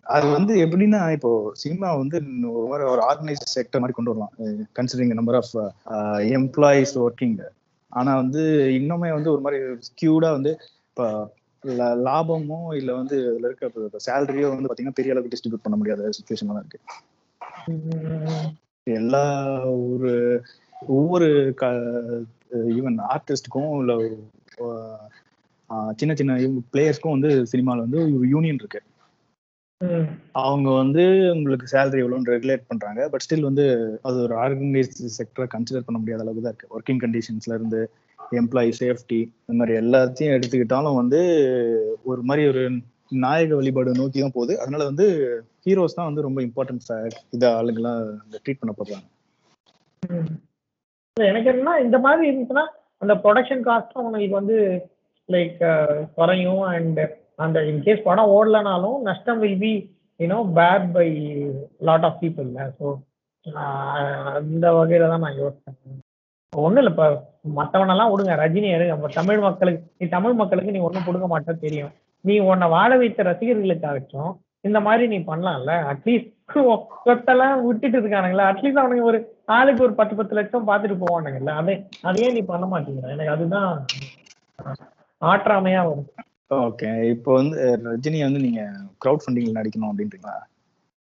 அது 0.06 0.26
வந்து 0.34 0.54
எப்படின்னா 0.64 1.00
இப்போ 1.12 1.30
சினிமா 1.62 1.88
வந்து 2.00 2.16
ஒரு 2.52 2.66
மாதிரி 2.66 2.84
ஒரு 2.90 3.02
ஆர்கனைஸ்ட் 3.02 3.54
செக்டர் 3.54 3.82
மாதிரி 3.82 3.96
கொண்டு 3.96 4.12
வரலாம். 4.12 4.34
Considering 4.78 5.14
number 5.20 5.38
of 5.40 5.52
employees 6.38 6.94
working 7.04 7.36
ஆனா 7.92 8.12
வந்து 8.22 8.42
இன்னுமே 8.78 9.10
வந்து 9.16 9.32
ஒரு 9.34 9.42
மாதிரி 9.42 9.58
ஸ்கியூடா 9.88 10.30
வந்து 10.36 10.52
இப்போ 10.90 11.06
லாபமோ 12.06 12.60
இல்ல 12.80 12.90
வந்து 12.92 13.16
அதுல 13.30 13.48
இருக்க 13.50 13.98
சேலரியோ 14.06 14.48
வந்து 14.50 14.70
பாத்தீங்கன்னா 14.70 14.98
பெரிய 15.00 15.14
அளவுக்கு 15.14 15.34
டிஸ்ட்ரிபியூட் 15.34 15.66
பண்ண 15.66 15.78
முடியாத 15.80 16.10
சுச்சுவேஷன் 16.18 16.52
தான் 16.52 16.62
இருக்கு. 16.64 16.80
எல்லா 18.86 19.22
ஒரு 19.84 20.12
ஒவ்வொரு 20.96 21.28
க 21.60 21.66
ஈவன் 22.78 22.96
ஆர்டிஸ்டுக்கும் 23.14 23.70
இல்ல 23.80 23.92
சின்ன 26.00 26.12
சின்ன 26.14 26.32
பிளேயர்ஸ்க்கும் 26.72 27.16
வந்து 27.16 27.30
சினிமாவில் 27.52 27.84
வந்து 27.86 28.00
ஒரு 28.16 28.26
யூனியன் 28.34 28.60
இருக்கு. 28.62 28.80
அவங்க 30.42 30.68
வந்து 30.72 31.02
உங்களுக்கு 31.34 31.66
சேலரி 31.72 32.00
எவ்வளோன்னு 32.02 32.32
ரெகுலேட் 32.34 32.68
பண்றாங்க. 32.68 33.00
பட் 33.12 33.24
ஸ்டில் 33.24 33.48
வந்து 33.48 33.64
அது 34.02 34.16
ஒரு 34.26 34.34
ஆர்கனைஸ்ட் 34.44 35.00
செக்டரை 35.18 35.46
கன்சிடர் 35.54 35.86
பண்ண 35.86 35.98
முடியாத 35.98 36.24
அளவுக்கு 36.24 36.44
தான் 36.46 36.54
இருக்கு. 36.54 36.72
ஒர்க்கிங் 36.76 37.02
கண்டிஷன்ஸ்ல 37.04 37.58
இருந்து 37.58 37.80
எம்ப்ளாயி 38.40 38.72
சேஃப்டி 38.80 39.20
இந்த 39.40 39.56
மாதிரி 39.60 39.74
எல்லாத்தையும் 39.82 40.34
எடுத்துக்கிட்டாலும் 40.36 41.00
வந்து 41.00 41.20
ஒரு 42.04 42.22
மாதிரி 42.22 42.44
ஒரு 42.52 42.62
நாயக 43.24 43.56
வழிபாடு 43.58 44.00
நோக்கி 44.00 44.18
தான் 44.20 44.36
போகுது. 44.36 44.54
அதனால 44.62 44.82
வந்து 44.90 45.06
ஹீரோஸ் 45.66 45.96
தான் 45.98 46.08
வந்து 46.08 46.26
ரொம்ப 46.26 46.40
இம்பார்ட்டன்ட் 46.46 46.90
இதை 47.36 47.48
ஆளுங்கெல்லாம் 47.58 48.00
ட்ரீட் 48.44 48.62
பண்ணப்படுறாங்க 48.62 49.06
ம். 50.02 50.32
எனக்கு 51.16 51.50
என்னன்னா 51.52 51.74
இந்த 51.84 51.98
மாதிரி 52.04 52.22
இருந்துச்சுன்னா 52.28 52.64
அந்த 53.02 53.14
ப்ரொடக்ஷன் 53.24 53.66
காஸ்ட்டும் 53.66 54.04
உங்களுக்கு 54.04 54.36
வந்து 54.40 54.56
லைக் 55.28 55.60
குறையும். 56.16 56.62
அண்ட் 56.74 57.00
அந்த 57.44 57.58
இன்கேஸ் 57.70 58.06
படம் 58.08 58.32
ஓடலனாலும் 58.36 58.98
நஷ்டம் 59.08 59.42
will 59.44 59.60
be 59.64 59.72
you know 60.20 60.38
paid 60.58 60.86
by 60.96 61.08
lot 61.88 62.06
of 62.08 62.18
people 62.22 62.48
so 62.78 62.86
அந்த 64.38 64.66
வகையில 64.78 65.08
தான் 65.12 65.24
நான் 65.26 65.40
யோசிச்சேன். 65.42 65.78
ஒன்றும் 66.52 66.80
இல்லை 66.82 66.92
இப்போ 66.94 67.06
மற்றவனெல்லாம் 67.58 68.10
விடுங்க. 68.10 68.34
ரஜினி 68.42 68.68
எடுங்க. 68.74 68.94
நம்ம 68.94 69.08
தமிழ் 69.18 69.40
மக்களுக்கு 69.46 69.82
நீ 70.00 70.06
தமிழ் 70.16 70.36
மக்களுக்கு 70.40 70.74
நீ 70.76 70.80
ஒன்றும் 70.88 71.06
கொடுக்க 71.08 71.26
மாட்டேன் 71.32 71.62
தெரியும். 71.64 71.92
நீ 72.24 72.34
உன்னை 72.48 72.66
வாழ 72.74 72.90
வைத்த 73.00 73.22
ரசிகர்களுக்காகட்டும் 73.30 74.32
இந்த 74.68 74.78
மாதிரி 74.86 75.04
நீ 75.12 75.18
பண்ணலாம்ல? 75.30 75.72
அட்லீஸ்ட் 75.92 76.30
சொத்தெல்லாம் 77.06 77.56
விட்டுட்டு 77.66 77.96
இருக்கானுங்களா. 78.00 78.44
அட்லீஸ்ட் 78.50 78.80
அவனுங்க 78.82 79.04
ஒரு 79.10 79.18
ஆளுக்கு 79.56 79.84
ஒரு 79.86 79.94
பத்து 79.98 80.14
பத்து 80.18 80.36
லட்சம் 80.38 80.68
பார்த்துட்டு 80.68 80.96
போவானுங்கல்ல. 81.02 81.54
அதே 81.60 81.74
அதையே 82.08 82.28
நீ 82.36 82.42
பண்ண 82.52 82.66
மாட்டேங்கிற. 82.72 83.10
எனக்கு 83.14 83.34
அதுதான் 83.36 83.70
ஆற்றாமையா 85.22 85.82
வரும். 85.88 86.08
ஓகே 86.64 86.90
இப்போ 87.12 87.30
வந்து 87.40 87.58
ரஜினி 87.90 88.18
வந்து 88.26 88.40
நீங்க 88.46 88.62
க்ரௌட் 89.04 89.22
ஃபண்டிங்ல 89.24 89.56
நடிக்கணும் 89.60 89.90
அப்படின்றீங்களா? 89.90 90.36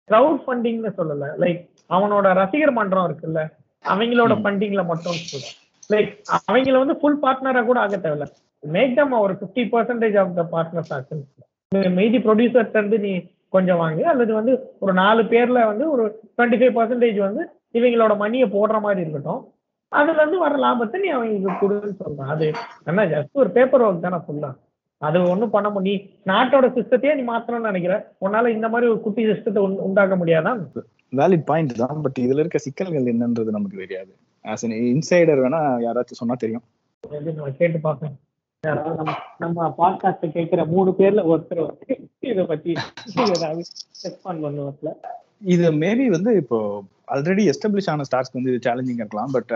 க்ரௌட் 0.10 0.40
ஃபண்டிங்னு 0.46 0.92
சொல்லல. 1.00 1.28
லைக் 1.44 1.62
அவனோட 1.96 2.28
ரசிகர் 2.42 2.78
மன்றம் 2.80 3.08
இருக்குல்ல. 3.10 3.42
அவங்களோட 3.86 4.34
ஃபண்டிங்ல 4.44 4.84
மட்டும் 4.92 5.20
லைக் 5.94 6.12
அவங்கள 6.48 6.76
வந்து 6.84 6.96
ஃபுல் 7.00 7.22
பார்ட்னரா 7.24 7.62
கூட 7.70 7.80
ஆக 7.86 7.98
தேவையில்ல. 8.04 8.28
மேக் 8.76 8.98
தம் 8.98 9.16
ஒரு 9.26 9.34
fifty 9.40 9.64
percentage 9.74 10.18
of 10.22 10.36
the 10.40 10.46
partners 10.56 10.94
action 10.98 11.24
மீதி 12.00 12.20
ப்ரொடியூசர்ஸ் 12.26 12.76
இருந்து 12.78 13.00
நீ 13.06 13.14
கொஞ்சம் 13.56 13.80
வாங்கு 13.84 14.04
அல்லது 14.12 14.32
வந்து 14.40 14.54
ஒரு 14.84 14.94
நாலு 15.02 15.22
பேர்ல 15.32 15.60
வந்து 15.72 15.86
ஒரு 15.94 16.04
டுவெண்ட்டி 16.38 16.60
ஃபைவ் 16.60 16.76
பர்சன்டேஜ் 16.78 17.20
வந்து 17.28 17.44
இவங்களோட 17.80 18.14
மணியை 18.24 18.48
போடுற 18.56 18.78
மாதிரி 18.86 19.04
இருக்கட்டும். 19.04 19.42
அதுல 19.92 20.22
இருந்து 20.22 20.40
வர 20.44 20.54
லாபத்தை 20.64 21.00
நீ 21.04 21.10
அவங்களுக்கு 21.16 21.62
கொடுன்னு 21.62 21.94
சொல்றான். 22.02 22.32
அது 22.34 22.46
என்ன 22.90 23.06
ஜஸ்ட் 23.14 23.42
ஒரு 23.44 23.50
பேப்பர் 23.58 23.86
ஒர்க் 23.88 24.06
தானே 24.06 24.20
ஃபுல்லா 24.26 24.52
அது 25.02 25.18
ஒண்ணும் 25.32 25.54
பண்ண 25.56 25.68
முடியும் 25.70 26.04
நீ 26.04 26.32
நாட்டோட 26.32 26.66
சிஸ்டத்தையே 26.76 27.14
நீ 27.20 27.24
மாத்தணும்னு 27.30 27.70
நினைக்கிற. 27.70 27.96
உன்னால 28.26 28.52
இந்த 28.58 28.68
மாதிரி 28.74 28.92
ஒரு 28.92 29.02
குட்டி 29.06 29.24
சிஸ்டத்தை 29.32 29.62
உண்டாக்க 29.88 30.16
முடியாதான் 30.22 30.62
வேலிட் 31.20 31.48
பாயிண்ட் 31.50 31.74
தான் 31.82 32.04
பட் 32.06 32.20
இதுல 32.26 32.44
இருக்க 32.44 32.60
சிக்கல்கள் 32.66 33.12
என்னன்றது 33.14 33.56
நமக்கு 33.58 33.82
தெரியாது. 33.84 34.12
ஆஸ் 34.46 34.64
an 34.68 34.74
இன்சைடர் 34.94 35.42
வேணா 35.46 35.60
யாராச்சும் 35.88 36.22
சொன்னா 36.22 36.38
தெரியும். 36.44 36.66
கேட்டு 37.60 37.80
பார்ப்பேன் 37.88 38.16
நம்ம 38.64 39.14
நம்ம 39.38 39.66
பாட்காஸ்ட் 39.78 40.26
கேட்கிற 40.32 40.66
மூணு 40.66 40.92
பேர்ல 40.92 41.22
ஒருத்தர் 41.24 41.60
வந்து 41.66 41.96
இதை 42.20 42.44
பத்தி 42.46 42.72
ஏதாவது 43.24 43.64
ரெஸ்பாண்ட் 44.04 44.44
பண்ணுவாப்ல 44.44 44.92
இது 45.46 45.72
மேபி 45.72 46.06
வந்து 46.08 46.36
இப்போ 46.36 46.84
ஆல்ரெடி 47.12 47.44
எஸ்டாப்ளிஷ் 47.52 47.90
ஆன 47.90 48.06
ஸ்டார்ஸ்க்கு 48.12 48.40
வந்து 48.40 48.54
இது 48.54 48.66
சேலஞ்சிங் 48.68 49.02
இருக்கலாம் 49.02 49.32
பட் 49.32 49.52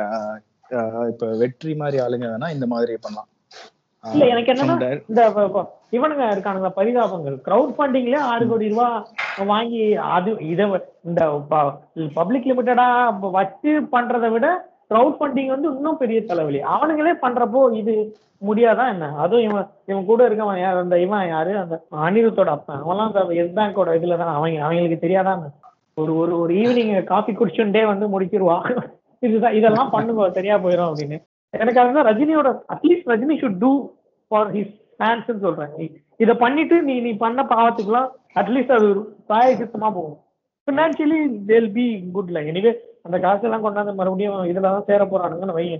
இப்ப 1.09 1.29
வெற்றி 1.37 1.75
மாதிரி 1.75 2.03
ஆளுங்க 2.03 2.27
வேணா 2.27 2.49
இந்த 2.53 2.67
மாதிரி 2.67 2.97
பண்ணலாம். 3.01 3.29
இல்ல 4.03 4.25
எனக்கு 4.25 4.51
என்னன்னா 4.53 4.99
இந்த 5.09 5.21
இவனுங்க 5.91 6.25
இருக்கானுங்க 6.33 6.69
பரிதாபங்கள். 6.69 7.37
கிரவுட் 7.45 7.75
ஃபண்டிங்ல 7.77 8.17
ஆறு 8.31 8.47
கோடி 8.47 8.67
ரூபாய் 8.67 9.45
வாங்கி 9.45 9.83
அது 9.95 10.31
இத 10.49 10.61
இந்த 11.03 11.21
பப்ளிக் 12.13 12.49
லிமிட்டடா 12.49 12.87
வச்சு 13.31 13.73
பண்றதை 13.91 14.31
விட 14.31 14.47
க்ரௌட் 14.91 15.17
ஃபண்டிங் 15.19 15.51
வந்து 15.53 15.67
இன்னும் 15.75 15.97
பெரிய 15.97 16.23
தலைவலி. 16.23 16.59
அவனுங்களே 16.75 17.13
பண்றப்போ 17.21 17.73
இது 17.73 17.93
முடியாதா 18.45 18.89
என்ன? 18.89 19.05
அதுவும் 19.17 19.45
இவன் 19.49 19.67
இவன் 19.85 20.05
கூட 20.05 20.29
இருக்கவன் 20.29 20.59
யார்? 20.59 20.77
அந்த 20.77 20.99
இவன் 20.99 21.27
யாரு? 21.27 21.57
அந்த 21.57 21.75
அனிருத்தோட 22.05 22.45
அப்பன். 22.45 22.83
அவன்லாம் 22.83 23.09
அந்த 23.11 23.33
எஸ் 23.41 23.55
பேங்கோட 23.55 23.89
இதுல 23.99 24.17
தான். 24.17 24.33
அவங்க 24.33 24.61
அவங்களுக்கு 24.63 25.07
தெரியாதான் 25.07 25.41
ஒரு 25.93 26.17
ஒரு 26.17 26.39
ஒரு 26.39 26.53
ஈவினிங் 26.53 27.03
காஃபி 27.03 27.33
குடிச்சுட்டே 27.33 27.85
வந்து 27.85 28.19
முடிச்சிருவா 28.19 28.57
இதுதான் 29.19 29.53
இதெல்லாம் 29.53 29.89
பண்ணுங்க. 29.89 30.31
சரியா 30.31 30.55
போயிடும் 30.57 30.89
அப்படின்னு. 30.89 31.17
எனக்கு 31.49 31.79
அதுதான் 31.79 32.05
ரஜினியோட 32.05 32.49
at least 32.73 33.09
Rajini 33.13 33.35
should 33.41 33.57
do 33.57 33.71
for 34.27 34.51
his 34.53 34.73
ஃபேன்ஸ்னு 34.99 35.39
சொல்றேன். 35.39 35.73
இதை 36.17 36.35
பண்ணிட்டு 36.35 36.81
நீ 36.81 36.99
நீ 36.99 37.11
பண்ண 37.13 37.43
பாவத்துக்குலாம் 37.43 38.09
அட்லீஸ்ட் 38.35 38.71
அது 38.71 38.89
ஒரு 38.89 39.01
சுத்தமா 39.57 39.91
போகும். 39.91 40.17
ஃபினான்ஷியலி 40.67 41.45
தேல் 41.45 41.71
பி 41.71 41.85
குட்ல 42.15 42.39
எனிவே 42.51 42.71
அந்த 43.07 43.19
காசெல்லாம் 43.25 43.65
கொண்டாந்து 43.65 43.99
மறுபடியும் 43.99 44.49
இதுல 44.51 44.65
தான் 44.67 44.89
சேர 44.89 45.03
போறானுங்கன்னு 45.11 45.57
வைங்க 45.59 45.77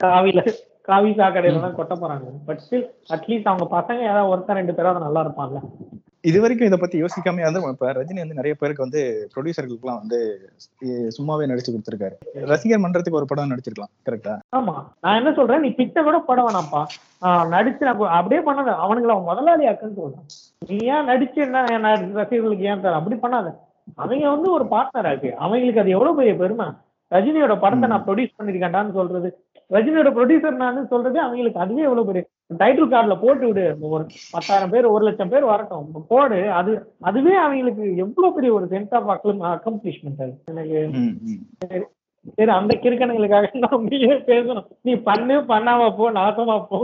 காவில 0.00 0.40
காவி 0.88 1.12
சாக்கடையில 1.18 1.62
தான் 1.62 1.78
கொட்ட 1.78 1.94
போறாங்க 2.00 2.26
பட் 2.48 2.60
ஸ்டில் 2.64 2.88
அட்லீஸ்ட் 3.14 3.50
அவங்க 3.52 3.68
பசங்க 3.76 4.02
யாராவது 4.08 4.32
ஒருத்தர் 4.32 4.60
ரெண்டு 4.60 4.76
பேராவது 4.78 5.06
நல்லா 5.06 5.22
இருப்பாங்கல்ல 5.26 5.62
இது 6.28 6.38
வரைக்கும் 6.42 6.68
இதை 6.68 6.78
பத்தி 6.82 6.96
யோசிக்காம 7.00 7.42
வந்து 7.46 7.60
இப்ப 7.72 7.90
ரஜினி 7.96 8.20
வந்து 8.22 8.38
நிறைய 8.38 8.54
பேருக்கு 8.60 8.84
வந்து 8.84 9.00
ப்ரொடியூசர்களுக்குலாம் 9.32 10.00
வந்து 10.02 10.18
சும்மாவே 11.16 11.48
நடிச்சு 11.50 11.72
கொடுத்துருக்காரு. 11.72 12.16
ரசிகர் 12.52 12.82
மன்றத்துக்கு 12.84 13.20
ஒரு 13.20 13.28
படம் 13.30 13.52
நடிச்சிருக்கலாம் 13.52 13.92
கரெக்டா 14.06 14.34
ஆமா. 14.58 14.74
நான் 15.04 15.18
என்ன 15.20 15.32
சொல்றேன்? 15.38 15.62
நீ 15.64 15.70
பிச்சை 15.80 16.02
கூட 16.08 16.18
படம் 16.30 16.46
வேணாம்ப்பா. 16.48 16.82
நடிச்சு 17.54 17.86
நான் 17.88 18.02
அப்படியே 18.18 18.40
பண்ணாத. 18.48 18.74
அவனுங்களை 18.86 19.14
அவன் 19.14 19.30
முதலாளி 19.30 19.68
ஆக்குன்னு 19.72 20.00
சொல்றான். 20.00 20.26
நீ 20.68 20.78
ஏன் 20.94 21.08
நடிச்சு 21.10 21.40
என்ன 21.44 21.94
ரசிகர்களுக்கு 22.20 22.68
ஏன் 22.72 22.84
தர? 22.86 22.98
அப்படி 23.00 23.18
பண்ணாத. 23.26 23.52
அவங்க 24.02 24.30
வந்து 24.30 24.48
ஒரு 24.52 24.64
பார்ட்னர் 24.70 25.08
ஆக்கு 25.10 25.30
அவங்களுக்கு 25.44 25.80
அது 25.80 25.96
எவ்வளவு 25.96 26.18
பெரிய 26.20 26.34
பெருமை? 26.36 26.66
ரஜினியோட 27.12 27.54
படத்தை 27.60 27.88
நான் 27.88 28.06
ப்ரொடியூஸ் 28.06 28.36
பண்ணிருக்கேன்டான்னு 28.38 28.92
சொல்றது. 28.92 29.28
ரஜினியோட 29.70 30.08
ப்ரொடியூசர் 30.16 30.62
நான் 30.62 30.88
சொல்றது 30.88 31.18
அவங்களுக்கு 31.20 31.60
அதுவே 31.64 31.82
எவ்வளவு 31.82 32.08
பெரிய 32.08 32.22
டைட்டில் 32.62 32.92
கார்டுல 32.92 33.14
போட்டு 33.20 33.46
விடு. 33.46 33.64
ஒரு 33.94 34.04
பத்தாயிரம் 34.32 34.70
பேர் 34.70 34.92
ஒரு 34.94 35.04
லட்சம் 35.04 35.28
பேர் 35.28 35.50
வரட்டும். 35.50 36.06
போடு. 36.08 36.38
அது 36.50 36.72
அதுவே 37.00 37.34
அவங்களுக்கு 37.44 37.84
எவ்வளவு 37.96 38.34
பெரிய 38.34 38.52
ஒரு 38.52 38.66
சென்ஸ் 38.72 38.94
ஆஃப் 38.98 39.08
அக்கம்ப்ளிஷ்மெண்ட் 39.14 40.22
அது. 40.26 40.34
எனக்கு 40.52 40.80
சரி. 42.36 42.50
அந்த 42.50 42.72
கிறுக்கணுங்களுக்காக 42.82 43.50
நம்ம 43.64 43.88
பேசணும். 44.30 44.66
நீ 44.82 44.94
பண்ணு 45.08 45.34
பண்ணாம 45.52 45.90
போ 45.96 46.10
நாசமா 46.10 46.56
போ. 46.70 46.78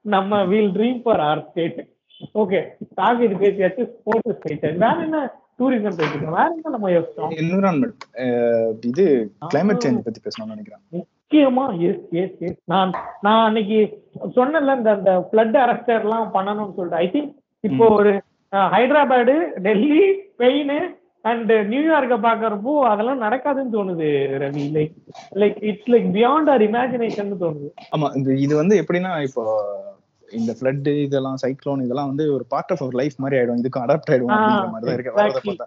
நம்ம 0.00 0.44
we'll 0.44 0.72
dream 0.76 1.00
for 1.02 1.20
our 1.20 1.42
state 1.50 1.80
okay 2.40 2.58
இது 3.26 3.36
பேசியாச்சு 3.42 3.82
ஸ்போர்ட்ஸ் 3.92 4.42
பேசியாச்சு 4.44 4.82
வேற 4.84 4.96
என்ன? 5.06 5.20
டூரிசம் 5.58 5.98
பேசிக்கலாம் 6.00 6.36
வேற 6.38 6.48
என்ன 6.54 6.72
நம்ம 6.74 6.90
யோசிச்சோம்? 6.94 7.32
என்விரான்மெண்ட். 7.42 8.04
இது 8.90 9.04
கிளைமேட் 9.52 9.82
சேஞ்ச் 9.84 10.06
பத்தி 10.06 10.22
பேசணும்னு 10.24 10.54
நினைக்கிறேன். 10.54 10.82
முக்கியமா 10.96 11.64
எஸ் 11.88 12.06
எஸ் 12.22 12.40
எஸ் 12.46 12.58
நான் 12.72 12.90
நான் 13.26 13.44
அன்னைக்கு 13.48 13.78
சொன்னல 14.38 14.76
இந்த 14.78 14.90
அந்த 14.98 15.12
ஃபிளட் 15.28 15.56
அரெஸ்டர் 15.64 16.04
எல்லாம் 16.06 16.26
பண்ணணும்னு 16.36 16.76
சொல்லிட்டு. 16.78 17.02
ஐ 17.04 17.06
திங்க் 17.14 17.30
இப்போ 17.68 17.86
ஒரு 17.98 18.12
ஹைதராபாடு 18.76 19.34
டெல்லி 19.66 20.02
ஸ்பெயின் 20.32 20.74
அண்ட் 21.30 21.52
நியூயார்க்கை 21.72 22.18
பாக்குறப்போ 22.26 22.72
அதெல்லாம் 22.92 23.22
நடக்காதுன்னு 23.24 23.74
தோணுது 23.76 24.08
Ravi. 24.42 24.64
Like 24.76 24.94
like 25.42 25.58
it's 25.70 25.90
like 25.94 26.08
beyond 26.16 26.50
our 26.54 26.64
imagination 26.68 27.30
தோணுது. 27.44 27.68
ஆமா 27.96 28.08
இது 28.46 28.54
வந்து 28.62 28.76
எப்படின்னா 28.82 29.12
இப்போ 29.28 29.44
இந்த 30.38 30.52
ஃபிளட் 30.58 30.88
இதெல்லாம் 31.06 31.38
சைக்ளோன் 31.42 31.84
இதெல்லாம் 31.86 32.10
வந்து 32.10 32.24
ஒரு 32.36 32.44
பார்ட் 32.52 32.72
ஆஃப் 32.74 32.82
அவர் 32.84 32.96
லைஃப் 33.00 33.16
மாதிரி 33.22 33.38
ஆயிடும். 33.38 33.60
இதுக்கும் 33.62 33.84
அடாப்ட் 33.84 34.10
ஆயிடும் 34.12 34.32
அப்படிங்கிற 34.34 34.70
மாதிரி 34.74 34.88
தான் 34.88 34.96
இருக்கு. 34.98 35.16
வரத 35.18 35.40
பார்த்தா. 35.48 35.66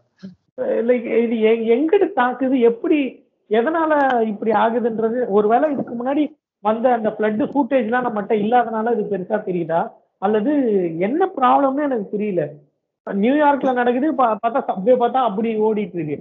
லைக் 0.90 1.08
இது 1.26 1.38
எங்கிட்டு 1.76 2.08
தாக்குது 2.20 2.58
எப்படி 2.72 3.00
எதனால 3.50 3.94
இப்படி 4.32 4.52
ஆகுதுன்றது 4.64 5.18
ஒருவேளை 5.38 5.66
இதுக்கு 5.74 5.96
முன்னாடி 6.00 6.24
வந்த 6.64 6.86
அந்த 6.98 7.10
ஃபிளட் 7.16 7.44
ஃபூட்டேஜ்லாம் 7.54 8.06
நம்மகிட்ட 8.08 8.36
இல்லாதனால 8.44 8.94
இது 8.96 9.04
பெருசா 9.12 9.38
தெரியுதா? 9.50 9.82
அல்லது 10.22 10.52
என்ன 11.08 11.22
ப்ராப்ளம்னு 11.38 11.88
எனக்கு 11.88 12.08
தெரியல 12.16 12.44
நியூயார்க்ல 13.08 13.72
நடக்குது 13.80 14.08
பார்த்தா 14.22 14.62
சப்வே 14.70 14.94
பார்த்தா 15.02 15.20
அப்படி 15.30 15.50
ஓடிட்டு 15.68 15.98
இருக்கு. 15.98 16.16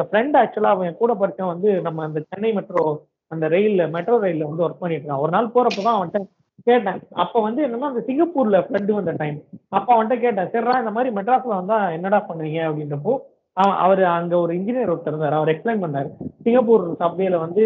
என் 0.00 0.08
ஃப்ரெண்ட் 0.10 0.36
ஆக்சுவலா 0.40 0.74
அவன் 0.74 1.00
கூட 1.00 1.14
படிச்சவன் 1.22 1.52
வந்து 1.54 1.70
நம்ம 1.86 2.04
அந்த 2.08 2.20
சென்னை 2.30 2.52
மெட்ரோ 2.58 2.84
அந்த 3.30 3.46
ரயில்ல 3.54 3.82
மெட்ரோ 3.96 4.16
ரயில்ல 4.24 4.48
வந்து 4.50 4.64
ஒர்க் 4.66 4.82
பண்ணிட்டு 4.82 5.04
இருக்கான். 5.04 5.24
ஒரு 5.24 5.32
நாள் 5.36 5.54
போறப்பதான் 5.56 5.96
அவன்கிட்ட 5.98 6.20
கேட்டேன். 6.68 7.00
அப்ப 7.22 7.40
வந்து 7.46 7.60
என்னன்னா 7.66 7.90
அந்த 7.90 8.02
சிங்கப்பூர்ல 8.08 8.58
ஃப்ளட் 8.64 8.90
வந்த 8.98 9.12
டைம் 9.20 9.36
அப்ப 9.78 9.88
அவன்கிட்ட 9.94 10.16
கேட்டேன் 10.24 10.50
சரிடா 10.54 10.80
இந்த 10.82 10.92
மாதிரி 10.96 11.10
மெட்ராஸ்ல 11.18 11.58
வந்தா 11.60 11.78
என்னடா 11.96 12.18
பண்ணுவீங்க? 12.28 12.60
அப்படின்றப்போ 12.68 13.14
அவர் 13.84 14.02
அங்க 14.16 14.34
ஒரு 14.42 14.52
இன்ஜினியர் 14.58 14.90
ஒருத்தர் 14.92 15.12
இருந்தார். 15.12 15.36
அவர் 15.38 15.50
எக்ஸ்பிளைன் 15.52 15.82
பண்ணாரு. 15.84 16.10
சிங்கப்பூர் 16.44 16.84
சப்வேல 17.00 17.38
வந்து 17.44 17.64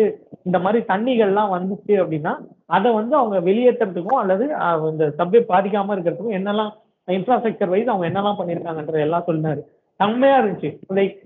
இந்த 0.49 0.59
மாதிரி 0.65 0.81
தண்ணிகள்லாம் 0.93 1.53
வந்துச்சு 1.57 1.95
அப்படின்னா 2.03 2.33
அதை 2.77 2.91
வந்து 2.99 3.15
அவங்க 3.21 3.37
வெளியேற்றுறதுக்கும் 3.49 4.21
அல்லது 4.23 4.45
இந்த 4.93 5.07
சப்வே 5.19 5.41
பாதிக்காம 5.53 5.95
இருக்கிறதுக்கும் 5.95 6.39
என்னெல்லாம் 6.39 6.73
இன்ஃப்ராஸ்ட்ரக்சர் 7.09 7.73
வைஸ் 7.75 7.93
அவங்க 7.93 8.07
என்னெல்லாம் 8.11 8.39
பண்ணியிருக்காங்கன்றத 8.41 9.01
எல்லாம் 9.07 9.27
சொன்னாரு. 9.31 9.63
செம்மையா 10.01 10.37
இருந்துச்சு. 10.41 10.71
லைக் 10.99 11.17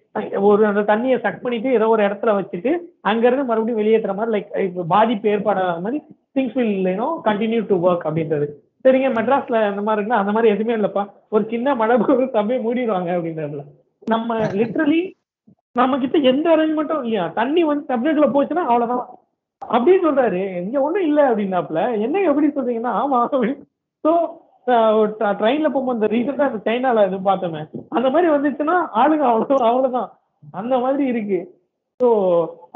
ஒரு 0.48 0.62
அந்த 0.66 0.82
தண்ணியை 0.82 1.16
சக் 1.18 1.42
பண்ணிட்டு 1.42 1.68
ஏதோ 1.72 1.88
ஒரு 1.88 2.02
இடத்துல 2.02 2.34
வச்சுட்டு 2.36 2.70
அங்கிருந்து 3.02 3.44
மறுபடியும் 3.44 3.80
வெளியேற்றுற 3.80 4.14
மாதிரி 4.14 4.34
லைக் 4.36 4.50
பாதிப்பு 4.88 5.28
ஏற்பாடாத 5.28 5.80
மாதிரி 5.80 5.98
things 6.36 6.56
will 6.58 6.88
you know 6.88 7.08
continue 7.28 7.62
to 7.66 7.76
work 7.86 8.06
அப்படின்றது. 8.08 8.46
சரிங்க 8.84 9.08
மெட்ராஸ்ல 9.18 9.60
அந்த 9.70 9.82
மாதிரி 9.82 9.98
இருக்குன்னா 9.98 10.22
அந்த 10.22 10.32
மாதிரி 10.32 10.52
எதுவுமே 10.54 10.74
இல்லப்பா. 10.78 11.02
ஒரு 11.28 11.44
சின்ன 11.50 11.74
மழை 11.74 11.94
ஒரு 12.14 12.26
மூடிடுவாங்க 12.66 13.10
அப்படின்றதுல. 13.16 13.64
நம்ம 14.06 14.28
லிட்ரலி 14.60 15.00
நம்ம 15.76 15.98
கிட்ட 15.98 16.18
எந்த 16.30 16.46
அரேஞ்ச்மெண்ட்டும் 16.54 17.02
இல்லையா? 17.04 17.24
தண்ணி 17.34 17.62
வந்து 17.64 17.84
சப்ஜெக்ட்ல 17.90 18.28
போச்சுன்னா 18.34 18.64
அவ்வளவுதான். 18.70 19.04
அப்படின்னு 19.62 20.06
சொல்றாரு. 20.06 20.40
இங்க 20.64 20.78
ஒண்ணும் 20.80 21.06
இல்ல 21.08 21.20
அப்படின்னாப்ல 21.30 21.80
என்ன 22.06 22.22
எப்படி 22.30 22.48
சொல்றீங்கன்னா 22.48 22.92
ஆமா 23.00 23.18
ஸோ 24.04 24.10
ட்ரெயின்ல 25.40 25.68
போகும்போது 25.72 25.98
இந்த 25.98 26.10
ரீசெண்டா 26.14 26.48
இந்த 26.50 26.62
சைனால 26.68 27.06
இது 27.10 27.20
பார்த்தோமே 27.30 27.62
அந்த 27.98 28.08
மாதிரி 28.14 28.34
வந்துச்சுன்னா 28.36 28.78
ஆளுங்க 29.02 29.26
அவ்வளோ 29.32 29.62
அவ்வளவுதான் 29.68 30.10
அந்த 30.60 30.74
மாதிரி 30.82 31.04
இருக்கு. 31.12 31.38
ஸோ 32.00 32.08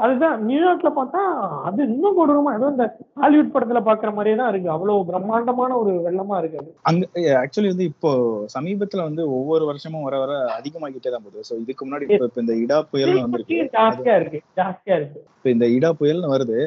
அதுதான் 0.03 0.41
நியூயார்க்ல 0.47 0.89
பார்த்தா 0.97 1.19
அது 1.67 1.79
இன்னும் 1.91 2.15
கொடூரமா 2.17 2.51
ஏதோ 2.57 2.69
இந்த 2.73 2.85
ஹாலிவுட் 3.21 3.53
படத்துல 3.53 3.79
பாக்குற 3.85 4.09
மாதிரியே 4.15 4.37
தான் 4.39 4.49
இருக்கு. 4.51 4.69
அவ்வளவு 4.73 5.05
பிரம்மாண்டமான 5.09 5.77
ஒரு 5.81 5.91
வெள்ளமா 6.07 6.37
இருக்கு 6.41 6.59
அது. 6.61 6.71
அங்க 6.89 7.05
ஆக்சுவலி 7.43 7.71
வந்து 7.73 7.87
இப்போ 7.91 8.11
சமீபத்துல 8.55 9.05
வந்து 9.09 9.23
ஒவ்வொரு 9.37 9.63
வருஷமும் 9.69 10.05
வர 10.07 10.17
வர 10.23 10.33
அதிகமாகிட்டே 10.57 11.13
தான் 11.15 11.25
போகுது. 11.27 11.45
ஸோ 11.49 11.55
இதுக்கு 11.63 11.85
முன்னாடி 11.87 12.07
இப்போ 12.09 12.43
இந்த 12.45 12.55
இடா 12.65 12.79
புயல் 12.91 13.23
வந்திருக்கு. 13.23 13.61
ஜாஸ்தியா 13.77 14.17
இருக்கு 14.21 14.41
ஜாஸ்தியா 14.61 14.97
இருக்கு. 14.99 15.21
இப்போ 15.37 15.51
இந்த 15.55 15.67
இடா 15.77 15.91
புயல்னு 16.01 16.33
வருது. 16.35 16.59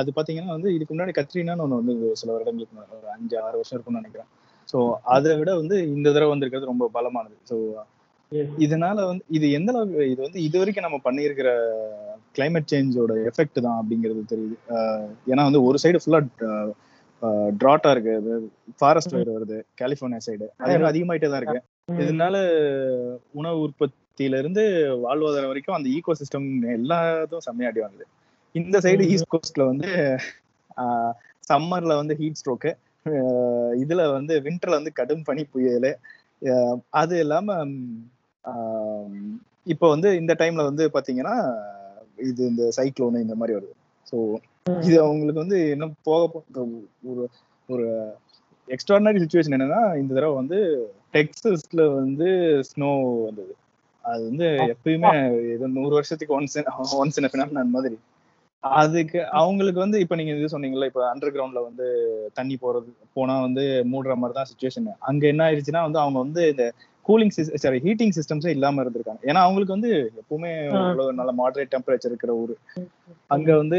அது 0.00 0.16
பாத்தீங்கன்னா 0.18 0.56
வந்து 0.58 0.74
இதுக்கு 0.76 0.94
முன்னாடி 0.94 1.14
கத்ரீனான்னு 1.20 1.66
ஒன்று 1.66 1.82
வந்து 1.82 1.94
சில 2.22 2.32
வருடங்களுக்கு 2.36 2.96
ஒரு 3.00 3.12
அஞ்சு 3.16 3.36
ஆறு 3.46 3.56
வருஷம் 3.60 3.76
இருக்கும்னு 3.78 4.02
நினைக்கிறேன். 4.02 4.30
ஸோ 4.74 4.80
அதை 5.14 5.32
விட 5.40 5.50
வந்து 5.62 5.76
இந்த 5.96 6.08
தடவை 6.14 6.30
வந்திருக்கிறது 6.32 6.72
ரொம்ப 6.72 6.86
பலமானது. 6.94 7.36
ஸோ 7.50 7.56
இதனால 8.66 8.96
வந்து 9.08 9.24
இது 9.36 9.46
எந்த 9.56 9.70
அளவுக்கு 9.72 10.06
இது 10.12 10.20
வந்து 10.26 10.38
இது 10.46 10.56
வரைக்கும் 10.60 10.86
நம்ம 10.86 10.98
பண்ணியிருக்கிற 11.04 11.50
கிளைமேட் 12.36 12.70
சேஞ்சோட 12.72 13.12
எஃபெக்ட் 13.30 13.58
தான் 13.66 13.78
அப்படிங்கிறது 13.80 14.22
தெரியுது. 14.32 14.56
ஏன்னா 15.32 15.42
வந்து 15.48 15.60
ஒரு 15.68 15.78
சைடு 15.82 16.00
ஃபுல்லா 16.02 16.20
ட்ராட்டா 17.60 17.90
இருக்கு. 17.94 18.14
ஃபாரஸ்ட் 18.80 19.12
ஃபயர் 19.14 19.34
வருது 19.36 19.58
கலிபோர்னியா 19.80 20.24
சைடு 20.26 20.46
அது 20.64 20.88
அதிகமாயிட்டே 20.92 21.30
தான் 21.32 21.40
இருக்கு. 21.42 21.60
இதனால 22.04 22.34
உணவு 23.40 23.60
உற்பத்தியில 23.66 24.40
இருந்து 24.42 24.64
வாழ்வாதாரம் 25.04 25.52
வரைக்கும் 25.52 25.76
அந்த 25.78 25.88
ஈகோ 25.96 26.14
சிஸ்டம் 26.22 26.48
எல்லாத்தும் 26.78 27.46
செம்மையாடி 27.46 27.80
வாங்குது. 27.84 28.06
இந்த 28.54 28.78
சைடு 28.86 29.06
ஈஸ்ட் 29.12 29.32
கோஸ்ட்ல 29.34 29.64
வந்து 29.70 29.88
சம்மர்ல 31.50 31.94
வந்து 32.00 32.16
ஹீட் 32.20 32.40
ஸ்ட்ரோக்கு 32.40 32.72
இதுல 33.82 34.02
வந்து 34.12 34.34
விண்டர்ல 34.46 34.78
வந்து 34.80 34.92
கடும் 34.92 35.26
பனி 35.28 35.42
புயல். 35.44 35.90
அது 37.00 37.14
இல்லாம 37.24 37.56
இப்போ 39.66 39.86
வந்து 39.88 40.08
இந்த 40.20 40.32
டைம்ல 40.40 40.62
வந்து 40.70 40.84
பாத்தீங்கன்னா 40.94 41.36
இது 42.30 42.42
இந்த 42.50 42.64
சைக்ளோனு 42.76 43.24
இந்த 43.26 43.34
மாதிரி 43.40 43.56
வருது. 43.58 43.74
ஸோ 44.10 44.16
இது 44.88 44.96
அவங்களுக்கு 45.04 45.44
வந்து 45.44 45.58
என்ன 45.74 45.86
போக 46.08 46.42
ஒரு 47.10 47.24
ஒரு 47.68 47.86
எக்ஸ்ட்ராடனரி 48.68 49.22
சுச்சுவேஷன் 49.22 49.56
என்னன்னா 49.56 49.82
இந்த 50.00 50.12
தடவை 50.14 50.34
வந்து 50.34 50.58
டெக்ஸஸ்ல 51.14 51.82
வந்து 52.00 52.28
ஸ்னோ 52.70 52.90
வந்தது. 53.26 53.54
அது 54.04 54.22
வந்து 54.30 54.46
எப்பயுமே 54.72 55.12
ஏதோ 55.54 55.66
நூறு 55.76 55.92
வருஷத்துக்கு 55.98 56.36
ஒன்ஸ் 56.38 56.56
ஒன்ஸ் 57.00 57.18
இன் 57.20 57.74
மாதிரி. 57.76 57.96
அதுக்கு 58.64 59.18
அவங்களுக்கு 59.40 59.80
வந்து 59.82 59.98
இப்ப 60.02 60.16
நீங்க 60.18 60.32
இது 60.34 60.54
சொன்னீங்கல்ல 60.54 60.88
இப்ப 60.90 61.02
அண்டர் 61.10 61.34
கிரவுண்ட்ல 61.34 61.62
வந்து 61.66 61.86
தண்ணி 62.34 62.56
போறது 62.62 62.90
போனா 63.16 63.34
வந்து 63.46 63.64
மூடுற 63.92 64.14
மாதிரி 64.20 64.36
தான் 64.38 64.50
சுச்சுவேஷன் 64.50 64.90
அங்க 65.10 65.24
என்ன 65.32 65.44
ஆயிடுச்சுன்னா 65.46 65.86
வந்து 65.86 66.02
அவங்க 66.02 66.18
வந்து 66.18 66.42
இந்த 66.52 66.66
கூலிங் 67.06 67.32
சாரி 67.62 67.78
ஹீட்டிங் 67.86 68.14
சிஸ்டம்ஸே 68.18 68.52
இல்லாம 68.54 68.82
இருந்திருக்காங்க. 68.82 69.22
ஏன்னா 69.30 69.40
அவங்களுக்கு 69.46 69.76
வந்து 69.76 69.90
எப்பவுமே. 70.20 70.50
அவ்வளவு 70.78 71.16
நல்ல 71.18 71.32
மாடரேட் 71.40 71.72
டெம்பரேச்சர் 71.74 72.10
இருக்கிற 72.12 72.32
ஊரு. 72.42 72.54
அங்க 73.34 73.48
வந்து 73.62 73.78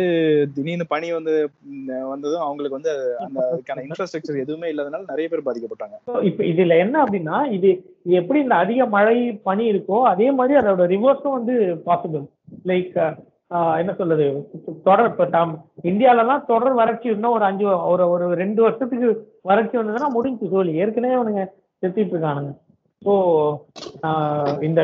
திடீர்னு 0.55 0.85
பனி 0.93 1.07
வந்து 1.17 1.33
வந்ததும் 2.11 2.45
அவங்களுக்கு 2.47 2.77
வந்து 2.79 2.93
அந்த 3.25 3.39
அதுக்கான 3.47 3.83
இன்ஃப்ராஸ்ட்ரக்சர் 3.87 4.43
எதுவுமே 4.43 4.69
இல்லாதனால 4.73 5.09
நிறைய 5.13 5.27
பேர் 5.31 5.47
பாதிக்கப்பட்டாங்க. 5.47 5.97
இப்ப 6.29 6.43
இதுல 6.51 6.77
என்ன 6.85 6.95
அப்படின்னா 7.05 7.39
இது 7.57 7.71
இது 8.05 8.19
எப்படி 8.21 8.41
இந்த 8.45 8.57
அதிக 8.65 8.85
மழை 8.95 9.17
பனி 9.49 9.65
இருக்கோ 9.73 9.99
அதே 10.13 10.27
மாதிரி 10.39 10.59
அதோட 10.61 10.85
ரிவர்ஸும் 10.95 11.37
வந்து 11.39 11.55
பாசிபிள் 11.87 12.25
லைக் 12.71 12.93
என்ன 13.51 13.91
சொல்றது? 13.93 14.25
தொடர் 14.83 15.09
இப்ப 15.09 15.25
தாம் 15.25 15.51
இந்தியாலலாம் 15.83 16.45
தொடர் 16.45 16.73
வறட்சி 16.73 17.07
இன்னும் 17.09 17.31
ஒரு 17.31 17.43
அஞ்சு 17.43 17.65
ஒரு 17.87 18.03
ஒரு 18.09 18.27
ரெண்டு 18.33 18.61
வருஷத்துக்கு 18.61 19.09
வறட்சி 19.41 19.75
வந்ததுன்னா 19.77 20.09
முடிஞ்சு 20.09 20.47
சோழி 20.49 20.73
ஏற்கனவே 20.83 21.17
அவனுங்க 21.17 21.43
செத்துட்டு 21.83 22.13
இருக்கானுங்க. 22.15 22.51
ஸோ 23.01 23.13
இந்த 24.61 24.81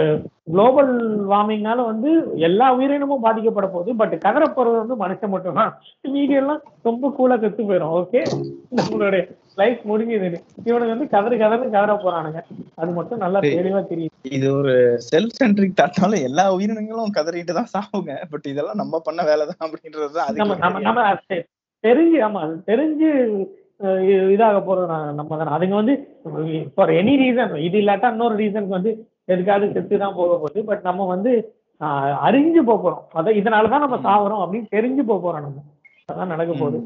குளோபல் 0.51 0.91
வார்மிங்னால 1.31 1.79
வந்து 1.89 2.09
எல்லா 2.47 2.67
உயிரினமும் 2.77 3.25
பாதிக்கப்பட 3.25 3.67
போகுது. 3.69 3.91
பட் 4.01 4.15
கதற 4.25 4.43
போறது 4.55 4.77
வந்து 4.81 4.95
மனுஷன் 5.01 5.33
மட்டும்தான். 5.33 5.71
மீதி 6.15 6.35
எல்லாம் 6.41 6.59
ரொம்ப 6.87 7.11
கூலா 7.17 7.37
கத்து 7.43 7.67
போயிடும் 7.69 7.93
ஓகே 7.99 8.21
நம்மளுடைய 8.79 9.21
லைஃப் 9.57 9.81
முடிஞ்சது 9.89 10.27
இவனுக்கு 10.67 10.93
வந்து 10.93 11.07
கதறு 11.13 11.37
கதறு 11.41 11.69
கதற 11.69 11.95
போறானுங்க. 12.03 12.41
அது 12.77 12.91
மட்டும் 12.97 13.23
நல்லா. 13.23 13.39
தெளிவா 13.51 13.81
தெரியுது. 13.91 14.09
இது 14.31 14.47
ஒரு 14.57 14.73
செல்ஃப் 15.07 15.37
சென்ட்ரிக் 15.39 15.79
தாட்டால 15.79 16.19
எல்லா 16.27 16.45
உயிரினங்களும் 16.55 17.15
கதறிட்டு 17.17 17.55
தான் 17.57 17.71
சாவுங்க 17.73 18.11
பட் 18.33 18.47
இதெல்லாம் 18.51 18.81
நம்ம 18.81 19.01
பண்ண 19.07 19.21
வேலை 19.29 19.45
தான் 19.49 19.63
அப்படின்றது 19.65 20.39
நம்ம 20.41 20.57
நம்ம 20.87 21.01
தெரிஞ்சு 21.83 22.17
ஆமா 22.25 22.39
அது 22.45 22.55
தெரிஞ்சு 22.67 23.07
இதாக 24.33 24.57
போறது 24.65 24.87
நம்ம 25.19 25.37
தானே. 25.37 25.51
அதுங்க 25.55 25.75
வந்து 25.79 25.93
ஃபார் 26.73 26.91
எனி 26.97 27.13
ரீசன் 27.21 27.55
இது 27.67 27.77
இல்லாட்டா 27.81 28.11
இன்னொரு 28.13 28.35
ரீசனுக்கு 28.41 28.77
வந்து 28.77 28.91
எதுக்காவது 29.35 29.71
செத்து 29.73 29.97
தான் 29.97 30.15
போக 30.15 30.35
போகுது. 30.35 30.63
பட் 30.63 30.83
நம்ம 30.83 31.05
வந்து 31.05 31.55
அறிஞ்சு 32.25 32.61
போறோம். 32.67 33.01
அதான் 33.15 33.37
இதனாலதான் 33.41 33.83
நம்ம 33.83 33.97
சாவறோம் 33.97 34.47
அப்படின்னு 34.47 34.67
தெரிஞ்சு 34.75 35.03
போறோம் 35.07 35.45
நம்ம. 35.45 35.61
அதான் 36.11 36.25
நடக்க 36.25 36.53
போகுது. 36.59 36.79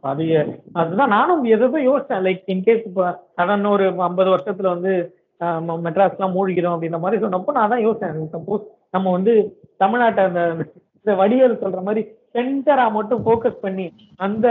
அது 0.00 0.24
அதுதான் 0.72 1.08
நானும் 1.08 1.44
எதோ 1.44 1.66
யோசிச்சேன். 1.66 2.22
லைக் 2.26 2.42
இன்கேஸ் 2.46 2.86
இப்போ 2.86 3.22
அதான் 3.36 3.70
ஒரு 3.70 3.94
ஐம்பது 3.98 4.30
வருஷத்துல 4.30 4.68
வந்து 4.74 4.92
ஆஹ் 5.40 5.64
ம- 5.68 5.80
மெட்ராஸ்லாம் 5.86 6.34
மூழ்கிடும் 6.36 6.74
அப்படின்ற 6.74 6.98
மாதிரி 6.98 7.22
சொன்னப்போ 7.22 7.50
நான் 7.52 7.68
தான் 7.68 7.86
யோசிச்சேன். 7.86 8.28
சப்போஸ் 8.32 8.62
நம்ம 8.90 9.10
வந்து 9.10 9.34
தமிழ்நாட்டை 9.80 10.22
அந்த 10.28 10.56
இந்த 10.96 11.12
வடிவேல் 11.12 11.62
சொல்ற 11.62 11.82
மாதிரி 11.82 12.06
சென்டரா 12.32 12.90
மட்டும் 12.90 13.24
ஃபோக்கஸ் 13.26 13.60
பண்ணி 13.60 13.92
அந்த 14.16 14.48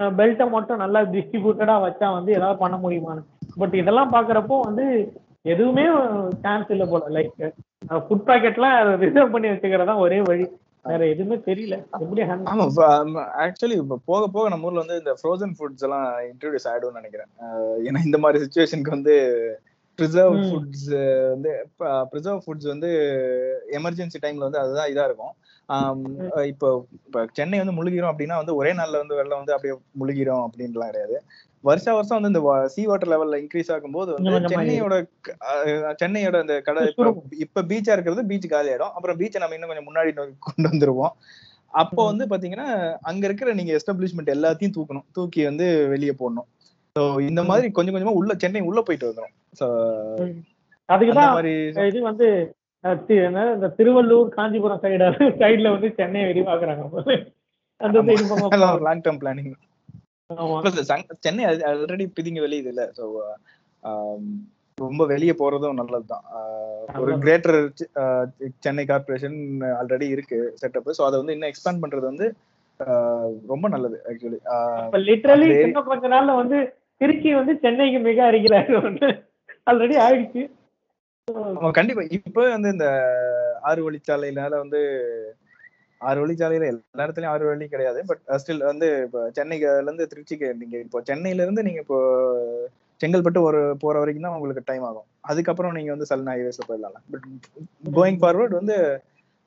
பெல்ட்டை 0.00 0.50
மட்டும் 0.50 0.76
நல்லா 0.76 1.00
டிஸ்ட்ரிபியூட்டடா 1.00 1.76
வச்சா 1.84 2.12
வந்து 2.12 2.32
ஏதாவது 2.32 2.58
பண்ண 2.58 2.76
முடியுமான்னு. 2.76 3.22
பட் 3.56 3.74
இதெல்லாம் 3.74 4.12
பாக்குறப்போ 4.12 4.60
வந்து 4.60 5.12
எதுவுமே 5.44 5.84
சான்ஸ் 6.44 6.68
இல்லை 6.74 6.86
போல. 6.90 7.04
லைக் 7.16 7.38
ஃபுட் 8.08 8.26
பாக்கெட்லாம் 8.28 8.76
ரிசர்வ் 9.04 9.32
பண்ணி 9.34 9.48
வச்சுக்கிறதா 9.52 9.94
ஒரே 10.04 10.18
வழி. 10.28 10.44
வேற 10.84 11.02
எதுவுமே 11.12 11.36
தெரியல. 11.48 11.76
எப்படி 12.04 12.22
ஆமா 12.52 13.22
ஆக்சுவலி 13.44 13.76
போக 14.10 14.22
போக 14.36 14.44
நம்ம 14.52 14.68
ஊர்ல 14.68 14.82
வந்து 14.84 14.96
இந்த 15.02 15.12
ஃப்ரோசன் 15.20 15.52
ஃபுட்ஸ் 15.58 15.84
எல்லாம் 15.86 16.06
இன்ட்ரோடியூஸ் 16.30 16.66
ஆயிடும்னு 16.70 17.00
நினைக்கிறேன். 17.00 17.30
ஏன்னா 17.88 18.00
இந்த 18.08 18.18
மாதிரி 18.24 18.42
சுச்சுவேஷனுக்கு 18.44 18.96
வந்து 18.96 19.14
ப்ரிசர்வ். 19.98 20.36
ஃபுட்ஸ் 20.48 20.88
வந்து 21.34 21.50
ப்ரிசர்வ் 22.12 22.42
ஃபுட்ஸ் 22.44 22.68
வந்து 22.72 22.90
எமர்ஜென்சி 23.78 24.20
டைம்ல 24.24 24.46
வந்து 24.48 24.62
அதுதான் 24.62 24.90
இதா 24.92 25.04
இருக்கும். 25.10 25.34
இப்போ 26.52 26.68
இப்போ 27.06 27.20
சென்னை 27.38 27.58
வந்து 27.62 27.76
முழுகிறோம் 27.78 28.12
அப்படின்னா 28.12 28.38
வந்து 28.40 28.54
ஒரே 28.60 28.72
நாள்ல 28.80 29.02
வந்து 29.02 29.18
வெள்ளம் 29.20 29.40
வந்து 29.42 29.54
அப்படியே 29.56 29.74
முழுகிறோம் 30.02 30.44
அப்படின்லாம் 30.46 30.90
கிடையாது. 30.92 31.16
வருஷா 31.64 31.90
வருஷம் 31.96 32.18
வந்து 32.18 32.30
இந்த 32.32 32.40
சி 32.74 32.82
வாட்டர் 32.88 33.10
லெவல்ல 33.12 33.38
இன்க்ரீஸ் 33.42 33.70
ஆகும்போது 33.74 34.10
வந்து 34.14 34.50
சென்னையோட 34.52 34.94
சென்னையோட 36.02 36.36
அந்த 36.44 36.54
கடை 36.68 36.82
இப்ப 37.44 37.64
பீச்சா 37.70 37.94
இருக்கிறது 37.94 38.22
பீச் 38.30 38.52
காலி 38.52 38.70
ஆயிடும் 38.72 38.94
அப்புறம் 38.96 39.18
பீச்சை 39.20 39.42
நம்ம 39.42 39.56
இன்னும் 39.56 39.70
கொஞ்சம் 39.72 39.88
முன்னாடி 39.90 40.12
கொண்டு 40.46 40.66
வந்துருவோம். 40.72 41.14
அப்போ 41.74 42.00
வந்து 42.08 42.24
பாத்தீங்கன்னா 42.32 42.68
அங்க 43.10 43.22
இருக்கிற 43.28 43.52
நீங்க 43.58 43.72
எஸ்டாப்ளிஷ்மெண்ட் 43.78 44.34
எல்லாத்தையும் 44.36 44.76
தூக்கணும். 44.76 45.06
தூக்கி 45.16 45.42
வந்து 45.50 45.66
வெளியே 45.92 46.14
போடணும். 46.22 46.48
ஸோ 46.96 47.02
இந்த 47.28 47.42
மாதிரி 47.50 47.68
கொஞ்சம் 47.76 47.94
கொஞ்சமா 47.94 48.18
உள்ள 48.20 48.32
சென்னை 48.42 48.62
உள்ள 48.70 48.80
போயிட்டு 48.88 49.10
வந்துரும். 49.10 49.34
ஸோ 49.60 49.66
அதுக்குதான் 50.88 51.86
இது 51.90 52.00
வந்து 52.10 52.28
இந்த 53.58 53.68
திருவள்ளூர் 53.78 54.30
காஞ்சிபுரம் 54.38 54.82
சைடு 54.84 55.08
சைடுல 55.42 55.70
வந்து 55.76 55.90
சென்னையை 56.00 56.26
விரிவாக்குறாங்க 56.30 56.82
அந்த 57.80 58.00
long 58.88 59.04
term 59.06 59.20
planning. 59.22 59.52
Chennai 61.24 61.44
already 61.70 62.06
பிதிங்க 62.16 62.40
வெளியுது 62.46 62.70
இல்ல. 62.72 62.84
ஸோ 62.98 63.04
ரொம்ப 64.78 65.02
வெளியே 65.12 65.34
போறதும் 65.40 65.80
நல்லதுதான். 65.80 66.24
ஒரு. 67.02 67.12
கிரேட்டர் 67.24 67.58
சென்னை 68.64 68.84
கார்பரேஷன் 68.84 69.36
ஆல்ரெடி 69.80 70.06
இருக்கு 70.14 70.38
செட்டப் 70.62 70.90
ஸோ 70.98 71.04
அதை 71.08 71.16
வந்து 71.20 71.34
இன்னும் 71.36 71.50
எக்ஸ்பேண்ட் 71.50 71.82
பண்றது 71.84 72.06
வந்து 72.10 72.26
ரொம்ப 73.52 73.66
நல்லது 73.68 73.98
ஆக்சுவலி 74.10 74.38
இப்ப 74.84 75.00
லிட்டரலி 75.08 75.48
இன்னும் 75.58 75.90
கொஞ்ச 75.90 76.08
நாள்ல 76.14 76.34
வந்து 76.40 76.58
திருச்சி 77.00 77.30
வந்து 77.40 77.54
சென்னைக்கு 77.64 78.00
மிக 78.08 78.18
அருகிலாக 78.30 78.80
ஆல்ரெடி 79.70 79.96
ஆயிடுச்சு. 80.04 80.42
கண்டிப்பா. 81.76 82.02
இப்போ 82.16 82.42
வந்து 82.54 82.68
இந்த 82.74 82.86
ஆறு 83.68 83.80
வழிச்சாலையினால 83.86 84.52
வந்து 84.62 84.80
ஆறு 86.08 86.18
வழிச்சாலையில 86.22 86.68
எல்லா 86.72 87.04
இடத்துலயும் 87.06 87.32
ஆறு 87.34 87.44
வழி 87.48 87.66
கிடையாது. 87.74 88.00
பட் 88.10 88.22
ஸ்டில் 88.42 88.62
uh, 88.64 88.68
வந்து 88.70 88.88
இப்போ 89.06 89.20
சென்னைல 89.36 89.74
இருந்து 89.86 90.06
திருச்சிக்கு 90.12 90.48
நீங்க 90.62 90.76
இப்போ 90.86 91.00
சென்னையில 91.10 91.44
இருந்து 91.46 91.64
நீங்க 91.68 91.80
இப்போ 91.84 91.98
செங்கல்பட்டு 93.00 93.40
ஒரு 93.48 93.60
போற 93.82 93.94
வரைக்கும் 94.00 94.26
தான் 94.26 94.36
உங்களுக்கு 94.38 94.62
டைம் 94.70 94.84
ஆகும். 94.88 95.06
அதுக்கப்புறம் 95.30 95.74
நீங்க 95.78 95.90
வந்து 95.94 96.08
சல்னா 96.10 96.34
ஹைவேஸ்ல 96.36 96.66
போயிடலாம். 96.68 97.06
பட் 97.12 97.26
கோயிங் 97.98 98.20
ஃபார்வர்ட் 98.22 98.54
வந்து 98.60 98.76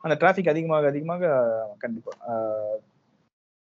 அந்த 0.03 0.15
டிராஃபிக் 0.21 0.51
அதிகமாக 0.53 0.87
அதிகமாக 0.93 1.29
கண்டிப்பா 1.83 2.13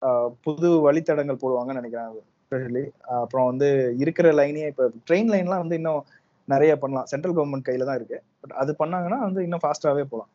ஆஹ் 0.03 0.31
புது 0.47 0.69
வழித்தடங்கள் 0.87 1.43
போடுவாங்கன்னு 1.43 1.81
நினைக்கிறேன். 1.83 2.09
ஸ்பெஷலி 2.47 2.85
அப்புறம் 3.21 3.47
வந்து 3.51 3.69
இருக்கிற 4.05 4.29
லைனே 4.41 4.65
இப்போ 4.73 4.87
ட்ரெயின் 5.09 5.31
லைன்லாம் 5.35 5.63
வந்து 5.65 5.79
இன்னும் 5.81 6.03
நிறைய 6.49 6.73
பண்ணலாம். 6.83 7.09
சென்ட்ரல் 7.13 7.37
கவர்மெண்ட் 7.37 7.69
கையில 7.69 7.87
தான் 7.89 7.99
இருக்கு. 8.01 8.19
பட் 8.43 8.55
அது 8.63 8.73
பண்ணாங்கன்னா 8.83 9.19
வந்து 9.27 9.41
இன்னும் 9.47 9.63
ஃபாஸ்டாவே 9.65 10.05
போகலாம். 10.13 10.31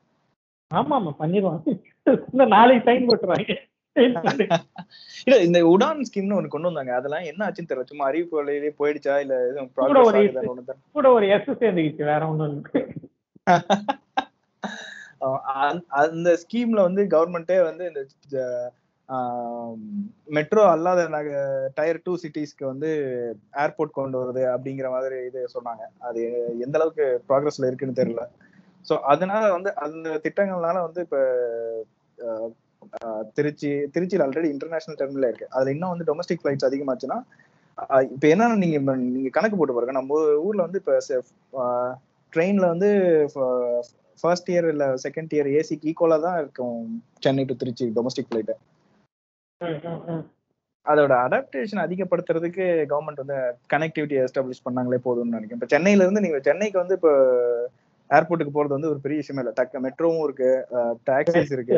ஆமா 0.73 0.91
ஆமா 0.91 1.15
பண்ணிடுவாங்க 1.19 2.47
நாளைக்கு 2.47 2.91
சைன் 2.91 3.07
போட்டுருவாங்க. 3.07 3.55
இல்ல 5.25 5.41
இந்த 5.41 5.63
உடான் 5.63 6.01
ஸ்கீம்னு 6.09 6.37
ஒண்ணு 6.39 6.47
கொண்டு 6.47 6.71
வந்தாங்க. 6.71 6.95
அதெல்லாம் 6.95 7.23
என்ன 7.23 7.47
ஆச்சுன்னு 7.47 7.69
தெரியல. 7.69 7.83
சும்மா 7.83 8.05
அறிவிப்பு 8.05 8.43
போயிடுச்சா? 8.79 9.19
இல்ல 9.19 9.65
கூட 9.73 10.01
ஒரு. 10.01 10.33
கூட 10.91 11.11
ஒரு 11.11 11.29
எஸ் 11.29 11.49
சேர்ந்துக்கிச்சு 11.49 12.03
வேற 12.03 12.27
ஒண்ணும் 12.27 12.65
அந்த- 15.87 16.37
ஸ்கீம்ல 16.43 16.81
வந்து 16.81 17.03
கவர்மெண்ட்டே 17.03 17.63
வந்து 17.63 18.07
இந்த 18.23 18.71
மெட்ரோ 20.25 20.69
அல்லாத 20.69 21.07
டயர் 21.75 22.01
டூ 22.03 22.15
சிட்டிஸ்க்கு 22.15 22.65
வந்து 22.65 22.89
ஏர்போர்ட் 23.53 23.91
கொண்டு 23.91 24.17
வருது 24.21 24.37
அப்படிங்கிற 24.37 24.89
மாதிரி 24.89 25.25
இது 25.25 25.47
சொன்னாங்க. 25.53 25.83
அது 25.99 26.49
எந்த 26.59 26.79
அளவுக்கு 26.79 27.23
ப்ராக்ரஸ்ல 27.29 27.67
இருக்குன்னு 27.67 28.03
தெரியல. 28.03 28.27
ஸோ 28.89 28.95
அதனால 29.13 29.43
வந்து 29.55 29.69
அந்த 29.85 30.09
திட்டங்கள்னால 30.25 30.77
வந்து 30.87 31.01
இப்ப 31.07 31.17
திருச்சி 33.37 33.69
திருச்சியில் 33.93 34.23
ஆல்ரெடி 34.25 34.49
இன்டர்நேஷனல் 34.53 34.99
டெர்மினல் 34.99 35.29
இருக்கு. 35.29 35.47
அதுல 35.55 35.73
இன்னும் 35.75 35.93
வந்து 35.93 36.07
டொமஸ்டிக் 36.09 36.41
ஃபிளைட்ஸ் 36.41 36.67
அதிகமாச்சுன்னா 36.69 37.17
இப்ப 38.13 38.25
என்னன்னா 38.31 38.55
நீங்க 38.63 38.77
நீங்க 39.09 39.29
கணக்கு 39.35 39.57
போட்டு 39.57 39.75
பாருங்க. 39.75 39.95
நம்ம 39.99 40.15
ஊர்ல 40.47 40.65
வந்து 40.67 40.81
இப்ப 40.81 40.95
ட்ரெயின்ல 42.33 42.65
வந்து 42.73 42.89
ஃபர்ஸ்ட் 44.23 44.49
இயர் 44.53 44.67
இல்ல 44.71 44.85
செகண்ட் 45.05 45.33
இயர் 45.35 45.49
ஏசிக்கு 45.59 45.87
ஈக்குவலா 45.91 46.17
தான் 46.25 46.39
இருக்கும் 46.41 46.79
Chennai 47.25 47.45
to 47.45 47.55
Trichy 47.61 47.85
domestic 47.97 48.29
flight 48.29 48.51
அதோட 50.85 51.13
அடாப்டேஷன் 51.25 51.83
அதிகப்படுத்துறதுக்கு 51.85 52.65
கவர்மெண்ட் 52.91 53.21
வந்து 53.23 53.37
கனெக்டிவிட்டி 53.73 54.15
எஸ்டாப்ளிஷ் 54.21 54.65
பண்ணாங்களே 54.67 54.99
போதும்னு 55.07 55.35
நினைக்கிறேன். 55.37 55.59
இப்போ 55.59 55.71
சென்னையில 55.73 56.05
இருந்து 56.05 56.23
நீங்க 56.25 56.39
சென்னைக்கு 56.47 56.77
வந்து 56.81 56.95
இப்போ 56.99 57.11
ஏர்போர்ட்டுக்கு 58.09 58.55
போறது 58.57 58.75
வந்து 58.77 58.89
ஒரு 58.89 58.99
பெரிய 59.05 59.21
விஷயமே 59.21 59.41
இல்லை. 59.41 59.53
டக்கு 59.59 59.77
மெட்ரோவும் 59.85 60.23
இருக்கு. 60.23 60.49
டாக்ஸிஸ் 61.09 61.53
இருக்கு. 61.57 61.77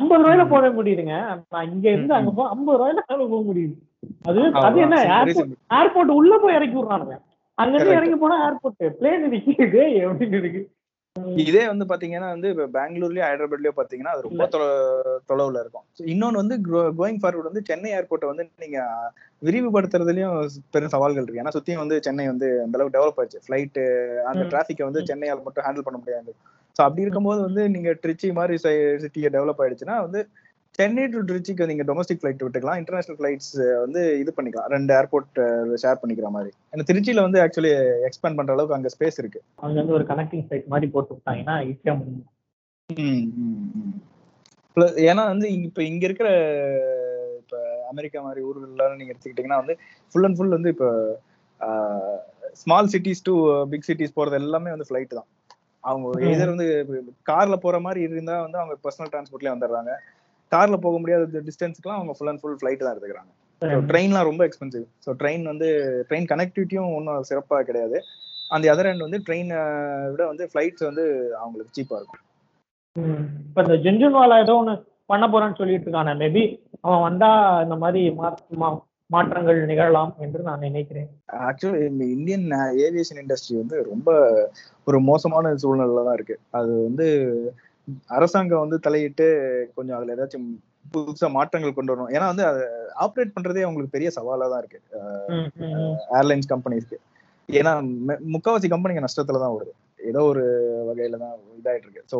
ஐம்பது 0.00 0.22
ரூபாயில 0.22 0.44
போட 0.48 0.66
முடியுதுங்க. 0.70 1.16
நான் 1.50 1.70
இங்க 1.72 1.86
இருந்து 1.90 2.14
அங்க 2.14 2.30
போ 2.30 2.48
ஐம்பது 2.48 2.78
ரூபாயில 2.78 3.00
போக 3.06 3.40
முடியுது. 3.48 3.74
அது 4.28 4.40
அது 4.66 4.80
என்ன. 4.80 4.98
ஏர்போர்ட் 5.80 6.16
உள்ள 6.20 6.38
போய் 6.42 6.54
இறக்கி 6.54 6.76
விடுறானுங்க. 6.76 7.16
அங்க 7.58 7.74
இருந்து. 7.76 7.96
இறங்கி 7.96 8.16
போனா 8.16 8.36
ஏர்போர்ட் 8.46 8.86
பிளேன் 9.00 9.26
நிக்குது. 9.34 9.82
அப்படின்னு 10.08 10.38
இருக்கு 10.42 10.62
இதே 11.36 11.66
வந்து 11.66 11.84
பாத்தீங்கன்னா 11.84 12.28
வந்து 12.28 12.48
இப்போ 12.48 12.66
பெங்களூர்லயோ 12.66 13.22
ஹைதராபாத்லயோ 13.22 13.70
பாத்தீங்கன்னா 13.76 14.12
அது 14.12 14.20
ரொம்ப 14.20 14.46
தொலை- 14.46 15.18
தொலைவுல 15.28 15.60
இருக்கும். 15.60 15.84
இன்னொன்னு 15.98 16.40
வந்து 16.42 16.56
கோயிங் 16.70 17.18
ஃபார்வர்ட் 17.22 17.42
வந்து 17.42 17.62
சென்னை 17.64 17.92
ஏர்போர்ட்டை 17.92 18.26
வந்து 18.26 18.50
நீங்க 18.58 18.78
விரிவுபடுத்துறதுலயும் 19.42 20.46
பெரும் 20.70 20.88
சவால்கள் 20.88 21.22
இருக்கு. 21.22 21.42
ஏன்னா 21.42 21.52
சுத்தியும் 21.56 21.78
வந்து 21.78 22.02
சென்னை 22.02 22.26
வந்து 22.26 22.62
அந்த 22.62 22.78
அளவுக்கு 22.78 22.98
டெவலப் 22.98 23.20
ஆயிடுச்சு 23.20 23.42
ஃபிளைட் 23.48 23.78
அந்த. 24.22 24.44
டிராஃபிக்கை 24.44 24.82
வந்து. 24.82 25.02
சென்னையால் 25.06 25.42
மட்டும் 25.42 25.64
ஹேண்டில் 25.64 25.86
பண்ண 25.88 25.98
முடியாது. 25.98 26.34
ஸோ 26.70 26.82
அப்படி 26.82 27.00
இருக்கும்போது 27.00 27.40
வந்து 27.40 27.68
நீங்க 27.68 27.92
திருச்சி 27.92 28.32
மாதிரி 28.32 28.56
சிட்டியை 28.72 29.28
டெவலப் 29.32 29.58
ஆயிடுச்சுன்னா 29.58 30.00
வந்து 30.00 30.28
சென்னை 30.76 31.02
டு 31.06 31.18
திருச்சிக்கு 31.28 31.64
நீங்க 31.70 31.84
டொமஸ்டிக் 31.88 32.20
ஃபிளைட் 32.20 32.42
விட்டுக்கலாம். 32.44 32.78
இன்டர்நேஷனல் 32.82 33.18
ஃபிளைட்ஸ் 33.18 33.80
வந்து 33.84 34.02
இது 34.20 34.30
பண்ணிக்கலாம். 34.36 34.68
ரெண்டு 34.74 34.92
ஏர்போர்ட் 34.98 35.40
ஷேர் 35.82 36.00
பண்ணிக்கிற 36.02 36.28
மாதிரி. 36.36 36.50
ஏன்னா 36.72 36.84
திருச்சியில 36.90 37.24
வந்து 37.26 37.40
ஆக்சுவலி 37.44 37.72
எக்ஸ்பேண்ட் 38.08 38.38
பண்ற 38.38 38.54
அளவுக்கு 38.54 38.76
அங்க 38.78 38.90
ஸ்பேஸ் 38.94 39.18
இருக்கு. 39.22 39.40
அங்க 39.64 39.76
வந்து 39.80 39.96
ஒரு 39.98 40.04
கனெக்டிங் 40.12 40.46
சைட் 40.50 40.70
மாதிரி 40.74 40.88
போட்டு 40.94 41.14
விட்டாங்கன்னா 41.14 41.56
ஈஸியா 41.70 41.94
முடியும். 41.98 42.28
Plus, 44.76 44.90
ஏன்னா 45.08 45.22
வந்து 45.32 45.46
இப்ப 45.66 45.80
இங்க 45.82 46.04
இருக்கிற 46.08 46.28
இப்ப 47.40 47.58
அமெரிக்கா 47.90 48.18
மாதிரி 48.26 48.40
ஊர்கள்ல 48.48 48.84
நீங்க 49.00 49.12
எடுத்துக்கிட்டீங்கன்னா 49.14 49.58
வந்து 49.62 49.74
ஃபுல் 50.12 50.26
அண்ட் 50.28 50.36
ஃபுல் 50.38 50.54
வந்து 50.56 50.70
இப்ப 50.74 50.86
small 52.60 52.90
cities 52.94 53.22
to 53.22 53.34
big 53.72 53.86
cities 53.88 54.16
போறது 54.16 54.38
எல்லாமே 54.40 54.70
வந்து 54.74 54.88
ஃபிளைட் 54.88 55.16
தான். 55.18 55.28
அவங்க. 55.90 56.26
எதிர் 56.32 56.54
வந்து 56.54 56.68
கார்ல 57.30 57.56
போற 57.66 57.76
மாதிரி 57.86 58.00
இருந்தா 58.06 58.36
வந்து 58.46 58.58
அவங்க 58.62 58.76
பர்சனல் 58.86 59.12
டிரான்ஸ்போர்ட்லயே 59.12 59.54
வந்துடுறாங்க 59.54 59.92
கார்ல 60.52 60.76
போக 60.84 60.96
முடியாத 61.02 61.42
டிஸ்டன்ஸ்க்குலாம் 61.48 61.98
அவங்க 61.98 62.14
ஃபுல் 62.16 62.30
அண்ட் 62.32 62.42
ஃபுல் 62.42 62.58
ஃபிளைட் 62.60 62.84
தான் 62.84 62.92
எடுத்துக்கிறாங்க. 62.94 63.32
ட்ரெயின்லாம் 63.90 64.28
ரொம்ப 64.28 64.42
எக்ஸ்பென்சிவ் 64.48 64.84
ஸோ 65.04 65.10
ட்ரெயின் 65.20 65.44
வந்து 65.50 65.68
ட்ரெயின் 66.08 66.30
கனெக்டிவிட்டியும் 66.32 66.94
ஒன்றும் 66.96 67.28
சிறப்பாக 67.30 67.66
கிடையாது. 67.68 67.98
அந்த 68.50 68.72
அதர் 68.72 68.90
end 68.90 69.02
வந்து 69.06 69.18
ட்ரெயினை 69.26 69.58
விட 70.14 70.22
வந்து 70.30 70.44
ஃப்ளைட்ஸ் 70.50 70.88
வந்து 70.88 71.04
அவங்களுக்கு 71.42 71.76
சீப்பாக 71.76 72.00
இருக்கும். 72.00 72.22
ம். 72.96 73.22
இப்ப 73.48 73.62
இந்த 73.66 73.76
ஜென்ஜுன்வாலா 73.84 74.38
ஏதோ 74.44 74.54
ஒண்ணு 74.62 74.74
பண்ண 75.12 75.24
போறேன்னு 75.32 75.58
சொல்லிட்டு 75.60 75.86
இருக்கானே 75.86 76.12
மேபி 76.22 76.42
அவன் 76.84 77.04
வந்தா 77.06 77.30
இந்த 77.64 77.76
மாதிரி 77.84 78.02
மாற்றங்கள் 79.10 79.58
நிகழலாம் 79.70 80.12
என்று 80.24 80.40
நான் 80.48 80.66
நினைக்கிறேன். 80.66 81.08
ஆக்சுவலி 81.48 81.80
இந்த 81.88 82.04
இந்தியன் 82.16 82.46
ஏவியேஷன் 82.84 83.20
இண்டஸ்ட்ரி 83.22 83.56
வந்து 83.62 83.78
ரொம்ப 83.90 84.10
ஒரு 84.86 84.98
மோசமான 85.10 85.54
சூழ்நிலையில 85.64 86.04
தான் 86.08 86.18
இருக்கு. 86.18 86.36
அது 86.58 86.72
வந்து 86.86 87.06
அரசாங்கம் 88.16 88.64
வந்து 88.64 88.78
தலையிட்டு 88.86 89.26
கொஞ்சம் 89.76 89.96
அதுல 89.98 90.14
ஏதாச்சும் 90.16 90.48
புதுசா 90.94 91.28
மாற்றங்கள் 91.36 91.76
கொண்டு 91.76 91.92
வரணும். 91.92 92.12
ஏன்னா 92.16 92.26
வந்து 92.32 92.44
அதை 92.50 92.62
ஆப்ரேட் 93.04 93.34
பண்றதே 93.36 93.64
அவங்களுக்கு 93.66 93.94
பெரிய 93.96 94.08
சவாலா 94.16 94.48
தான் 94.52 94.62
இருக்கு. 94.62 94.80
ஏர்லைன்ஸ் 96.18 96.50
கம்பெனிஸ்க்கு 96.52 96.98
ஏன்னா 97.48 97.72
முக்காவாசி 98.34 98.66
கம்பெனிங்க 98.74 99.02
நஷ்டத்துல 99.06 99.40
தான் 99.44 99.54
வருது 99.56 99.72
ஏதோ 100.10 100.20
ஒரு 100.32 100.44
வகையில 100.88 101.18
தான் 101.24 101.34
இதாயிட்டு 101.60 101.86
இருக்கு. 101.88 102.04
ஸோ 102.12 102.18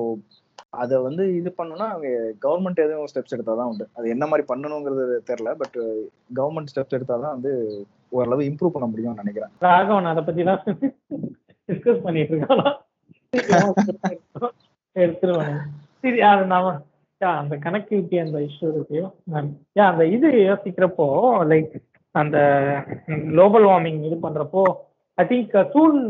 அதை 0.82 0.96
வந்து 1.06 1.22
இது 1.38 1.50
பண்ணணும்னா 1.58 1.86
அவங்க 1.92 2.08
கவர்மெண்ட் 2.44 2.82
எதுவும் 2.84 3.08
ஸ்டெப்ஸ் 3.10 3.34
எடுத்தால் 3.36 3.60
தான் 3.60 3.70
உண்டு. 3.72 3.86
அது 3.98 4.06
என்ன 4.14 4.24
மாதிரி 4.30 4.44
பண்ணணுங்கிறது 4.50 5.16
தெரில 5.30 5.50
பட் 5.62 5.76
கவர்மெண்ட் 6.38 6.72
ஸ்டெப்ஸ் 6.72 6.96
எடுத்தால் 6.98 7.24
தான் 7.26 7.36
வந்து 7.36 7.52
ஓரளவு 8.18 8.48
இம்ப்ரூவ் 8.50 8.74
பண்ண 8.76 8.86
முடியும்னு 8.92 9.22
நினைக்கிறேன். 9.22 9.52
ராகவன் 9.68 10.10
அதை 10.12 10.22
பத்தி 10.28 10.44
தான் 10.50 10.62
டிஸ்கஸ் 11.68 12.04
பண்ணிட்டு 12.06 12.34
இருக்கானா? 12.34 12.68
எடுத்துருவானு. 14.96 15.58
சரி 16.02 16.20
அது 16.30 16.44
நாம 16.54 16.72
அந்த 17.20 17.54
கனெக்டிவிட்டி 17.64 18.16
அந்த 18.22 18.38
இஷ்யூ 18.46 18.68
இருக்கு. 18.72 19.00
யா 19.78 19.84
அந்த 19.92 20.04
இது 20.16 20.28
யோசிக்கிறப்போ 20.48 21.06
லைக் 21.52 21.74
அந்த 22.14 22.38
குளோபல் 23.28 23.66
வார்மிங் 23.68 24.00
இது 24.08 24.16
பண்றப்போ 24.24 24.62
I 25.18 25.24
think 25.30 25.54
soon 25.74 26.00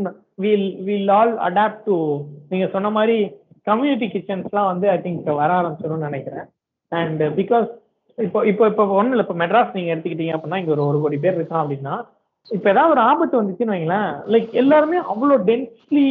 will 0.43 0.67
will 0.87 1.11
all 1.17 1.33
adapt 1.47 1.85
to 1.87 1.97
நீங்க 2.51 2.67
சொன்ன 2.75 2.91
மாதிரி 2.97 3.17
கம்யூனிட்டி 3.69 4.07
கிச்சன்ஸ்லாம் 4.13 4.71
வந்து 4.71 4.87
ஐ 4.95 4.97
திங்க் 5.05 5.29
வர 5.41 5.49
ஆரம்பிச்சிடும்னு 5.59 6.07
நினைக்கிறேன். 6.09 6.47
அண்ட் 6.91 7.21
பிகாஸ் 7.39 7.69
இப்போ 8.17 8.39
இப்போ 8.51 8.63
இப்போ 8.71 8.83
ஒன்றும் 8.97 9.13
இல்லை 9.13 9.25
இப்போ 9.25 9.37
மெட்ராஸ் 9.41 9.75
நீங்க 9.77 9.91
எடுத்துக்கிட்டீங்க 9.93 10.35
அப்படின்னா 10.35 10.59
இங்க 10.61 10.73
ஒரு 10.75 10.83
ஒரு 10.89 10.97
கோடி 11.03 11.17
பேர் 11.23 11.37
இருக்கான் 11.39 11.63
அப்படின்னா 11.63 11.95
இப்போ 12.47 12.67
ஏதாவது 12.73 12.93
ஒரு 12.95 13.01
ஆபத்து 13.11 13.39
வந்துச்சுன்னு 13.39 13.75
வைங்களேன் 13.75 14.09
லைக் 14.33 14.49
எல்லாருமே 14.61 14.99
அவ்வளோ 15.11 15.37
டென்ஸ்லி 15.49 16.05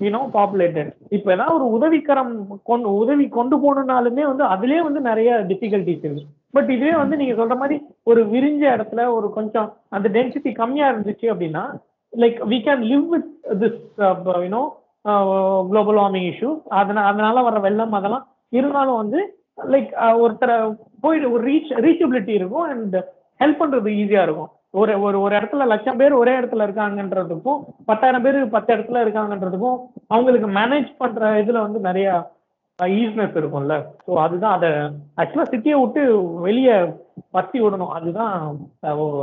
யூனோ 0.00 0.20
பாப்புலேட்டட் 0.36 0.90
இப்போ 1.16 1.28
ஏதாவது 1.36 1.54
ஒரு 1.58 1.66
உதவிக்கரம் 1.76 2.32
கொண்டு 2.70 2.88
உதவி 3.02 3.24
கொண்டு 3.38 3.56
போகணுன்னாலுமே 3.64 4.24
வந்து 4.30 4.44
அதுலயே 4.54 4.80
வந்து 4.88 5.00
நிறைய 5.10 5.30
டிஃபிகல்டிஸ் 5.50 6.04
இருக்கு. 6.06 6.24
பட் 6.56 6.70
இதுவே 6.74 6.94
வந்து 7.00 7.18
நீங்க 7.20 7.34
சொல்ற 7.40 7.56
மாதிரி 7.62 7.76
ஒரு 8.10 8.20
விரிஞ்ச 8.34 8.62
இடத்துல 8.76 9.00
ஒரு 9.16 9.28
கொஞ்சம் 9.38 9.68
அந்த 9.96 10.06
டென்சிட்டி 10.16 10.52
கம்மியா 10.60 10.86
இருந்துச்சு 10.92 11.26
அப்படின்னா 11.32 11.64
like 12.12 12.38
we 12.52 12.58
can 12.66 12.84
live 12.92 13.06
with 13.14 13.28
this 13.62 13.80
you know 14.44 14.62
global 15.70 15.98
warming 16.00 16.28
issues 16.32 16.62
அதனால 16.80 17.06
அதனால 17.10 17.42
வர 17.48 17.58
வெள்ளம் 17.66 17.96
அதெல்லாம் 17.98 18.26
இருந்தாலும் 18.52 19.00
வந்து 19.02 19.20
லைக் 19.72 19.92
uh, 20.02 20.12
ஒருத்தரை 20.22 20.56
போயிட்டு 21.04 21.32
ஒரு 21.34 21.42
ரீச் 21.48 21.70
ரீச்சபிலிட்டி 21.86 22.32
இருக்கும் 22.38 22.66
அண்ட் 22.72 22.96
ஹெல்ப் 23.40 23.60
பண்றது 23.60 23.88
ஈஸியா 24.02 24.22
இருக்கும். 24.26 24.50
ஒரு 24.74 24.92
ஒரு 25.00 25.20
ஒரு 25.20 25.34
இடத்துல 25.36 25.66
லட்சம் 25.66 25.96
பேர் 25.96 26.12
ஒரே 26.12 26.32
இடத்துல 26.38 26.66
இருக்காங்கன்றதுக்கும் 26.66 27.60
பத்தாயிரம் 27.86 28.22
பேர் 28.22 28.38
பத்து 28.48 28.70
இடத்துல 28.74 29.02
இருக்காங்கன்றதுக்கும் 29.02 29.78
அவங்களுக்கு 30.08 30.48
மேனேஜ் 30.48 30.90
பண்ற 30.98 31.30
இதுல 31.42 31.60
வந்து 31.60 31.80
நிறைய 31.80 32.08
ஈஸ்னஸ் 32.78 33.38
இருக்கும்ல. 33.38 33.76
ஸோ 34.06 34.12
அதுதான் 34.24 34.56
அதை 34.56 34.70
ஆக்சுவலா 35.18 35.46
சிட்டியை 35.52 35.78
விட்டு 35.80 36.02
வெளியே 36.40 36.74
பத்தி 37.36 37.58
விடணும் 37.62 37.92
அதுதான் 37.96 38.34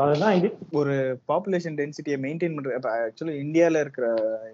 அதுதான் 0.05 0.35
இது. 0.39 0.49
ஒரு 0.79 0.93
பாப்புலேஷன் 1.31 1.77
டென்சிட்டியை 1.79 2.17
மெயின்டைன் 2.25 2.55
பண்ற 2.57 2.91
ஆக்சுவலி 3.07 3.35
இந்தியாவில் 3.45 3.79
இருக்கிற 3.83 4.07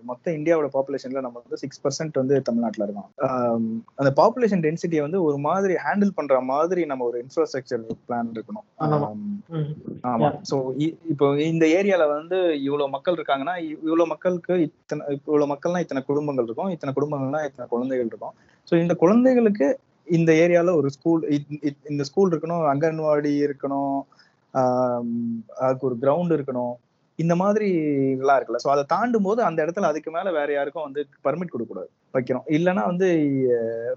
மொத்த 0.10 0.32
இந்தியாவோட 0.39 0.70
பாப்புலேஷன்ல 0.76 1.24
நம்ம 1.26 1.42
வந்து 1.44 1.60
சிக்ஸ் 1.64 1.82
பர்சன்ட் 1.84 2.20
வந்து 2.22 2.36
தமிழ்நாட்டில் 2.50 2.86
இருக்கோம். 2.86 3.10
அந்த 4.00 4.12
பாப்புலேஷன் 4.22 4.64
டென்சிட்டியை 4.66 5.04
வந்து 5.08 5.22
ஒரு 5.28 5.38
மாதிரி 5.48 5.76
ஹேண்டில் 5.86 6.16
பண்ற 6.20 6.39
மாதிரி 6.52 6.84
நம்ம 6.92 7.06
ஒரு 7.10 7.20
இன்ஃப்ராஸ்ட்ரக்சர் 7.24 7.86
பிளான் 8.08 8.34
இருக்கணும். 8.38 8.68
ஆமா. 10.14 10.30
சோ 10.52 10.58
இப்போ 11.14 11.30
இந்த 11.52 11.66
ஏரியால 11.80 12.08
வந்து 12.18 12.39
இவ்வளவு 12.68 12.94
மக்கள் 12.96 13.20
இருக்காங்கன்னா 13.20 13.56
இவ்வளவு 13.74 14.12
மக்களுக்கு 14.14 14.56
இத்தனை 14.68 15.04
இவ்வளவு 15.28 15.52
மக்கள்னா 15.54 15.84
இத்தனை 15.86 16.04
குடும்பங்கள் 16.10 16.48
இருக்கும். 16.50 16.74
இத்தனை 16.76 16.94
குடும்பங்கள்னா 16.98 17.44
இத்தனை 17.50 17.68
குழந்தைகள் 17.76 18.12
இருக்கும். 18.12 18.36
சோ 18.68 18.74
இந்த 18.82 18.94
குழந்தைகளுக்கு 19.06 19.68
இந்த 20.18 20.32
ஏரியால 20.43 20.74
ஒரு 20.80 20.89
ஸ்கூல் 20.95 21.22
இந்த 21.91 22.03
ஸ்கூல் 22.09 22.32
இருக்கணும் 22.32 22.64
அங்கன்வாடி 22.72 23.32
இருக்கணும் 23.47 23.97
அதுக்கு 25.64 25.88
ஒரு 25.89 25.97
கிரவுண்ட் 26.03 26.36
இருக்கணும் 26.38 26.74
இந்த 27.20 27.34
மாதிரி 27.41 27.68
எல்லாம் 28.20 28.38
இருக்குல்ல. 28.38 28.62
சோ 28.64 28.70
அதை 28.74 28.84
தாண்டும் 28.93 29.26
போது 29.28 29.39
அந்த 29.47 29.59
இடத்துல 29.66 29.89
அதுக்கு 29.91 30.09
மேல 30.16 30.32
வேற 30.38 30.49
யாருக்கும் 30.53 30.86
வந்து 30.88 31.01
பர்மிட் 31.26 31.53
கொடுக்க 31.53 31.70
கூடாது 31.72 31.89
வைக்கிறோம் 32.16 32.45
இல்லைன்னா 32.57 32.84
வந்து 32.91 33.09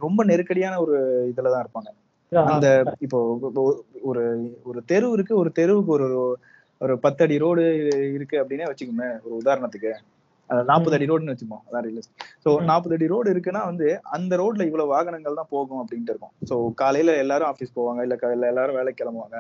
ரொம்ப 0.05 0.25
நெருக்கடியான 0.31 0.81
ஒரு 0.85 0.97
இதுலதான் 1.31 1.65
இருப்பாங்க. 1.65 1.91
அந்த 2.55 2.69
இப்போ 3.07 3.19
ஒரு 4.11 4.23
ஒரு 4.71 4.81
தெரு 4.93 5.09
இருக்கு 5.17 5.35
ஒரு 5.43 5.53
தெருவுக்கு 5.61 5.93
ஒரு 5.99 6.09
ஒரு 6.81 6.95
பத்து 7.05 7.23
அடி 7.25 7.37
ரோடு 7.45 7.65
இருக்கு 8.17 8.37
அப்படின்னே 8.41 8.69
வச்சுக்கோமே 8.71 9.09
ஒரு 9.25 9.35
உதாரணத்துக்கு. 9.43 9.93
நாற்பது 10.71 10.97
அடி 10.97 11.07
ரோடுன்னு 11.11 11.35
வச்சுப்போம் 11.35 11.63
அதான் 11.67 11.85
ரியலிஸ்ட் 11.87 12.15
ஸோ. 12.45 12.51
நாற்பது 12.71 12.97
அடி 12.97 13.07
ரோடு 13.13 13.29
இருக்குன்னா 13.35 13.63
வந்து 13.71 13.87
அந்த 14.17 14.33
ரோட்ல 14.43 14.67
இவ்வளவு 14.71 14.93
வாகனங்கள் 14.95 15.39
தான் 15.41 15.53
போகும் 15.55 15.81
அப்படின்ட்டு 15.83 16.13
இருக்கும். 16.15 16.35
ஸோ 16.51 16.57
காலையில 16.83 17.15
எல்லாரும் 17.25 17.51
ஆஃபீஸ் 17.53 17.77
போவாங்க 17.79 18.03
இல்ல 18.07 18.47
எல்லாரும் 18.53 18.79
வேலைக்கு 18.81 19.01
கிளம்புவாங்க. 19.03 19.39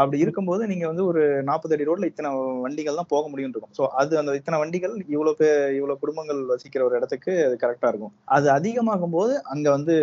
அப்படி 0.00 0.18
இருக்கும்போது 0.24 0.62
நீங்க 0.70 0.84
வந்து 0.90 1.04
ஒரு 1.10 1.22
நாற்பது 1.48 1.74
அடி 1.74 1.86
ரோட்ல 1.88 2.08
இத்தனை 2.10 2.28
வண்டிகள் 2.64 2.98
தான் 3.00 3.10
போக 3.14 3.24
முடியும் 3.32 3.52
இருக்கும். 3.54 3.72
ஸோ 3.78 3.82
அது 4.00 4.12
அந்த 4.20 4.36
இத்தனை 4.40 4.58
வண்டிகள் 4.62 4.94
இவ்வளவு 5.14 5.38
பே 5.40 5.48
இவ்வளவு 5.78 6.00
குடும்பங்கள் 6.02 6.40
வசிக்கிற 6.52 6.82
ஒரு 6.88 6.96
இடத்துக்கு 6.98 7.32
அது 7.46 7.56
கரெக்டா 7.64 7.90
இருக்கும். 7.92 8.14
அது 8.36 8.48
அதிகமாகும் 8.58 9.16
போது 9.16 9.34
அங்க 9.54 9.66
வந்து 9.76 9.96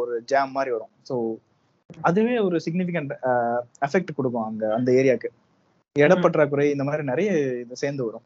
ஒரு 0.00 0.14
ஜாம் 0.32 0.54
மாதிரி 0.58 0.72
வரும். 0.76 0.92
ஸோ 1.10 1.16
அதுவே 2.08 2.36
ஒரு 2.46 2.58
சிக்னிஃபிகண்ட் 2.66 3.12
எஃபெக்ட் 3.86 4.16
கொடுக்கும் 4.18 4.46
அங்க 4.50 4.64
அந்த 4.76 4.90
ஏரியாக்கு 5.00 5.30
இடப்பற்றாக்குறை 5.96 6.64
இந்த 6.74 6.84
மாதிரி 6.86 7.02
நிறைய 7.10 7.30
இது 7.64 7.82
சேர்ந்து 7.82 8.02
வரும். 8.06 8.24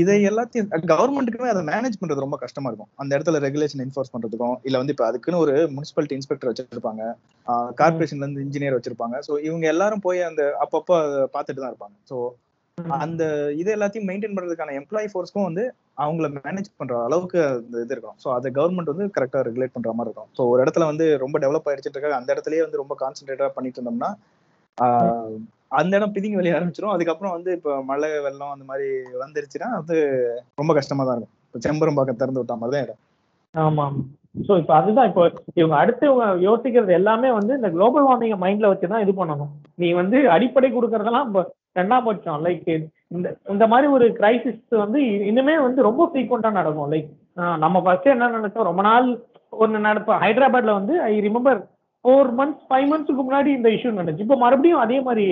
இதை 0.00 0.16
எல்லாத்தையும் 0.30 0.68
கவர்மெண்ட்டுக்குமே 0.92 1.50
அதை 1.52 1.62
மேனேஜ் 1.70 1.98
பண்றது 2.00 2.24
ரொம்ப 2.24 2.38
கஷ்டமா 2.42 2.68
இருக்கும். 2.70 2.90
அந்த 3.02 3.10
இடத்துல 3.16 3.40
ரெகுலேஷன் 3.46 3.82
என்ஃபோர்ஸ் 3.84 4.12
பண்றதுக்கும் 4.14 4.56
இல்ல 4.68 4.76
வந்து 4.82 4.94
இப்ப 4.94 5.06
அதுக்குன்னு 5.10 5.42
ஒரு 5.44 5.54
முனிசிபாலிட்டி 5.76 6.18
இன்ஸ்பெக்டர் 6.18 6.50
வச்சிருப்பாங்க. 6.50 7.02
கார்பரேஷன்ல 7.80 8.26
இருந்து 8.26 8.44
இன்ஜினியர் 8.46 8.76
வச்சிருப்பாங்க. 8.78 9.18
சோ 9.26 9.32
இவங்க 9.48 9.66
எல்லாரும் 9.74 10.04
போய் 10.06 10.20
அந்த 10.28 10.44
அப்பப்போ 10.64 10.96
பாத்துட்டு 11.36 11.62
தான் 11.62 11.72
இருப்பாங்க. 11.72 11.96
சோ 12.10 12.18
அந்த 13.04 13.22
இது 13.60 13.70
எல்லாத்தையும் 13.76 14.08
மெயின்டைன் 14.08 14.34
பண்றதுக்கான 14.34 14.74
எம்ப்ளாயி 14.80 15.08
ஃபோர்ஸ்க்கும் 15.12 15.46
வந்து 15.48 15.64
அவங்கள 16.04 16.26
மேனேஜ் 16.38 16.68
பண்ற 16.80 16.96
அளவுக்கு 17.06 17.38
அந்த 17.52 17.76
இது 17.84 17.94
இருக்கும். 17.94 18.16
ஸோ 18.22 18.28
அதை 18.36 18.48
கவர்மெண்ட் 18.58 18.92
வந்து 18.92 19.06
கரெக்டா 19.16 19.40
ரெகுலேட் 19.48 19.74
பண்ற 19.76 19.92
மாதிரி 19.98 20.10
இருக்கும். 20.10 20.30
ஸோ 20.38 20.44
ஒரு 20.52 20.62
இடத்துல 20.64 20.86
வந்து 20.90 21.06
ரொம்ப 21.24 21.38
டெவலப் 21.44 21.68
ஆயிடுச்சுட்டு 21.70 22.18
அந்த 22.20 22.28
இடத்துலயே 22.34 22.64
வந்து 22.66 22.82
ரொம்ப 22.82 22.96
கான்சென்ட்ரேட்டா 23.04 23.48
பண்ணிட்டு 23.56 23.80
இருந்தோம்னா 23.80 24.10
அந்த 25.70 25.92
இடம் 25.98 26.12
பிதிங்க 26.14 26.38
வெளிய 26.38 26.56
ஆரம்பிச்சிடும் 26.58 26.94
அதுக்கப்புறம் 26.94 27.34
வந்து 27.36 27.50
இப்போ 27.56 27.72
மழை 27.88 28.08
வெள்ளம் 28.26 28.54
அந்த 28.54 28.64
மாதிரி 28.70 28.88
வந்துருச்சுன்னா 29.22 29.68
அது 29.80 29.96
ரொம்ப 30.60 30.74
கஷ்டமா 30.78 31.04
தான் 31.08 31.16
இருக்கும். 31.16 31.34
இப்போ 31.48 31.60
செம்பரம்பாக்கம் 31.66 32.20
திறந்து 32.22 32.40
விட்டா 32.40 32.56
மாதிரி 32.60 32.74
தான் 32.76 32.86
இடம். 32.86 33.00
ஆமா 33.54 33.86
ஸோ 34.46 34.52
இப்போ 34.60 34.72
அதுதான் 34.78 35.08
இப்போ 35.10 35.22
இவங்க 35.60 35.76
அடுத்து 35.82 36.04
இவங்க 36.08 36.26
யோசிக்கிறது 36.48 36.92
எல்லாமே 36.98 37.28
வந்து 37.38 37.52
இந்த 37.58 37.68
குளோபல் 37.76 38.06
வார்மிங்கை 38.08 38.38
மைண்ட்ல 38.42 38.70
வச்சு 38.72 38.92
தான் 38.92 39.04
இது 39.04 39.12
பண்ணணும். 39.20 39.52
நீ 39.82 39.88
வந்து 40.00 40.18
அடிப்படை 40.34 40.68
கொடுக்கறதெல்லாம் 40.74 41.26
இப்போ 41.28 41.42
ரெண்டாம் 41.78 42.06
பட்சம். 42.08 42.42
லைக் 42.46 42.68
இந்த 43.14 43.26
இந்த 43.52 43.64
மாதிரி 43.72 43.86
ஒரு 43.96 44.06
கிரைசிஸ் 44.18 44.62
வந்து 44.84 45.00
இன்னுமே 45.30 45.56
வந்து 45.66 45.80
ரொம்ப 45.88 46.04
ஃப்ரீக்வெண்டா 46.10 46.50
நடக்கும். 46.58 46.90
லைக் 46.94 47.10
நம்ம 47.64 47.80
ஃபர்ஸ்ட் 47.84 48.12
என்ன 48.14 48.30
நினைச்சோம்? 48.36 48.68
ரொம்ப 48.70 48.82
நாள் 48.88 49.08
ஒன்று 49.64 49.86
நடப்போம் 49.88 50.22
ஹைதராபாத்ல 50.24 50.72
வந்து 50.78 50.94
I 51.10 51.12
remember 51.26 51.60
four 52.04 52.30
months 52.38 52.64
five 52.70 52.88
மந்த்ஸ்க்கு 52.92 53.22
முன்னாடி 53.28 53.50
இந்த 53.58 53.68
இஷ்யூ 53.76 53.92
நடந்துச்சு. 53.98 54.26
இப்போ 54.26 54.38
மறுபடியும் 54.44 54.82
அதே 54.84 54.98
மாதிரி 55.08 55.26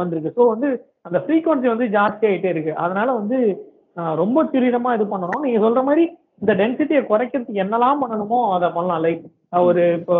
வந்திருக்கு. 0.00 0.30
ஸோ 0.38 0.42
வந்து 0.52 0.68
அந்த 1.06 1.18
ஃப்ரீக்வன்சி 1.24 1.68
வந்து 1.72 1.86
ஜாஸ்தி 1.96 2.24
ஆகிட்டே 2.28 2.52
இருக்கு. 2.54 2.72
அதனால 2.84 3.08
வந்து 3.20 3.38
ரொம்ப 4.22 4.38
துரிதமா 4.52 4.90
இது 4.96 5.04
பண்ணணும். 5.12 5.44
நீங்க 5.46 5.60
சொல்ற 5.66 5.82
மாதிரி 5.88 6.04
இந்த 6.42 6.52
டென்சிட்டியை 6.60 7.02
குறைக்கிறதுக்கு 7.10 7.62
என்னெல்லாம் 7.64 8.02
பண்ணணுமோ 8.04 8.38
அதை 8.56 8.68
பண்ணலாம். 8.76 9.02
லைக் 9.06 9.22
ஒரு 9.68 9.82
இப்போ 9.98 10.14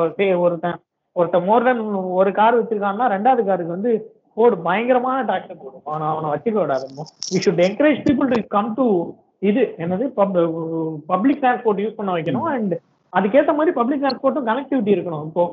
ஒருத்தன் 0.44 0.44
ஒருத்தன் 0.46 0.78
ஒருத்த 1.16 1.38
மோர் 1.48 1.66
தென் 1.66 1.82
ஒரு 2.20 2.30
கார் 2.38 2.58
வச்சிருக்கான்னா 2.58 3.06
ரெண்டாவது 3.14 3.42
காருக்கு 3.48 3.76
வந்து 3.76 3.92
போடு 4.38 4.56
பயங்கரமான 4.66 5.18
டாக்டர் 5.30 5.60
போடும். 5.60 5.84
அவனை 5.90 6.06
அவனை 6.12 6.30
வச்சுக்க 6.32 6.56
விடாது 6.62 6.86
we 7.34 7.40
should 7.44 7.62
encourage 7.68 8.00
people 8.08 8.32
to 8.32 8.38
come 8.56 8.72
to 8.78 8.86
இது 9.50 9.62
என்னது? 9.84 10.04
பப்ளிக் 11.12 11.40
டிரான்ஸ்போர்ட் 11.44 11.82
யூஸ் 11.84 11.98
பண்ண 12.00 12.10
வைக்கணும். 12.16 12.48
அண்ட் 12.56 12.74
அதுக்கேற்ற 13.12 13.52
மாதிரி 13.58 13.74
பப்ளிக் 13.78 14.02
டிரான்ஸ்போர்ட்டும் 14.02 14.48
கனெக்டிவிட்டி 14.50 14.94
இருக்கணும். 14.96 15.24
இப்போ 15.30 15.44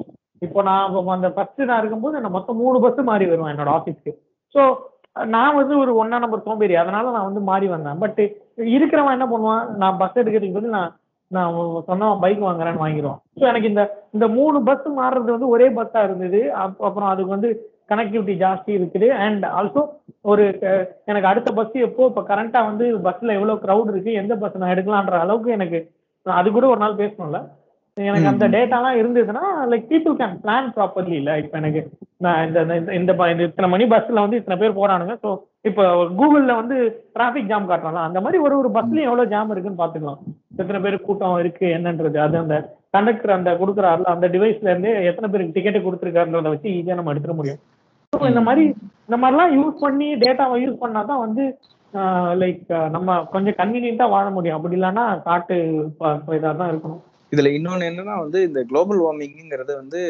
இப்போ 0.46 0.62
நான் 0.70 1.14
அந்த 1.18 1.30
ஃபர்ஸ்ட் 1.36 1.62
நான் 1.70 1.82
இருக்கும்போது 1.82 2.22
நான் 2.24 2.36
மொத்தம் 2.38 2.62
மூணு 2.64 2.80
பஸ் 2.86 3.08
மாறி 3.12 3.28
வருவேன் 3.32 3.54
என்னோட 3.54 3.72
ஆஃபீஸ்க்கு 3.78 4.14
ஸோ 4.56 4.64
நான் 5.34 5.58
வந்து 5.58 5.74
ஒரு 5.82 5.91
ஒன்னா 6.02 6.18
நம்பர் 6.22 6.46
சோம்பேறி. 6.46 6.76
அதனால 6.82 7.12
நான் 7.16 7.28
வந்து 7.28 7.41
மாறி 7.50 7.68
வந்தேன். 7.74 8.00
பட் 8.04 8.22
இருக்கிறவன் 8.76 9.16
என்ன 9.18 9.26
பண்ணுவான்? 9.32 9.66
நான் 9.82 10.00
பஸ் 10.00 10.20
எடுக்கிறதுக்கு 10.22 10.58
பதில் 10.58 10.78
நான் 10.78 10.94
நான் 11.32 11.54
சொன்னவன் 11.89 12.22
பைக் 12.24 12.41
வாங்குறேன்னு 12.46 12.82
வாங்கிடுவான். 12.84 13.20
ஸோ 13.39 13.44
எனக்கு 13.52 13.70
இந்த 13.72 13.84
இந்த 14.16 14.26
மூணு 14.38 14.58
பஸ் 14.70 14.88
மாறுறது 15.00 15.36
வந்து 15.36 15.52
ஒரே 15.56 15.68
பஸ்ஸா 15.78 16.02
இருந்தது. 16.08 16.41
அப்புறம் 16.88 17.10
அதுக்கு 17.12 17.36
வந்து 17.36 17.50
கனெக்டிவிட்டி 17.91 18.34
ஜாஸ்தி 18.44 18.72
இருக்குது. 18.80 19.08
அண்ட் 19.26 19.46
ஆல்சோ 19.60 19.82
ஒரு 20.32 20.44
எனக்கு 21.12 21.30
அடுத்த 21.32 21.52
பஸ் 21.60 21.78
எப்போ 21.88 22.04
இப்போ 22.12 22.24
கரண்டா 22.32 22.60
வந்து 22.70 22.86
பஸ்ல 23.08 23.36
எவ்வளோ 23.39 23.58
க்ரௌட் 23.66 23.91
இருக்கு 23.94 24.20
எந்த 24.22 24.36
பஸ் 24.44 24.62
நான் 24.62 24.74
எடுக்கலான்ற 24.76 25.18
அளவுக்கு 25.26 25.52
எனக்கு 25.58 25.82
அது 26.26 26.50
கூட 26.58 26.66
ஒரு 26.74 26.82
நாள் 26.84 27.02
பேசணும்ல. 27.04 27.41
எனக்கு 27.98 28.30
அந்த 28.30 28.46
டேட்டாலாம் 28.54 29.00
இருந்ததுன்னா 29.00 29.41
like 29.72 29.89
people 29.89 30.16
can 30.20 30.38
plan 30.44 30.70
properly 30.76 31.16
இல்ல 31.20 31.32
இப்போ 31.41 31.56
எனக்கு 31.60 31.82
நான் 32.20 32.39
இந்த 32.48 32.60
இந்த- 32.80 32.94
இத்தனை 33.46 33.68
மணி 33.70 33.86
பஸ்ல 33.91 34.24
வந்து 34.24 34.39
இத்தனை 34.39 34.58
பேர் 34.62 34.78
போறானுங்க. 34.80 35.16
ஸோ 35.24 35.30
இப்போ 35.70 35.84
கூகுள்ல 36.20 36.54
வந்து 36.60 36.78
டிராஃபிக் 37.16 37.52
ஜாம் 37.52 37.70
காட்டுறாங்களா 37.70 38.08
அந்த 38.08 38.22
மாதிரி 38.24 38.39
ஒரு 38.46 38.56
ஒரு 38.62 38.70
பஸ்லயும் 38.78 39.10
எவ்வளவு 39.10 39.32
ஜாம் 39.34 39.52
இருக்குன்னு 39.54 39.82
பாத்துக்கலாம் 39.82 40.20
எத்தனை 40.56 40.82
பேர் 40.86 40.98
கூட்டம் 41.06 41.38
இருக்கு 41.44 41.68
என்னன்றது 41.78 42.20
அது 42.20 42.38
அந்த 42.41 42.58
கண்டக்டர் 42.94 43.38
அந்த 43.38 43.52
கொடுக்குறாருல 43.62 44.14
அந்த 44.14 44.28
டிவைஸ்ல 44.34 44.72
இருந்து 44.72 44.91
எத்தனை 45.10 45.30
பேருக்கு 45.30 45.56
டிக்கெட் 45.58 45.86
கொடுத்துருக்காருன்றத 45.86 46.54
வச்சு 46.54 46.68
ஈஸியா 46.74 46.98
நம்ம 46.98 47.14
எடுத்துட 47.14 47.36
முடியும். 47.38 47.62
ஸோ 48.14 48.26
இந்த 48.32 48.44
மாதிரி 48.48 48.66
இந்த 49.08 49.18
மாதிரிலாம் 49.22 49.56
யூஸ் 49.58 49.78
பண்ணி 49.86 50.10
டேட்டாவை 50.24 50.58
யூஸ் 50.64 50.82
பண்ணா 50.84 51.04
தான் 51.06 51.24
வந்து 51.26 51.46
லைக் 52.41 52.62
நம்ம 52.91 53.16
கொஞ்சம் 53.34 53.58
கன்வீனியன்ட்டா 53.58 54.06
வாழ 54.12 54.28
முடியும். 54.32 54.58
அப்படி 54.58 54.78
இல்லைன்னா 54.78 55.06
காட்டு 55.26 55.56
இதாக 56.36 56.54
தான் 56.56 56.72
இருக்கணும். 56.72 57.02
இதுல 57.34 57.52
இன்னொன்னு 57.58 57.90
என்னன்னா 57.92 58.16
வந்து 58.20 58.40
இந்த 58.44 58.60
குளோபல் 58.64 59.02
வார்மிங்கிறது 59.06 59.74
வந்து 59.76 60.02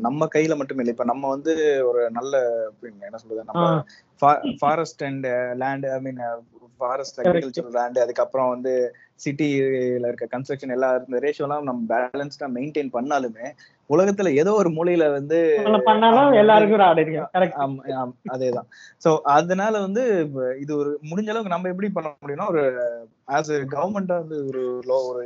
நம்ம 0.00 0.26
கையில 0.34 0.54
மட்டும் 0.56 0.78
இல்லை. 0.78 0.92
இப்ப 0.92 1.04
நம்ம 1.04 1.28
வந்து 1.28 1.52
ஒரு 1.88 2.00
நல்ல 2.10 2.32
என்ன 3.06 3.20
சொல்றது 3.22 3.48
நம்ம 3.50 3.62
forest 4.60 5.04
and 5.04 5.26
land 5.62 5.86
I 5.86 6.00
mean 6.00 6.20
forest 6.80 7.18
agriculture 7.22 7.74
land 7.74 7.98
அதுக்கப்புறம் 7.98 8.48
வந்து 8.48 8.72
சிட்டில 9.20 10.06
இருக்க 10.06 10.26
கன்ஸ்ட்ரக்ஷன் 10.30 10.72
எல்லா 10.72 10.88
இந்த 11.00 11.18
ரேஷியோலாம் 11.20 11.62
நம்ம 11.62 11.80
பேலன்ஸ்டா 11.92 12.46
மெயின்டைன் 12.54 12.90
பண்ணாலுமே 12.92 13.46
உலகத்துல 13.90 14.32
ஏதோ 14.34 14.52
ஒரு 14.52 14.68
மூலையில 14.70 15.10
வந்து 15.12 15.38
எல்லாருக்கும் 17.22 17.74
அதேதான். 18.34 18.68
சோ 19.02 19.10
அதனால 19.32 19.80
வந்து 19.80 20.04
இது 20.58 20.72
ஒரு 20.76 20.90
முடிஞ்ச 21.10 21.28
அளவுக்கு 21.28 21.54
நம்ம 21.54 21.68
எப்படி 21.68 21.90
பண்ண 21.92 22.14
முடியும்னா 22.22 22.48
ஒரு 22.48 22.64
ஆஸ் 23.28 23.52
எ 23.52 23.60
கவர்மெண்டா 23.74 24.16
வந்து 24.18 24.38
ஒரு 24.46 24.62
law- 24.84 25.04
ஒரு 25.10 25.24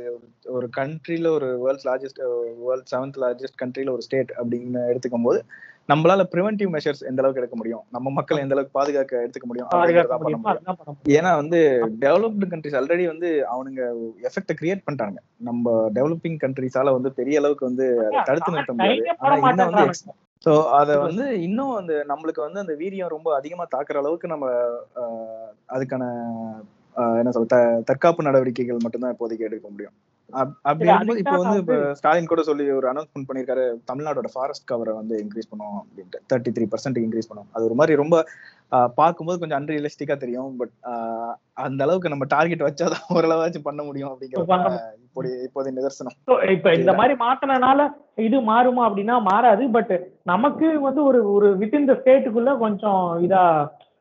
ஒரு 0.49 0.69
கண்ட்ரில 0.77 1.27
ஒரு 1.29 1.49
world's 1.63 1.87
largest 1.87 2.21
world 2.63 2.91
seventh 2.91 3.19
largest 3.21 3.59
கண்ட்ரில 3.61 3.91
ஒரு 3.91 4.01
ஸ்டேட் 4.01 4.33
அப்படின்னு 4.37 4.81
எடுத்துக்கும் 4.89 5.23
போது 5.23 5.41
நம்மளால 5.89 6.21
ப்ரிவென்டிவ் 6.33 6.71
மெஷர்ஸ் 6.75 7.01
எந்த 7.01 7.19
அளவுக்கு 7.21 7.41
எடுக்க 7.41 7.55
முடியும்? 7.55 7.83
நம்ம 7.89 8.09
மக்களை 8.09 8.41
எந்த 8.41 8.55
அளவுக்கு 8.55 8.79
பாதுகாக்க 8.79 9.21
எடுத்துக்க 9.23 9.45
முடியும் 9.45 9.69
ஏன்னா 11.17 11.35
வந்து 11.35 11.59
டெவலப்டு 12.01 12.47
கண்ட்ரிஸ் 12.51 12.77
ஆல்ரெடி 12.79 13.05
வந்து 13.05 13.29
அவனுங்க 13.53 13.81
எஃபெக்ட 14.21 14.53
கிரியேட் 14.61 14.85
பண்ணிட்டாங்க 14.85 15.17
நம்ம 15.39 15.89
டெவலப்பிங் 15.93 16.39
கண்ட்ரிஸால 16.43 16.91
வந்து 16.91 17.11
பெரிய 17.11 17.37
அளவுக்கு 17.39 17.65
வந்து 17.65 17.87
அதை 17.99 18.19
தடுத்து 18.23 18.51
நிறுத்த 18.51 18.73
முடியாது. 18.73 19.01
ஆனா 19.17 19.35
இன்னும் 19.43 19.71
வந்து. 19.71 19.87
சோ 20.45 20.51
அத 20.71 20.97
வந்து 20.97 21.41
இன்னும் 21.41 21.73
அந்த 21.75 22.05
நம்மளுக்கு 22.07 22.41
வந்து 22.41 22.59
அந்த 22.59 22.73
வீரியம் 22.73 23.07
ரொம்ப 23.07 23.35
அதிகமா 23.35 23.67
தாக்குற 23.75 23.97
அளவுக்கு 23.97 24.27
நம்ம 24.27 24.45
அதுக்கான 25.73 26.03
என்ன 27.17 27.31
சொல்ல 27.31 27.57
தற்காப்பு 27.83 28.23
நடவடிக்கைகள் 28.23 28.83
மட்டும்தான் 28.83 29.15
இப்போதைக்கு 29.15 29.47
எடுக்க 29.49 29.67
முடியும். 29.69 29.95
அப்படி 30.31 30.83
இல்ல, 30.83 30.93
இருக்கும்போது 30.93 31.21
இப்போ 31.21 31.37
வந்து 31.41 31.75
ஸ்டாலின் 31.99 32.29
கூட 32.31 32.41
சொல்லி 32.47 32.65
ஒரு 32.77 32.87
அனௌன்ஸ்மெண்ட் 32.91 33.27
பண்ணிருக்காரு 33.29 33.63
தமிழ்நாடோட 33.89 34.29
ஃபாரஸ்ட் 34.33 34.69
கவரை 34.71 34.93
வந்து 34.99 35.15
இன்க்ரீஸ் 35.23 35.49
பண்ணுவோம் 35.51 35.79
அப்படின்ட்டு. 35.81 36.19
தேர்ட்டி 36.31 36.53
த்ரீ 36.57 36.65
பர்சன்ட் 36.73 36.99
இன்க்ரீஸ் 37.03 37.29
பண்ணுவோம் 37.29 37.51
அது 37.55 37.67
ஒரு 37.69 37.77
மாதிரி 37.79 37.95
ரொம்ப 38.01 38.15
பார்க்கும்போது 38.99 39.39
கொஞ்சம் 39.41 39.59
அன்ரியலிஸ்டிக்கா 39.59 40.15
தெரியும் 40.23 40.51
பட் 40.59 40.73
அந்த 41.65 41.79
அளவுக்கு 41.85 42.11
நம்ம 42.13 42.25
டார்கெட் 42.35 42.65
வச்சாதான் 42.67 43.05
ஓரளவாச்சும் 43.17 43.67
பண்ண 43.67 43.81
முடியும் 43.87 44.11
அப்படிங்கிறது 44.11 44.51
பண்ண 44.53 44.69
இப்போதைய 45.45 45.73
நிதர்சனம். 45.77 46.15
இப்ப 46.55 46.73
இந்த 46.79 46.91
மாதிரி 46.99 47.15
மாத்தினனால 47.25 47.87
இது 48.27 48.37
மாறுமா 48.51 48.83
அப்படின்னா 48.87 49.17
மாறாது 49.29 49.65
பட் 49.77 49.93
நமக்கு 50.33 50.67
வந்து 50.87 51.03
ஒரு 51.09 51.21
ஒரு 51.35 51.49
வித்தின் 51.61 51.89
த 51.91 51.95
ஸ்டேட்டுக்குள்ள 52.01 52.53
கொஞ்சம் 52.65 53.03
இதா 53.27 53.43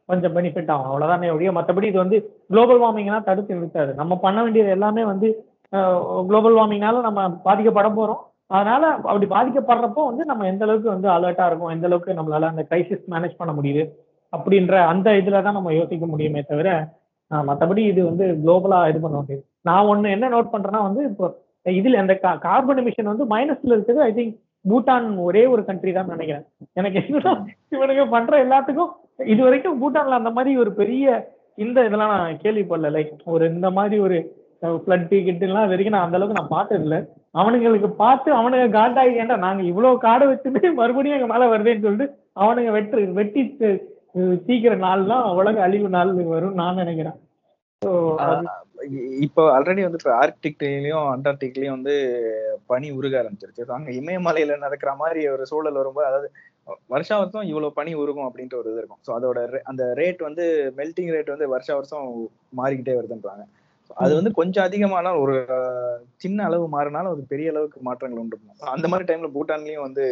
கொஞ்சம் 0.09 0.35
பெனிஃபிட் 0.37 0.71
ஆகும். 0.75 0.91
அவ்வளவுதானே 0.91 1.33
ஒழிய 1.35 1.51
மத்தபடி 1.57 1.89
இது 1.91 1.99
வந்து 2.05 2.19
குளோபல் 2.51 2.83
வார்மிங்னா 2.83 3.19
தடுத்து 3.27 3.57
நிறுத்தாது. 3.57 3.91
நம்ம 4.01 4.13
பண்ண 4.25 4.39
வேண்டியது 4.45 4.71
எல்லாமே 4.77 5.03
வந்து 5.13 5.29
குளோபல் 6.29 6.59
வார்மிங்னால 6.59 7.01
நம்ம 7.07 7.21
பாதிக்கப்பட 7.47 7.89
போறோம். 7.99 8.23
அதனால 8.57 8.83
அப்படி 9.11 9.27
பாதிக்கப்படுறப்போ 9.35 10.03
வந்து 10.11 10.25
நம்ம 10.31 10.47
எந்த 10.51 10.63
அளவுக்கு 10.67 10.89
வந்து 10.95 11.09
அலர்ட்டா 11.15 11.47
இருக்கும் 11.49 11.73
எந்த 11.75 11.87
அளவுக்கு 11.89 12.19
நம்மளால 12.19 12.49
அந்த 12.53 12.63
கிரைசிஸ் 12.71 13.05
மேனேஜ் 13.15 13.41
பண்ண 13.41 13.53
முடியுது 13.59 13.83
அப்படின்ற 14.33 14.75
அந்த 14.93 15.09
இதுல 15.21 15.43
தான் 15.47 15.59
நம்ம 15.59 15.75
யோசிக்க 15.81 16.07
முடியுமே 16.13 16.43
தவிர 16.53 16.71
மற்றபடி 17.49 17.83
இது 17.93 18.01
வந்து 18.11 18.27
குளோபலா 18.43 18.79
இது 18.91 18.99
பண்ண 19.05 19.17
முடியாது. 19.21 19.43
நான் 19.69 19.89
ஒண்ணு 19.93 20.15
என்ன 20.17 20.31
நோட் 20.35 20.53
பண்றேன்னா 20.55 20.83
வந்து 20.89 21.03
இப்போ 21.11 21.27
இதுல 21.67 22.01
அந்த 22.03 22.15
கார்பன் 22.47 22.81
எமிஷன் 22.83 23.11
வந்து 23.13 23.25
மைனஸ்ல 23.35 23.75
இருக்குது. 23.77 24.01
ஐ 24.09 24.11
திங்க் 24.19 24.35
பூட்டான் 24.71 25.09
ஒரே 25.27 25.43
ஒரு 25.55 25.63
கண்ட்ரி 25.69 25.93
தான் 25.97 26.13
நினைக்கிறேன். 26.15 26.47
எனக்கு 26.79 26.99
என்னன்னா 27.03 27.33
இவனுங்க 27.75 28.05
பண்ற 28.15 28.33
எல்லாத்துக்கும் 28.45 28.93
இது 29.33 29.41
வரைக்கும் 29.47 29.79
பூட்டான்ல 29.83 30.21
அந்த 30.21 30.31
மாதிரி 30.37 30.53
ஒரு 30.63 30.71
பெரிய 30.81 31.07
இந்த 31.65 31.79
இதெல்லாம் 31.89 32.15
நான் 32.15 32.43
கேள்விப்படல. 32.45 32.91
லைக் 32.97 33.13
ஒரு 33.35 33.45
இந்த 33.55 33.71
மாதிரி 33.79 33.99
ஒரு 34.07 34.19
ஃப்ளட் 34.63 35.07
டிக்கெட் 35.11 35.45
எல்லாம் 35.47 35.65
இது 35.65 35.73
வரைக்கும் 35.73 35.95
நான் 35.95 36.07
அந்த 36.07 36.19
அளவுக்கு 36.19 36.39
நான் 36.39 36.55
பார்த்தது 36.55 36.85
இல்ல. 36.87 36.97
அவனுங்களுக்கு 37.35 37.89
பார்த்து 38.01 38.29
அவனுங்க 38.39 38.67
காண்டாகி 38.77 39.21
ஏன்டா 39.23 39.37
நாங்க 39.45 39.63
இவ்வளவு 39.71 40.03
காடை 40.05 40.25
வச்சுட்டு 40.29 40.61
மறுபடியும் 40.81 41.17
எங்க 41.19 41.29
மேல 41.33 41.49
வருதேன்னு 41.53 41.85
சொல்லிட்டு 41.85 42.07
அவனுங்க 42.43 42.71
வெட்டு 42.77 42.99
வெட்டி 43.19 43.43
அஹ், 43.67 44.37
தீக்கிற 44.47 44.75
நாள் 44.85 45.09
தான் 45.11 45.25
உலக 45.41 45.57
அழிவு 45.67 45.89
நாள் 45.97 46.11
வரும் 46.33 46.59
நான் 46.61 46.81
நினைக்கிறேன். 46.83 47.19
இப்போ 49.25 49.43
ஆல்ரெடி 49.55 49.83
வந்து 49.85 49.99
ஆர்டிக்லயும் 50.17 51.07
அண்டார்டிக்லயும் 51.13 51.77
வந்து 51.77 51.95
பனி 52.71 52.89
உருக 52.97 53.15
ஆரம்பிச்சிருச்சு. 53.21 53.77
அங்க 53.77 53.91
இமயமலையில 54.01 54.57
நடக்கிற 54.65 54.91
மாதிரி 55.01 55.21
ஒரு 55.35 55.45
சூழல் 55.51 55.81
வரும்போது 55.81 56.09
அதாவது 56.11 56.29
வருஷா 56.93 57.17
வருஷம் 57.21 57.49
இவ்வளவு 57.51 57.77
பனி 57.79 57.93
உருகும் 58.01 58.29
அப்படின்ற 58.29 58.57
ஒரு 58.61 58.71
இது 58.73 58.81
இருக்கும். 58.83 59.03
ஸோ 59.07 59.13
அதோட 59.17 59.39
அந்த 59.71 59.85
ரேட் 60.01 60.21
வந்து 60.29 60.45
மெல்டிங் 60.79 61.13
ரேட் 61.15 61.35
வந்து 61.35 61.49
வருஷா 61.55 61.75
வருஷம் 61.79 62.09
மாறிக்கிட்டே 62.61 62.97
வருதுன்றாங்க. 62.99 63.45
அது 63.97 64.13
வந்து 64.17 64.31
கொஞ்சம் 64.33 64.67
அதிகமான 64.67 65.13
ஒரு 65.19 65.35
சின்ன 66.17 66.45
அளவு 66.45 66.65
மாறினாலும் 66.69 67.13
அது 67.13 67.23
பெரிய 67.31 67.53
அளவுக்கு 67.53 67.79
மாற்றங்கள் 67.83 68.21
உண்டு. 68.23 68.37
அந்த 68.75 68.87
மாதிரி 68.89 69.07
டைம்ல 69.07 69.29
பூட்டான்லயும் 69.35 69.87
வந்து 69.87 70.05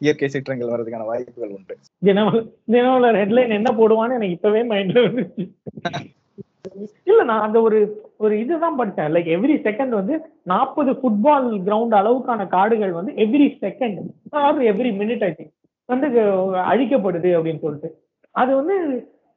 இயற்கை 0.00 0.28
சீற்றங்கள் 0.28 0.72
வர்றதுக்கான 0.72 1.06
வாய்ப்புகள் 1.10 1.54
உண்டு. 1.56 1.74
தினம் 2.02 2.36
தினம்ல 2.72 3.10
ஹெட்லைன் 3.18 3.56
என்ன 3.58 3.72
போடுவான்னு 3.78 4.18
எனக்கு 4.18 4.36
இப்பவே 4.38 4.62
மைண்ட்ல 4.72 5.04
இல்ல 7.06 7.20
நான் 7.24 7.44
அந்த 7.44 7.58
ஒரு 7.66 7.78
ஒரு 8.20 8.34
இதுதான் 8.42 8.78
படிச்சேன் 8.78 9.12
லைக் 9.14 9.28
எவ்ரி 9.34 9.56
செகண்ட் 9.66 9.92
வந்து 9.98 10.14
நாற்பது 10.44 10.92
ஃபுட்பால் 10.98 11.46
கிரவுண்ட் 11.66 11.94
அளவுக்கான 12.00 12.46
காடுகள் 12.48 12.92
வந்து 12.92 13.12
every 13.24 13.46
second 13.62 14.00
or 14.40 14.62
every 14.72 14.90
minute 15.00 15.24
I 15.24 15.32
think 15.32 15.52
வந்து 15.88 16.08
அழிக்கப்படுது 16.70 17.30
அப்படின்னு 17.36 17.62
சொல்லிட்டு. 17.64 17.90
அது 18.34 18.52
வந்து 18.60 18.76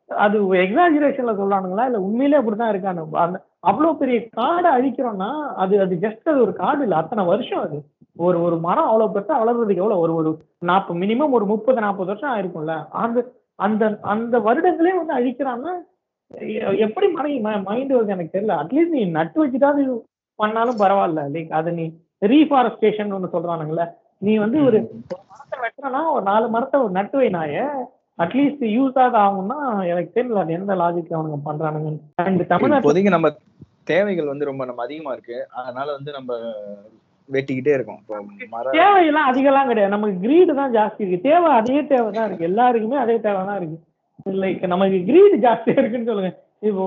அது 0.10 0.38
எக்ஸாஜுரேஷன்ல 0.64 1.34
சொல்றானுங்களா 1.40 1.86
இல்ல 1.90 2.00
உண்மையிலே 2.06 2.40
அப்படிதான் 2.40 2.72
இருக்கானு? 2.74 3.02
அந்த 3.26 3.38
அவ்வளவு 3.64 3.97
பெரிய 3.97 4.18
காடை 4.36 4.70
அழிக்கிறோம்னா 4.76 5.30
அது 5.55 5.76
அது 5.82 5.95
ஜஸ்ட் 6.03 6.30
அது 6.32 6.39
ஒரு 6.41 6.53
காடு 6.55 6.82
இல்ல. 6.84 6.95
அத்தனை 6.95 7.24
வருஷம் 7.26 7.64
அது. 7.66 7.78
ஒரு 8.20 8.38
ஒரு 8.41 8.55
மரம் 8.60 8.89
அவ்வளவு 8.89 9.14
பெருசா 9.16 9.36
வளர்றதுக்கு 9.41 9.84
எவ்வளவு? 9.84 10.03
ஒரு 10.05 10.14
ஒரு 10.16 10.30
நாற்பது 10.70 10.99
மினிமம் 10.99 11.36
ஒரு 11.38 11.45
முப்பது 11.45 11.80
நாற்பது 11.82 12.12
வருஷம் 12.12 12.34
ஆயிருக்கும்ல. 12.34 12.76
அந்த 13.03 13.20
அந்த 13.60 13.84
அந்த 14.14 14.36
வருடங்களே 14.39 14.93
வந்து 14.97 15.18
அழிக்கிறான்னா 15.18 15.74
எப்படி 16.86 17.07
மனை 17.14 17.32
மைண்ட் 17.68 17.93
வருது 17.93 18.16
எனக்கு 18.16 18.36
தெரியல. 18.36 18.57
அட்லீஸ்ட் 18.62 18.95
நீ 18.97 19.03
நட்டு 19.18 19.38
வச்சுட்டாவது 19.43 19.84
பண்ணாலும் 20.39 20.82
பரவாயில்ல. 20.82 21.22
லைக் 21.34 21.53
அது 21.60 21.70
நீ 21.72 21.86
ரீஃபாரஸ்டேஷன் 22.26 23.14
ஒன்று 23.16 23.34
சொல்றானுங்களே 23.36 23.86
நீ 24.22 24.34
வந்து 24.38 24.57
ஒரு 24.68 24.80
மரத்தை 25.30 25.57
வெட்டுறனா 25.64 26.01
ஒரு 26.14 26.24
நாலு 26.24 26.47
மரத்தை 26.49 26.80
ஒரு 26.82 26.93
நட்டு 26.97 27.18
வை 27.18 27.30
நாய. 27.30 27.57
அட்லீஸ்ட் 28.20 28.64
யூஸ் 28.76 28.97
ஆக 28.99 29.16
ஆகும்னா 29.20 29.57
எனக்கு 29.91 30.10
தெரியல 30.16 30.41
அது 30.41 30.57
எந்த 30.57 30.74
லாஜிக் 30.76 31.14
அவனுங்க 31.14 31.39
பண்றானுங்க 31.45 31.91
அண்ட் 32.24 32.41
இப்போதைக்கு 32.78 33.16
நம்ம 33.16 33.30
தேவைகள் 33.94 34.32
வந்து 34.32 34.50
ரொம்ப 34.50 34.66
நம்ம 34.70 34.84
அதிகமா 34.88 35.12
இருக்கு. 35.16 35.38
அதனால 35.60 35.88
வந்து 35.98 36.12
நம்ம 36.18 36.32
வெட்டிக்கிட்டே 37.30 37.74
இருக்கோம். 37.78 38.02
மர 38.54 38.66
தேவையெல்லாம் 38.82 39.30
அதிகம்லாம் 39.32 39.70
கிடையாது. 39.72 39.96
நமக்கு 39.96 40.18
கிரீடு 40.26 40.52
தான் 40.60 40.76
ஜாஸ்தி 40.78 41.02
இருக்கு. 41.04 41.26
தேவை 41.30 41.50
அதே 41.60 41.80
தேவை 41.94 42.10
தான் 42.18 42.28
இருக்கு. 42.30 42.50
எல்லாருக்குமே 42.52 43.00
அதே 43.06 43.16
தேவை 43.26 43.42
தான் 43.50 43.60
இருக்கு. 43.62 43.80
லைக் 44.44 44.64
நமக்கு 44.76 45.00
கிரீடு 45.10 45.36
ஜாஸ்தியா 45.48 45.76
இருக்குன்னு 45.82 46.10
சொல்லுங்க. 46.12 46.32
இப்போ 46.70 46.86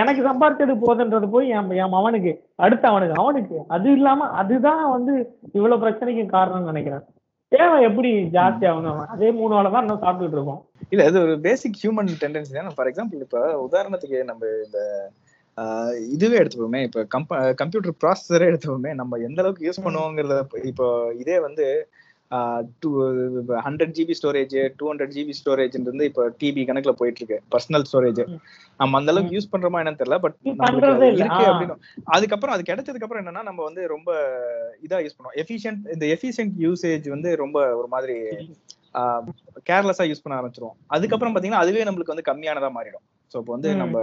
எனக்கு 0.00 0.22
சம்பாதிச்சது 0.26 0.74
போதுன்றது 0.82 1.28
போய் 1.32 1.46
என் 1.58 1.70
என் 1.82 1.94
மவனுக்கு 1.94 2.32
அடுத்து 2.64 2.86
அவனுக்கு 2.90 3.20
அவனுக்கு. 3.22 3.56
அது 3.76 3.88
இல்லாம 3.98 4.28
அதுதான் 4.40 4.84
வந்து 4.96 5.14
இவ்வளவு 5.56 5.82
பிரச்சனைக்கு 5.84 6.24
காரணம்னு 6.34 6.70
நினைக்கிறேன். 6.72 7.04
தேவை 7.52 7.76
எப்படி 7.88 8.10
ஜாஸ்தி 8.36 8.64
ஆகணும் 8.70 9.00
அதே 9.14 9.28
மூணு 9.38 9.52
வேளை 9.56 9.68
தான் 9.72 9.84
இன்னும் 9.84 10.02
சாப்பிட்டுட்டு 10.04 10.38
இருக்கோம். 10.38 10.60
இல்ல 10.92 11.04
அது 11.10 11.18
ஒரு 11.24 11.34
பேசிக் 11.46 11.80
ஹியூமன் 11.82 12.10
டெண்டன்சி 12.22 12.54
தான். 12.58 12.76
ஃபார் 12.76 12.90
எக்ஸாம்பிள் 12.90 13.24
இப்ப 13.26 13.40
உதாரணத்துக்கு 13.66 14.18
நம்ம 14.30 14.42
இந்த 14.66 14.80
இதுவே 16.08 16.38
எடுத்துப்போமே 16.38 16.82
இப்ப 16.82 17.04
கம்ப்யூட்டர் 17.54 17.96
ப்ராசஸரே 18.02 18.48
எடுத்துப்போமே 18.50 18.94
நம்ம 18.94 19.16
எந்த 19.20 19.42
அளவுக்கு 19.42 19.66
யூஸ் 19.68 19.84
பண்ணுவோங்கிறத 19.84 20.36
இப்ப- 20.64 20.90
இதே 21.18 21.38
வந்து 21.40 21.66
two 22.80 22.88
hundred 23.62 23.92
GB 23.96 24.14
storage 24.18 24.54
two 24.76 24.92
hundred 24.92 25.12
GB 25.12 25.34
ஸ்டோரேஜ்ன்றது 25.38 26.02
இப்போ 26.02 26.24
டிபி 26.40 26.62
கணக்குல 26.66 26.92
போயிட்டு 26.92 27.20
இருக்கு 27.20 27.38
பர்சனல் 27.52 27.86
ஸ்டோரேஜ். 27.88 28.20
நம்ம 28.80 28.98
அந்த 28.98 29.12
அளவுக்கு 29.12 29.36
யூஸ் 29.36 29.50
பண்றோமா 29.52 29.80
என்னன்னு 29.82 30.00
தெரியல 30.00 30.18
பட். 30.18 30.36
இருக்கு. 31.14 31.46
அப்படின்னு 31.46 31.76
அதுக்கப்புறம் 32.10 32.54
அது 32.54 32.62
கிடைச்சதுக்கு 32.62 33.02
அப்புறம் 33.02 33.22
என்னன்னா 33.24 33.42
நம்ம 33.42 33.62
வந்து 33.64 33.86
ரொம்ப 33.86 34.10
இதா 34.82 34.98
யூஸ் 35.04 35.16
பண்ணுவோம் 35.16 35.38
எஃபிஷியன்ட் 35.42 35.86
இந்த 35.92 36.06
எஃபிஷியன்ட் 36.14 36.56
யூசேஜ் 36.60 37.08
வந்து 37.08 37.36
ரொம்ப 37.36 37.58
ஒரு 37.76 37.88
மாதிரி 37.88 38.16
கேர்லெஸ்ஸா 39.66 40.04
யூஸ் 40.10 40.22
பண்ண 40.22 40.38
ஆரம்பிச்சிருவோம் 40.38 40.76
அதுக்கப்புறம் 40.88 41.34
பாத்தீங்கன்னா 41.34 41.64
அதுவே 41.64 41.84
நம்மளுக்கு 41.84 42.14
வந்து 42.14 42.28
கம்மியானதா 42.28 42.70
மாறிடும் 42.74 43.04
ஸோ 43.32 43.38
இப்போ 43.38 43.52
வந்து. 43.52 43.70
நம்ம 43.76 43.96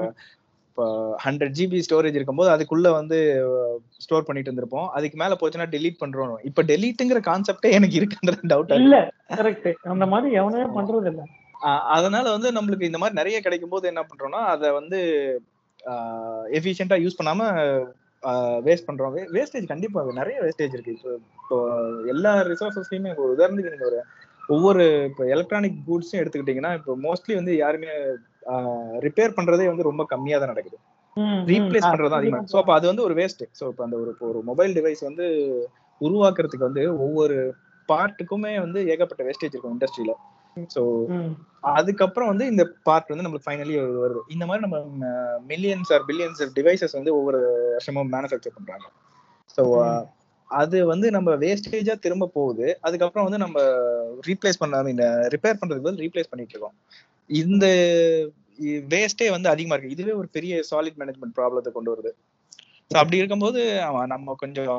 இப்போ 0.76 0.86
ஹண்ட்ரட் 1.23 1.53
ஜிபி 1.57 1.80
ஸ்டோரேஜ் 1.86 2.17
இருக்கும்போது 2.17 2.49
அதுக்குள்ள 2.53 2.88
வந்து 2.97 3.17
ஸ்டோர் 4.03 4.26
பண்ணிட்டு 4.28 4.49
இருந்திருப்போம். 4.49 4.88
அதுக்கு 4.95 5.17
மேல 5.21 5.36
போச்சுன்னா 5.41 5.67
delete 5.76 5.95
பண்றோம். 6.01 6.34
இப்ப 6.49 6.63
டெலீட்டுங்கிற 6.71 7.19
கான்செப்டே 7.28 7.69
எனக்கு 7.78 7.95
இருக்குன்றது 7.99 8.49
டவுட் 8.51 8.73
இல்ல 8.80 8.97
கரெக்ட் 9.39 9.69
அந்த 9.93 10.05
மாதிரி 10.13 10.36
எவனுமே 10.39 10.65
பண்றது 10.78 11.07
இல்ல. 11.11 11.23
அதனால 11.97 12.26
வந்து 12.36 12.49
நம்மளுக்கு 12.57 12.89
இந்த 12.89 13.01
மாதிரி 13.01 13.19
நிறைய 13.21 13.39
கிடைக்கும் 13.45 13.73
போது 13.76 13.89
என்ன 13.91 14.03
பண்றோம்னா 14.09 14.41
அதை 14.55 14.71
வந்து 14.80 14.99
எஃபிஷியண்டா 16.59 16.99
யூஸ் 17.05 17.19
பண்ணாம 17.21 17.49
வேஸ்ட் 18.67 18.89
பண்றோம். 18.89 19.15
வேஸ்டேஜ் 19.38 19.71
கண்டிப்பா 19.73 20.05
நிறைய 20.21 20.38
வேஸ்டேஜ் 20.45 20.78
இருக்கு. 20.78 20.97
இப்போ 20.97 21.13
இப்போ 21.41 21.57
எல்லா 22.15 22.34
ரிசோர்ஸஸ்லயுமே 22.51 23.13
ஒரு 23.23 23.32
உதாரணத்துக்கு 23.38 23.76
நீங்க 23.76 23.89
ஒரு 23.91 24.01
ஒவ்வொரு 24.55 24.84
இப்போ 25.09 25.23
எலக்ட்ரானிக் 25.36 25.84
கூட்ஸும் 25.89 26.21
எடுத்துக்கிட்டீங்கன்னா 26.21 26.73
இப்போ 26.82 26.93
மோஸ்ட்லி 27.07 27.36
வந்து 27.41 27.53
யாருமே 27.65 27.91
ரிப்பேர் 29.05 29.35
பண்றதே 29.37 29.67
வந்து 29.71 29.89
ரொம்ப 29.89 30.03
கம்மியா 30.05 30.37
தான் 30.37 30.51
நடக்குது. 30.53 30.77
ரீப்ளேஸ் 31.51 31.89
பண்றது 31.91 32.17
அதிகமா 32.17 32.39
ஸோ 32.51 32.57
அப்போ 32.61 32.73
அது 32.73 32.85
வந்து 32.87 33.03
ஒரு 33.03 33.13
வேஸ்ட் 33.19 33.43
ஸோ 33.59 33.65
இப்போ 33.71 33.83
அந்த 33.83 33.97
ஒரு 33.97 34.11
ஒரு 34.29 34.39
மொபைல் 34.43 34.73
டிவைஸ் 34.77 35.01
வந்து 35.03 35.25
உருவாக்குறதுக்கு 36.01 36.67
வந்து 36.69 36.83
ஒவ்வொரு 37.05 37.37
பார்ட்டுக்குமே 37.89 38.53
வந்து 38.59 38.79
ஏகப்பட்ட 38.93 39.23
வேஸ்டேஜ் 39.23 39.53
இருக்கும் 39.53 39.75
இண்டஸ்ட்ரியில 39.75 40.13
ஸோ. 40.75 40.81
அதுக்கப்புறம் 41.73 42.29
வந்து 42.31 42.45
இந்த 42.47 42.63
பார்ட் 42.83 43.11
வந்து 43.11 43.25
நம்மளுக்கு 43.25 43.47
ஃபைனலி 43.47 43.73
வருது. 44.03 44.21
இந்த 44.27 44.43
மாதிரி 44.45 44.63
நம்ம 44.65 44.77
மில்லியன்ஸ் 45.51 45.91
ஆர் 45.95 46.05
பில்லியன்ஸ் 46.09 46.41
டிவைசஸ் 46.59 46.97
வந்து 46.99 47.13
ஒவ்வொரு 47.17 47.39
வருஷமும் 47.73 48.11
மேனுஃபேக்சர் 48.15 48.57
பண்றாங்க. 48.57 48.85
ஸோ 49.57 49.63
அது 50.49 50.77
வந்து 50.85 51.07
நம்ம 51.11 51.29
வேஸ்டேஜா 51.43 51.93
திரும்ப 51.99 52.29
போகுது. 52.37 52.67
அதுக்கப்புறம் 52.81 53.27
வந்து 53.27 53.39
நம்ம 53.45 53.57
ரீப்ளேஸ் 54.29 54.61
பண்ண 54.63 54.81
மீன் 54.87 55.03
ரிப்பேர் 55.35 55.59
பண்றதுக்கு 55.61 55.89
வந்து 55.89 56.03
ரீப்ளேஸ் 56.05 56.31
பண்ணிட்டு 56.31 56.53
இருக்கோம். 56.55 56.75
இந்த 57.30 57.65
வேஸ்டே 58.93 59.28
வந்து 59.36 59.49
அதிகமா 59.53 59.76
இருக்கு. 59.76 59.95
இதுவே 59.95 60.13
ஒரு 60.21 60.28
பெரிய 60.36 60.61
சாலிட் 60.69 60.99
மேனேஜ்மெண்ட் 61.01 61.38
ப்ராப்ளத்தை 61.39 61.71
கொண்டு 61.76 61.93
வருது. 61.93 62.11
ஸோ 62.91 62.95
அப்படி 63.01 63.19
இருக்கும்போது 63.19 63.59
நம்ம 64.13 64.34
கொஞ்சம் 64.41 64.73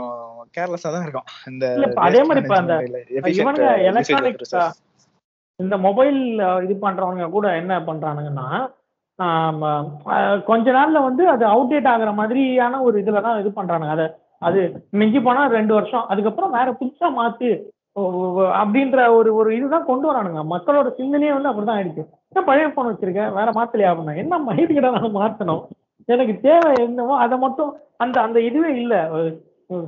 கேர்லெஸ்ஸா 0.57 0.91
தான் 0.95 1.07
இருக்கோம். 1.07 1.29
இந்த 1.51 1.65
அதே 2.07 2.21
மாதிரி 2.27 2.43
இப்ப 2.45 2.57
அந்த 2.63 2.75
இவனுங்க. 3.35 3.71
இந்த 5.61 5.75
மொபைல் 5.87 6.19
இது 6.67 6.75
பண்றவங்க 6.87 7.27
கூட 7.37 7.47
என்ன 7.61 7.79
பண்றானுங்கன்னா 7.89 8.49
கொஞ்ச 10.49 10.67
நாள்ல 10.77 10.99
வந்து 11.09 11.25
அது 11.35 11.45
அவுடேட் 11.53 11.89
ஆகுற 11.93 12.11
மாதிரியான 12.19 12.81
ஒரு 12.87 12.97
இதுல 13.03 13.23
தான் 13.27 13.39
இது 13.43 13.51
பண்றானுங்க. 13.59 13.95
அதை 13.97 14.07
அது 14.47 14.61
மிஞ்சி 15.01 15.21
போனா 15.27 15.43
ரெண்டு 15.59 15.73
வருஷம். 15.77 16.05
அதுக்கப்புறம் 16.13 16.55
வேற 16.57 16.69
புதுசா 16.81 17.09
மாத்து 17.19 17.51
அப்படின்ற 18.01 19.15
ஒரு 19.15 19.35
ஒரு 19.35 19.57
இதுதான் 19.57 19.85
கொண்டு 19.85 20.13
வரானுங்க. 20.13 20.45
மக்களோட 20.51 20.91
சிந்தனையே 20.99 21.43
வந்து 21.43 21.51
அப்படிதான் 21.53 21.77
ஆயிடுச்சு. 21.77 22.07
என்ன 22.29 22.47
பழைய 22.47 22.69
போன் 22.69 22.87
வச்சிருக்கேன் 22.87 23.33
வேற 23.33 23.45
மாத்தலையா 23.45 23.97
அப்படின்னா 23.97 24.17
என்ன 24.17 24.39
மயிர்கிட்ட 24.39 25.11
நான் 25.11 25.17
மாத்தணும்? 25.17 25.67
எனக்கு 26.05 26.39
தேவை 26.41 26.73
என்னவோ 26.85 27.17
அதை 27.17 27.39
மட்டும் 27.39 27.77
அந்த 27.97 28.21
அந்த 28.21 28.41
இதுவே 28.41 28.81
இல்லை. 28.81 28.99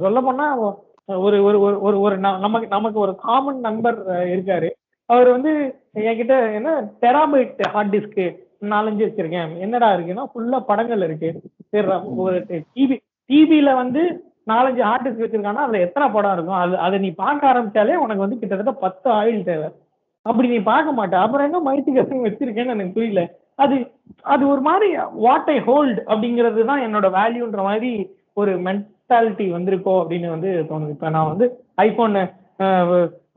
சொல்ல 0.00 0.20
போனா 0.20 0.58
ஒரு 1.06 1.42
ஒரு 1.42 1.60
ஒரு 1.60 1.80
ஒரு 1.80 2.00
ஒரு 2.00 2.16
ந- 2.16 2.38
நமக்கு 2.38 2.66
நமக்கு 2.66 3.00
ஒரு 3.00 3.16
காமன் 3.16 3.60
நண்பர் 3.60 4.08
இருக்காரு. 4.08 4.70
அவர் 5.06 5.28
வந்து 5.28 5.80
என்கிட்ட 5.94 6.54
என்ன 6.54 6.90
டெராபைட் 7.00 7.66
ஹார்ட் 7.66 7.96
டிஸ்க் 7.96 8.38
நாலஞ்சு 8.60 9.04
வச்சிருக்கேன். 9.04 9.58
என்னடா 9.58 9.92
இருக்குன்னா 9.92 10.24
ஃபுல்லா 10.34 10.60
படங்கள் 10.60 11.02
இருக்கு. 11.02 11.40
ஒரு 12.16 12.38
டிவி 12.74 12.98
டிவியில 13.28 13.74
வந்து 13.74 14.27
நாலஞ்சு 14.52 14.82
ஆர்டிஸ்ட் 14.92 15.22
வச்சிருக்கானா 15.24 15.64
அதுல 15.66 15.82
எத்தனை 15.86 16.06
படம் 16.14 16.34
இருக்கும்? 16.36 16.60
அது 16.62 16.74
அதை 16.86 16.96
நீ 17.04 17.10
பார்க்க 17.22 17.50
ஆரம்பிச்சாலே 17.52 17.98
உனக்கு 18.04 18.24
வந்து 18.24 18.40
கிட்டத்தட்ட 18.40 18.74
பத்து 18.84 19.08
ஆயில் 19.18 19.46
தேவை. 19.50 19.68
அப்படி 20.26 20.48
நீ 20.54 20.58
பார்க்க 20.72 20.98
மாட்ட. 20.98 21.16
அப்புறம் 21.24 21.46
என்ன 21.48 21.60
மைத்துக்கு 21.68 22.24
வச்சிருக்கேன்னு 22.28 22.74
எனக்கு 22.76 22.96
புரியல. 22.96 23.22
அது 23.64 23.76
அது 24.32 24.42
ஒரு 24.52 24.62
மாதிரி 24.68 24.88
வாட் 25.26 25.50
ஐ 25.54 25.58
ஹோல்ட் 25.68 26.00
அப்படிங்கிறது 26.10 26.66
தான் 26.70 26.84
என்னோட 26.86 27.06
வேல்யூன்ற 27.18 27.62
மாதிரி 27.68 27.92
ஒரு 28.40 28.52
மென்டாலிட்டி 28.66 29.46
வந்திருக்கோ 29.54 29.94
அப்படின்னு 30.02 30.28
வந்து 30.34 30.50
தோணுது. 30.70 30.92
இப்போ 30.96 31.08
நான் 31.16 31.30
வந்து 31.32 31.46
ஐஃபோன் 31.86 32.16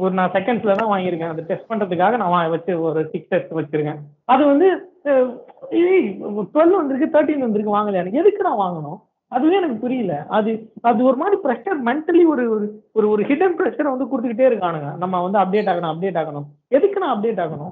ஒரு 0.03 0.13
நான் 0.17 0.33
செகண்ட்ஸ்ல 0.35 0.75
தான் 0.79 0.91
வாங்கியிருக்கேன். 0.91 1.31
அதை 1.33 1.43
டெஸ்ட் 1.49 1.69
பண்றதுக்காக 1.71 2.17
நான் 2.21 2.53
வச்சு 2.55 2.73
ஒரு 2.87 2.99
சிக்ஸ் 3.13 3.31
டெஸ்ட் 3.33 3.57
வச்சிருக்கேன். 3.59 3.99
அது 4.33 4.43
வந்து 4.51 4.67
டுவெல் 6.53 6.77
வந்திருக்கு 6.79 7.13
தேர்ட்டின் 7.15 7.45
வந்திருக்கு 7.45 7.77
வாங்கலையா? 7.77 8.03
எனக்கு 8.03 8.21
எதுக்கு 8.23 8.47
நான் 8.47 8.63
வாங்கணும்? 8.63 8.99
அதுவே 9.31 9.55
எனக்கு 9.55 9.75
புரியல. 9.75 10.25
அது 10.29 10.71
அது 10.81 11.03
ஒரு 11.03 11.15
மாதிரி 11.15 11.39
ப்ரெஷர் 11.43 11.79
மென்டலி 11.85 12.25
ஒரு 12.25 12.49
ஒரு 12.91 13.09
ஒரு 13.09 13.23
ஹிடன் 13.23 13.55
ப்ரெஷர் 13.57 13.97
வந்து 13.97 14.05
கொடுத்துக்கிட்டே 14.05 14.47
இருக்கானுங்க. 14.47 14.97
நம்ம 14.97 15.27
வந்து 15.27 15.39
அப்டேட் 15.39 15.63
ஆகணும் 15.63 15.95
அப்டேட் 15.95 16.25
ஆகணும். 16.25 16.45
எதுக்கு 16.67 16.99
நான் 16.99 17.21
அப்டேட் 17.21 17.49
ஆகணும்? 17.49 17.71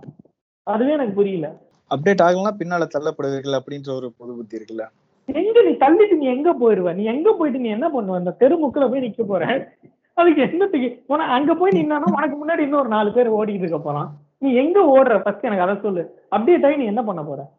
அதுவே 0.63 0.91
எனக்கு 0.91 1.13
புரியல. 1.13 1.55
அப்டேட் 1.95 2.21
ஆகலாம் 2.21 2.55
பின்னால 2.59 2.87
தள்ளப்படுவீர்கள் 2.97 3.59
அப்படின்ற 3.59 3.95
ஒரு 3.95 4.13
பொது 4.17 4.35
புத்தி 4.35 4.57
இருக்குல்ல? 4.57 4.87
எங்க 5.25 5.61
நீ 5.61 5.69
தள்ளிட்டு 5.69 6.15
நீ 6.15 6.25
எங்க 6.25 6.53
போயிருவ? 6.53 6.93
நீ 6.93 7.03
எங்க 7.03 7.33
போயிட்டு 7.33 7.61
நீ 7.61 7.69
என்ன 7.69 7.87
பண்ணுவ? 7.87 8.15
அந்த 8.15 8.35
தெருமுக்குல 8.39 8.89
போய் 8.89 9.01
நிக்க 9.01 9.23
போற? 9.23 9.73
அதுக்கு 10.13 10.41
என்னத்துக்கு? 10.41 11.03
உன 11.07 11.23
அங்க 11.23 11.53
போய் 11.53 11.71
நின்னா 11.71 12.01
உனக்கு 12.05 12.45
முன்னாடி 12.45 12.59
இன்னொரு 12.59 12.87
நாலு 12.87 13.11
பேர் 13.11 13.31
ஓடிட்டு 13.31 13.59
இருக்க 13.59 13.79
போறான். 13.79 14.17
நீ 14.37 14.53
எங்க 14.53 14.99
ஓடுற? 14.99 15.21
ஃபர்ஸ்ட் 15.21 15.43
எனக்கு 15.43 15.63
அதை 15.63 15.77
சொல்லு. 15.81 16.19
அப்டேட் 16.31 16.65
ஆகி 16.65 16.75
நீ 16.75 16.85
என்ன 16.85 17.03
பண்ண 17.03 17.23
போற? 17.23 17.49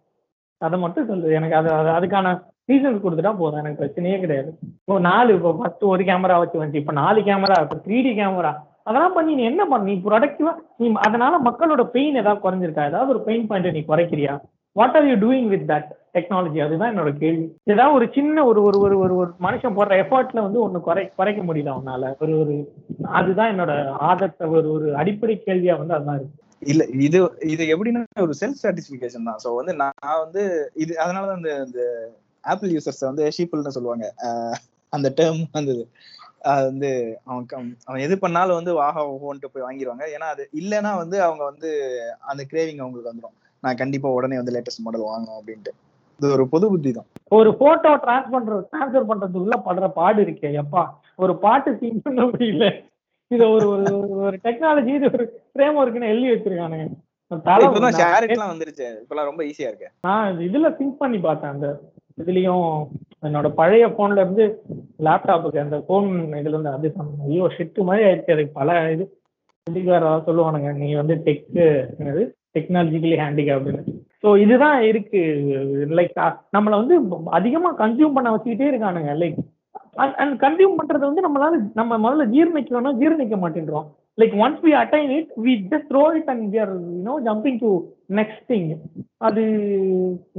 அதை 0.59 0.79
மட்டும் 0.79 1.07
சொல்லு. 1.07 1.29
எனக்கு 1.29 1.57
அது 1.57 1.71
அது- 1.71 2.05
அதுக்கான 2.05 2.43
ரீசன்ஸ் 2.69 3.03
கொடுத்துட்டா 3.05 3.33
போதும் 3.39 3.61
எனக்கு 3.63 3.81
பிரச்சனையே 3.81 4.17
கிடையாது. 4.25 4.51
இப்போ 4.81 4.97
நாலு 5.09 5.31
இப்போ 5.37 5.51
ஃபர்ஸ்ட் 5.59 5.85
ஒரு 5.93 6.03
கேமரா 6.11 6.37
வச்சு 6.43 6.61
வந்துச்சு 6.61 6.83
இப்போ 6.83 6.95
நாலு 7.01 7.21
கேமரா 7.29 7.57
இப்போ 7.65 7.79
த்ரீ 7.87 7.99
டி 8.07 8.13
கேமரா 8.21 8.53
அதெல்லாம் 8.83 9.17
பண்ணி 9.17 9.33
நீ 9.39 9.43
என்ன 9.49 9.63
பண்ண 9.71 9.89
நீ 9.89 9.95
ப்ரொடக்டிவா 10.05 10.53
நீ 10.81 10.87
அதனால 11.07 11.35
மக்களோட 11.49 11.83
பெயின் 11.95 12.21
ஏதாவது 12.21 12.45
குறைஞ்சிருக்கா? 12.45 12.87
ஏதாவது 12.91 13.13
ஒரு 13.15 13.21
பெயின் 13.27 13.47
பாயிண்ட் 13.49 13.77
நீ 13.77 13.83
குறைக்கிறியா? 13.91 14.35
What 14.77 14.97
are 14.99 15.09
you 15.09 15.17
doing 15.25 15.49
with 15.53 15.67
that 15.71 15.89
technology 16.17 16.59
அதுதான் 16.65 16.91
என்னோட 16.93 17.11
கேள்வி. 17.23 17.45
ஏதாவது 17.73 17.97
ஒரு 17.99 18.07
சின்ன 18.17 18.45
ஒரு 18.51 18.61
ஒரு 18.69 18.79
ஒரு 18.87 18.97
ஒரு 19.05 19.15
ஒரு 19.23 19.31
மனுஷன் 19.47 19.77
போடுற 19.77 19.97
எஃபர்ட்ல 20.03 20.45
வந்து 20.47 20.61
ஒன்று 20.65 20.81
குறை 20.89 21.05
குறைக்க 21.19 21.41
முடியல 21.49 21.75
அவனால. 21.75 22.13
ஒரு 22.23 22.33
ஒரு 22.43 22.55
அதுதான் 23.19 23.53
என்னோட 23.53 23.75
ஆதத்தை 24.11 24.47
ஒரு 24.55 24.69
ஒரு 24.77 24.89
அடிப்படை 25.03 25.37
கேள்வியா 25.47 25.77
வந்து 25.81 25.97
அதுதான் 25.99 26.19
இருக்கு. 26.21 26.37
இல்ல 26.63 26.83
இது 27.07 27.19
இது 27.53 27.63
எப்படின்னா 27.75 28.03
ஒரு 28.27 28.35
செல்ஃப் 28.41 28.63
சாட்டிஸ்பிகேஷன் 28.65 29.29
தான். 29.29 29.41
ஸோ 29.45 29.51
வந்து 29.61 29.75
நான் 29.83 30.23
வந்து 30.25 30.43
இது 30.85 30.93
அதனாலதான் 31.05 31.41
இந்த 31.43 31.53
இந்த 31.67 31.83
ஆப்பிள் 32.41 32.71
யூசர்ஸ் 32.71 33.01
வந்து 33.01 33.29
ஷீப்பிள்னு 33.39 33.69
சொல்லுவாங்க. 33.69 34.15
அந்த 34.89 35.13
டேர்ம் 35.17 35.45
வந்தது. 35.53 35.89
அது 36.43 36.65
வந்து 36.65 37.21
அவன் 37.25 37.47
அவன் 37.85 38.01
எது 38.01 38.19
பண்ணாலும் 38.19 38.55
வந்து 38.55 38.83
வாஹா 38.83 39.15
ஓஹோன்ட்டு 39.15 39.47
போய் 39.53 39.77
வாங்கிடுவாங்க 39.77 40.01
ஏன்னா 40.17 40.29
அது 40.29 40.49
இல்லைன்னா 40.61 40.97
வந்து 40.97 41.23
அவங்க 41.23 41.45
வந்து 41.45 42.01
அந்த 42.21 42.47
கிரேவிங் 42.53 42.79
அவங்களுக்கு 42.79 43.13
வந்துடும் 43.13 43.39
நான் 43.61 43.75
கண்டிப்பா 43.75 44.09
உடனே 44.09 44.37
வந்து 44.37 44.53
லேட்டஸ்ட் 44.53 44.83
மாடல் 44.83 45.01
வாங்கணும் 45.01 45.41
அப்படின்ட்டு. 45.45 45.69
இது 46.19 46.33
ஒரு 46.33 46.49
பொது 46.49 46.69
புத்தி 46.69 46.93
தான். 46.93 47.05
ஒரு 47.29 47.57
போட்டோ 47.57 47.97
டிரான்ஸ்பர் 47.97 48.65
டிரான்ஸ்ஃபர் 48.73 49.05
பண்றதுக்குள்ள 49.09 49.63
படுற 49.65 49.89
பாடு 49.89 50.23
இருக்கே 50.23 50.61
எப்பா. 50.63 50.87
ஒரு 51.17 51.39
பாட்டு 51.39 51.77
சீன் 51.81 52.03
பண்ண 52.03 52.23
முடியல. 52.23 52.85
இது 53.27 53.51
ஒரு 53.51 53.69
ஒரு 53.69 53.83
ஒரு- 53.83 54.47
டெக்னாலஜி 54.47 54.95
இது 54.95 55.11
ஒரு 55.13 55.43
ஃப்ரேம் 55.55 55.77
ஒர்க்னு 55.77 56.03
எழுதி 56.03 56.51
வச்சிருக்கானுங்க. 56.51 56.89
இப்பதான் 57.35 57.91
ஷேரிட்லாம் 57.91 58.55
வந்துருச்சு. 58.55 58.97
இப்பெல்லாம் 58.99 59.25
ரொம்ப 59.25 59.43
ஈஸியா 59.43 59.61
இருக்கு. 59.61 59.91
நான் 60.01 60.37
இதுல 60.37 60.77
திங்க் 60.79 60.97
பண்ணி 60.99 61.19
பார்த்தேன் 61.19 61.51
அந்த 61.51 61.81
இதுலயும் 62.21 62.67
என்னோட 63.27 63.49
பழைய 63.61 63.87
போன்ல 63.97 64.23
இருந்து 64.25 64.45
லேப்டாப்புக்கு 65.07 65.65
அந்த 65.65 65.79
போன் 65.89 66.09
இதுல 66.41 66.55
இருந்து 66.57 66.75
அது 66.77 66.93
சொன்னேன். 66.97 67.25
ஐயோ 67.29 67.47
ஷிட்டு 67.57 67.87
மாதிரி 67.89 68.05
ஆயிடுச்சு. 68.09 68.35
அதுக்கு 68.37 68.59
பல 68.61 68.79
இது. 68.95 69.05
இதுக்கு 69.67 69.91
சொல்லுவானுங்க. 70.29 70.71
நீ 70.83 70.89
வந்து 71.01 71.15
டெக்கு 71.27 71.65
என்னது? 71.99 72.23
டெக்னாலஜிக்கலி 72.57 73.17
ஹேண்டிகேப்டுன்னு 73.23 73.83
ஸோ 74.23 74.29
இதுதான் 74.45 74.79
இருக்கு. 74.91 75.21
லைக் 75.99 76.17
நம்மளை 76.57 76.77
வந்து 76.81 76.95
அதிகமா 77.39 77.71
கன்சியூம் 77.83 78.17
பண்ண 78.17 78.29
வச்சுக்கிட்டே 78.35 78.71
இருக்கானுங்க. 78.73 79.13
லைக் 79.23 79.39
அண்ட் 80.23 80.35
கன்சியூம் 80.43 80.79
பண்றது 80.81 81.05
வந்து 81.09 81.25
நம்மளால 81.27 81.55
நம்ம 81.79 81.99
முதல்ல 82.05 82.27
ஜீர்ணிக்கணும்னா 82.35 82.93
ஜீர்ணிக்க 83.03 83.37
மாட்டேன்றோம். 83.45 83.87
Like 84.21 84.35
once 84.43 84.63
we 84.67 84.73
attain 84.81 85.11
it 85.17 85.31
we 85.45 85.53
just 85.67 85.89
throw 85.91 86.05
it 86.19 86.31
and 86.33 86.47
we 86.53 86.61
are 86.65 86.73
you know 86.89 87.15
jumping 87.27 87.59
to 87.63 87.71
next 88.19 88.45
thing 88.51 88.67
அது 89.29 89.43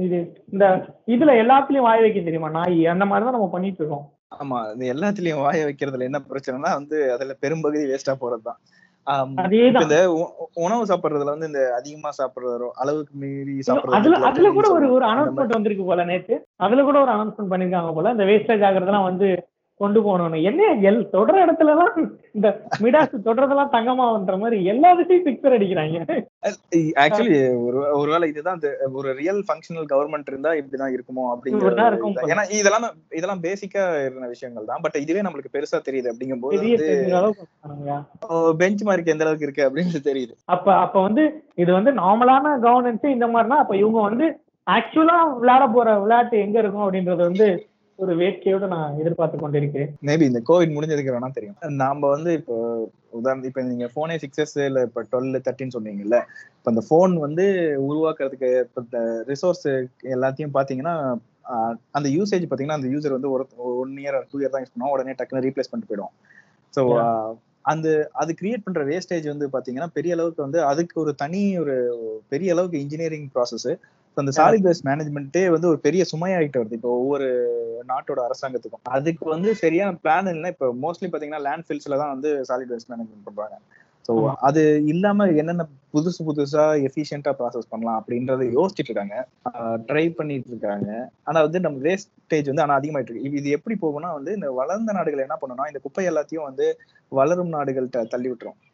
இது 0.04 0.18
இந்த 0.52 0.64
இதுல 1.14 1.32
எல்லாத்துலயும் 1.42 1.88
வாய் 1.88 2.04
வைக்க 2.04 2.20
தெரியுமா? 2.22 2.50
நாய் 2.58 2.78
அந்த 2.92 3.06
மாதிரி 3.10 3.26
தான் 3.26 3.36
நம்ம 3.38 3.50
பண்ணிட்டு 3.54 3.80
இருக்கோம். 3.82 4.06
ஆமா 4.36 4.58
இது 4.74 4.92
எல்லாத்துலயும் 4.92 5.42
வாய 5.46 5.64
வைக்கிறதுல 5.68 6.08
என்ன 6.08 6.20
பிரச்சனைனா 6.28 6.70
வந்து 6.78 6.98
அதுல 7.14 7.34
பெரும்பகுதி 7.42 7.90
வேஸ்டா 7.90 8.14
போறதுதான் 8.22 8.60
இந்த 9.80 9.96
உணவு 10.64 10.82
சாப்பிடுறதுல 10.90 11.32
வந்து 11.34 11.48
இந்த 11.50 11.62
அதிகமா 11.78 12.10
சாப்பிடுறதோ 12.18 12.68
அளவுக்கு 12.82 13.14
மீறி 13.22 13.54
அதுல 13.98 14.18
அதுல 14.28 14.50
கூட 14.58 14.66
ஒரு 14.76 14.86
ஒரு 14.88 15.04
சாப்பிடுறது 15.06 15.08
அனௌன்ஸ்மெண்ட் 15.12 15.56
வந்திருக்கு 15.56 15.84
போல 15.88 16.04
நேத்து. 16.10 16.34
அதுல 16.66 16.82
கூட 16.88 16.98
ஒரு 17.04 17.12
அனௌன்ஸ்மெண்ட் 17.14 17.52
பண்ணிருக்காங்க 17.52 17.92
போல. 17.96 18.12
இந்த 18.14 18.26
வேஸ்டேஜ் 18.30 18.66
ஆகுறதெல்லாம் 18.68 19.08
வந்து 19.08 19.28
கொண்டு 19.82 20.00
போகணும்னு. 20.06 20.38
என்ன 20.50 20.70
எல் 20.88 21.00
தொடர 21.14 21.36
இடத்துல 21.44 21.72
எல்லாம் 21.74 21.96
இந்த 22.36 22.48
மிடாஸ் 22.84 23.14
தொடர்றதெல்லாம் 23.26 23.72
தங்கமான்ற 23.74 24.36
மாதிரி 24.42 24.58
எல்லா 24.72 24.90
விஷயம் 25.00 25.24
பிக்சர் 25.26 25.56
அடிக்கிறாங்க. 25.56 25.98
ஆக்சுவலி 27.04 27.38
ஒரு 27.66 27.78
ஒருவேளை 28.00 28.28
இதுதான் 28.32 28.58
இந்த 28.58 28.70
ஒரு 29.00 29.08
ரியல் 29.20 29.42
ஃபங்க்ஷனல் 29.48 29.88
கவர்மெண்ட் 29.92 30.30
இருந்தா 30.32 30.52
இப்படிதான் 30.60 30.94
இருக்குமோ 30.96 31.24
இப்படிதான் 31.24 31.34
அப்படிங்கிற 31.34 31.88
இருக்கும் 31.92 32.16
போல. 32.18 32.30
ஏன்னா 32.34 32.44
இதெல்லாம் 32.60 32.86
இதெல்லாம் 33.18 33.44
பேசிக்கா 33.48 33.84
இருந்த 34.06 34.28
விஷயங்கள் 34.34 34.70
தான். 34.70 34.82
பட் 34.86 35.00
இதுவே 35.04 35.24
நம்மளுக்கு 35.26 35.54
பெருசா 35.56 35.80
தெரியுது 35.88 36.10
அளவுக்கு 37.18 37.44
வந்தாங்க. 37.64 37.98
பெஞ்ச் 38.62 38.84
மார்க் 38.88 39.12
எந்த 39.14 39.26
அளவுக்கு 39.26 39.48
இருக்கு 39.48 39.66
அப்படின்னு 39.68 40.06
தெரியுது. 40.10 40.32
அப்ப 40.54 40.76
அப்ப 40.84 40.96
வந்து 41.08 41.24
இது 41.62 41.70
வந்து 41.78 41.92
நார்மலான 42.02 42.54
கவர்னன்ஸ் 42.66 43.14
இந்த 43.16 43.28
மாதிரினா 43.34 43.58
அப்ப 43.64 43.76
இவங்க 43.82 44.00
வந்து 44.08 44.28
ஆக்சுவலா 44.66 45.18
விளையாட 45.42 45.64
போற 45.76 45.88
விளையாட்டு 46.02 46.36
எங்க 46.46 46.56
இருக்கும் 46.62 46.84
அப்படின்றது 46.86 47.22
வந்து 47.28 47.46
ஒரு 48.02 48.12
வேட்கையோட 48.20 48.66
நான் 48.66 48.96
எதிர்பார்த்து 49.00 49.36
கொண்டிருக்கிறேன். 49.38 49.90
மேபி 50.08 50.24
இந்த 50.30 50.40
கோவிட் 50.48 50.74
முடிஞ்சதுக்கு 50.76 51.14
வேணா 51.14 51.30
தெரியும். 51.32 51.56
நாம 51.82 52.08
வந்து 52.08 52.30
இப்போ 52.40 52.54
உதாரணம் 53.10 53.48
இப்ப 53.50 53.62
நீங்க 53.62 53.86
போனே 53.96 54.14
சிக்ஸஸ் 54.22 54.54
இல்ல 54.68 54.82
இப்ப 54.88 55.04
டுவெல் 55.10 55.42
தேர்ட்டின்னு 55.46 55.76
சொன்னீங்கல்ல 55.76 56.18
இப்ப 56.56 56.70
அந்த 56.72 56.82
போன் 56.88 57.14
வந்து 57.18 57.44
உருவாக்குறதுக்கு 57.88 58.50
இப்ப 58.68 59.02
ரிசோர்ஸ் 59.30 59.66
எல்லாத்தையும் 60.14 60.56
பாத்தீங்கன்னா 60.58 60.94
அந்த 61.90 62.08
யூசேஜ் 62.08 62.50
பாத்தீங்கன்னா 62.50 62.80
அந்த 62.80 62.90
யூசர் 62.92 63.16
வந்து 63.16 63.30
ஒரு 63.30 63.44
ஒன் 63.80 63.94
இயர் 64.02 64.18
டூ 64.32 64.38
இயர் 64.40 64.54
தான் 64.54 64.62
யூஸ் 64.64 64.74
பண்ணுவோம் 64.74 64.94
உடனே 64.96 65.16
டக்குன்னு 65.18 65.46
ரீப்ளேஸ் 65.46 65.70
பண்ணிட்டு 65.70 65.90
போயிடும் 65.92 66.12
ஸோ 66.74 66.82
அந்த 67.64 67.88
அது 68.12 68.30
கிரியேட் 68.34 68.64
பண்ற 68.64 68.82
வேஸ்டேஜ் 68.84 69.26
வந்து 69.28 69.46
பாத்தீங்கன்னா 69.52 69.88
பெரிய 69.92 70.14
அளவுக்கு 70.14 70.40
வந்து 70.42 70.60
அதுக்கு 70.64 70.96
ஒரு 71.00 71.12
தனி 71.14 71.42
ஒரு 71.58 71.74
பெரிய 72.28 72.54
அளவுக்கு 72.54 72.78
இன்ஜினியரிங் 72.80 73.28
ப்ராசஸ் 73.34 73.68
அந்த 74.14 74.42
சாலிட் 74.42 74.72
வேஸ்ட் 74.72 74.86
மேனேஜ்மெண்ட்டே 74.86 75.50
வந்து 75.50 75.68
ஒரு 75.68 75.78
பெரிய 75.78 76.04
சுமையாயிட்டு 76.16 76.56
வருது. 76.56 76.72
இப்போ 76.72 76.88
ஒவ்வொரு 76.88 77.56
நாட்டோட 77.88 78.20
அரசாங்கத்துக்கும். 78.20 78.82
அதுக்கு 78.82 79.28
வந்து 79.28 79.54
சரியான 79.54 79.96
பிளான் 80.04 80.06
இல்லைன்னா 80.06 80.46
இப்போ 80.46 80.74
மோஸ்ட்லி 80.82 81.04
பாத்தீங்கன்னா 81.04 81.40
லேண்ட் 81.40 81.64
ஃபில்ஸ்ல 81.68 81.96
தான் 81.96 82.10
வந்து 82.10 82.44
சாலிட் 82.48 82.72
வேஸ்ட் 82.72 82.92
மேனேஜ்மெண்ட் 82.92 83.24
பண்றாங்க. 83.24 83.58
ஸோ. 84.08 84.32
அது 84.36 84.84
இல்லாம 84.84 85.26
என்னென்ன 85.26 85.66
புதுசு 85.94 86.22
புதுசா 86.26 86.88
எஃபிஷியன்டா 86.88 87.32
ப்ராசஸ் 87.38 87.62
பண்ணலாம் 87.68 88.04
அப்படின்றத 88.06 88.44
யோசிச்சுட்டு 88.44 88.88
இருக்காங்க. 88.88 89.26
ட்ரை 89.86 90.10
பண்ணிட்டு 90.10 90.48
இருக்காங்க. 90.48 91.10
ஆனா 91.22 91.40
வந்து 91.40 91.60
நம்ம 91.60 91.88
வேஸ்டேஜ் 91.88 92.44
வந்து 92.44 92.62
ஆனா 92.62 92.78
அதிகமாயிட்டு 92.78 93.16
இருக்கு. 93.16 93.30
இது- 93.30 93.50
எப்படி 93.50 93.78
போகும்னா 93.82 94.12
வந்து 94.12 94.34
இந்த 94.34 94.50
வளர்ந்த 94.50 94.92
நாடுகள் 94.92 95.20
என்ன 95.20 95.34
பண்ணணும்னா 95.34 95.66
இந்த 95.66 95.78
குப்பை 95.82 96.06
எல்லாத்தையும் 96.06 96.42
வந்து 96.42 96.80
வளரும் 97.08 97.52
நாடுகள்கிட்ட 97.52 98.06
தள்ளி 98.06 98.30
விட்டுரும் 98.30 98.70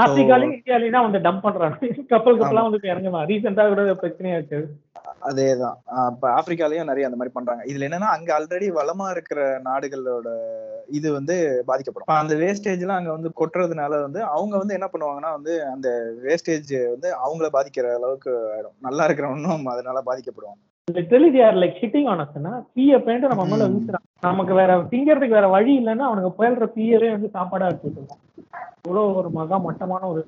ஆப்பிரிக்காலையும் 0.00 0.56
இந்தியாலையும் 0.56 1.06
வந்து 1.06 1.18
டம்ப் 1.18 1.40
பண்றாங்க. 1.40 1.76
கப்பல் 2.08 2.40
கப்பலாம் 2.40 2.68
வந்து 2.68 2.90
இறங்கலாம் 2.92 3.28
ரீசெண்டா 3.28 3.68
கூட 3.68 3.94
பிரச்சனையா 3.94 4.34
இருக்கு. 4.34 4.58
அதேதான். 5.22 5.76
இப்ப 6.12 6.28
ஆப்பிரிக்காலயும் 6.30 6.84
நிறைய 6.84 7.06
அந்த 7.06 7.16
மாதிரி 7.16 7.34
பண்றாங்க. 7.34 7.62
இதுல 7.64 7.86
என்னன்னா 7.88 8.10
அங்க 8.16 8.38
ஆல்ரெடி 8.38 8.68
வளமா 8.70 9.10
இருக்கிற 9.10 9.60
நாடுகளோட 9.64 10.28
இது 10.88 11.12
வந்து 11.12 11.36
பாதிக்கப்படும். 11.66 12.22
அந்த 12.22 12.34
வேஸ்டேஜ் 12.34 12.80
எல்லாம் 12.80 12.96
அங்க 12.96 13.10
வந்து 13.10 13.30
கொட்டுறதுனால 13.40 14.02
வந்து 14.02 14.24
அவங்க 14.24 14.56
வந்து 14.56 14.74
என்ன 14.74 14.88
பண்ணுவாங்கன்னா 14.92 15.32
வந்து 15.32 15.66
அந்த 15.66 15.88
வேஸ்டேஜ் 16.24 16.90
வந்து 16.90 17.10
அவங்கள 17.16 17.48
பாதிக்கிற 17.52 17.94
அளவுக்கு 17.94 18.32
ஆயிடும். 18.54 18.76
நல்லா 18.80 19.06
இருக்கிறவனும் 19.08 19.66
அதனால 19.66 20.02
பாதிக்கப்படுவாங்க. 20.06 20.62
Literally 20.94 21.28
they 21.34 21.42
are 21.44 21.54
like 21.60 21.78
shitting 21.78 22.08
on 22.10 22.18
us 22.18 22.34
பீய 22.74 22.98
பேண்ட் 23.04 23.24
நம்ம 23.24 23.44
மேல. 23.46 23.64
வீசுறான். 23.68 24.04
நமக்கு 24.20 24.54
வேற 24.54 24.76
திங்கிறதுக்கு 24.90 25.36
வேற 25.38 25.46
வழி 25.48 25.72
இல்லைன்னா 25.78 26.04
அவனுக்கு 26.08 26.30
புயல்ற 26.36 26.66
பீயவே 26.76 27.10
வந்து 27.10 27.28
சாப்பாடா 27.28 27.66
இருக்கோம் 27.66 28.06
இவ்வளவு 28.82 29.14
ஒரு 29.14 29.30
மகா 29.30 29.56
மட்டமான 29.58 30.06
ஒரு 30.06 30.22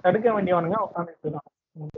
தடுக்க 0.00 0.26
வேண்டியவனுங்க 0.30 0.78
உட்காந்துட்டு 0.86 1.24
இருக்கான் 1.26 1.48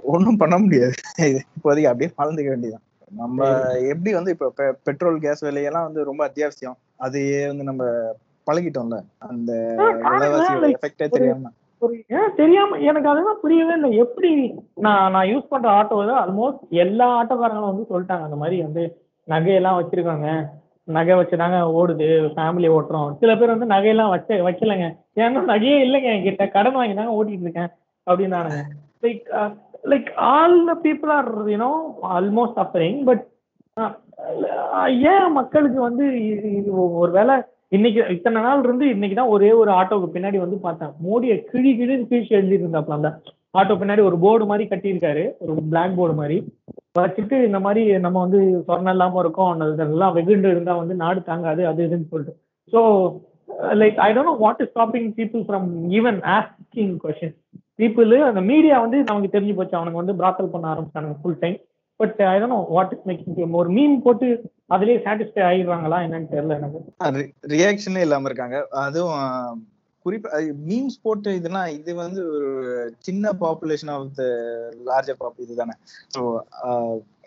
ஒண்ணும் 0.02 0.36
பண்ண 0.36 0.58
முடியாது. 0.58 0.92
இது 1.18 1.40
இப்போதைக்கு 1.56 1.90
அப்படியே 1.92 2.10
வாழ்ந்துக்க 2.18 2.48
வேண்டியதுதான். 2.48 2.84
நம்ம 3.16 3.48
எப்படி 3.92 4.12
வந்து 4.12 4.30
இப்ப 4.30 4.74
பெட்ரோல் 4.84 5.18
கேஸ் 5.18 5.44
விலையெல்லாம் 5.44 5.88
வந்து 5.88 6.04
ரொம்ப 6.04 6.22
அத்தியாவசியம். 6.28 6.78
அதையே 6.96 7.46
வந்து 7.46 7.64
நம்ம 7.64 7.84
பழகிட்டோம்ல. 8.46 8.98
அந்த 9.18 9.52
விலைவாசியோட 10.10 10.66
எஃபெக்டே 10.74 11.08
தெரியாம. 11.08 11.50
தெரியாம 12.40 12.76
எனக்கு 12.88 13.08
அதுதான் 13.10 13.40
புரியவே 13.42 13.74
இல்லை. 13.78 13.90
எப்படி 14.04 14.30
நான் 14.84 15.10
நான் 15.14 15.30
யூஸ் 15.32 15.50
பண்ற 15.52 15.68
ஆட்டோ 15.78 15.96
ஆல்மோஸ்ட் 16.22 16.62
எல்லா 16.84 17.06
ஆட்டோக்காரங்களும் 17.20 17.72
வந்து 17.72 17.90
சொல்லிட்டாங்க. 17.90 18.26
அந்த 18.28 18.38
மாதிரி 18.42 18.56
வந்து 18.66 18.84
நகையெல்லாம் 19.28 19.78
வச்சிருக்காங்க. 19.78 20.28
நகை 20.96 21.14
வச்சுதாங்க 21.18 21.58
ஓடுது. 21.78 22.08
ஃபேமிலி 22.34 22.68
ஓட்டுறோம். 22.76 23.10
சில 23.20 23.30
பேர் 23.36 23.54
வந்து 23.54 23.72
நகையெல்லாம் 23.74 24.12
வச்ச 24.14 24.38
வைக்கலங்க. 24.48 24.88
ஏன்னா 25.22 25.42
நகையே 25.52 25.76
இல்லைங்க 25.86 26.10
என்கிட்ட. 26.16 26.46
கடன் 26.56 26.78
வாங்கி 26.78 26.96
தாங்க 26.98 27.16
ஓட்டிட்டு 27.18 27.46
இருக்கேன் 27.46 27.72
அப்படின்னானுங்க 28.06 28.60
like 29.04 29.24
like 29.92 30.08
all 30.32 30.58
the 30.70 30.74
people 30.86 31.12
are 31.16 31.30
you know 31.54 31.70
almost 32.16 32.58
suffering 32.60 33.00
but 33.10 33.24
ஏன் 35.14 35.32
மக்களுக்கு 35.38 35.80
வந்து 35.88 36.04
இது 36.30 36.48
இது 36.60 36.70
ஒரு 37.02 37.10
வேளை 37.12 37.34
இன்னைக்கு 37.76 38.00
இத்தனை 38.16 38.40
நாள் 38.46 38.64
இருந்து 38.64 38.86
இன்னைக்கு 38.94 39.16
தான் 39.18 39.32
ஒரே 39.34 39.50
ஒரு 39.60 39.70
ஆட்டோவுக்கு 39.78 40.14
பின்னாடி 40.16 40.38
வந்து 40.42 40.58
பார்த்தேன். 40.66 40.92
மோடியை 41.06 41.36
கிழி 41.50 41.70
கிழி 41.78 41.94
கீழ்ச்சி 42.10 42.36
எழுதிட்டு 42.38 42.64
இருந்தாப்ல 42.66 42.98
அந்த 42.98 43.10
ஆட்டோ 43.60 43.74
பின்னாடி 43.80 44.02
ஒரு 44.08 44.16
போர்டு 44.24 44.44
மாதிரி 44.50 44.64
கட்டியிருக்காரு. 44.70 45.24
ஒரு 45.42 45.52
பிளாக் 45.72 45.96
போர்டு 45.98 46.14
மாதிரி. 46.20 46.36
வச்சுட்டு 47.00 47.36
இந்த 47.48 47.58
மாதிரி 47.66 47.82
நம்ம 48.06 48.18
வந்து 48.24 48.40
சொர்ணம் 48.68 48.94
இல்லாம 48.96 49.20
இருக்கோம். 49.24 49.50
அந்த 49.52 49.66
இதெல்லாம் 49.74 50.14
வெகுண்டு 50.18 50.52
இருந்தா 50.54 50.74
வந்து 50.82 50.96
நாடு 51.04 51.22
தாங்காது 51.30 51.62
அது 51.70 51.80
இதுன்னு 51.86 52.10
சொல்லிட்டு. 52.12 52.34
So 52.72 52.80
like 53.82 53.98
I 54.06 54.08
don't 54.14 54.30
know 54.30 54.36
what 54.44 54.60
is 54.64 54.72
stopping 54.72 55.08
people 55.18 55.42
from 55.48 55.68
even 55.98 56.18
asking 56.36 56.94
question 57.04 57.36
people 57.82 58.12
அந்த 58.30 58.42
மீடியா 58.50 58.76
வந்து 58.84 58.98
நமக்கு 59.10 59.34
தெரிஞ்சு 59.34 59.56
போச்சு. 59.58 59.78
அவனுக்கு 59.78 60.02
வந்து 60.02 60.18
பிராத்தல் 60.20 60.52
பண்ண 60.54 60.66
ஆரம்பிச்சானுங்க 60.74 61.18
full 61.22 61.40
time 61.44 61.58
but 62.00 62.18
I 62.32 62.36
don't 62.40 62.54
know 62.56 62.60
what 62.76 62.94
is 62.96 63.06
making 63.10 63.58
ஒரு 63.62 63.70
மீன் 63.78 63.96
போட்டு 64.06 64.28
அதுலயே 64.70 64.98
சாட்டிஸ்ஃபை 65.04 65.42
ஆகிடுவாங்களா 65.48 65.98
என்னன்னு 66.06 66.30
தெரியல 66.32 66.56
எனக்கு. 66.58 66.78
ரியாக்ஷனே 67.54 68.04
இல்லாம 68.06 68.28
இருக்காங்க. 68.30 68.56
அதுவும் 68.84 69.62
குறிப்பா 70.06 70.38
மீம்ஸ் 70.66 70.96
போட்டு 71.04 71.30
இதுனா 71.38 71.60
இது 71.76 71.92
வந்து 72.00 72.20
ஒரு 72.34 72.50
சின்ன 73.06 73.32
population 73.40 73.92
of 73.94 74.10
the 74.18 74.24
larger 74.88 75.20
pop 75.22 75.40
இதுதானே. 75.44 75.74
ஸோ 76.14 76.20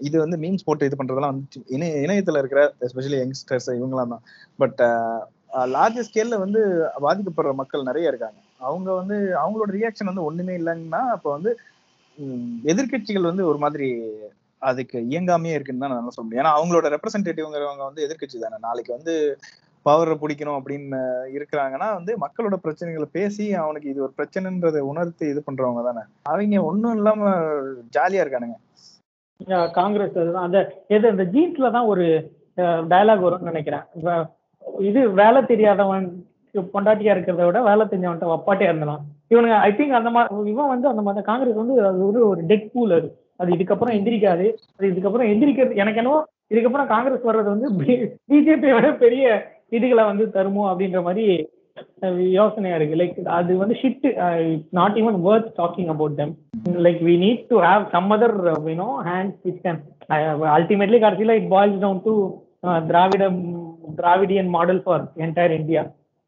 இது 0.08 0.16
வந்து 0.24 0.38
மீம்ஸ் 0.44 0.68
போட்டு 0.68 0.88
இது 0.90 1.00
பண்றதெல்லாம் 1.00 1.34
வந்து 1.34 1.64
இணைய 1.76 2.04
இணையத்துல 2.06 2.42
இருக்கிற 2.42 2.62
எஸ்பெஷலி 2.88 3.20
யங்ஸ்டர்ஸ் 3.22 3.70
இவங்களாம் 3.80 4.14
தான். 4.16 4.24
பட் 4.60 4.82
லார்ஜ் 5.76 6.00
ஸ்கேல்ல 6.08 6.38
வந்து 6.46 6.62
பாதிக்கப்படுற 7.06 7.54
மக்கள் 7.62 7.90
நிறைய 7.90 8.12
இருக்காங்க. 8.12 8.40
அவங்க 8.62 8.90
வந்து 9.02 9.18
அவங்களோட 9.42 9.70
ரியாக்ஷன் 9.78 10.12
வந்து 10.12 10.28
ஒண்ணுமே 10.30 10.56
இல்லைன்னா 10.62 11.02
அப்ப 11.16 11.28
வந்து 11.38 11.52
எதிர்கட்சிகள் 12.68 12.70
எதிர்க்கட்சிகள் 12.72 13.30
வந்து 13.30 13.44
ஒரு 13.50 13.60
மாதிரி 13.64 13.88
அதுக்கு 14.62 14.98
இயங்காமையே 15.12 15.56
இருக்குன்னு 15.56 15.84
தான் 15.84 15.94
நான் 15.94 16.16
சொல்ல 16.16 16.26
முடியும். 16.26 16.44
ஏன்னா 16.44 16.54
அவங்களோட 16.58 16.88
ரெப்ரசன்டேட்டிவ்ங்கிறவங்க 16.96 17.84
வந்து 17.90 18.06
எதிர்க்கட்சி 18.06 18.38
தானே. 18.44 18.58
நாளைக்கு 18.68 18.92
வந்து 18.98 19.14
பவரை 19.86 20.16
பிடிக்கணும் 20.22 20.58
அப்படின்னு 20.60 20.98
இருக்கிறாங்கன்னா 21.36 21.88
வந்து 21.98 22.12
மக்களோட 22.24 22.56
பிரச்சனைகளை 22.64 23.08
பேசி 23.18 23.46
அவனுக்கு 23.64 23.92
இது 23.92 24.04
ஒரு 24.06 24.14
பிரச்சனைன்றதை 24.18 24.82
உணர்த்து 24.92 25.30
இது 25.34 25.42
பண்றவங்க 25.48 25.84
தானே. 25.90 26.04
அவங்க 26.30 26.64
ஒண்ணும் 26.72 26.98
இல்லாம 27.00 27.30
ஜாலியா 27.98 28.24
இருக்கானுங்க. 28.24 28.58
காங்கிரஸ் 29.78 30.18
அந்த 30.46 30.60
எது 30.96 31.06
அந்த 31.14 31.26
ஜீன்ஸ்ல 31.36 31.68
தான் 31.78 31.90
ஒரு 31.92 32.06
டயலாக் 32.94 33.26
வரும்னு 33.26 33.52
நினைக்கிறேன். 33.52 33.86
இது 34.90 35.02
வேலை 35.22 35.42
தெரியாதவன் 35.52 36.08
பொண்டாட்டியா 36.76 37.14
இருக்கிறத 37.14 37.46
விட 37.48 37.60
வேலை 37.70 37.84
தெரிஞ்சவன்ட்ட 37.90 38.28
வப்பாட்டியா 38.34 38.70
இருந்தலாம் 38.72 39.02
இவனுங்க 39.34 39.58
ஐ 39.68 39.72
திங்க் 39.78 40.00
அந்த 40.00 40.12
மாதிரி 40.16 40.52
இவன் 40.54 40.72
வந்து 40.74 40.88
அந்த 40.92 41.02
மாதிரி 41.08 41.26
காங்கிரஸ் 41.30 41.60
வந்து 41.62 41.76
அது 41.90 42.00
ஒரு 42.10 42.20
ஒரு 42.30 42.42
டெட் 42.52 42.68
பூல் 42.74 42.94
அது. 42.98 43.10
அது 43.40 43.50
இதுக்கப்புறம் 43.56 43.96
எந்திரிக்காது. 43.98 44.48
அது 44.78 44.90
இதுக்கப்புறம் 44.94 45.30
எந்திரிக்கிறது 45.34 45.80
எனக்கு 45.84 46.02
என்னவோ 46.02 46.20
இதுக்கப்புறம் 46.54 46.92
காங்கிரஸ் 46.94 47.30
வர்றது 47.30 47.50
வந்து 47.54 47.70
பிஜேபி 48.32 48.70
விட 48.76 48.90
பெரிய 49.06 49.26
இதுகளை 49.78 50.04
வந்து 50.12 50.26
தருமோ 50.36 50.64
அப்படின்ற 50.72 51.02
மாதிரி 51.08 51.26
யோசனையா 52.38 52.78
இருக்கு. 52.78 52.98
லைக் 53.02 53.20
அது 53.38 53.52
வந்து 53.62 53.76
shit 53.82 54.08
not 54.80 54.98
even 55.02 55.20
worth 55.30 55.52
talking 55.60 55.92
about 55.94 56.18
them 56.22 56.34
like 56.86 57.00
we 57.08 57.16
need 57.26 57.44
to 57.52 57.58
have 57.68 57.84
some 57.94 58.10
other 58.16 58.36
you know 58.72 58.90
hands 59.10 59.40
which 59.48 59.62
can 59.68 59.80
ultimately 60.58 61.00
கடைசியில் 61.06 61.38
it 61.40 61.50
boils 61.56 61.78
down 61.86 62.04
to 62.08 62.16
Dravida 62.90 63.24
Dravidian 64.00 64.52
model 64.58 64.82
for 64.86 65.06
entire 65.26 65.56
India 65.60 65.84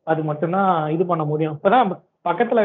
அது 0.08 0.22
மட்டும்தான் 0.30 0.72
இது 0.96 1.04
பண்ண 1.10 1.24
முடியும். 1.32 1.56
இப்பதான் 1.58 1.92
பக்கத்துல 2.26 2.62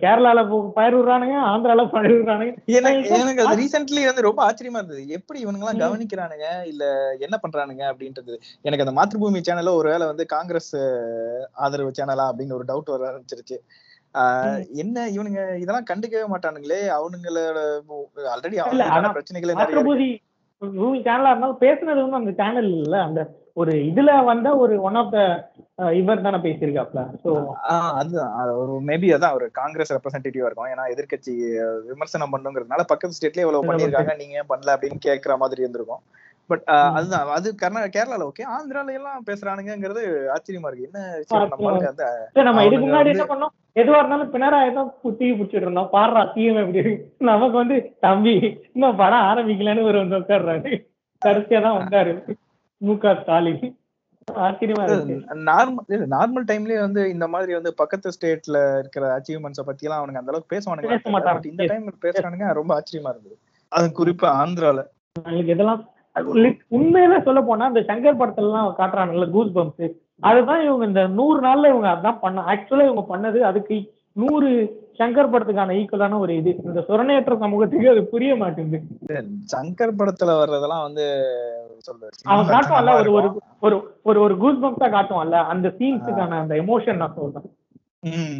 கேரளால 0.00 0.40
பயிர் 0.76 0.96
விடுறானுங்க 0.96 1.36
ஆந்திரால 1.50 1.84
பயிர் 1.92 2.14
விடுறானுங்க 2.14 2.54
எனக்கு 2.78 3.12
அது 3.42 3.56
ரீசென்ட்லி 3.60 4.02
வந்து 4.06 4.26
ரொம்ப 4.26 4.40
ஆச்சரியமா 4.46 4.80
இருந்தது. 4.80 5.02
எப்படி 5.16 5.38
இவனுங்க 5.40 5.66
எல்லாம். 5.66 5.82
கவனிக்கிறானுங்க 5.84 6.48
இல்ல 6.66 6.84
என்ன 7.26 7.36
பண்றானுங்க 7.42 7.84
அப்படின்றது. 7.92 8.34
எனக்கு 8.64 8.84
அந்த 8.86 8.94
மாத்ருபூமி 8.98 9.40
சேனல்ல 9.40 9.72
ஒருவேளை 9.74 10.06
வந்து 10.06 10.26
காங்கிரஸ் 10.34 10.72
ஆதரவு 11.66 11.92
சேனலா 11.98 12.26
அப்படின்னு 12.30 12.58
ஒரு 12.58 12.68
டவுட் 12.68 12.92
வர 12.94 13.08
ஆரம்பிச்சிருச்சு. 13.10 13.58
ஆஹ் 14.14 14.62
என்ன 14.82 15.06
இவனுங்க 15.08 15.40
இதெல்லாம் 15.56 15.90
கண்டுக்கவே 15.90 16.26
மாட்டானுங்களே. 16.30 16.80
அவனுங்களோட 16.98 17.58
ஆல்ரெடி 18.32 18.58
ஆனா 18.90 19.10
பிரச்சனைகளே 19.16 19.56
நிறைய 19.60 19.82
மூவி 20.78 20.98
சேனலா 21.04 21.30
இருந்தாலும் 21.30 21.62
பேசுனது 21.62 22.00
வந்து 22.04 22.20
அந்த 22.20 22.32
சேனல் 22.40 22.70
இல்ல 22.78 22.96
அந்த 23.02 23.20
ஒரு 23.60 23.72
இதுல 23.86 24.10
வந்த 24.24 24.48
ஒரு 24.58 24.74
ஒன் 24.82 24.98
ஆஃப் 24.98 25.12
த 25.12 25.20
இவர் 25.94 26.22
தானே 26.22 26.38
பேசியிருக்காப்ல. 26.44 27.00
சோ 27.22 27.30
ஆஹ் 27.70 27.92
அதுதான் 27.98 28.32
அது 28.40 28.52
ஒரு 28.60 28.74
மேபி 28.88 29.08
அதான் 29.16 29.36
ஒரு 29.38 29.46
காங்கிரஸ் 29.58 29.94
ரெப்ரசன்டேட்டிவா 29.94 30.48
இருக்கும். 30.48 30.70
ஏன்னா 30.72 30.84
எதிர்க்கட்சி 30.92 31.34
அஹ், 31.62 31.78
விமர்சனம் 31.88 32.32
பண்ணுங்கிறதுனால 32.34 32.84
பக்கத்து 32.90 33.18
ஸ்டேட்லயே 33.18 33.46
இவ்வளவு 33.46 33.68
பண்ணிருக்காங்க 33.70 34.14
நீங்க 34.20 34.40
ஏன் 34.40 34.50
பண்ணல 34.50 34.74
அப்படின்னு 34.74 35.06
கேக்குற 35.06 35.36
மாதிரி 35.38 35.62
இருந்திருக்கும். 35.62 36.02
பட். 36.50 36.62
அதுதான். 36.96 37.28
அது 37.34 37.48
கர்நா 37.58 37.80
கேரளால 37.94 38.28
ஓகே 38.28 38.44
ஆந்திரால 38.54 38.94
எல்லாம் 38.94 39.26
பேசுறானுங்கிறது 39.26 40.02
ஆச்சரியமா 40.32 40.70
இருக்கு. 40.70 40.88
என்ன 40.88 42.44
நம்ம 42.44 42.64
இதுக்கு 42.64 42.84
முன்னாடி 42.86 43.12
என்ன 43.12 43.26
பண்ணோம்? 43.28 43.52
எதுவா 43.76 43.98
இருந்தாலும் 43.98 44.32
பினராயி 44.32 44.70
தான் 44.74 44.88
தீ 45.18 45.26
பிடிச்சிட்டு 45.30 45.60
இருந்தோம். 45.60 45.90
பாடுறா 45.92 46.22
தீயம் 46.32 46.60
எப்படி? 46.62 46.92
நமக்கு 47.28 47.56
வந்து 47.58 47.76
தம்பி 48.00 48.34
இன்னும் 48.68 48.96
படம் 48.96 49.26
ஆரம்பிக்கலன்னு 49.28 49.88
ஒரு 49.90 49.98
வந்து 49.98 50.18
உட்கார்றாரு. 50.18 50.72
கடைசியா 51.22 51.60
தான் 51.60 51.78
வந்தாரு. 51.78 52.12
மு 52.80 52.92
க 52.98 53.12
ஸ்டாலின். 53.20 53.60
நார்மல் 55.48 56.04
நார்மல் 56.12 56.44
டைம்லயே 56.50 56.80
வந்து 56.84 57.02
இந்த 57.14 57.26
மாதிரி 57.28 57.52
வந்து 57.56 57.70
பக்கத்து 57.80 58.08
ஸ்டேட்ல 58.16 58.58
இருக்கிற 58.80 59.04
அச்சீவ்மெண்ட்ஸ 59.16 59.62
பத்தி 59.68 59.86
எல்லாம் 59.86 60.00
அவனுங்க 60.00 60.20
அந்த 60.20 60.32
அளவுக்கு 60.32 60.54
பேசுவானுங்க 60.54 61.48
இந்த 61.50 61.66
டைம் 61.66 61.86
பேசுறானுங்க 62.06 62.48
ரொம்ப 62.60 62.72
ஆச்சரியமா 62.76 63.12
இருந்தது. 63.14 63.36
அது 63.72 63.88
குறிப்பா 63.98 64.28
ஆந்திரால. 64.40 64.82
இதெல்லாம் 65.44 65.80
உண்மையில 66.76 67.16
சொல்ல 67.24 67.40
போனா 67.42 67.66
இந்த 67.66 67.82
சங்கர் 67.90 68.20
படத்துல 68.20 68.48
எல்லாம் 68.48 68.70
காட்டுறாங்கல்ல 68.78 69.26
கூஸ் 69.30 69.54
பம்ப்ஸ் 69.56 69.90
அதுதான் 70.22 70.62
இவங்க 70.66 70.84
இந்த 70.86 71.02
நூறு 71.18 71.38
நாள்ல 71.40 71.70
இவங்க 71.72 71.88
அதான் 71.88 72.22
பண்ண 72.24 72.44
ஆக்சுவலா 72.52 72.86
இவங்க 72.88 73.04
பண்ணது 73.12 73.40
அதுக்கு 73.42 73.76
நூறு 74.16 74.48
சங்கர் 75.00 75.30
படத்துக்கான 75.32 75.74
ஈக்குவலான 75.80 76.18
ஒரு 76.24 76.32
இது. 76.40 76.52
இந்த 76.68 76.80
சுரணையற்ற 76.88 77.34
சமூகத்துக்கு 77.44 77.92
அது 77.92 78.02
புரிய 78.12 78.32
மாட்டேங்குது. 78.36 78.86
சங்கர் 79.54 79.98
படத்துல 80.00 80.34
வர்றதெல்லாம் 80.40 80.84
வந்து 80.86 81.06
அவன் 82.32 82.50
காட்டுவான்ல 82.52 82.94
ஒரு 82.98 83.12
ஒரு 83.66 83.76
ஒரு 84.08 84.18
ஒரு 84.24 84.34
கூஸ் 84.42 84.60
பம்ப்ஸா 84.64 84.88
காட்டுவான்ல 84.96 85.38
அந்த 85.52 85.68
சீன்ஸுக்கான 85.78 86.38
அந்த 86.42 86.54
எமோஷன் 86.62 87.00
நான் 87.02 87.16
சொல்றேன். 87.18 87.48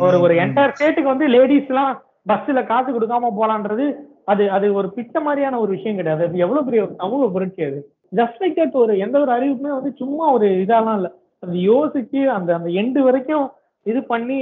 ஒரு 0.05 0.17
ஒரு 0.25 0.35
என்டையர் 0.45 0.75
ஸ்டேட்டுக்கு 0.75 1.13
வந்து 1.13 1.29
லேடிஸ் 1.37 1.71
எல்லாம் 1.73 1.93
பஸ்ல 2.31 2.61
காசு 2.67 2.91
கொடுக்காம 2.93 3.31
போலான்றது 3.39 3.87
அது 4.33 4.45
அது 4.57 4.67
ஒரு 4.79 4.89
பிச்ச 4.97 5.21
மாதிரியான 5.21 5.59
ஒரு 5.61 5.71
விஷயம் 5.77 5.99
கிடையாது. 6.01 6.23
அது 6.29 6.43
எவ்வளவு 6.45 6.67
பெரிய 6.67 6.83
சமூக 7.03 7.29
புரட்சி 7.37 7.63
அது. 7.65 7.81
ஜஸ்ட் 8.13 8.41
லைக் 8.43 8.59
தட் 8.59 8.77
ஒரு 8.83 8.93
எந்த 9.05 9.17
ஒரு 9.25 9.33
அறிவிப்புமே 9.37 9.73
வந்து 9.79 9.93
சும்மா 10.01 10.27
ஒரு 10.37 10.47
இதெல்லாம் 10.65 10.99
இல்ல. 11.01 11.09
அது 11.43 11.57
யோசிச்சு 11.73 12.21
அந்த 12.37 12.51
அந்த 12.59 12.69
எண்டு 12.81 13.01
வரைக்கும் 13.07 13.47
இது 13.87 14.01
பண்ணி 14.13 14.39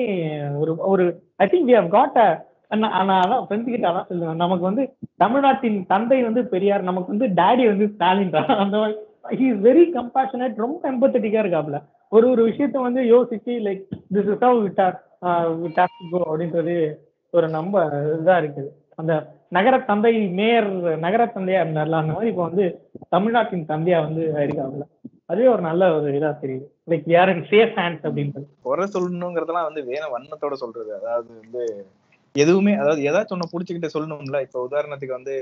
ஒரு 0.63 0.73
ஒரு 0.93 1.05
I 1.45 1.47
think 1.53 1.69
we 1.71 1.77
have 1.79 1.91
got 1.97 2.19
அதான் 2.75 3.45
ஃப்ரெண்ட்ஸ் 3.45 3.73
கிட்ட 3.75 3.87
அதான் 3.91 4.09
சொல்லுவேன். 4.09 4.41
நமக்கு 4.45 4.65
வந்து 4.71 4.83
தமிழ்நாட்டின் 5.23 5.79
தந்தை 5.93 6.19
வந்து 6.29 6.43
பெரியார் 6.55 6.89
நமக்கு 6.89 7.13
வந்து 7.15 7.29
டேடி 7.39 7.65
வந்து 7.71 7.87
ஸ்டாலின் 7.93 8.35
தான். 8.37 8.51
அந்த 8.65 8.77
மாதிரி 8.81 8.97
ஹி 9.41 9.47
இஸ் 9.53 9.63
வெரி 9.69 9.85
கம்பேஷனேட் 9.99 10.63
ரொம்ப 10.65 10.83
எம்பத்தட்டிக்கா 10.93 11.43
இருக்காப்ல. 11.45 11.79
ஒரு 12.17 12.27
ஒரு 12.33 12.43
விஷயத்த 12.51 12.83
வந்து 12.89 13.01
யோசிச்சு 13.15 13.55
லைக் 13.67 13.83
திஸ் 14.15 14.29
இஸ் 14.35 14.45
ஹவ் 14.45 14.61
விட்டார் 14.67 14.99
விட்டார் 15.65 15.97
கோ 16.13 16.21
அப்படின்றது 16.31 16.77
ஒரு 17.35 17.47
நம்ப 17.57 17.77
இதா 18.19 18.37
இருக்குது. 18.43 18.71
அந்த 19.01 19.15
நகர 19.57 19.75
தந்தை 19.89 20.13
மேயர் 20.39 20.69
நகர 21.07 21.23
தந்தையா 21.35 21.61
இருந்தார்ல 21.65 22.01
அந்த 22.03 22.15
மாதிரி 22.15 22.31
இப்போ 22.33 22.45
வந்து 22.49 22.65
தமிழ்நாட்டின் 23.15 23.69
தந்தையா 23.73 23.99
வந்து 24.07 24.23
இருக்காப்ல. 24.47 24.85
அதுவே 25.31 25.49
ஒரு 25.49 25.63
நல்ல 25.63 25.95
ஒரு 25.95 26.13
இதா 26.19 26.31
தெரியுது. 26.43 26.67
லைக் 26.91 27.07
யார் 27.07 27.31
இன் 27.37 27.47
சேஃப் 27.51 27.75
ஹேண்ட்ஸ் 27.77 28.07
அப்படின்றது. 28.09 28.47
குறை 28.63 28.85
சொல்லணுங்கிறதெல்லாம் 28.85 29.69
வந்து 29.69 29.85
வேற 29.85 30.03
வண்ணத்தோட 30.07 30.53
சொல்றது. 30.53 30.91
அதாவது 30.95 31.29
வந்து 31.41 31.65
எதுவுமே 32.35 32.73
அதாவது 32.75 33.03
ஏதாச்சும் 33.03 33.37
ஒண்ணு 33.37 33.53
புடிச்சுக்கிட்டு 33.53 33.95
சொல்லணும்ல. 33.95 34.41
இப்ப 34.41 34.69
உதாரணத்துக்கு 34.69 35.19
வந்து 35.19 35.35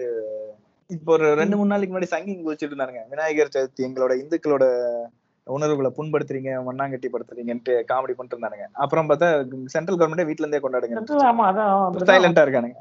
இப்போ 0.90 1.12
ஒரு 1.12 1.34
ரெண்டு 1.34 1.56
மூணு 1.56 1.68
நாளைக்கு 1.68 1.92
முன்னாடி 1.94 2.10
சங்கிங் 2.14 2.42
குதிச்சிட்டு 2.44 2.72
இருந்தாருங்க. 2.74 3.02
விநாயகர் 3.08 3.54
சதுர்த்தி 3.56 3.86
எங்களோட 3.88 4.12
இந்துக்களோட 4.22 4.64
உணர்வுகளை 5.50 5.92
புண்படுத்துறீங்க 5.96 6.62
மண்ணாங்கட்டி 6.70 7.08
படுத்துறீங்கன்ட்டு 7.12 7.70
காமெடி 7.70 8.14
பண்ணிட்டு 8.16 8.38
இருந்தானுங்க. 8.38 8.66
அப்புறம் 8.72 9.08
பார்த்தா 9.08 9.46
சென்ட்ரல் 9.64 9.98
கவர்மெண்டே 9.98 10.24
வீட்ல 10.24 10.46
இருந்தே 10.46 10.58
கொண்டாடுங்க. 10.58 10.94
சைலண்டா 11.90 12.44
இருக்கானுங்க. 12.46 12.74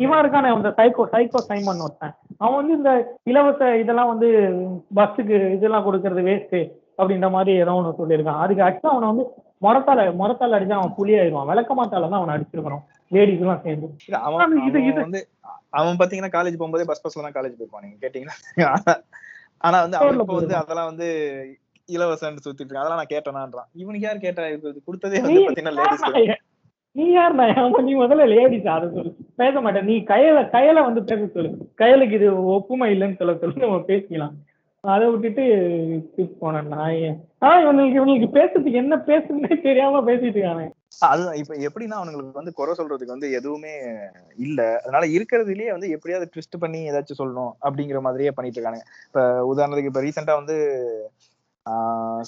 இவன் 0.00 0.24
இருக்கானே 0.24 0.54
அந்த 0.54 0.68
சைக்கோ 0.68 1.04
சைக்கோ 1.12 1.36
சைமன் 1.36 1.80
ஒருத்தன். 1.80 2.14
அவன் 2.36 2.54
வந்து 2.54 2.72
இந்த 2.72 3.18
இலவச 3.22 3.78
இதெல்லாம் 3.78 4.06
வந்து 4.06 4.26
பஸ்ஸுக்கு 4.96 5.54
இதெல்லாம் 5.54 5.86
கொடுக்கறது 5.86 6.18
வேஸ்ட் 6.18 6.72
அப்படின்ற 6.98 7.30
மாதிரி 7.30 7.56
ஏதோ 7.56 7.72
ஒன்று 7.72 8.06
சொல்லியிருக்கான். 8.06 8.38
அதுக்கு 8.38 8.62
ஆக்சுவலா 8.62 8.90
அவனை 8.90 9.08
வந்து 9.08 9.26
முறத்தால 9.62 10.04
முறத்தால 10.04 10.60
அடிச்சா 10.60 10.70
அவன் 10.70 10.94
புலி 10.94 11.12
ஆயிடுவான். 11.14 11.48
விளக்கமாத்தால 11.48 12.08
தான் 12.08 12.12
அவனை 12.12 12.44
லேடிஸ் 13.08 13.40
எல்லாம் 13.40 13.60
சேர்ந்து. 13.64 13.96
இது- 14.60 14.82
இது- 14.82 15.00
வந்து 15.00 15.28
அவன் 15.68 15.96
பாத்தீங்கன்னா 15.96 16.30
காலேஜ் 16.32 16.58
போகும்போதே 16.58 16.84
பஸ் 16.86 17.18
பஸ்ல 17.18 17.30
தான் 17.30 17.32
காலேஜ் 17.32 17.54
போயிருப்பான் 17.54 17.82
நீங்க 17.82 18.08
கேட்டீங்கன்னா 18.08 18.94
ஆனா 19.64 19.80
வந்து 19.80 19.96
அவன் 19.96 20.14
ரோட்ல 20.14 20.24
இப்ப 20.24 20.34
வந்து. 20.34 20.56
அதெல்லாம் 20.56 20.90
வந்து 20.90 21.06
இலவசம்னு 21.88 22.44
சுத்திட்டு 22.44 22.70
இருக்கான் 22.70 22.84
அதெல்லாம் 22.84 23.00
நான் 23.02 23.14
கேட்டேனான்றான். 23.14 23.68
இவனுக்கு 23.72 24.06
யார் 24.06 24.18
கேட்டா? 24.18 24.48
இது 24.48 24.82
கொடுத்ததே 24.86 25.20
வந்து 25.20 25.44
பாத்தீங்கன்னா 25.46 25.76
லேடிஸ் 25.80 26.44
நீ 26.96 27.06
யார் 27.12 27.34
நீ 27.82 27.94
முதல்ல 27.94 28.26
லேடிஸ் 28.28 28.66
அதை 28.66 28.86
சொல்லு. 28.94 29.10
பேச 29.36 29.60
மாட்டேன். 29.60 29.84
நீ 29.84 29.96
கையில 30.12 30.42
கையில 30.54 30.82
வந்து 30.82 31.00
பேச 31.04 31.26
சொல்லு. 31.26 31.50
கையலுக்கு 31.78 32.18
இது 32.20 32.28
ஒப்புமை 32.44 32.86
இல்லைன்னு 32.94 33.16
சொல்ல 33.16 33.34
சொல்லு. 33.36 33.56
நம்ம 33.56 33.78
பேசிக்கலாம். 33.90 34.34
அதை 34.84 35.10
விட்டுட்டு 35.10 35.44
போனேன். 36.40 36.66
நான் 36.66 36.92
ஆஹ் 37.40 37.60
இவனுக்கு 37.62 37.94
இவனுக்கு 37.94 38.26
பேசுறதுக்கு 38.38 38.80
என்ன 38.82 38.96
பேசுறதுன்னு 39.06 39.62
தெரியாம 39.62 40.00
பேசிட்டு 40.00 40.38
இருக்கானே. 40.38 40.66
அதுதான் 41.02 41.36
இப்ப 41.36 41.54
எப்படின்னா 41.66 41.96
அவனுங்களுக்கு 41.96 42.32
வந்து 42.32 42.52
குறை 42.52 42.74
சொல்றதுக்கு 42.78 43.14
வந்து 43.14 43.30
எதுவுமே 43.32 43.72
இல்ல. 44.38 44.60
அதனால 44.82 45.06
இருக்கிறதுலயே 45.06 45.70
வந்து 45.70 45.88
எப்படியாவது 45.90 46.30
ட்விஸ்ட் 46.34 46.60
பண்ணி 46.60 46.90
ஏதாச்சும் 46.90 47.20
சொல்லணும் 47.22 47.52
அப்படிங்கிற 47.62 48.00
மாதிரியே 48.00 48.30
பண்ணிட்டு 48.30 48.60
இருக்காங்க 48.60 48.82
இப்ப 49.06 49.24
உதாரணத்துக்கு 49.52 49.92
இப்ப 49.92 50.02
ரீசெண்டா 50.02 50.34
வந்து 50.34 50.56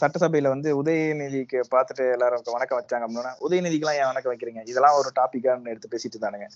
சட்டசபையில 0.01 0.49
வந்து 0.49 0.69
உதயநிதிக்கு 0.79 1.59
பார்த்துட்டு 1.73 2.05
எல்லாரும் 2.13 2.55
வணக்கம் 2.55 2.79
வச்சாங்க 2.81 3.07
அப்படின்னா 3.07 3.33
உதயநிதிக்கெல்லாம் 3.45 3.99
ஏன் 4.01 4.11
வணக்கம் 4.11 4.33
வைக்கிறீங்க? 4.33 4.63
இதெல்லாம் 4.67 4.99
ஒரு 5.01 5.11
டாபிக்கான்னு 5.17 5.73
எடுத்து 5.73 5.93
பேசிட்டு 5.93 6.49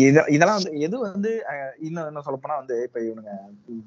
இத- 0.00 0.28
இதெல்லாம் 0.28 0.58
வந்து 0.58 0.72
எது 0.80 0.96
வந்து 1.06 1.30
அஹ், 1.50 1.72
இன்னும் 1.80 2.06
என்ன 2.06 2.20
சொல்ல 2.20 2.38
போனா 2.38 2.56
வந்து 2.56 2.76
இப்ப 2.86 3.00
இவனுங்க 3.00 3.32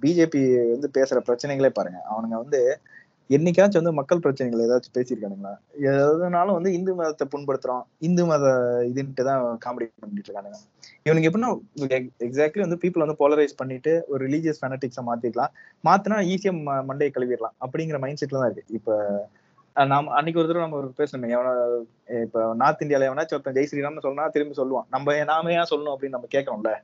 பிஜேபி 0.01 0.41
வந்து 0.71 0.89
பேசுற 0.95 1.19
பிரச்சனைகளே 1.27 1.71
பாருங்க. 1.73 1.99
அவனுங்க 2.11 2.37
வந்து 2.39 2.61
என்னைக்காச்சும் 3.29 3.73
வந்து 3.73 3.93
மக்கள் 3.93 4.19
பிரச்சனைகள் 4.19 4.65
ஏதாச்சும் 4.67 4.97
பேசியிருக்கானுங்களா? 4.97 5.57
எதுனாலும் 5.81 6.51
வந்து 6.51 6.73
இந்து 6.73 6.95
மதத்தை 6.95 7.27
புண்படுத்துறோம். 7.35 7.81
இந்து 7.97 8.25
மத 8.25 8.45
இதுன்ட்டு 8.93 9.23
தான் 9.23 9.57
காமெடி 9.65 9.87
பண்ணிட்டு 9.99 10.33
இருக்கானுங்க. 10.33 10.59
இவனுக்கு 11.03 11.29
எப்படின்னா 11.29 11.59
எக்ஸாக்ட்லி 12.19 12.59
வந்து 12.59 12.77
பீப்புள் 12.81 13.05
வந்து 13.05 13.15
போலரைஸ் 13.19 13.55
பண்ணிட்டு 13.55 14.05
ஒரு 14.07 14.27
ரிலீஜியஸ் 14.27 14.61
ஃபெனட்டிக்ஸை 14.61 15.03
மாத்திக்கலாம். 15.07 15.53
மாத்தினா 15.83 16.17
ஈஸியா 16.25 16.83
மண்டையை 16.89 17.11
கழுவிடலாம். 17.17 17.55
அப்படிங்கிற 17.65 17.99
மைண்ட் 17.99 18.23
செட்ல 18.25 18.39
தான் 18.39 18.51
இருக்கு. 18.51 18.73
இப்ப 18.73 19.27
நாம 19.73 20.11
அன்னைக்கு 20.11 20.41
ஒரு 20.41 20.49
தடவை 20.49 20.69
நம்ம 20.69 20.77
ஒரு 20.77 20.93
பேசணுமே. 20.97 21.37
எவன 21.37 22.21
இப்ப 22.21 22.53
நார்த் 22.55 22.81
இந்தியால 22.81 23.07
எவனாச்சும் 23.09 23.37
ஒருத்தன் 23.37 23.53
ஜெய் 23.53 23.67
ஸ்ரீராம்னு 23.71 23.99
சொன்னா 23.99 24.27
திரும்பி 24.27 24.61
சொல்லுவான். 24.61 24.87
நம்ம 24.89 25.23
நாம 25.23 25.51
ஏன் 25.51 25.65
சொல்லணும் 25.69 25.95
அப்படின்னு 25.97 26.17
நம்ம. 26.41 26.81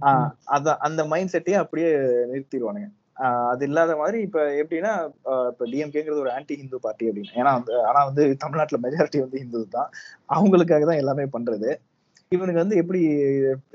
ஆஹ் 0.00 0.30
அதான் 0.50 0.76
அந்த 0.78 1.04
மைண்ட் 1.04 1.32
செட்டையே 1.32 1.54
அப்படியே 1.54 1.90
நிறுத்திடுவானுங்க. 2.32 2.88
அது 3.52 3.62
இல்லாத 3.68 3.92
மாதிரி 4.00 4.18
இப்ப 4.26 4.40
எப்படின்னா 4.62 4.92
இப்ப 5.52 5.66
டிஎம்கேங்கிறது 5.72 6.22
ஒரு 6.24 6.32
ஆன்டி 6.36 6.54
ஹிந்து 6.60 6.78
பார்ட்டி 6.84 7.08
அப்படின்னு. 7.10 7.32
ஏன்னா 7.40 7.52
வந்து 7.58 7.74
ஆனா 7.88 8.00
வந்து 8.08 8.22
தமிழ்நாட்டுல 8.42 8.78
மெஜாரிட்டி 8.84 9.20
வந்து 9.24 9.40
ஹிந்து 9.42 9.60
தான். 9.76 9.90
அவங்களுக்காக 10.36 10.86
தான் 10.90 11.00
எல்லாமே 11.02 11.26
பண்றது. 11.36 11.70
இவனுக்கு 12.32 12.62
வந்து 12.62 12.76
எப்படி 12.82 13.00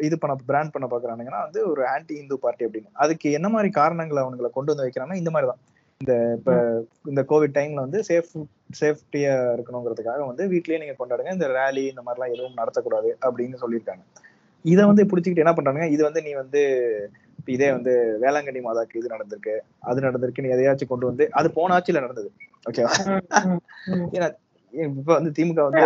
இது 0.08 0.16
பண்ண 0.22 0.36
பிராண்ட் 0.50 0.74
பண்ண 0.76 0.86
பாக்குறானுங்கன்னா 0.94 1.42
வந்து 1.48 1.62
ஒரு 1.72 1.82
ஆன்டி 1.94 2.14
ஹிந்து 2.20 2.38
பார்ட்டி 2.46 2.66
அப்படின்னு. 2.68 2.90
அதுக்கு 3.04 3.28
என்ன 3.40 3.48
மாதிரி 3.56 3.72
காரணங்களை 3.80 4.22
அவனுங்களை 4.24 4.50
கொண்டு 4.56 4.72
வந்து 4.74 4.86
வைக்கிறாங்கன்னா 4.86 5.22
இந்த 5.22 5.34
மாதிரி 5.36 5.50
தான். 5.52 5.62
இந்த 6.02 6.14
இப்ப 6.38 6.52
இந்த 7.12 7.22
கோவிட் 7.30 7.56
டைம்ல 7.58 7.84
வந்து 7.86 8.00
சேஃப் 8.10 8.34
சேஃப்டியா 8.80 9.34
இருக்கணுங்கிறதுக்காக 9.56 10.26
வந்து 10.32 10.44
வீட்லயே 10.54 10.80
நீங்க 10.82 10.96
கொண்டாடுங்க 10.98 11.32
இந்த 11.38 11.48
ரேலி 11.60 11.84
இந்த 11.94 12.02
மாதிரிலாம் 12.08 12.34
எதுவும் 12.36 12.60
நடத்தக்கூடாது 12.62 13.12
அப்படின்னு 13.28 13.62
சொல்லியிருக்காங்க. 13.64 14.04
இதை 14.66 14.84
வந்து 14.92 15.04
பிடிச்சிக்கிட்டு 15.10 15.46
என்ன 15.46 15.56
பண்றாங்க 15.58 15.88
இது 15.96 16.02
வந்து 16.08 16.22
நீ 16.28 16.32
வந்து 16.44 16.62
இதே 17.48 17.72
வந்து 17.72 18.20
வேளாங்கண்ணி 18.22 18.62
மாதாக்கு 18.62 19.00
இது 19.00 19.10
நடந்திருக்கு 19.10 19.62
அது 19.84 20.02
நடந்திருக்கு 20.02 20.40
நீ 20.40 20.56
எதையாச்சும் 20.56 20.88
கொண்டு 20.88 21.06
வந்து 21.06 21.30
அது 21.34 21.54
போன 21.54 21.78
ஆட்சியில 21.78 22.02
நடந்தது. 22.02 22.32
ஓகேவா. 22.66 23.20
ஏன்னா 24.16 24.30
இப்ப 24.74 25.14
வந்து 25.14 25.32
திமுக 25.38 25.68
வந்து 25.68 25.82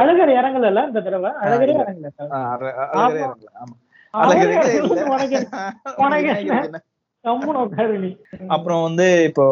அழகர் 0.00 0.36
இறங்கல 0.36 0.88
இந்த 0.88 1.00
தடவை? 1.00 1.30
அழகரே 1.44 1.76
இறங்கல 1.76 2.10
அழகரே. 2.94 3.22
இறங்கல. 3.22 3.48
ஆமா. 3.62 3.74
அப்புறம் 8.54 8.82
வந்து 8.82 9.24
இப்போ 9.28 9.44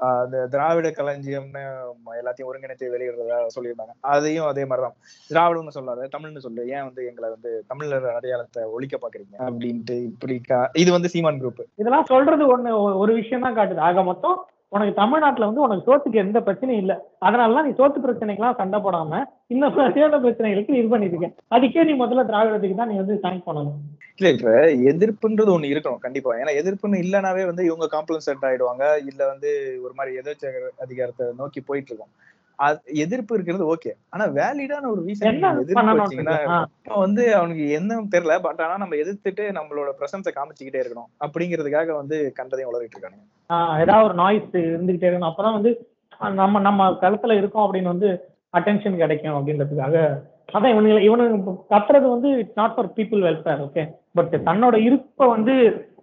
ஆஹ் 0.00 0.44
திராவிட 0.44 0.88
களஞ்சியம்னு 0.88 1.76
எல்லாத்தையும் 2.22 2.48
ஒருங்கிணைத்து 2.52 2.90
வெளியிடுறதா 2.94 3.46
சொல்லியிருந்தாங்க. 3.60 3.94
அதையும் 4.00 4.46
அதே 4.46 4.64
மாதிரிதான். 4.64 4.96
திராவிடம்னு 5.30 5.68
சொல்லாத 5.68 6.08
தமிழ்னு 6.18 6.38
சொல்லு. 6.38 6.68
ஏன் 6.68 6.84
வந்து 6.84 7.06
எங்களை 7.06 7.30
வந்து 7.30 7.64
தமிழர் 7.66 8.14
அடையாளத்தை 8.14 8.64
ஒழிக்க 8.64 8.98
பாக்குறீங்க 8.98 9.40
அப்படின்ட்டு 9.40 10.02
இப்படி 10.02 10.40
இது 10.72 10.92
வந்து 10.92 11.08
சீமான் 11.08 11.40
குரூப் 11.40 11.64
இதெல்லாம் 11.76 12.04
சொல்றது 12.04 12.58
ஒண்ணு 12.58 12.96
ஒரு 12.96 13.14
விஷயம் 13.14 13.40
தான் 13.40 13.56
காட்டுது. 13.56 13.78
ஆக 13.78 14.02
மொத்தம் 14.02 14.46
உனக்கு 14.72 14.92
தமிழ்நாட்டுல 14.94 15.48
வந்து 15.48 15.64
உனக்கு 15.64 15.86
சோத்துக்கு 15.88 16.22
எந்த 16.22 16.38
பிரச்சனையும் 16.40 16.82
இல்ல. 16.84 16.94
அதனாலதான் 17.26 17.66
நீ 17.68 17.72
சோத்து 17.80 17.98
பிரச்சனைக்கெல்லாம் 18.04 18.58
சண்டை 18.60 18.78
போடாம 18.78 19.20
இந்த 19.54 19.66
மாதிரியான 19.76 20.18
பிரச்சனைகளுக்கு 20.18 20.78
இது 20.80 20.88
பண்ணிட்டு 20.88 21.28
அதுக்கே 21.56 21.84
நீ 21.84 21.94
முதல்ல 22.02 22.24
திராவிடத்துக்கு 22.30 22.78
தான் 22.80 22.90
நீ 22.92 22.96
வந்து 23.02 23.16
தேங்க் 23.26 23.46
பண்ணணும். 23.48 23.78
இல்ல 24.18 24.28
இப்ப 24.34 24.50
எதிர்ப்புன்றது 24.90 25.50
ஒண்ணு 25.54 25.72
இருக்கணும் 25.72 26.04
கண்டிப்பா. 26.04 26.30
ஏன்னா 26.40 26.52
எதிர்ப்புன்னு 26.60 27.02
இல்லைனாவே 27.04 27.42
வந்து 27.46 27.64
இவங்க 27.64 27.86
காம்ப்ளன்சென்ட் 27.96 28.46
ஆயிடுவாங்க. 28.50 28.84
இல்ல 29.10 29.20
வந்து 29.32 29.50
ஒரு 29.86 29.94
மாதிரி 29.94 30.16
எதிர்ச்ச 30.22 30.52
அதிகாரத்தை 30.86 31.26
நோக்கி 31.42 31.60
போயிட்டு 31.60 31.90
இருக்கோம். 31.92 32.14
எதிர்ப்பு 33.02 33.34
இருக்கிறது 33.36 33.64
ஓகே 33.72 33.90
ஆனா 34.12 34.24
வேலிடான 34.38 34.88
ஒரு 34.92 35.00
ரீசன் 35.06 35.28
என்ன 35.30 35.50
எதிர்ப்பு 35.62 35.96
வச்சீங்கன்னா 35.98 36.36
இப்ப 36.84 37.00
வந்து 37.04 37.24
அவனுக்கு 37.38 37.64
என்ன 37.78 37.98
தெரியல 38.14 38.36
பட் 38.46 38.62
ஆனா 38.66 38.76
நம்ம 38.82 38.96
எதிர்த்துட்டு 39.02 39.44
நம்மளோட 39.58 39.90
பிரசன்ஸை 39.98 40.32
காமிச்சுக்கிட்டே 40.36 40.82
இருக்கணும். 40.82 41.10
அப்படிங்கிறதுக்காக 41.24 41.90
வந்து 42.00 42.18
கண்டதையும் 42.38 42.70
வளரிட்டு 42.70 42.96
இருக்காங்க 42.96 43.20
ஏதாவது 43.82 44.06
ஒரு 44.08 44.16
நாய்ஸ் 44.22 44.48
இருந்துகிட்டே 44.70 45.08
இருக்கணும். 45.08 45.30
அப்பதான் 45.30 45.58
வந்து 45.58 45.72
நம்ம 46.40 46.60
நம்ம 46.68 46.88
களத்துல 47.02 47.36
இருக்கோம் 47.40 47.66
அப்படின்னு 47.66 47.92
வந்து 47.94 48.10
அட்டென்ஷன் 48.54 49.00
கிடைக்கும் 49.02 49.36
அப்படின்றதுக்காக. 49.38 49.96
அதான் 50.54 50.72
இவனுங்க 50.74 51.00
இவனுங்க 51.08 51.54
கத்துறது 51.72 52.06
வந்து 52.14 52.28
it's 52.40 52.58
not 52.60 52.74
for 52.76 52.90
people 52.98 53.22
welfare 53.26 53.62
okay 53.66 53.84
but 54.18 54.34
தன்னோட 54.48 54.76
இருப்பை 54.88 55.26
வந்து 55.34 55.54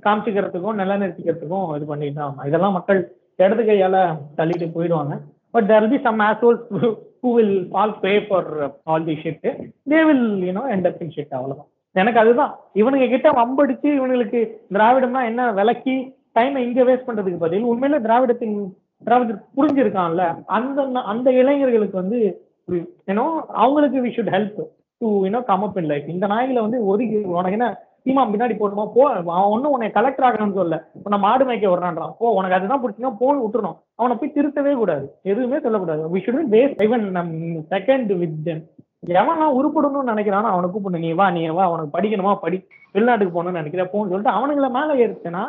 காமிச்சிக்கிறதுக்கும் 0.06 0.80
நிலைநிறுத்திக்கிறதுக்கும் 0.82 1.68
இது 1.78 1.86
பண்ணிட்டு 1.92 2.20
தான். 2.22 2.36
இதெல்லாம் 2.50 2.76
மக்கள் 2.78 3.00
இடது 3.40 3.64
கையால 3.70 3.98
தள்ளிட்டு 4.40 4.68
போயிடுவாங்க. 4.76 5.14
But 5.54 5.68
there 5.72 5.90
be 5.92 6.00
some 6.06 6.22
assholes 6.28 6.62
who 7.22 7.30
will 7.38 7.54
all 7.82 7.96
pay 8.04 8.14
for 8.28 8.50
all 8.92 9.06
the 9.10 9.16
shit 9.24 9.46
they 9.92 10.00
will 10.10 10.26
you know 10.48 10.64
end 10.76 10.88
up 10.90 11.02
in 11.06 11.14
shit 11.18 11.36
அவ்வளவுதான். 11.38 11.70
எனக்கு 11.96 12.20
அதுதான். 12.20 12.52
இவனுங்க 12.82 13.08
கிட்ட 13.10 13.30
வம்படிச்சு 13.40 13.88
இவனுங்களுக்கு 13.98 14.40
திராவிடம்னா 14.74 15.22
என்ன 15.30 15.42
விளக்கி 15.60 15.96
டைமை 16.36 16.62
இங்க 16.68 16.84
வேஸ்ட் 16.84 17.08
பண்றதுக்கு 17.08 17.44
பதில் 17.44 17.70
உண்மையில 17.72 18.00
திராவிடத்தின் 18.06 18.56
திராவிடர் 19.04 19.40
புரிஞ்சிருக்கான்ல? 19.58 20.24
அந்த 20.58 20.80
அந்த 21.12 21.28
இளைஞர்களுக்கு 21.42 21.98
வந்து 22.02 22.20
ஏன்னோ 23.12 23.26
அவங்களுக்கு 23.62 23.98
we 24.06 24.12
should 24.16 24.34
help 24.36 24.60
to 25.02 25.10
you know 25.26 25.42
come 25.50 25.66
up 25.68 25.78
in 25.82 25.90
life 25.92 26.14
இந்த 26.16 26.28
நாய்களை 26.34 26.62
வந்து 26.66 26.80
ஒதுக்கி 26.92 27.18
உனக்கு 27.38 27.58
என்ன 27.60 27.68
சீமா 28.06 28.24
பின்னாடி 28.28 28.56
போட்டுமா 28.56 28.86
போ 28.94 29.02
அவன் 29.12 29.52
ஒன்றும் 29.52 29.74
உன்னை 29.74 29.88
கலெக்டர் 29.92 30.28
ஆகணும்னு 30.28 30.58
சொல்ல 30.58 30.76
உன்னை 31.04 31.18
மாடு 31.22 31.44
மேய்க்க 31.46 31.68
வரான்றான் 31.70 32.14
போ 32.20 32.32
உனக்கு 32.38 32.58
அதுதான் 32.58 32.82
பிடிச்சினா 32.84 33.12
போன் 33.20 33.44
விட்டுறணும். 33.44 33.78
அவனை 34.00 34.16
போய் 34.16 34.36
திருத்தவே 34.36 34.74
கூடாது. 34.76 35.06
எதுவுமே 35.32 35.60
சொல்லக்கூடாது. 35.62 36.02
வி 36.14 36.22
ஷுட் 36.26 36.50
வேஸ்ட் 36.54 36.82
ஈவன் 36.86 37.06
நம் 37.18 37.32
செகண்ட் 37.74 38.12
வித் 38.22 38.40
தெம் 38.46 38.64
எவன்லாம் 39.16 39.56
உருப்படணும்னு 39.58 40.12
நினைக்கிறானோ 40.12 40.50
அவனை 40.52 40.68
கூப்பிடணும் 40.68 41.06
நீ 41.06 41.12
வா 41.14 41.28
நீ 41.32 41.42
வா 41.52 41.64
அவனுக்கு 41.70 41.96
படிக்கணுமா? 41.96 42.34
படி. 42.44 42.58
வெளிநாட்டுக்கு 42.96 43.34
போகணும்னு 43.34 43.60
நினைக்கிற 43.60 43.86
போன்னு 43.88 44.12
சொல்லிட்டு 44.12 44.38
அவனுங்களை 44.38 44.70
மேலே 44.72 44.94
ஏறுச்சுன்னா 45.04 45.44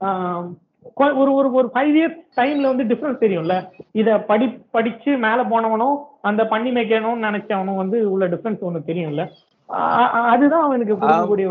ஆஹ், 0.00 0.46
ஒரு 1.14 1.30
ஒரு 1.32 1.48
ஒரு 1.58 1.68
ஃபைவ் 1.72 1.94
இயர்ஸ் 1.96 2.18
டைம்ல 2.38 2.70
வந்து 2.70 2.84
டிஃப்ரென்ஸ் 2.90 3.22
தெரியும்ல. 3.22 3.54
இத 3.94 4.18
படி 4.28 4.46
படிச்சு 4.72 5.10
மேல 5.24 5.40
போனவனும் 5.50 5.96
அந்த 6.22 6.42
பண்ணி 6.46 6.70
மேய்க்கணும்னு 6.72 7.26
நினைச்சவனும் 7.28 7.80
வந்து 7.82 7.98
உள்ள 8.12 8.26
டிஃப்ரென்ஸ் 8.32 8.66
ஒண்ணு 8.68 8.88
தெரியும்ல. 8.88 9.24
அதுதான் 9.68 10.64
அவனுக்கு 10.64 10.94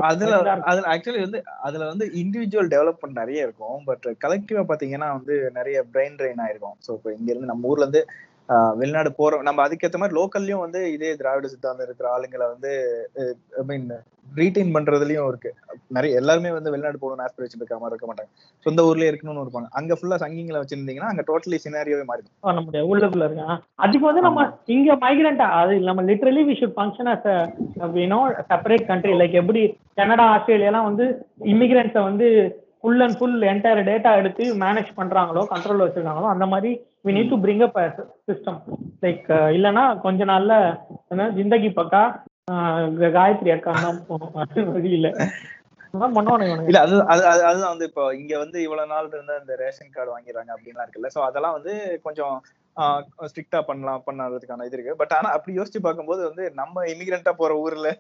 அதுல. 0.04 0.36
அதுல 0.64 0.86
ஆக்சுவலி 0.88 1.22
வந்து 1.22 1.40
அதுல 1.62 1.86
வந்து 1.86 2.06
இண்டிவிஜுவல் 2.14 2.72
டெவலப்மெண்ட் 2.72 3.20
நிறைய 3.20 3.44
இருக்கும் 3.44 3.80
பட் 3.86 4.06
கலெக்டிவா 4.22 4.64
பாத்தீங்கன்னா 4.68 5.10
வந்து 5.12 5.52
நிறைய 5.54 5.84
பிரெயின் 5.94 6.18
ட்ரெயின் 6.18 6.44
ஆயிருக்கும் 6.46 6.78
ஸோ 6.88 6.92
இப்போ 6.94 7.12
இங்க 7.14 7.30
இருந்து 7.32 7.46
நம்ம 7.46 7.68
ஊர்ல 7.68 7.86
இருந்து 7.86 8.04
வெளிநாடு 8.80 9.10
போறோம் 9.20 9.46
நம்ம 9.48 9.62
அதுக்கேற்ற 9.68 10.00
மாதிரி 10.02 10.18
லோக்கல்லையும் 10.18 10.64
வந்து 10.66 10.80
இதே 10.96 11.12
திராவிட 11.22 11.48
சித்தாந்தம் 11.54 11.88
இருக்கிற 11.88 12.08
ஆளுங்களை 12.16 12.48
வந்து 12.54 12.72
ஐ 13.62 13.64
மீன் 13.70 13.88
ரீடைன் 14.38 14.74
பண்றதுலயும் 14.76 15.28
இருக்கு. 15.32 15.50
நிறைய 15.96 16.20
எல்லாருமே 16.20 16.52
வந்து 16.56 16.72
வெளிநாடு 16.74 16.98
போகணும்னு 17.02 17.26
ஆஸ்பிரேஷன் 17.26 17.60
இருக்க 17.62 17.78
மாதிரி 17.82 17.94
இருக்க 17.94 18.08
மாட்டாங்க. 18.10 18.32
சொந்த 18.66 18.84
ஊர்லயே 18.90 19.10
இருக்கணும்னு 19.12 19.44
இருப்பாங்க. 19.46 19.70
அங்க 19.80 19.98
ஃபுல்லா 19.98 20.18
சங்கிங்களை 20.24 20.60
வச்சிருந்தீங்கன்னா 20.62 21.12
அங்க 21.12 21.24
டோட்டலி 21.30 21.58
சினாரியோவே 21.66 22.06
மாறி 22.10 22.22
இருக்கும். 22.22 22.46
பண்ண 22.48 22.62
முடியாது. 22.66 22.90
உள்ளுக்குள்ள 22.92 23.28
இருக்கு. 23.28 23.58
அதுக்கு 23.86 24.06
வந்து 24.10 24.26
நம்ம 24.28 24.48
இங்க 24.76 24.98
மைக்ரண்டா 25.06 25.48
அது 25.62 25.76
நம்ம 25.90 26.04
literally 26.10 26.44
we 26.50 26.56
should 26.62 26.78
function 26.80 27.12
as 27.14 27.30
you know 28.04 28.20
separate 28.52 28.86
country 28.92 29.16
like 29.22 29.40
எப்படி 29.44 29.64
கனடா 30.02 30.28
ஆஸ்திரேலியாலாம் 30.36 30.90
வந்து 30.90 31.08
இமிகிரண்ட்ஸை 31.54 32.04
வந்து 32.10 32.30
full 32.86 33.04
and 33.04 33.18
full 33.18 33.40
entire 33.50 33.80
data 33.88 34.10
எடுத்து 34.16 34.44
மேனேஜ் 34.62 34.90
பண்றாங்களோ 34.98 35.42
கண்ட்ரோல் 35.52 35.84
வச்சிருக்காங்களோ 35.84 36.28
அந்த 36.32 36.46
மாதிரி 36.46 36.72
we 37.06 37.14
need 37.14 37.32
to 37.32 37.38
bring 37.44 37.64
up 37.66 37.80
system 38.28 38.60
like 39.04 39.26
இல்லைன்னா 39.56 39.84
கொஞ்ச 40.04 40.26
நாள்ல 40.26 40.54
என்ன 41.12 41.28
ஜிந்தகி 41.38 41.70
பக்கா 41.74 42.04
ஆஹ் 42.52 42.88
காயத்ரி 43.16 43.52
அக்கா 43.54 43.74
தான் 43.80 44.00
வழி 44.72 44.92
இல்ல 44.92 45.10
இல்ல 46.64 46.80
அது 46.80 46.96
அது 47.06 47.24
அது- 47.32 47.46
அதுதான் 47.50 47.74
வந்து 47.74 47.88
இப்போ 47.90 48.04
இங்க 48.16 48.34
வந்து 48.40 48.58
இவ்வளவு 48.64 48.92
நாள் 48.92 49.10
இருந்த 49.12 49.34
இந்த 49.42 49.54
ரேஷன் 49.62 49.94
கார்டு 49.94 50.14
வாங்கிடுறாங்க 50.14 50.52
அப்படின்லாம் 50.56 50.86
இருக்குல்ல. 50.86 51.12
சோ 51.14 51.22
அதெல்லாம் 51.28 51.56
வந்து 51.58 51.74
கொஞ்சம் 52.04 52.34
ஸ்ட்ரிக்டா 53.30 53.60
பண்ணலாம் 53.62 54.04
பண்ணாததுக்கான 54.08 54.66
இது 54.68 54.78
இருக்கு. 54.78 55.00
பட் 55.02 55.14
ஆனா 55.18 55.30
அப்படி 55.36 55.54
யோசிச்சு 55.58 55.82
பார்க்கும்போது 55.82 56.22
வந்து 56.30 56.46
நம்ம 56.60 56.84
இமிகிரண்டா 56.92 57.34
போற 57.38 57.54
ஊர்ல 57.62 57.92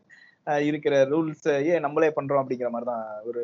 இருக்கிற 0.67 0.95
ரூல்ஸ் 1.11 1.47
ஏன் 1.71 1.83
நம்மளே 1.85 2.09
பண்றோம் 2.17 2.41
அப்படிங்கிற 2.41 2.69
மாதிரி 2.69 2.89
தான் 2.91 3.05
ஒரு 3.29 3.43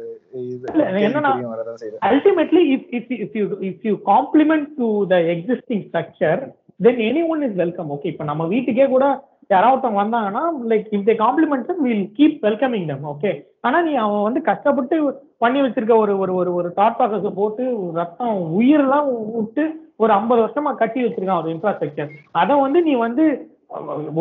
ultimately 2.12 2.64
if 2.76 2.82
if 2.98 3.06
if 3.26 3.32
you 3.40 3.46
if 3.70 3.78
you 3.88 3.96
complement 4.12 4.66
to 4.80 4.88
the 5.06 5.20
existing 5.36 5.82
structure 5.90 6.38
then 6.80 6.96
anyone 7.10 7.44
is 7.48 7.54
welcome 7.64 7.92
okay? 7.96 8.10
இப்ப 8.14 8.26
நம்ம 8.32 8.46
வீட்டுக்கே 8.54 8.88
கூட 8.88 9.06
யாராவது 9.50 9.90
வந்தாங்கன்னா 10.02 10.44
like 10.72 10.88
if 10.96 11.08
they 11.10 11.16
compliment 11.24 11.72
will 11.86 12.06
keep 12.20 12.38
welcoming 12.48 12.88
them 12.92 13.08
okay 13.14 13.32
ஆனா 13.68 13.78
நீ 13.88 13.94
அவன் 14.04 14.26
வந்து 14.28 14.42
கஷ்டப்பட்டு 14.52 14.96
பண்ணி 15.38 15.60
வச்சிருக்க 15.62 15.96
ஒரு 16.04 16.14
ஒரு 16.24 16.34
ஒரு 16.42 16.52
ஒரு 16.60 16.70
தாட் 16.80 16.98
ப்ராசஸ் 17.00 17.38
போட்டு 17.40 17.64
ரத்தம் 18.00 18.38
உயிரெல்லாம் 18.60 19.10
விட்டு 19.38 19.64
ஒரு 20.04 20.12
ஐம்பது 20.20 20.42
வருஷமா 20.44 20.72
கட்டி 20.82 21.00
வச்சிருக்கான் 21.06 21.42
ஒரு 21.44 21.52
இன்ஃப்ராஸ்ட்ரக்சர் 21.56 22.12
அதை 22.42 22.56
வந்து 22.66 22.82
நீ 22.88 22.94
வந்து 23.08 23.26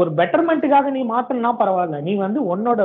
ஒரு 0.01 0.11
பெட்டர்மெண்ட்டுக்காக 0.19 0.91
நீ 0.97 1.01
மாத்தணும்னா 1.13 1.53
பரவாயில்ல. 1.61 1.99
நீ 2.09 2.13
வந்து 2.27 2.41
உன்னோட 2.53 2.81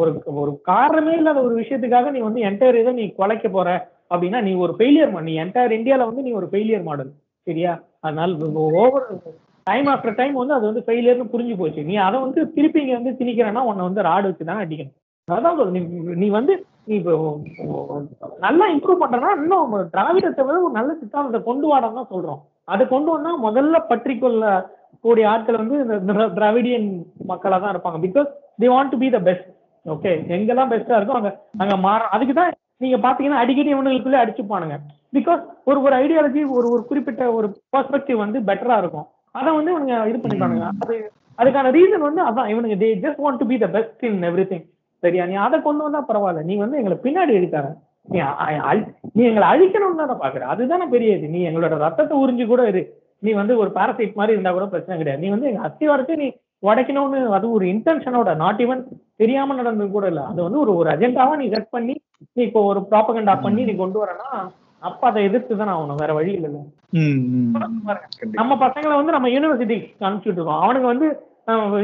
ஒரு 0.00 0.10
ஒரு 0.42 0.52
காரணமே 0.70 1.14
இல்லாத 1.20 1.38
ஒரு 1.46 1.54
விஷயத்துக்காக 1.62 2.10
நீ 2.14 2.20
வந்து 2.26 2.40
என்டையர் 2.48 2.80
இதை 2.82 2.92
நீ 3.00 3.04
குலைக்க 3.18 3.48
போற 3.56 3.68
அப்படின்னா 4.12 4.40
நீ 4.46 4.52
ஒரு 4.64 4.72
ஃபெயிலியர் 4.78 5.12
மாடல் 5.14 5.28
நீ 5.30 5.34
என்டையர் 5.44 5.76
இந்தியால 5.78 6.06
வந்து 6.10 6.24
நீ 6.26 6.32
ஒரு 6.40 6.48
ஃபெயிலியர் 6.52 6.86
மாடல் 6.88 7.10
சரியா? 7.46 7.72
அதனால 8.06 8.50
ஓவர் 8.84 9.06
டைம் 9.66 9.86
ஆஃப்டர் 9.92 10.18
டைம் 10.20 10.34
வந்து 10.40 10.56
அது 10.56 10.64
வந்து 10.70 10.84
ஃபெயிலியர்னு 10.86 11.32
புரிஞ்சு 11.32 11.54
போச்சு. 11.60 11.82
நீ 11.90 11.94
அதை 12.06 12.16
வந்து 12.24 12.40
திருப்பி 12.56 12.80
இங்க 12.82 12.94
வந்து 12.98 13.12
திணிக்கிறேன்னா 13.20 13.62
உன்னை 13.68 13.82
வந்து 13.88 14.06
ராடு 14.08 14.26
வச்சு 14.30 14.48
தான் 14.50 14.62
அடிக்கணும். 14.64 14.96
அதான் 15.28 15.74
நீ 15.74 15.80
நீ 16.22 16.26
வந்து 16.38 16.54
நீ 16.90 16.96
நல்லா 18.46 18.64
இம்ப்ரூவ் 18.74 19.02
பண்றனா 19.02 19.30
இன்னும் 19.42 19.74
திராவிடத்தை 19.94 20.42
விட 20.48 20.56
ஒரு 20.66 20.74
நல்ல 20.78 20.90
சித்தாந்தத்தை 21.00 21.40
கொண்டு 21.48 21.66
வாடான்னு 21.70 22.00
தான் 22.00 22.12
சொல்றோம். 22.14 22.40
அதை 22.72 22.82
கொண்டு 22.92 23.10
வந்தா 23.14 23.32
முதல்ல 23.46 23.78
பற்றிக்கொள்ள 23.90 24.42
கூடிய 25.00 25.30
ஆட்கள் 25.30 25.56
வந்து 25.56 25.98
இந்த 25.98 26.12
திரா- 26.12 26.32
திராவிடியன் 26.32 27.02
மக்களா 27.28 27.60
தான் 27.60 27.76
இருப்பாங்க. 27.76 28.04
Because 28.04 28.26
they 28.58 28.68
want 28.68 28.88
to 28.88 28.98
be 28.98 29.10
the 29.10 29.18
best 29.18 29.48
okay 29.86 30.08
எங்கெல்லாம் 30.08 30.70
பெஸ்டா 30.70 30.96
இருக்கோ 30.96 31.08
அங்க 31.08 31.40
அங்க 31.58 31.76
மாற 31.76 32.04
அதுக்கு 32.04 32.34
தான் 32.34 32.52
நீங்க 32.76 33.08
பாத்தீங்கன்னா 33.08 33.28
அடிக்கடி 33.28 33.74
இவனுங்களுக்குள்ளே 33.74 34.28
அடிச்சுப்பானுங்க. 34.28 34.78
பிகாஸ் 35.12 35.44
ஒரு 35.64 35.82
ஒரு 35.82 35.96
ஐடியாலஜி 35.96 36.48
ஒரு 36.48 36.70
ஒரு 36.70 36.84
குறிப்பிட்ட 36.86 37.32
ஒரு 37.32 37.56
பெர்ஸ்பெக்டிவ் 37.76 38.16
வந்து 38.16 38.40
பெட்டரா 38.40 38.78
இருக்கும். 38.78 39.06
அதை 39.30 39.52
வந்து 39.52 39.78
இவனுங்க 39.78 40.06
இது 40.06 40.18
பண்ணிப்பானுங்க. 40.18 40.70
அது 40.78 41.12
அதுக்கான 41.38 41.78
ரீசன் 41.78 42.12
வந்து 42.12 42.28
அதான். 42.28 42.46
இவனுங்க 42.46 42.74
they 42.74 42.96
just 42.98 43.18
want 43.24 43.36
to 43.36 43.46
be 43.46 43.58
the 43.58 43.66
best 43.66 44.04
in 44.04 44.22
everything 44.46 44.72
சரியா? 44.98 45.24
நீ 45.24 45.34
அதை 45.34 45.62
கொண்டு 45.62 45.82
வந்தா 45.82 46.04
பரவாயில்ல. 46.08 46.42
நீ 46.42 46.56
வந்து 46.56 46.76
எங்களை 46.76 46.98
பின்னாடி 47.02 47.32
அழி- 48.10 48.94
நீ 49.12 49.24
எங்களை 49.24 49.48
அழிக்கணும்னு 49.48 49.96
தானே 49.96 50.12
பாக்குற. 50.12 50.40
அதுதானே 50.40 50.84
பெரிய 50.84 51.16
இது. 51.16 51.28
நீ 51.28 51.48
எங்களோட 51.48 51.76
ரத்தத்தை 51.76 52.18
உறிஞ்சு 52.18 52.46
கூட 52.46 52.68
இரு. 52.68 53.03
நீ 53.24 53.30
வந்து 53.40 53.54
ஒரு 53.62 53.70
பாரசைட் 53.76 54.18
மாதிரி 54.20 54.34
இருந்தா 54.36 54.52
கூட 54.56 54.66
பிரச்சனை 54.72 54.96
கிடையாது. 55.00 55.22
நீ 55.24 55.28
வந்து 55.34 55.48
எங்க 55.50 55.62
அஸ்திவாரத்தை 55.68 56.16
நீ 56.22 56.28
உடைக்கணும்னு 56.62 57.20
அது 57.36 57.46
ஒரு 57.56 57.64
இன்டென்ஷனோட 57.72 58.30
நாட் 58.42 58.60
ஈவன் 58.64 58.82
தெரியாம 59.22 59.54
நடந்தது 59.60 59.88
கூட 59.96 60.06
இல்ல. 60.12 60.22
அது 60.30 60.40
வந்து 60.46 60.60
ஒரு 60.64 60.72
ஒரு 60.80 60.88
அஜெண்டாவா 60.94 61.34
நீ 61.40 61.46
செட் 61.54 61.74
பண்ணி 61.76 61.94
நீ 62.36 62.42
இப்போ 62.48 62.60
ஒரு 62.70 62.80
ப்ராபகண்டா 62.92 63.34
பண்ணி 63.46 63.64
நீ 63.68 63.74
கொண்டு 63.82 64.00
வரனா 64.02 64.28
அப்ப 64.82 65.02
அதை 65.10 65.20
எதிர்த்து 65.28 65.54
தான் 65.58 65.72
ஆகணும். 65.74 66.00
வேற 66.02 66.12
வழி 66.16 66.32
கண்டிப்பா. 66.38 67.68
நம்ம 68.40 68.52
பசங்களை 68.64 68.94
வந்து 69.00 69.14
நம்ம 69.16 69.28
யூனிவர்சிட்டிக்கு 69.34 69.88
அனுப்பிச்சுட்டு 70.06 70.40
இருக்கோம் 70.40 70.64
அவனுக்கு 70.64 70.88
வந்து 70.92 71.06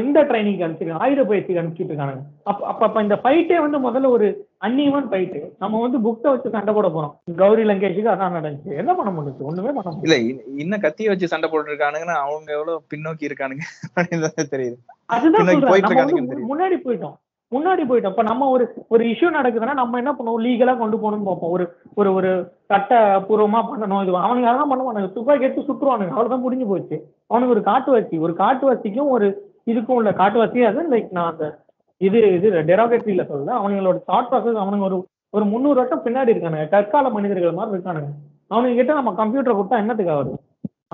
இந்த 0.03 0.19
ட்ரைனிங் 0.29 0.61
அனுப்பிச்சிருக்கோம் 0.65 1.03
ஆயுத 1.05 1.23
பயிற்சிக்கு 1.23 1.61
அனுப்பிச்சுட்டு 1.61 1.91
இருக்கானுங்க. 1.93 2.21
அப்ப 2.43 2.67
அப்ப 2.67 2.85
அப்ப 2.85 3.01
இந்த 3.01 3.15
ஃபைட்டே 3.23 3.57
வந்து 3.65 3.79
முதல்ல 3.87 4.09
ஒரு 4.15 4.27
அன்இவன் 4.65 5.09
ஃபைட்டு 5.11 5.41
நம்ம 5.59 5.81
வந்து 5.81 5.97
புக்கை 6.05 6.29
வச்சு 6.33 6.53
சண்டை 6.55 6.73
போட 6.73 6.87
போறோம். 6.87 7.13
கௌரி 7.41 7.63
லங்கேஷுக்கு 7.63 8.13
அதான் 8.13 8.37
நடந்துச்சு. 8.37 8.77
என்ன 8.81 8.95
பண்ண 8.99 9.11
முடியுது 9.17 9.47
ஒண்ணுமே 9.49 9.73
பண்ண 9.77 9.91
முடியல 9.95 10.17
இன்னும் 10.63 10.83
கத்திய 10.85 11.11
வச்சு 11.13 11.31
சண்டை 11.33 11.49
போட்டு 11.49 11.71
இருக்கானுங்கன்னா 11.73 12.17
அவங்க 12.25 12.49
எவ்வளவு 12.57 12.81
பின்னோக்கி 12.93 13.27
இருக்கானுங்க? 13.29 13.65
தெரியுது. 14.55 14.79
அதுதான். 15.15 15.45
முன்னாடி 16.47 16.77
போயிட்டோம். 16.85 17.17
முன்னாடி 17.51 17.83
போயிட்டோம். 17.87 18.13
இப்ப 18.13 18.23
நம்ம 18.23 18.49
ஒரு 18.49 18.65
ஒரு 18.87 19.03
இஷ்யூ 19.05 19.29
நடக்குதுன்னா 19.37 19.73
நம்ம 19.73 19.97
என்ன 19.97 20.11
பண்ணுவோம்? 20.17 20.43
லீகலா 20.45 20.73
கொண்டு 20.77 20.97
போகணும்னு 20.97 21.29
பார்ப்போம். 21.29 21.51
ஒரு 21.51 21.65
ஒரு 21.95 22.13
ஒரு 22.13 22.29
சட்டபூர்வமா 22.73 23.61
பண்ணணும். 23.69 24.01
இது 24.03 24.11
அவனுங்க 24.27 24.49
அதெல்லாம் 24.51 24.73
பண்ண 24.73 24.83
மாட்டாங்க. 24.83 25.09
துப்பாக்கி 25.13 25.43
எடுத்து 25.43 25.67
சுட்டுருவானுங்க. 25.69 26.13
அவ்வளவுதான் 26.15 26.45
முடிஞ்சு 26.47 26.65
போச்சு. 26.65 26.97
அவனுக்கு 27.27 27.55
ஒரு 27.55 27.63
காட்டுவாசி 27.71 28.19
ஒரு 28.19 28.35
காட்டுவாசிக்கும் 28.43 29.13
ஒரு 29.17 29.29
இதுக்கும் 29.67 29.97
உள்ள 29.99 30.11
காட்டுவாசி 30.21 30.59
அது. 30.69 30.81
லைக் 30.93 31.09
நான் 31.17 31.31
அந்த 31.33 31.45
இது 32.01 32.19
இது 32.37 32.47
டெரோகேட்டரியில 32.69 33.23
சொல்ல 33.31 33.57
அவங்களோட 33.59 33.97
தாட் 34.11 34.29
ப்ராசஸ் 34.31 34.61
அவனுங்க 34.63 34.85
ஒரு 34.89 34.97
ஒரு 35.33 35.45
முந்நூறு 35.51 35.77
வருஷம் 35.79 36.05
பின்னாடி 36.05 36.33
இருக்கானுங்க. 36.33 36.67
தற்கால 36.75 37.09
மனிதர்கள் 37.17 37.59
மாதிரி 37.59 37.75
இருக்கானுங்க. 37.75 38.09
அவனுங்க 38.53 38.77
கிட்ட 38.79 38.93
நம்ம 38.99 39.11
கம்ப்யூட்டர் 39.19 39.57
கொடுத்தா 39.57 39.81
என்னத்துக்கு 39.83 40.13
ஆகுது? 40.15 40.33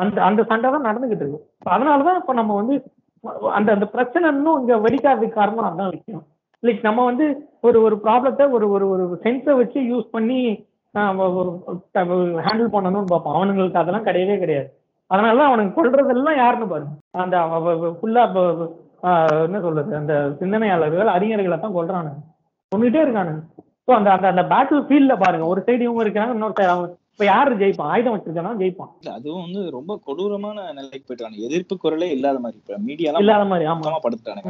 அந்த 0.02 0.18
அந்த 0.28 0.42
சண்டை 0.50 0.70
தான் 0.74 0.88
நடந்துகிட்டு 0.90 1.24
இருக்கு. 1.26 1.40
அதனாலதான் 1.76 2.20
இப்ப 2.22 2.34
நம்ம 2.40 2.56
வந்து 2.62 2.76
அந்த 3.58 3.70
அந்த 3.76 3.86
பிரச்சனை 3.94 4.26
இன்னும் 4.36 4.60
இங்க 4.62 4.74
வெடிக்காததுக்கு 4.86 5.38
காரணம் 5.40 5.70
அதான் 5.70 5.94
விஷயம். 5.96 6.24
லைக் 6.64 6.82
நம்ம 6.88 7.06
வந்து 7.10 7.26
ஒரு 7.68 7.78
ஒரு 7.88 7.96
ப்ராப்ளத்தை 8.06 8.46
ஒரு 8.58 8.66
ஒரு 8.76 8.86
ஒரு 8.94 9.04
சென்ஸை 9.26 9.56
வச்சு 9.62 9.80
யூஸ் 9.92 10.08
பண்ணி 10.16 10.40
ஹேண்டில் 12.48 12.74
பண்ணணும்னு 12.76 13.12
பார்ப்போம். 13.14 13.36
அவனுங்களுக்கு 13.38 13.82
அதெல்லாம் 13.82 14.08
கிடையவே 14.10 14.36
கிடையாது. 14.44 14.70
அதனாலதான் 15.12 15.50
அவனுக்கு 15.50 15.78
கொள்றதெல்லாம் 15.78 16.40
யாருன்னு 16.42 16.72
பாருங்க. 16.72 16.94
அந்த 17.24 17.36
ஃபுல்லா 18.00 18.24
என்ன 19.46 19.60
சொல்றது 19.66 19.92
அந்த 20.00 20.14
சிந்தனையாளர்கள் 20.40 21.16
அறிஞர்களை 21.16 21.58
தான் 21.60 21.76
கொள்றானுங்க 21.76 22.22
கொண்டுகிட்டே 22.72 23.02
இருக்கானுங்க. 23.04 23.42
ஸோ 23.88 23.92
அந்த 23.98 24.10
அந்த 24.16 24.28
அந்த 24.32 24.44
பேட்டில் 24.52 24.88
ஃபீல்ட்ல 24.88 25.14
பாருங்க. 25.22 25.46
ஒரு 25.52 25.62
சைடு 25.68 25.86
இவங்க 25.86 26.02
இருக்காங்க 26.06 26.34
இன்னொரு 26.38 26.56
சைடு 26.58 26.72
அவங்க 26.72 26.88
இப்ப 27.14 27.26
யாரு 27.26 27.52
ஜெயிப்பான்? 27.62 27.92
ஆயுதம் 27.94 28.16
வச்சிருக்கானா 28.16 28.52
ஜெயிப்பான்? 28.60 28.90
அதுவும் 29.14 29.46
வந்து 29.46 29.62
ரொம்ப 29.72 29.92
கொடூரமான 30.08 30.66
நிலைக்கு 30.72 31.08
போயிட்டாங்க 31.08 31.46
எதிர்ப்பு 31.48 31.76
குரலே 31.78 32.10
இல்லாத 32.10 32.40
மாதிரி. 32.40 32.58
இப்ப 32.62 32.78
மீடியா 32.88 33.14
இல்லாத 33.24 33.46
மாதிரி 33.52 33.68
ஆமா. 33.72 33.84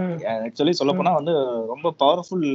ம். 0.02 0.18
ஆக்சுவலி 0.48 0.74
சொல்ல 0.80 0.94
போனா 0.94 1.14
வந்து 1.20 1.34
ரொம்ப 1.68 1.94
பவர்ஃபுல் 2.02 2.48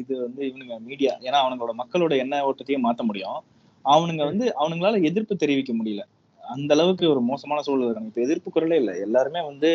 இது 0.00 0.12
வந்து 0.26 0.42
இவனுங்க 0.48 0.76
மீடியா 0.88 1.14
ஏன்னா 1.26 1.38
அவனுங்களோட 1.44 1.74
மக்களோட 1.80 2.16
எண்ண 2.16 2.42
ஓட்டத்தையும் 2.48 2.86
மாத்த 2.86 3.04
முடியும். 3.04 3.38
அவனுங்க 3.84 4.22
வந்து 4.24 4.46
அவனுங்களால 4.60 5.00
எதிர்ப்பு 5.10 5.36
தெரிவிக்க 5.36 5.72
முடியல. 5.74 6.04
அந்த 6.54 6.70
அளவுக்கு 6.76 7.04
ஒரு 7.12 7.20
மோசமான 7.30 7.62
சூழல் 7.66 7.86
இருக்காங்க 7.86 8.10
இப்ப 8.10 8.22
எதிர்ப்பு 8.26 8.50
குரலே 8.54 8.78
இல்ல. 8.82 8.92
எல்லாருமே 9.06 9.40
வந்து 9.50 9.70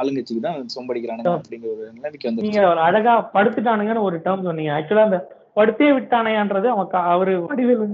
ஆளுங்கட்சிக்கு 0.00 0.44
தான் 0.46 0.74
சொம்படிக்கிறானுங்க 0.74 1.32
அப்படிங்கிற 1.36 1.70
ஒரு 1.74 1.84
நிலைமைக்கு 1.96 2.28
வந்து 2.28 2.44
நீங்க 2.46 2.62
ஒரு 2.72 2.80
அழகா 2.88 3.14
படுத்துட்டானுங்கன்னு 3.36 4.06
ஒரு 4.08 4.16
டேர்ம் 4.26 4.46
சொன்னீங்க. 4.48 4.72
ஆக்சுவலா 4.78 5.06
அந்த 5.08 5.20
படுத்தே 5.58 5.88
விட்டானையான்றது 5.98 6.68
அவன் 6.74 7.08
அவரு 7.14 7.34
வடிவேல் 7.50 7.84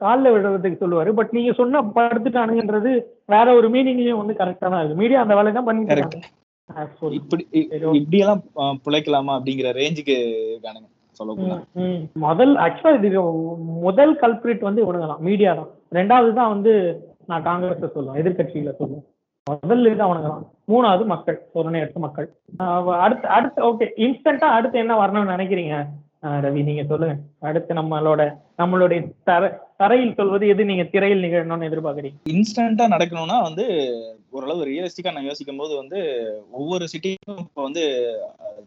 காலில் 0.00 0.32
விடுறதுக்கு 0.34 0.82
சொல்லுவாரு. 0.82 1.10
பட் 1.18 1.32
நீங்க 1.36 1.52
சொன்ன 1.60 1.82
படுத்துட்டானுங்கன்றது 1.96 2.90
வேற 3.34 3.46
ஒரு 3.58 3.68
மீனிங்லயும் 3.74 4.22
வந்து 4.22 4.38
கரெக்டா 4.40 4.66
தான் 4.68 4.80
இருக்கு. 4.82 5.00
மீடியா 5.02 5.24
அந்த 5.24 5.34
வேலை 5.38 5.52
தான் 5.58 5.68
பண்ணிட்டு. 5.68 6.20
இப்படி. 7.18 7.42
இப்படி 8.00 8.18
எல்லாம் 8.24 8.42
பிழைக்கலாமா 8.86 9.34
அப்படிங்கிற 9.38 9.70
ரேஞ்சுக்கு 9.80 10.16
இருக்கானுங்க. 10.54 10.88
முதல் 12.24 12.52
ஆக்சுவலா 12.64 12.98
இது 12.98 13.20
முதல் 13.86 14.12
கல்பிரிட் 14.22 14.66
வந்து 14.68 14.82
இவனுங்க 14.84 15.08
தான் 15.12 15.24
மீடியா 15.28 15.50
தான். 15.60 15.70
ரெண்டாவது 15.98 16.30
தான் 16.38 16.52
வந்து 16.54 16.72
நான் 17.32 17.48
காங்கிரஸ் 17.48 17.96
சொல்லுவேன் 17.96 18.20
எதிர்கட்சியில 18.22 18.72
சொல்லுவேன். 18.82 19.06
முதல்ல 19.46 19.90
இது 19.92 20.06
அவனுங்க 20.06 20.28
தான். 20.32 20.44
மூணாவது 20.72 21.04
மக்கள் 21.12 21.38
சோதனை 21.54 21.80
எடுத்த 21.84 22.00
மக்கள். 22.04 22.28
அடுத்து 23.04 23.26
அடுத்து 23.36 23.60
ஓகே 23.70 23.86
இன்ஸ்டன்டா 24.06 24.48
அடுத்து 24.58 24.76
என்ன 24.84 24.94
வரணும்னு 25.00 25.34
நினைக்கிறீங்க? 25.36 25.76
ரவி 26.44 26.62
நீங்க 26.68 26.82
சொல்லுங்க. 26.88 27.14
அடுத்து 27.48 27.72
நம்மளோட 27.78 28.22
நம்மளுடைய 28.60 29.00
தர 29.28 29.42
தரையில் 29.80 30.16
சொல்வது 30.18 30.44
எது? 30.52 30.62
நீங்க 30.70 30.84
திரையில் 30.94 31.24
நிகழணும்னு 31.26 31.68
எதிர்பார்க்குறீங்க. 31.68 32.18
இன்ஸ்டன்டா 32.34 32.86
நடக்கணும்னா 32.94 33.38
வந்து 33.46 33.64
ஓரளவு 34.36 34.66
ரியலிஸ்டிக்கா 34.70 35.14
நான் 35.14 35.28
யோசிக்கும் 35.30 35.60
போது 35.62 35.72
வந்து 35.82 36.00
ஒவ்வொரு 36.58 36.86
சிட்டியும் 36.94 37.40
இப்போ 37.46 37.62
வந்து 37.68 37.84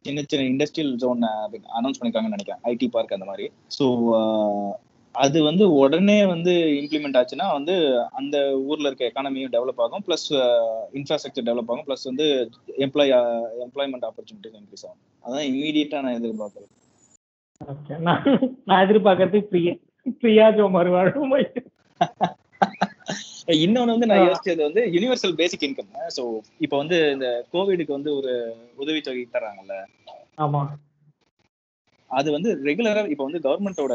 சின்ன 0.06 0.24
சின்ன 0.32 0.48
இண்டஸ்ட்ரியல் 0.54 0.92
ஜோன் 1.04 1.22
அனௌன்ஸ் 1.80 2.00
பண்ணிருக்காங்கன்னு 2.00 2.38
நினைக்கிறேன். 2.38 2.64
ஐடி 2.72 2.90
பார்க் 2.96 3.16
அந்த 3.18 3.28
மாதிரி. 3.32 3.46
ஸோ 3.78 3.86
அது 5.16 5.38
வந்து 5.44 5.64
உடனே 5.80 6.18
வந்து 6.32 6.52
இம்ப்ளிமெண்ட் 6.80 7.18
ஆச்சுன்னா 7.20 7.48
வந்து 7.56 7.74
அந்த 8.20 8.36
ஊர்ல 8.68 8.90
இருக்க 8.90 9.10
எக்கானமியும் 9.10 9.54
டெவலப் 9.56 9.82
ஆகும். 9.84 10.04
ப்ளஸ் 10.08 10.28
இன்ஃப்ராஸ்ட்ரக்சர் 11.00 11.48
டெவலப் 11.50 11.72
ஆகும். 11.72 11.86
ப்ளஸ் 11.88 12.06
வந்து 12.12 12.26
எம்ப்ளாய் 12.86 13.14
எம்ப்ளாய்மெண்ட் 13.66 14.08
ஆப்பர்ச்சுனிட்டிஸ் 14.10 14.58
இன்க்ரீஸ் 14.60 14.86
ஆகும். 14.88 15.02
அதான் 15.24 15.46
இமீடியட்டா 15.52 16.00
நான் 16.06 16.18
எதிர்பார்க்குறேன் 16.20 16.72
ஓகே 17.62 17.98
நான் 18.08 18.24
நான் 18.68 18.84
எதிர்பார்க்கறது 18.86 19.42
பிரியா 19.52 19.74
பிரியா 20.22 20.48
ஜோ 20.58 20.66
மறுவாழ்வு 20.74 21.42
இன்னொன்னு 23.62 23.94
வந்து 23.94 24.08
நான். 24.10 24.22
யோசிச்சது 24.24 24.62
வந்து 24.66 24.82
யுனிவர்சல் 24.94 25.40
பேசிக் 25.40 25.66
இன்கம் 25.68 25.88
ஸோ 26.16 26.24
இப்போ 26.64 26.76
வந்து 26.82 26.98
இந்த 27.16 27.28
கோவிடுக்கு 27.54 27.98
வந்து 27.98 28.12
ஒரு 28.20 28.34
உதவித்தொகை 28.78 29.24
தர்றாங்கல்ல. 29.34 29.76
ஆமா. 30.44 30.62
அது 32.12 32.30
வந்து 32.36 32.50
ரெகுலரா 32.68 33.04
இப்போ 33.14 33.26
வந்து 33.28 33.44
கவர்மெண்டோட 33.46 33.94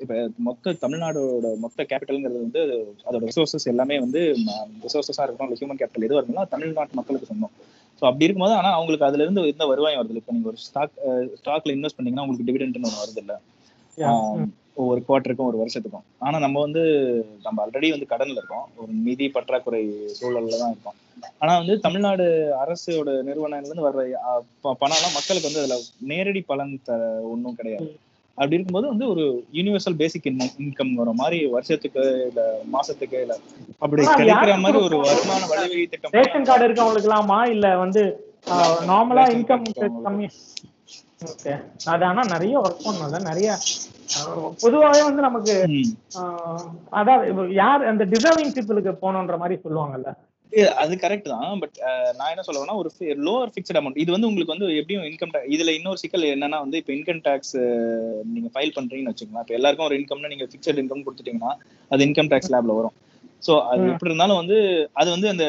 இப்ப 0.00 0.14
மொத்த 0.38 0.74
தமிழ்நாடோட 0.82 1.56
மொத்த 1.58 1.82
கேபிட்டல்ங்கிறது 1.82 2.42
வந்து 2.42 2.60
அதோட 3.06 3.22
ரிசோர்சஸ் 3.24 3.66
எல்லாமே 3.66 3.98
வந்து 3.98 4.20
ரிசோர்சஸா 4.84 5.24
இருக்கணும் 5.24 5.46
இல்லை 5.46 5.58
ஹியூமன் 5.60 5.80
கேபிட்டல் 5.80 6.06
எதுவாக 6.06 6.22
இருந்தாலும் 6.22 6.52
தமிழ்நாட்டு 6.54 6.94
மக்களுக்கு 6.94 7.26
சொந்தம். 7.26 7.54
ஸோ 8.02 8.06
அப்படி 8.06 8.24
இருக்கும்போது 8.24 8.54
ஆனா 8.54 8.70
அவங்களுக்கு 8.72 9.06
அதுல 9.06 9.22
இருந்து 9.22 9.42
எந்த 9.46 9.66
வருவாயும் 9.66 10.00
வருது. 10.00 10.16
இப்போ 10.16 10.32
நீங்க 10.32 10.48
ஒரு 10.48 10.56
ஸ்டாக் 10.58 10.94
ஸ்டாக்ல 11.34 11.74
இன்வெஸ்ட் 11.74 11.96
பண்ணீங்கன்னா 11.96 12.24
உங்களுக்கு 12.24 12.48
டிவிடெண்ட்னு 12.48 12.88
ஒன்று 12.88 13.02
வருது 13.02 13.18
இல்ல? 13.18 13.34
ஒவ்வொரு 14.76 15.00
குவார்ட்டருக்கும் 15.00 15.48
ஒரு 15.48 15.58
வருஷத்துக்கும். 15.58 16.04
ஆனா 16.18 16.38
நம்ம 16.38 16.60
வந்து 16.60 16.82
நம்ம 17.42 17.62
ஆல்ரெடி 17.64 17.88
வந்து 17.90 18.06
கடன்ல 18.06 18.36
இருக்கோம். 18.36 18.66
ஒரு 18.76 18.92
நிதி 19.00 19.28
பற்றாக்குறை 19.28 19.80
சூழல்ல 20.18 20.58
தான் 20.58 20.72
இருக்கோம். 20.72 20.96
ஆனா 21.40 21.58
வந்து 21.58 21.74
தமிழ்நாடு 21.80 22.26
அரசோட 22.60 23.10
நிறுவனங்கள்ல 23.22 23.70
இருந்து 23.70 23.88
வர்ற 23.88 24.02
அஹ், 24.24 24.44
ப- 24.60 24.76
பணம்லாம் 24.80 25.16
மக்களுக்கு 25.16 25.48
வந்து 25.48 25.62
அதுல 25.62 25.78
நேரடி 26.06 26.40
பலன் 26.42 26.74
ஒன்றும் 27.30 27.56
கிடையாது. 27.56 27.88
அப்படி 28.38 28.56
இருக்கும்போது 28.56 28.86
வந்து 28.90 29.06
ஒரு 29.08 29.24
யூனிவர்சல் 29.54 29.98
பேசிக் 30.00 30.28
இன்கம் 30.62 30.92
வர 30.94 31.12
மாதிரி 31.16 31.38
வருஷத்துக்கு 31.52 32.02
இல்ல 32.28 32.42
மாசத்துக்கு 32.72 33.18
இல்ல 33.24 33.34
அப்படி 33.82 34.02
கிடைக்கிற 34.12 34.54
மாதிரி 34.64 34.78
ஒரு? 34.86 34.98
வருமான 35.08 35.42
வழிவகை 35.52 35.84
திட்டம் 35.86 36.16
ரேஷன் 36.18 36.48
கார்டு 36.48 36.66
இருக்கவங்களுக்குலாமா 36.68 37.40
இல்ல 37.54 37.68
வந்து 37.78 38.02
நார்மலா 38.90 39.24
இன்கம் 39.34 39.64
இருக்கவங்களுக்கு. 39.66 40.06
கம்மி 40.06 40.28
ஓகே 41.28 41.52
அது 41.92 42.02
ஆனா 42.08 42.22
நிறைய 42.32 42.54
ஒர்க் 42.60 42.84
பண்ணல 42.84 43.20
நிறைய 43.24 43.48
பொதுவாவே 44.62 45.00
வந்து 45.06 45.22
நமக்கு 45.24 45.54
அதாவது 46.98 47.26
யார் 47.56 47.88
அந்த 47.90 48.04
டிசர்விங் 48.12 48.54
பீப்புளுக்கு 48.56 48.92
போகணுன்ற 49.02 49.36
மாதிரி 49.40 49.56
சொல்லுவாங்கல்ல 49.64 50.10
அது 50.82 50.94
கரெக்ட் 51.02 51.28
தான் 51.32 51.58
பட் 51.62 51.76
நான் 52.18 52.30
என்ன 52.32 52.42
சொல்லுவேன்னா 52.46 52.76
ஒரு 52.80 52.90
லோவர் 53.26 53.50
ஃபிக்ஸ்ட் 53.54 53.78
அமௌண்ட் 53.80 53.98
இது 54.02 54.10
வந்து 54.14 54.28
உங்களுக்கு 54.30 54.54
வந்து 54.54 54.68
எப்படியும் 54.80 55.04
இன்கம் 55.08 55.34
இதுல 55.54 55.72
இன்னொரு 55.78 56.00
சிக்கல் 56.02 56.24
என்னன்னா 56.34 56.58
வந்து 56.64 56.78
இப்போ 56.80 56.92
இன்கம் 56.96 57.20
டேக்ஸ் 57.26 57.54
நீங்க 58.34 58.48
ஃபைல் 58.54 58.74
பண்றீங்கன்னு 58.76 59.12
வச்சுக்கோங்களேன். 59.12 59.46
இப்போ 59.46 59.56
எல்லாருக்கும் 59.58 59.88
ஒரு 59.88 59.98
இன்கம்னா 60.00 60.32
நீங்க 60.34 60.46
ஃபிக்ஸட் 60.52 60.80
இன்கம் 60.82 61.04
கொடுத்துட்டீங்கன்னா 61.08 61.52
அது 61.90 62.06
இன்கம் 62.08 62.30
டேக்ஸ் 62.32 62.52
லேப்ல 62.54 62.78
வரும். 62.80 62.96
ஸோ 63.46 63.52
அது. 63.70 63.82
எப்படி 63.92 64.10
இருந்தாலும் 64.10 64.40
வந்து 64.40 64.56
அது 65.00 65.08
வந்து 65.16 65.28
அந்த 65.34 65.44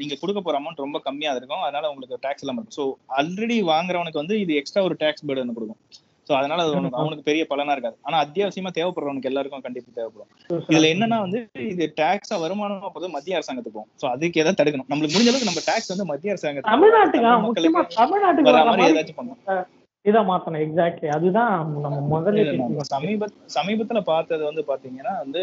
நீங்க 0.00 0.14
கொடுக்க 0.22 0.40
போற 0.46 0.56
அமௌண்ட் 0.60 0.84
ரொம்ப 0.86 0.98
கம்மியா 1.08 1.32
இருக்கும். 1.40 1.64
அதனால 1.66 1.90
உங்களுக்கு 1.92 2.22
டேக்ஸ் 2.26 2.44
இல்லாம 2.44 2.60
இருக்கும். 2.60 2.78
ஸோ 2.80 2.86
ஆல்ரெடி 3.20 3.58
வாங்குறவனுக்கு 3.72 4.22
வந்து 4.22 4.38
இது 4.44 4.54
எக்ஸ்ட்ரா 4.60 4.84
ஒரு 4.88 4.96
டேக்ஸ் 5.04 5.26
பேர்டன் 5.30 5.56
கொடுக்கும். 5.58 5.80
ஸோ 6.28 6.32
அதனால 6.38 6.62
அது 6.64 6.72
அவனுக்கு 6.74 6.98
அவனுக்கு 7.02 7.26
பெரிய 7.28 7.42
பலனா 7.50 7.74
இருக்காது. 7.76 7.96
ஆனா 8.06 8.16
அத்தியாவசியமா 8.24 8.70
தேவைப்படுறவனுக்கு 8.78 9.30
எல்லாருக்கும் 9.30 9.64
கண்டிப்பா 9.66 9.92
தேவைப்படும். 9.98 10.30
இதுல 10.72 10.90
என்னன்னா 10.94 11.18
வந்து 11.24 11.38
இது 11.72 11.86
டாக்ஸா 12.00 12.36
வருமானமா 12.44 12.90
போது 12.96 13.08
மத்திய 13.14 13.38
அரசாங்கத்துக்கு 13.38 13.78
போகும். 13.78 13.92
சோ 14.02 14.06
அதுக்கு 14.14 14.40
ஏதாவது 14.42 14.60
தடுக்கணும்? 14.60 14.88
நம்மளுக்கு 14.90 15.14
முடிஞ்ச 15.16 15.32
அளவுக்கு 15.32 15.50
நம்ம 15.50 15.64
டாக்ஸ் 15.70 15.92
வந்து 15.94 16.08
மத்திய 16.12 16.34
அரசாங்கத்துக்கு 16.34 16.74
தமிழ்நாட்டுக்கு 16.74 17.96
தமிழ்நாட்டுக்கு 18.02 18.50
வர 18.50 18.64
மாதிரி 18.70 18.94
ஏதாச்சும் 18.94 19.18
பண்ணணும். 19.20 19.64
இதை 20.04 20.20
மாத்தணும். 20.30 20.62
எக்ஸாக்ட்லி 20.66 21.08
அதுதான் 21.16 21.54
நம்ம 21.86 21.96
முதல்ல. 22.12 22.84
சமீப 22.92 23.30
சமீபத்துல 23.56 24.02
பார்த்தது 24.12 24.42
வந்து 24.50 24.64
பாத்தீங்கன்னா 24.70 25.14
வந்து 25.24 25.42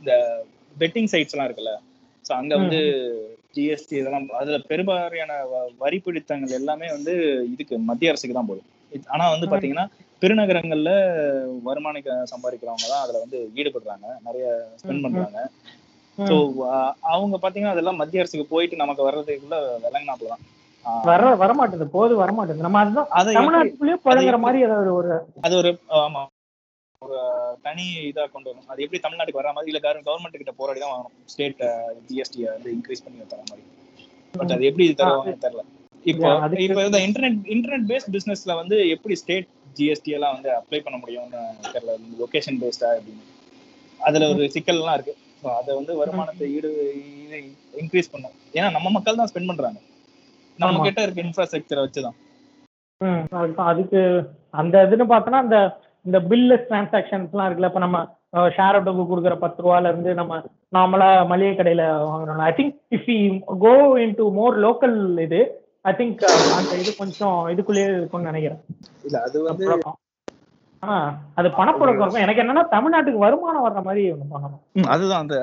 இந்த 0.00 0.12
பெட்டிங் 0.76 1.10
சைட்ஸ் 1.14 1.34
எல்லாம் 1.34 1.48
இருக்குல்ல. 1.50 1.74
சோ 2.24 2.32
அங்க 2.40 2.54
வந்து 2.62 2.80
ஜிஎஸ்டி 3.56 3.94
இதெல்லாம் 3.98 4.30
அதுல 4.38 4.56
பெரும்பாலான 4.70 5.34
வரி 5.82 5.98
பிடித்தங்கள் 6.06 6.58
எல்லாமே 6.60 6.88
வந்து 6.96 7.12
இதுக்கு 7.52 7.74
மத்திய 7.90 8.12
அரசுக்கு 8.12 8.38
தான் 8.38 8.50
போகுது. 8.50 8.64
ஆனா 9.06 9.30
வந்து. 9.30 9.46
பாத்தீங்கன்னா 9.46 9.86
பெருநகரங்கள்ல 10.22 10.90
வருமானம் 11.62 12.02
க- 12.02 12.26
சம்பாதிக்கிறவங்க 12.32 12.86
தான் 12.88 13.02
அதுல 13.02 13.18
வந்து 13.18 13.38
ஈடுபடுறாங்க. 13.54 14.06
நிறைய 14.24 14.44
ஸ்பெண்ட். 14.80 15.02
பண்றாங்க. 15.02 15.40
ஸோ 16.18 16.36
அவங்க 17.08 17.36
பாத்தீங்கன்னா 17.36 17.70
அதெல்லாம் 17.70 17.96
மத்திய 17.96 18.20
அரசுக்கு 18.20 18.46
போயிட்டு 18.46 18.76
நமக்கு 18.76 19.10
வர்றதுக்குள்ள 19.10 19.56
விலங்கினாப்புல 19.84 20.28
தான். 20.28 20.44
வர 21.04 21.34
வரமாட்டேது 21.34 21.84
போது 21.88 22.22
வரமாட்டேது. 22.22 22.56
நம்ம 22.56 22.80
அதுதான் 22.80 23.36
தமிழ்நாட்டுக்குள்ளேயே 23.38 23.98
பழங்குற 24.04 24.38
மாதிரி 24.38 24.62
ஏதாவது 24.62 24.94
ஒரு 24.94 25.10
அது 25.40 25.56
ஒரு 25.56 25.70
ஆமா. 25.98 26.22
ஒரு 27.02 27.16
தனி 27.62 27.84
இதா 28.08 28.30
கொண்டு 28.30 28.50
வரணும். 28.50 28.66
அது 28.66 28.82
எப்படி 28.82 29.00
தமிழ்நாட்டுக்கு 29.02 29.40
வர 29.42 29.52
மாதிரி 29.52 29.72
இல்ல 29.72 29.80
கவர்மெண்ட் 30.00 30.30
கிட்ட 30.32 30.52
போராடி 30.52 30.80
தான் 30.80 30.92
வாங்கணும். 30.92 31.16
ஸ்டேட் 31.24 31.62
ஜிஎஸ்டி 32.08 32.42
வந்து 32.52 32.70
இன்க்ரீஸ் 32.74 33.04
பண்ணி 33.04 33.26
தர 33.26 33.42
மாதிரி. 33.50 33.64
பட் 34.34 34.52
அது 34.52 34.64
எப்படி 34.64 34.86
தருவாங்க 34.92 35.34
தெரியல. 35.44 35.64
இப்போ 36.10 36.28
இப்போ 36.66 36.80
இந்த 36.88 36.98
இன்டர்நெட் 37.06 37.38
இன்டர்நெட் 37.54 37.86
பேஸ்ட் 37.90 38.10
பிசினஸ்ல 38.16 38.54
வந்து 38.60 38.76
எப்படி 38.94 39.14
ஸ்டேட் 39.22 39.48
ஜிஎஸ்டி 39.78 40.12
எல்லாம் 40.16 40.34
வந்து 40.36 40.50
அப்ளை 40.58 40.80
பண்ண 40.84 40.96
முடியும்னு 41.02 41.40
தெரியல. 41.74 41.94
லொகேஷன் 42.22 42.58
பேஸ்டா 42.62 42.90
அப்படின்னு. 42.96 43.24
அதுல 44.00 44.28
ஒரு 44.32 44.44
சிக்கல்லாம் 44.54 44.96
இருக்கு. 44.98 45.14
ஸோ 45.40 45.46
அதை 45.58 45.70
வந்து 45.78 45.92
வருமானத்தை 46.00 46.46
ஈடு 46.56 46.70
இன்க்ரீஸ் 47.82 48.12
பண்ணும். 48.14 48.36
ஏன்னா 48.56 48.68
நம்ம 48.76 48.90
மக்கள் 48.96 49.20
தான் 49.20 49.30
ஸ்பெண்ட் 49.32 49.50
பண்றாங்க. 49.52 49.80
நம்ம. 50.58 50.84
கிட்ட 50.86 51.00
இருக்க 51.06 51.26
இன்ஃப்ராஸ்ட்ரக்சரை 51.26 51.82
வச்சுதான். 51.86 52.16
அதுக்கு 53.70 54.00
அந்த 54.60 54.76
இதுன்னு 54.86 55.06
பார்த்தோன்னா 55.12 55.40
இந்த 55.46 55.58
இந்த 56.06 56.18
பில்லஸ் 56.30 56.68
டிரான்சாக்ஷன்ஸ்லாம் 56.68 57.46
இருக்குல்ல 57.46 57.70
இப்போ 57.70 57.82
நம்ம 57.84 57.98
ஷேர் 58.56 58.76
ஆட்டோக்கு 58.76 59.04
கொடுக்குற 59.10 59.34
பத்து 59.42 59.60
ரூபால 59.64 59.90
இருந்து 59.90 60.10
நம்ம 60.20 60.38
நார்மலா 60.76 61.08
மளிகை 61.32 61.52
கடையில 61.54 61.84
வாங்குறோம் 62.10 62.46
I 62.48 62.52
think 62.58 62.74
if 62.96 63.08
you 63.10 63.18
go 63.64 63.72
into 64.20 64.24
more 64.38 64.56
local 64.66 64.96
இது 65.26 65.40
ஐ 65.88 65.92
திங்க் 65.98 66.22
அந்த 66.58 66.72
இது 66.82 66.90
கொஞ்சம் 66.96 67.38
இதுக்குள்ளேயே 67.52 67.88
இருக்கும்னு 67.98 68.30
நினைக்கிறேன். 68.30 68.60
இல்ல 69.04 69.16
அது 69.26 69.42
வந்து 69.42 69.66
பழக்கம். 69.68 69.98
ஆ 70.82 70.94
அது 71.34 71.48
பணப்புழக்கம். 71.48 72.00
இருக்கும் 72.02 72.24
எனக்கு 72.24 72.42
என்னன்னா 72.42 72.64
தமிழ்நாட்டுக்கு 72.74 73.24
வருமானம் 73.24 73.64
வர்ற 73.66 73.80
மாதிரி 73.84 74.02
பண்ணணும். 74.32 74.88
அதுதான். 74.94 75.22
அந்த 75.24 75.36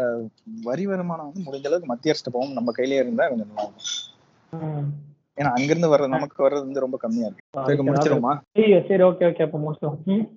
வரி 0.64 0.86
வருமானம் 0.92 1.30
வந்து 1.30 1.46
முடிஞ்ச 1.46 1.68
அளவுக்கு 1.70 1.92
மத்திய 1.92 2.14
அரசு 2.14 2.34
போகும். 2.36 2.58
நம்ம 2.60 2.72
கையிலே 2.72 3.02
இருந்தா 3.04 3.28
கொஞ்சம் 3.28 3.50
நல்லா 3.52 3.66
இருக்கும். 3.68 4.92
ஏன்னா 5.38 5.52
அங்கிருந்து 5.58 5.92
வர்றது 5.94 6.16
நமக்கு 6.16 6.44
வர்றது 6.46 6.66
வந்து 6.68 6.86
ரொம்ப 6.86 6.98
கம்மியா 6.98 7.30
இருக்கு. 7.30 7.88
முடிச்சிருமா 7.90 8.34
சரி 8.90 9.04
ஓகே 9.10 9.28
ஓகே 9.30 9.46
அப்ப 9.48 9.60
முடிச்சிடும் 9.66 10.28